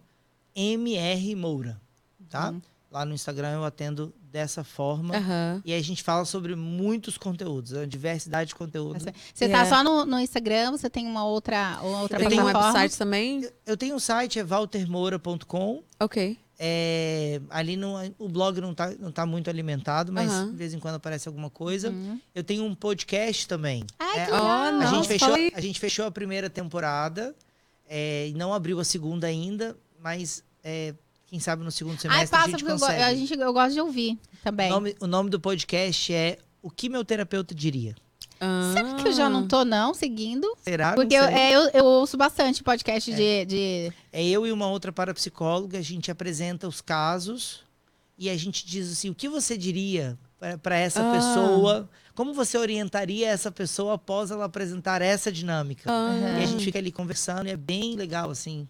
MR 0.55 1.35
Moura, 1.35 1.81
tá? 2.29 2.49
Uhum. 2.51 2.61
Lá 2.95 3.03
no 3.03 3.13
Instagram 3.13 3.55
eu 3.55 3.65
atendo 3.65 4.13
dessa 4.31 4.63
forma. 4.63 5.17
Aham. 5.17 5.61
E 5.65 5.73
aí 5.73 5.79
a 5.79 5.83
gente 5.83 6.01
fala 6.01 6.23
sobre 6.23 6.55
muitos 6.55 7.17
conteúdos, 7.17 7.73
a 7.73 7.85
diversidade 7.85 8.47
de 8.51 8.55
conteúdo. 8.55 9.03
Você 9.33 9.43
É. 9.43 9.49
tá 9.49 9.65
só 9.65 9.83
no, 9.83 10.05
no 10.05 10.17
Instagram, 10.17 10.71
você 10.71 10.89
tem 10.89 11.05
uma 11.05 11.25
outra, 11.25 11.77
uma 11.83 12.03
outra 12.03 12.17
Tem 12.19 12.27
um 12.27 12.43
plataforma? 12.43 12.67
website 12.71 12.97
também? 12.97 13.49
Eu 13.65 13.75
tenho 13.75 13.95
um 13.97 13.99
site, 13.99 14.39
é 14.39 14.45
waltermoura.com. 14.45 15.83
Ok. 15.99 16.39
É, 16.57 17.41
ali 17.49 17.75
no, 17.75 17.95
o 18.17 18.29
blog 18.29 18.61
não 18.61 18.73
tá, 18.73 18.89
não 18.97 19.11
tá 19.11 19.25
muito 19.25 19.49
alimentado, 19.49 20.13
mas 20.13 20.31
Aham. 20.31 20.51
de 20.51 20.55
vez 20.55 20.73
em 20.73 20.79
quando 20.79 20.95
aparece 20.95 21.27
alguma 21.27 21.49
coisa. 21.49 21.89
Uhum. 21.89 22.17
Eu 22.33 22.45
tenho 22.45 22.63
um 22.63 22.73
podcast 22.73 23.45
também. 23.45 23.83
Ai, 23.99 24.19
É, 24.21 24.25
que 24.25 24.31
a- 24.31 24.35
legal. 24.35 24.45
Oh, 24.45 24.49
a, 24.49 24.71
não, 24.71 24.93
gente 24.95 25.07
fechou, 25.09 25.35
a 25.53 25.59
gente 25.59 25.79
fechou 25.81 26.05
a 26.05 26.11
primeira 26.11 26.49
temporada 26.49 27.35
é, 27.89 28.29
e 28.29 28.33
não 28.35 28.53
abriu 28.53 28.79
a 28.79 28.85
segunda 28.85 29.27
ainda, 29.27 29.75
mas 30.01 30.45
é, 30.63 30.93
quem 31.35 31.39
sabe 31.41 31.65
no 31.65 31.71
segundo 31.71 31.95
Ai, 31.95 31.99
semestre 31.99 32.25
a 32.27 32.29
passa, 32.39 32.51
gente 32.51 32.59
porque 32.61 32.71
eu, 32.71 32.79
consegue. 32.79 33.03
a 33.03 33.13
gente, 33.13 33.33
eu 33.37 33.53
gosto 33.53 33.73
de 33.73 33.81
ouvir 33.81 34.17
também. 34.41 34.67
O 34.71 34.75
nome, 34.75 34.95
o 35.01 35.07
nome 35.07 35.29
do 35.29 35.37
podcast 35.39 36.13
é 36.13 36.37
O 36.61 36.69
que 36.69 36.87
meu 36.87 37.03
terapeuta 37.03 37.53
diria. 37.53 37.93
Sabe 38.73 39.01
que 39.01 39.07
eu 39.09 39.13
já 39.13 39.29
não 39.29 39.47
tô, 39.47 39.65
não, 39.65 39.93
seguindo? 39.93 40.47
Será? 40.61 40.93
Porque 40.93 41.13
eu, 41.15 41.23
é, 41.23 41.51
eu, 41.51 41.69
eu 41.73 41.85
ouço 41.85 42.15
bastante 42.17 42.63
podcast 42.63 43.13
de, 43.13 43.45
de. 43.45 43.91
É 44.13 44.23
eu 44.23 44.45
e 44.47 44.51
uma 44.51 44.67
outra 44.67 44.91
parapsicóloga, 44.91 45.77
a 45.77 45.81
gente 45.81 46.09
apresenta 46.11 46.67
os 46.67 46.79
casos 46.79 47.61
e 48.17 48.29
a 48.29 48.37
gente 48.37 48.65
diz 48.65 48.91
assim: 48.91 49.09
o 49.09 49.15
que 49.15 49.27
você 49.27 49.57
diria 49.57 50.17
para 50.61 50.77
essa 50.77 51.01
Ah. 51.01 51.11
pessoa? 51.13 51.89
Como 52.13 52.33
você 52.33 52.57
orientaria 52.57 53.27
essa 53.27 53.51
pessoa 53.51 53.95
após 53.95 54.31
ela 54.31 54.45
apresentar 54.45 55.01
essa 55.01 55.29
dinâmica? 55.31 55.89
Ah. 55.91 56.39
E 56.39 56.43
a 56.43 56.45
gente 56.45 56.63
fica 56.63 56.79
ali 56.79 56.91
conversando 56.91 57.47
e 57.47 57.51
é 57.51 57.57
bem 57.57 57.95
legal, 57.95 58.29
assim. 58.29 58.67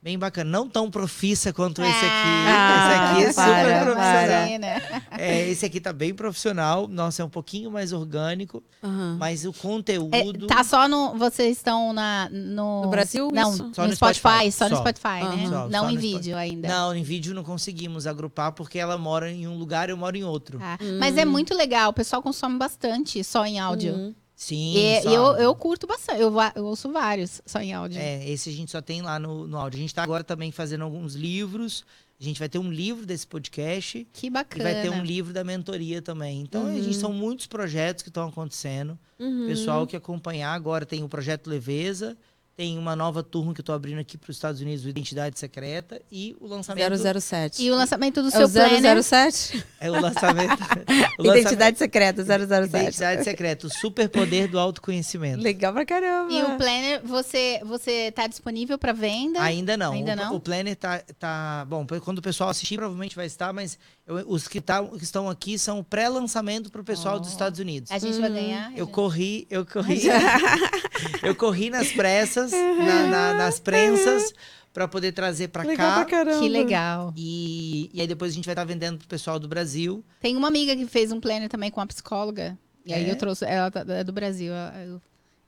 Bem 0.00 0.16
bacana. 0.16 0.48
Não 0.48 0.68
tão 0.68 0.88
profissa 0.88 1.52
quanto 1.52 1.82
esse 1.82 1.90
aqui. 1.90 2.06
Ah, 2.46 3.14
esse 3.18 3.18
aqui 3.18 3.22
é 3.24 3.32
super 3.32 3.44
para, 3.44 3.84
profissional. 3.84 4.46
Sim, 4.46 4.58
né? 4.58 5.02
É, 5.18 5.48
esse 5.48 5.66
aqui 5.66 5.80
tá 5.80 5.92
bem 5.92 6.14
profissional. 6.14 6.86
Nossa, 6.86 7.20
é 7.20 7.24
um 7.24 7.28
pouquinho 7.28 7.68
mais 7.68 7.92
orgânico, 7.92 8.62
Aham. 8.82 9.16
mas 9.18 9.44
o 9.44 9.50
É, 9.50 9.52
conteúdo. 9.52 10.46
tá 10.46 10.62
só 10.62 10.86
no. 10.86 11.14
Vocês 11.16 11.56
estão 11.56 11.92
na, 11.92 12.28
no. 12.30 12.82
No 12.82 12.88
Brasil, 12.90 13.28
Não, 13.32 13.50
no 13.56 13.64
no 13.66 13.74
Spotify, 13.74 13.96
Spotify, 13.96 14.52
só 14.52 14.68
no 14.68 14.76
só. 14.76 14.82
Spotify, 14.82 15.08
né? 15.08 15.44
Aham. 15.44 15.48
Só- 15.50 15.68
não 15.68 15.84
só 15.84 15.90
em 15.90 15.94
no 15.94 16.00
vídeo 16.00 16.36
ainda. 16.36 16.68
Não, 16.68 16.94
em 16.94 17.02
vídeo 17.02 17.34
não 17.34 17.42
conseguimos 17.42 18.06
agrupar 18.06 18.52
porque 18.52 18.78
ela 18.78 18.96
mora 18.96 19.28
em 19.30 19.48
um 19.48 19.58
lugar 19.58 19.88
e 19.88 19.92
eu 19.92 19.96
moro 19.96 20.16
em 20.16 20.22
outro. 20.22 20.60
Tá. 20.60 20.78
Mas 21.00 21.18
é 21.18 21.24
muito 21.24 21.54
legal, 21.54 21.90
o 21.90 21.92
pessoal 21.92 22.22
consome 22.22 22.56
bastante 22.56 23.24
só 23.24 23.44
em 23.44 23.58
áudio. 23.58 23.94
Uhum. 23.94 24.14
Sim, 24.40 24.76
E 24.76 25.02
só. 25.02 25.10
eu, 25.10 25.24
eu 25.36 25.54
curto 25.56 25.84
bastante, 25.84 26.20
eu, 26.20 26.32
eu 26.54 26.64
ouço 26.64 26.92
vários 26.92 27.42
só 27.44 27.58
em 27.60 27.72
áudio. 27.74 28.00
É, 28.00 28.24
esse 28.30 28.48
a 28.48 28.52
gente 28.52 28.70
só 28.70 28.80
tem 28.80 29.02
lá 29.02 29.18
no, 29.18 29.48
no 29.48 29.58
áudio. 29.58 29.78
A 29.78 29.80
gente 29.80 29.92
tá 29.92 30.04
agora 30.04 30.22
também 30.22 30.52
fazendo 30.52 30.84
alguns 30.84 31.16
livros. 31.16 31.84
A 32.20 32.22
gente 32.22 32.38
vai 32.38 32.48
ter 32.48 32.60
um 32.60 32.70
livro 32.70 33.04
desse 33.04 33.26
podcast 33.26 34.06
Que 34.12 34.28
e 34.28 34.30
bacana. 34.30 34.62
vai 34.62 34.80
ter 34.80 34.90
um 34.90 35.02
livro 35.04 35.32
da 35.32 35.42
mentoria 35.42 36.00
também. 36.00 36.40
Então, 36.40 36.68
a 36.68 36.72
gente 36.72 36.94
são 36.94 37.12
muitos 37.12 37.48
projetos 37.48 38.04
que 38.04 38.10
estão 38.10 38.28
acontecendo. 38.28 38.96
Uhum. 39.18 39.46
Pessoal 39.48 39.84
que 39.88 39.96
acompanhar 39.96 40.52
agora 40.52 40.86
tem 40.86 41.02
o 41.02 41.08
projeto 41.08 41.48
Leveza, 41.50 42.16
tem 42.58 42.76
uma 42.76 42.96
nova 42.96 43.22
turma 43.22 43.54
que 43.54 43.60
eu 43.60 43.64
tô 43.64 43.72
abrindo 43.72 44.00
aqui 44.00 44.18
para 44.18 44.32
os 44.32 44.36
Estados 44.36 44.60
Unidos, 44.60 44.84
o 44.84 44.88
Identidade 44.88 45.38
Secreta 45.38 46.02
e 46.10 46.36
o 46.40 46.46
lançamento 46.48 47.20
007. 47.20 47.62
E 47.62 47.70
o 47.70 47.76
lançamento 47.76 48.20
do 48.20 48.26
É 48.26 48.30
seu 48.32 48.48
o 48.48 48.50
planner. 48.50 49.00
007? 49.00 49.64
é 49.78 49.88
o 49.88 50.00
lançamento, 50.00 50.50
o 51.20 51.22
lançamento- 51.22 51.38
Identidade 51.38 51.78
secreta, 51.78 52.24
007. 52.24 52.66
Identidade 52.66 53.22
Secreta, 53.22 53.68
o 53.68 53.70
superpoder 53.70 54.50
do 54.50 54.58
autoconhecimento. 54.58 55.40
Legal 55.40 55.72
pra 55.72 55.86
caramba. 55.86 56.32
E 56.32 56.42
o 56.42 56.56
planner, 56.56 57.00
você, 57.04 57.60
você 57.64 58.10
tá 58.10 58.26
disponível 58.26 58.76
para 58.76 58.92
venda? 58.92 59.40
Ainda 59.40 59.76
não. 59.76 59.92
Ainda 59.92 60.14
o, 60.14 60.16
não? 60.16 60.34
o 60.34 60.40
Planner 60.40 60.74
tá, 60.74 61.00
tá. 61.16 61.64
Bom, 61.64 61.86
quando 62.02 62.18
o 62.18 62.22
pessoal 62.22 62.50
assistir, 62.50 62.74
provavelmente 62.74 63.14
vai 63.14 63.26
estar, 63.26 63.52
mas 63.52 63.78
os 64.26 64.48
que, 64.48 64.60
tá, 64.60 64.82
que 64.84 65.04
estão 65.04 65.28
aqui 65.28 65.58
são 65.58 65.80
o 65.80 65.84
pré-lançamento 65.84 66.70
para 66.70 66.80
o 66.80 66.84
pessoal 66.84 67.16
Oh. 67.16 67.20
dos 67.20 67.28
Estados 67.30 67.58
Unidos. 67.60 67.90
A 67.90 67.98
gente 67.98 68.18
vai 68.20 68.30
ganhar? 68.30 68.72
Eu 68.72 68.86
gente- 68.86 68.94
corri, 68.94 69.46
eu 69.50 69.66
corri. 69.66 70.02
eu 71.22 71.34
corri 71.34 71.70
nas 71.70 71.92
pressas, 71.92 72.50
na- 72.52 73.06
na- 73.06 73.34
nas 73.34 73.60
prensas, 73.60 74.32
para 74.72 74.86
poder 74.88 75.12
trazer 75.12 75.48
para 75.48 75.64
pra 75.64 75.76
cá. 75.76 76.04
caramba. 76.04 76.38
Que 76.40 76.48
legal. 76.48 77.12
E, 77.16 77.90
e 77.92 78.00
aí 78.00 78.06
depois 78.06 78.32
a 78.32 78.34
gente 78.34 78.44
vai 78.44 78.52
estar 78.54 78.64
vendendo 78.64 78.98
pro 78.98 79.08
pessoal 79.08 79.38
do 79.38 79.48
Brasil. 79.48 80.04
Tem 80.20 80.36
uma 80.36 80.48
amiga 80.48 80.74
que 80.76 80.86
fez 80.86 81.10
um 81.12 81.20
planner 81.20 81.48
também 81.48 81.70
com 81.70 81.80
a 81.80 81.86
psicóloga. 81.86 82.56
E 82.86 82.92
aí 82.94 83.04
É? 83.04 83.10
eu 83.10 83.16
trouxe, 83.16 83.44
ela 83.44 83.70
tá- 83.70 83.84
é 83.88 84.04
do 84.04 84.12
Brasil. 84.12 84.52
Eu, 84.52 85.00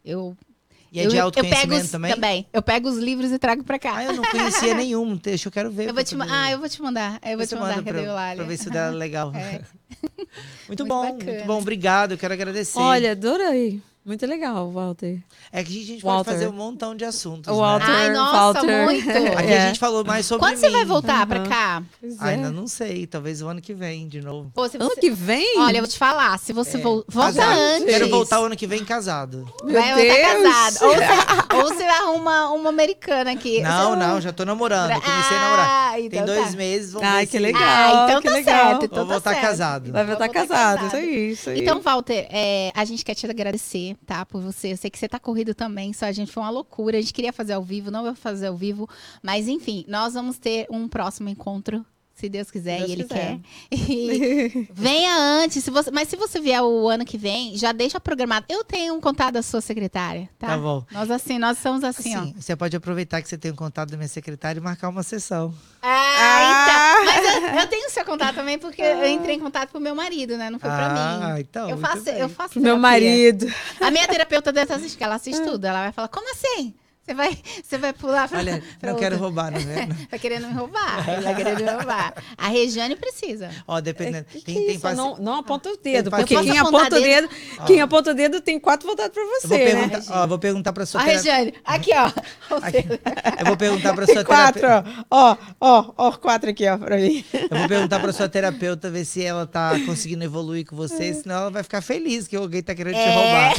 eu, 0.05 0.37
E 0.93 0.99
é 1.01 1.07
eu, 1.07 1.11
de 1.11 1.17
eu 1.17 1.25
autoconhecimento 1.25 1.69
pego 1.71 1.85
os, 1.85 1.91
também? 1.91 2.47
Eu 2.53 2.63
pego 2.63 2.89
os 2.89 2.97
livros 2.99 3.31
e 3.31 3.39
trago 3.39 3.63
pra 3.63 3.79
cá. 3.79 3.97
Ah, 3.97 4.05
eu 4.05 4.13
não 4.15 4.25
conhecia 4.25 4.75
nenhum. 4.75 5.17
Deixa, 5.17 5.47
eu 5.49 5.53
quero 5.53 5.71
ver. 5.71 5.89
eu 5.89 5.95
vou 5.95 6.03
te, 6.03 6.17
poder- 6.17 6.33
ah, 6.33 6.51
eu 6.51 6.59
vou 6.59 6.69
te 6.69 6.83
mandar. 6.83 7.21
Eu 7.25 7.37
vou 7.37 7.47
Você 7.47 7.55
te 7.55 7.61
mandar, 7.61 7.77
manda 7.77 7.83
cadê 7.93 8.03
pra, 8.03 8.11
o 8.11 8.15
Lália? 8.15 8.37
pra 8.37 8.45
ver 8.45 8.57
se 8.57 8.71
dá 8.71 8.89
legal. 8.91 9.33
É. 9.35 9.61
Muito, 10.69 10.85
Muito 10.85 10.87
bom, 10.87 11.03
bacana. 11.13 11.33
muito 11.33 11.47
bom. 11.47 11.59
Obrigado, 11.59 12.13
eu 12.13 12.19
quero 12.19 12.33
agradecer. 12.35 12.79
Olha, 12.79 13.13
adorei. 13.13 13.81
Muito 14.11 14.27
legal, 14.27 14.69
Walter. 14.73 15.21
É 15.53 15.63
que 15.63 15.83
a 15.83 15.87
gente 15.87 16.03
Walter. 16.03 16.25
pode 16.25 16.37
fazer 16.39 16.49
um 16.49 16.57
montão 16.57 16.97
de 16.97 17.05
assuntos. 17.05 17.47
Né? 17.47 17.57
Walter. 17.61 17.87
Ai, 17.89 18.11
nossa, 18.11 18.33
Walter. 18.61 18.85
muito. 18.85 19.09
Aqui 19.39 19.53
É. 19.53 19.63
a 19.63 19.67
gente 19.69 19.79
falou 19.79 20.05
mais 20.05 20.27
sobre 20.27 20.45
Quando 20.45 20.57
você 20.57 20.67
mim. 20.67 20.73
vai 20.73 20.85
voltar 20.85 21.25
pra 21.29 21.39
Aham. 21.39 21.49
cá? 21.49 21.83
Pois 22.01 22.21
é. 22.21 22.25
Ainda 22.25 22.51
não 22.51 22.67
sei, 22.67 23.07
talvez 23.07 23.41
o 23.41 23.47
ano 23.47 23.61
que 23.61 23.73
vem 23.73 24.09
de 24.09 24.21
novo. 24.21 24.51
Pô, 24.53 24.69
se 24.69 24.79
Ano 24.79 24.89
você- 24.89 25.01
que 25.01 25.11
vem? 25.11 25.59
Olha, 25.61 25.77
eu 25.77 25.83
vou 25.83 25.89
te 25.89 25.97
falar, 25.97 26.37
se 26.41 26.53
você 26.53 26.77
vol- 26.79 27.05
volta 27.07 27.35
Casado. 27.39 27.57
antes. 27.61 27.85
Quero 27.85 28.09
voltar 28.09 28.41
o 28.41 28.47
ano 28.47 28.57
que 28.57 28.67
vem 28.67 28.85
casado. 28.85 29.47
Meu 29.63 29.81
vai 29.81 29.95
voltar 29.95 30.13
Deus. 30.13 30.43
casado. 30.55 30.85
Ou 30.89 30.95
você, 30.97 31.05
ou 31.55 31.63
você 31.77 31.85
arruma 31.85 32.51
uma 32.51 32.69
americana 32.71 33.31
aqui. 33.31 33.61
Não, 33.63 33.91
Você- 33.91 33.97
não, 33.97 34.21
já 34.21 34.33
tô 34.33 34.45
namorando. 34.45 34.91
eu 34.91 35.01
Comecei 35.01 35.37
a 35.37 35.41
namorar. 35.41 35.69
Ah, 35.71 35.93
Tem 35.95 36.07
então 36.07 36.25
dois 36.27 36.51
tá. 36.51 36.57
meses, 36.57 36.93
vamos 36.93 37.09
Ai, 37.09 37.27
ver 37.27 37.31
que 37.31 37.39
legal. 37.39 37.63
Ah, 37.63 38.07
então 38.09 38.21
que 38.23 38.29
tá 38.29 38.35
legal. 38.35 38.67
certo. 38.71 38.85
Então 38.87 38.99
Vou 38.99 39.07
tá 39.07 39.13
voltar 39.13 39.31
certo. 39.35 39.43
casado. 39.45 39.93
Vai 39.93 40.05
voltar 40.05 40.19
Vai 40.27 40.29
voltar 40.29 40.49
casado. 40.49 40.77
casado. 40.81 40.87
Isso 40.89 40.97
aí, 40.97 41.31
isso 41.31 41.51
aí. 41.51 41.61
Então, 41.61 41.81
Walter, 41.81 42.27
é, 42.31 42.73
a 42.75 42.85
gente 42.85 43.05
quer 43.05 43.15
te 43.15 43.31
agradecer, 43.31 43.97
tá? 44.07 44.25
Por 44.27 44.41
você. 44.41 44.73
Eu 44.73 44.77
sei 44.77 44.91
que 44.91 44.99
você 44.99 45.09
tá 45.09 45.19
corrido 45.19 45.55
também, 45.55 45.93
só 45.93 46.07
a 46.07 46.13
gente 46.13 46.33
foi 46.33 46.43
uma 46.43 46.51
loucura. 46.51 46.99
A 46.99 47.01
gente 47.01 47.13
queria 47.13 47.33
fazer 47.33 47.53
ao 47.53 47.63
vivo, 47.63 47.91
não 47.91 48.03
vai 48.03 48.15
fazer 48.15 48.49
ao 48.49 48.57
vivo. 48.57 48.89
Mas, 49.23 49.49
enfim, 49.49 49.85
nós 49.89 50.15
vamos 50.15 50.39
ter 50.39 50.67
um 50.71 50.89
próximo 50.89 51.29
encontro, 51.29 51.85
Se 52.21 52.29
Deus 52.29 52.51
quiser 52.51 52.77
Deus 52.81 52.91
e 52.91 52.93
Ele 52.93 53.05
quiser. 53.05 53.39
quer. 53.39 53.41
E 53.73 54.69
venha 54.75 55.17
antes. 55.17 55.65
Se 55.65 55.71
você, 55.71 55.91
mas 55.91 56.07
se 56.07 56.17
você 56.17 56.39
vier 56.39 56.63
o 56.63 56.87
ano 56.87 57.03
que 57.03 57.17
vem, 57.17 57.57
já 57.57 57.73
deixa 57.73 57.99
programado. 57.99 58.45
Eu 58.47 58.63
tenho 58.63 58.95
um 58.95 59.01
contato 59.01 59.33
da 59.33 59.43
sua 59.43 59.63
secretária, 59.63 60.29
tá? 60.39 60.49
Tá 60.49 60.59
bom. 60.59 60.85
Nós 60.93 61.11
assim, 61.11 61.39
nós 61.39 61.57
somos 61.57 61.83
assim, 61.83 62.15
ó. 62.15 62.21
Assim, 62.21 62.35
você 62.39 62.55
pode 62.55 62.77
aproveitar 62.77 63.23
que 63.23 63.29
você 63.29 63.39
tem 63.39 63.51
o 63.51 63.57
contato 63.57 63.89
da 63.89 63.97
minha 63.97 64.09
secretária 64.09 64.61
e 64.61 64.63
marcar 64.63 64.91
uma 64.91 65.03
sessão. 65.03 65.55
Ah, 65.81 66.43
então. 66.53 67.07
Mas 67.07 67.55
eu, 67.55 67.61
eu 67.61 67.67
tenho 67.69 67.91
seu 67.91 68.05
contato 68.05 68.35
também, 68.35 68.59
porque 68.59 68.83
eu 68.83 69.09
entrei 69.09 69.37
em 69.37 69.41
contato 69.41 69.71
pro 69.71 69.81
meu 69.81 69.95
marido, 69.95 70.37
né? 70.37 70.51
Não 70.51 70.59
foi 70.59 70.69
pra 70.69 70.89
ah, 70.89 71.35
mim. 71.35 71.41
então. 71.41 71.71
Eu 71.71 71.79
faço, 71.79 72.11
eu 72.11 72.29
faço 72.29 72.53
Pro 72.53 72.63
meu 72.63 72.77
marido. 72.77 73.47
A 73.81 73.91
minha 73.91 74.07
terapeuta 74.07 74.53
deve 74.53 74.75
assistir, 74.75 75.03
ela 75.03 75.15
assiste 75.15 75.43
tudo. 75.43 75.65
Ela 75.65 75.85
vai 75.85 75.93
falar, 75.93 76.09
como 76.09 76.31
assim? 76.33 76.75
Você 77.11 77.15
vai, 77.15 77.39
você 77.65 77.77
vai 77.79 77.93
pular 77.93 78.29
pra, 78.29 78.39
Olha, 78.39 78.63
pra 78.79 78.93
não 78.93 78.99
quero 78.99 79.17
outra- 79.17 79.27
roubar, 79.27 79.51
não 79.51 79.59
é? 79.59 79.89
Tá 80.09 80.17
querendo 80.17 80.47
me 80.47 80.55
roubar. 80.55 81.05
Tá 81.25 81.35
querendo 81.35 81.65
me 81.65 81.69
roubar. 81.71 82.15
A 82.39 82.47
Rejane 82.47 82.95
precisa. 82.95 83.51
Ó, 83.67 83.81
dependendo. 83.81 84.27
Que 84.27 84.41
tem, 84.43 84.55
que 84.55 84.67
tem 84.67 84.79
paci- 84.79 84.97
não, 84.97 85.17
não 85.17 85.35
aponta 85.41 85.71
o 85.71 85.77
dedo, 85.77 86.09
porque 86.09 86.37
quem 86.37 86.57
aponta 86.59 86.97
o 86.97 87.01
dedo, 87.01 87.29
quem 87.67 87.81
aponta 87.81 88.11
o 88.13 88.15
dedo 88.15 88.41
tem 88.41 88.61
quatro 88.61 88.87
voltados 88.87 89.13
pra 89.13 89.23
Eu 89.23 89.27
vou 89.29 89.41
você, 89.41 89.49
né? 89.49 89.89
perguntar, 89.89 90.23
ó, 90.23 90.27
vou 90.29 90.39
perguntar 90.39 90.73
pra 90.73 90.87
sua 90.87 91.01
A 91.01 91.05
terapeuta. 91.05 91.33
Rejane, 91.33 91.55
aqui, 91.65 91.91
ó. 91.95 92.61
Você- 92.61 92.85
Eu 93.41 93.47
vou 93.47 93.57
perguntar 93.57 93.93
pra 93.95 94.07
sua 94.07 94.25
quatro, 94.25 94.61
terapeuta. 94.61 95.07
ó. 95.11 95.37
Ó, 95.61 95.93
ó, 95.97 96.13
quatro 96.13 96.51
aqui, 96.51 96.69
ó, 96.69 96.79
pra 96.79 96.97
mim. 96.97 97.25
Eu 97.51 97.59
vou 97.59 97.69
perguntar 97.69 97.99
pra 97.99 98.13
sua 98.13 98.29
terapeuta 98.29 98.89
ver 98.89 99.05
se 99.05 99.21
ela 99.25 99.47
tá 99.49 99.73
conseguindo 99.85 100.23
evoluir 100.23 100.65
com 100.65 100.77
você, 100.77 101.13
senão 101.13 101.35
ela 101.35 101.51
vai 101.51 101.65
ficar 101.65 101.81
feliz 101.83 102.29
que 102.29 102.37
alguém 102.37 102.63
tá 102.63 102.73
querendo 102.73 102.95
te 102.95 103.11
roubar. 103.11 103.53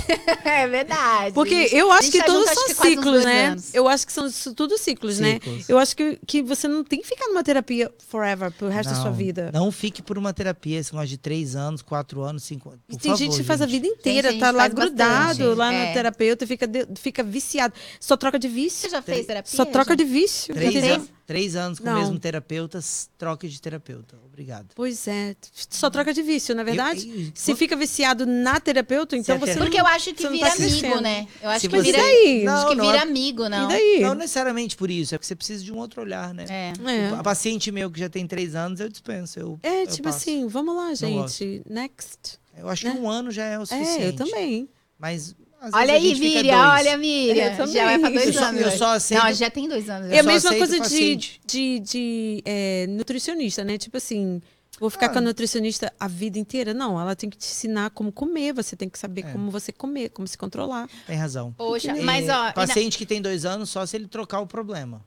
É, 0.46 0.62
é 0.64 0.68
verdade. 0.70 1.34
Porque 1.34 1.68
eu 1.74 1.92
acho 1.92 2.10
que 2.12 2.20
tá 2.20 2.26
todos 2.26 2.50
são 2.50 2.68
ciclos, 2.70 3.24
dois 3.24 3.26
né? 3.42 3.48
anos. 3.50 3.74
Eu 3.74 3.88
acho 3.88 4.06
que 4.06 4.14
são 4.14 4.28
tudo 4.56 4.78
ciclos, 4.78 5.20
né? 5.20 5.34
Ciclos. 5.34 5.70
Eu 5.70 5.78
acho 5.78 5.96
que, 5.96 6.20
que 6.26 6.42
você 6.42 6.68
não 6.68 6.84
tem 6.84 7.02
que 7.02 7.08
ficar 7.08 7.28
numa 7.28 7.44
terapia 7.44 7.92
forever, 8.08 8.52
pro 8.52 8.68
resto 8.68 8.90
da 8.90 8.96
sua 8.96 9.10
Não, 9.10 9.14
vida. 9.14 9.52
Não 9.54 9.72
fique 9.72 10.02
por 10.02 10.18
uma 10.18 10.34
terapia, 10.34 10.80
negócio 10.82 11.08
de 11.08 11.18
três 11.18 11.56
anos, 11.56 11.82
quatro 11.82 12.22
anos, 12.22 12.44
cinco 12.44 12.70
anos. 12.70 12.82
E 12.90 12.98
tem 12.98 13.12
favor, 13.12 13.18
gente 13.18 13.38
que 13.38 13.44
faz 13.44 13.62
a 13.62 13.66
vida 13.66 13.88
inteira, 13.88 14.30
Tem 14.30 14.40
tá 14.40 14.52
lá 14.52 14.68
grudado, 14.68 15.38
bastante. 15.40 15.58
lá 15.58 15.74
É. 15.74 15.88
no 15.88 15.94
terapeuta, 15.94 16.48
fica, 16.48 16.68
de- 16.68 16.88
fica 17.00 17.24
viciado. 17.24 17.74
Só 18.00 18.16
troca 18.18 18.38
de 18.40 18.48
vício. 18.48 18.82
Você 18.82 18.90
já 18.90 19.02
fez 19.02 19.26
terapia? 19.26 19.52
Só 19.56 19.66
troca 19.66 19.96
de 19.96 20.04
vício. 20.04 20.54
Três, 20.54 20.76
entendeu? 20.76 21.08
Três 21.32 21.56
anos 21.56 21.80
com 21.80 21.86
Não. 21.86 21.96
o 21.96 22.00
mesmo 22.02 22.20
terapeuta, 22.20 22.80
troque 23.18 23.48
de 23.48 23.62
terapeuta. 23.62 24.18
Obrigado. 24.26 24.68
Pois 24.76 25.08
é. 25.08 25.34
Só 25.70 25.90
troca 25.90 26.14
de 26.14 26.22
vício, 26.22 26.54
na 26.54 26.62
é 26.62 26.66
verdade. 26.66 27.10
Eu- 27.10 27.22
eu- 27.28 27.32
Se 27.34 27.56
fica 27.56 27.76
viciado 27.76 28.26
na 28.26 28.60
terapeuta, 28.60 29.16
então 29.16 29.36
a 29.36 29.40
você. 29.40 29.54
ter- 29.54 29.60
não- 29.60 29.66
Porque 29.66 29.80
eu 29.80 29.86
acho 29.88 30.14
que 30.14 30.22
Você 30.22 30.30
vira 30.30 30.48
tá 30.50 30.54
amigo, 30.56 31.00
né? 31.02 31.28
Eu 31.42 31.50
acho 31.50 31.60
Se 31.62 31.70
que 31.70 31.76
você- 31.78 31.82
vira, 31.84 31.98
daí? 32.00 32.44
Não, 32.44 32.54
acho 32.54 32.68
que 32.70 32.76
não 32.76 32.86
vira 32.92 33.02
amigo, 33.02 33.48
não. 33.50 33.66
E 33.66 33.68
daí? 33.70 34.00
Não 34.02 34.14
necessariamente 34.16 34.76
por 34.76 34.90
isso, 34.92 35.16
é 35.16 35.18
porque 35.18 35.28
você 35.28 35.36
precisa 35.36 35.64
de 35.64 35.72
um 35.72 35.78
outro 35.78 36.02
olhar, 36.02 36.34
né? 36.34 36.46
É. 36.50 36.74
É. 36.92 37.10
A 37.10 37.24
paciente 37.24 37.72
meu 37.72 37.90
que 37.90 38.00
já 38.00 38.10
tem 38.10 38.28
três 38.28 38.56
anos, 38.56 38.80
eu 38.82 38.90
dispenso. 38.90 39.40
Eu, 39.40 39.60
É, 39.64 39.84
eu 39.84 39.88
tipo 39.88 40.04
passo. 40.04 40.18
assim, 40.18 40.48
vamos 40.48 40.76
lá, 40.76 40.94
gente. 40.94 41.62
Next. 41.70 42.40
Eu 42.58 42.68
acho 42.68 42.86
né? 42.86 42.92
que 42.94 43.00
um 43.00 43.10
ano 43.10 43.32
já 43.32 43.46
é 43.46 43.58
o 43.58 43.66
suficiente. 43.66 44.04
É, 44.04 44.08
eu 44.10 44.16
também. 44.16 44.70
Mas 45.00 45.34
às 45.62 45.74
Olha 45.74 45.94
aí, 45.94 46.16
Miriam, 46.20 46.72
olha, 46.72 46.98
Miriam. 46.98 47.46
Eu 47.52 47.58
também. 47.58 47.74
Já 47.74 47.86
vai 47.86 48.00
pra 48.00 48.10
Eu 48.10 48.14
dois 48.16 48.36
só- 48.36 48.44
anos. 48.46 48.62
eu 48.62 48.68
hoje. 48.68 48.78
só 48.78 48.86
aceito- 48.96 49.24
Não, 49.24 49.34
já 49.34 49.50
tem 49.50 49.70
dois 49.70 49.90
anos. 49.90 50.08
Eu 50.10 50.16
É 50.16 50.20
a 50.20 50.24
só 50.24 50.30
mesma 50.30 50.50
coisa 50.56 50.74
de, 50.74 50.80
paciente. 50.80 51.42
de, 51.46 51.80
de 51.80 52.42
é, 52.46 52.88
nutricionista, 52.88 53.64
né? 53.64 53.78
Tipo 53.78 53.98
assim, 53.98 54.42
vou 54.80 54.90
ficar 54.90 55.06
Ah. 55.06 55.10
com 55.10 55.20
a 55.20 55.22
nutricionista 55.22 55.94
a 56.00 56.08
vida 56.08 56.40
inteira. 56.40 56.74
Não, 56.74 57.00
ela 57.00 57.16
tem 57.16 57.30
que 57.30 57.38
te 57.38 57.46
ensinar 57.46 57.92
como 57.92 58.12
comer, 58.12 58.54
você 58.54 58.76
tem 58.76 58.90
que 58.90 58.98
saber 58.98 59.22
É. 59.26 59.32
como 59.32 59.52
você 59.52 59.72
comer, 59.72 60.10
como 60.10 60.28
se 60.28 60.38
controlar. 60.38 60.90
Tem 61.06 61.16
razão. 61.16 61.54
Poxa, 61.56 61.92
É, 61.92 62.02
mas 62.02 62.24
ó. 62.24 62.26
e 62.26 62.28
na- 62.48 62.54
Paciente 62.54 62.98
que 62.98 63.06
tem 63.06 63.22
dois 63.22 63.46
anos, 63.46 63.70
só 63.70 63.86
se 63.86 63.96
ele 63.96 64.08
trocar 64.08 64.40
o 64.40 64.48
problema. 64.48 65.06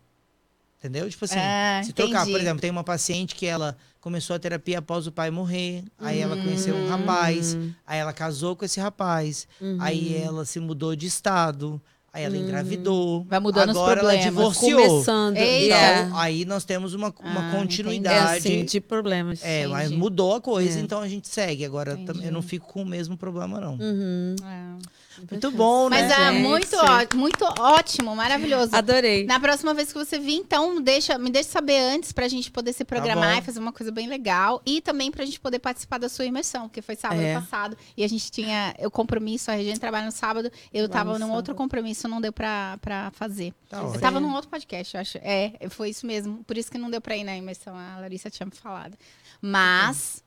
Entendeu? 0.85 1.09
Tipo 1.09 1.24
assim, 1.24 1.39
Ah, 1.39 1.81
se 1.82 1.94
trocar, 1.94 2.20
entendi. 2.20 2.32
por 2.32 2.40
exemplo, 2.43 2.61
tem 2.61 2.70
uma 2.70 2.85
paciente 2.85 3.35
que 3.35 3.47
ela 3.47 3.74
começou 4.02 4.36
a 4.36 4.39
terapia 4.39 4.81
após 4.81 5.06
o 5.06 5.12
pai 5.12 5.31
morrer, 5.31 5.82
aí 5.98 6.19
ela 6.20 6.36
conheceu 6.36 6.74
um 6.77 6.89
rapaz, 6.90 7.55
Hum, 7.55 7.73
aí 7.86 7.98
ela 7.98 8.12
casou 8.12 8.55
com 8.55 8.66
esse 8.66 8.78
rapaz, 8.78 9.48
uhum. 9.59 9.78
aí 9.81 10.15
ela 10.23 10.44
se 10.44 10.61
mudou 10.61 10.94
de 10.94 11.06
estado, 11.06 11.81
aí 12.15 12.23
ela 12.24 12.36
engravidou. 12.36 13.24
Vai 13.28 13.41
mudando 13.41 13.70
os 13.70 13.77
agora 13.77 14.01
ela 14.01 14.11
problemas. 14.12 14.24
divorciou. 14.24 14.89
Começando. 14.89 15.36
Eita. 15.36 15.74
é. 15.74 16.03
Então, 16.05 16.16
aí 16.19 16.45
nós 16.45 16.65
temos 16.65 16.95
uma, 16.95 17.12
uma 17.20 17.41
Ah, 17.41 17.49
É 17.55 17.59
continuidade. 17.59 18.39
assim, 18.39 18.65
de 18.65 18.81
problemas. 18.81 19.41
É, 19.43 19.66
mas 19.66 19.86
Entendi. 19.89 20.01
mudou 20.01 20.35
a 20.35 20.41
coisa, 20.41 20.78
É. 20.78 20.82
então 20.82 21.01
a 21.01 21.09
gente 21.09 21.28
segue. 21.28 21.65
Agora 21.65 21.93
Entendi. 21.95 22.24
eu 22.27 22.32
não 22.32 22.41
fico 22.43 22.73
com 22.73 22.82
o 22.82 22.86
mesmo 22.86 23.16
problema, 23.16 23.61
não. 23.61 23.74
Uhum. 23.74 24.36
É. 24.43 25.05
Muito 25.31 25.49
bom, 25.53 25.89
Mas 25.89 26.09
né? 26.09 26.15
ah, 26.16 26.32
gente? 26.32 26.43
muito, 26.43 26.77
ó, 26.77 27.16
muito 27.16 27.45
ótimo, 27.61 28.16
maravilhoso. 28.16 28.74
Adorei. 28.74 29.24
Na 29.24 29.39
próxima 29.39 29.73
vez 29.73 29.93
que 29.93 29.99
você 29.99 30.19
vir, 30.19 30.35
então, 30.35 30.82
deixa, 30.82 31.16
me 31.19 31.31
deixa 31.31 31.51
saber 31.51 31.78
antes 31.78 32.11
pra 32.11 32.27
gente 32.27 32.51
poder 32.51 32.73
se 32.73 32.85
programar 32.85 33.35
bom. 33.35 33.39
e 33.39 33.43
fazer 33.43 33.61
uma 33.61 33.73
coisa 33.73 33.93
bem 33.93 34.09
legal. 34.09 34.61
E 34.66 34.81
também 34.81 35.12
pra 35.12 35.24
gente 35.24 35.39
poder 35.39 35.61
participar 35.61 35.99
da 35.99 36.09
sua 36.09 36.24
imersão, 36.24 36.69
que 36.69 36.82
foi 36.82 36.97
sábado 36.97 37.20
É. 37.20 37.35
passado. 37.35 37.77
E 37.97 38.03
a 38.03 38.09
gente 38.09 38.28
tinha 38.28 38.74
o 38.81 38.91
compromisso, 38.91 39.53
a 39.53 39.55
Regina 39.55 39.78
trabalha 39.78 40.07
no 40.07 40.11
sábado. 40.12 40.51
Eu 40.73 40.82
Lá 40.82 40.89
tava 40.89 41.16
num 41.16 41.27
outro 41.31 41.53
sábado. 41.53 41.57
Compromisso, 42.05 42.09
não 42.09 42.20
deu 42.20 42.32
pra, 42.32 42.78
pra 42.81 43.10
fazer. 43.12 43.52
Tá 43.68 43.78
eu 43.82 44.01
tava 44.01 44.20
num 44.20 44.32
outro 44.35 44.48
podcast, 44.51 44.94
eu 44.94 45.01
acho. 45.01 45.18
É, 45.18 45.52
foi 45.70 45.90
isso 45.90 46.06
mesmo. 46.06 46.44
Por 46.44 46.56
isso 46.56 46.70
que 46.70 46.78
não 46.78 46.90
deu 46.90 47.01
pra 47.01 47.16
ir 47.16 47.24
na 47.24 47.36
imersão, 47.36 47.74
a 47.76 47.98
Larissa 48.01 48.31
tinha 48.31 48.47
me 48.47 48.52
falado. 48.52 48.97
Mas. 49.40 50.22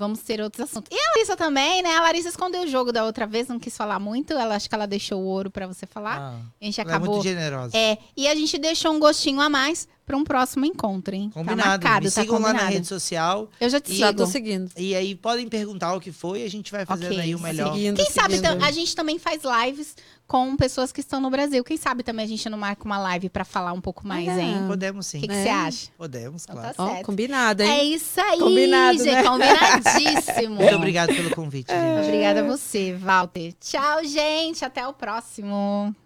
Vamos 0.00 0.20
ter 0.20 0.40
outros 0.40 0.62
assuntos. 0.62 0.96
E 0.96 1.00
a 1.00 1.10
Larissa 1.16 1.36
também, 1.36 1.82
né? 1.82 1.96
A 1.96 2.02
Larissa 2.02 2.28
escondeu 2.28 2.62
o 2.62 2.66
jogo 2.68 2.92
da 2.92 3.04
outra 3.04 3.26
vez, 3.26 3.48
não 3.48 3.58
quis 3.58 3.76
falar 3.76 3.98
muito. 3.98 4.32
Ela 4.32 4.54
acho 4.54 4.68
que 4.68 4.74
ela 4.76 4.86
deixou 4.86 5.20
o 5.20 5.24
ouro 5.24 5.50
pra 5.50 5.66
você 5.66 5.86
falar. 5.86 6.20
Ah, 6.20 6.40
A 6.60 6.64
gente 6.64 6.80
ela 6.80 6.88
é 6.92 6.94
acabou. 6.94 7.14
muito 7.16 7.24
generosa. 7.26 7.76
É, 7.76 7.98
e 8.16 8.28
a 8.28 8.34
gente 8.36 8.56
deixou 8.58 8.92
um 8.92 9.00
gostinho 9.00 9.40
a 9.40 9.48
mais 9.48 9.88
para 10.06 10.16
um 10.16 10.22
próximo 10.22 10.64
encontro, 10.64 11.16
hein? 11.16 11.28
Combinado. 11.34 11.60
Tá 11.62 11.68
marcado, 11.70 12.04
Me 12.04 12.12
tá 12.12 12.20
sigam 12.20 12.36
lá 12.38 12.42
combinado. 12.42 12.64
na 12.64 12.70
rede 12.70 12.86
social. 12.86 13.50
Eu 13.60 13.68
já 13.68 13.80
te 13.80 13.92
Já 13.96 14.06
sigo. 14.10 14.18
tô 14.18 14.26
seguindo. 14.28 14.70
E 14.76 14.94
aí 14.94 15.16
podem 15.16 15.48
perguntar 15.48 15.92
o 15.94 16.00
que 16.00 16.12
foi, 16.12 16.44
a 16.44 16.48
gente 16.48 16.70
vai 16.70 16.86
fazendo 16.86 17.06
Ok, 17.10 17.20
aí 17.20 17.34
o 17.34 17.40
melhor. 17.40 17.72
Seguindo, 17.72 17.96
Quem 17.96 18.06
sabe 18.12 18.36
seguindo. 18.36 18.54
então, 18.54 18.68
a 18.68 18.70
gente 18.70 18.94
também 18.94 19.18
faz 19.18 19.42
lives 19.66 19.96
com 20.28 20.54
pessoas 20.58 20.92
que 20.92 21.00
estão 21.00 21.20
no 21.22 21.30
Brasil. 21.30 21.64
Quem 21.64 21.78
sabe 21.78 22.02
também 22.02 22.24
a 22.26 22.28
gente 22.28 22.48
não 22.50 22.58
marca 22.58 22.84
uma 22.84 22.98
live 22.98 23.30
para 23.30 23.46
falar 23.46 23.72
um 23.72 23.80
pouco 23.80 24.06
mais, 24.06 24.28
É. 24.28 24.40
hein? 24.42 24.64
Podemos 24.68 25.06
O 25.06 25.10
sim. 25.10 25.20
que 25.22 25.26
que 25.26 25.34
É. 25.34 25.42
você 25.42 25.48
acha? 25.48 25.88
Podemos, 25.96 26.44
Então 26.44 26.54
claro. 26.56 26.74
tá 26.76 26.86
certo. 26.86 27.06
combinado, 27.06 27.62
hein? 27.62 27.70
É 27.70 27.82
isso 27.84 28.20
aí, 28.20 28.38
Combinado, 28.38 28.98
gente. 28.98 29.10
né? 29.14 29.22
Combinadíssimo. 29.24 30.54
Muito 30.56 30.74
obrigado 30.76 31.14
pelo 31.14 31.30
convite, 31.34 31.72
gente. 31.72 32.04
Obrigada 32.06 32.40
a 32.40 32.42
você, 32.44 32.92
Walter. 32.92 33.54
Tchau, 33.58 34.04
gente. 34.04 34.64
Até 34.66 34.86
o 34.86 34.92
próximo. 34.92 35.96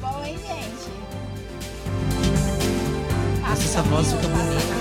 Bom, 0.00 0.24
hein, 0.24 0.38
gente? 0.38 0.88
Nossa, 3.42 3.62
essa 3.62 3.82
voz 3.82 4.10
fica 4.10 4.26
bonita. 4.28 4.77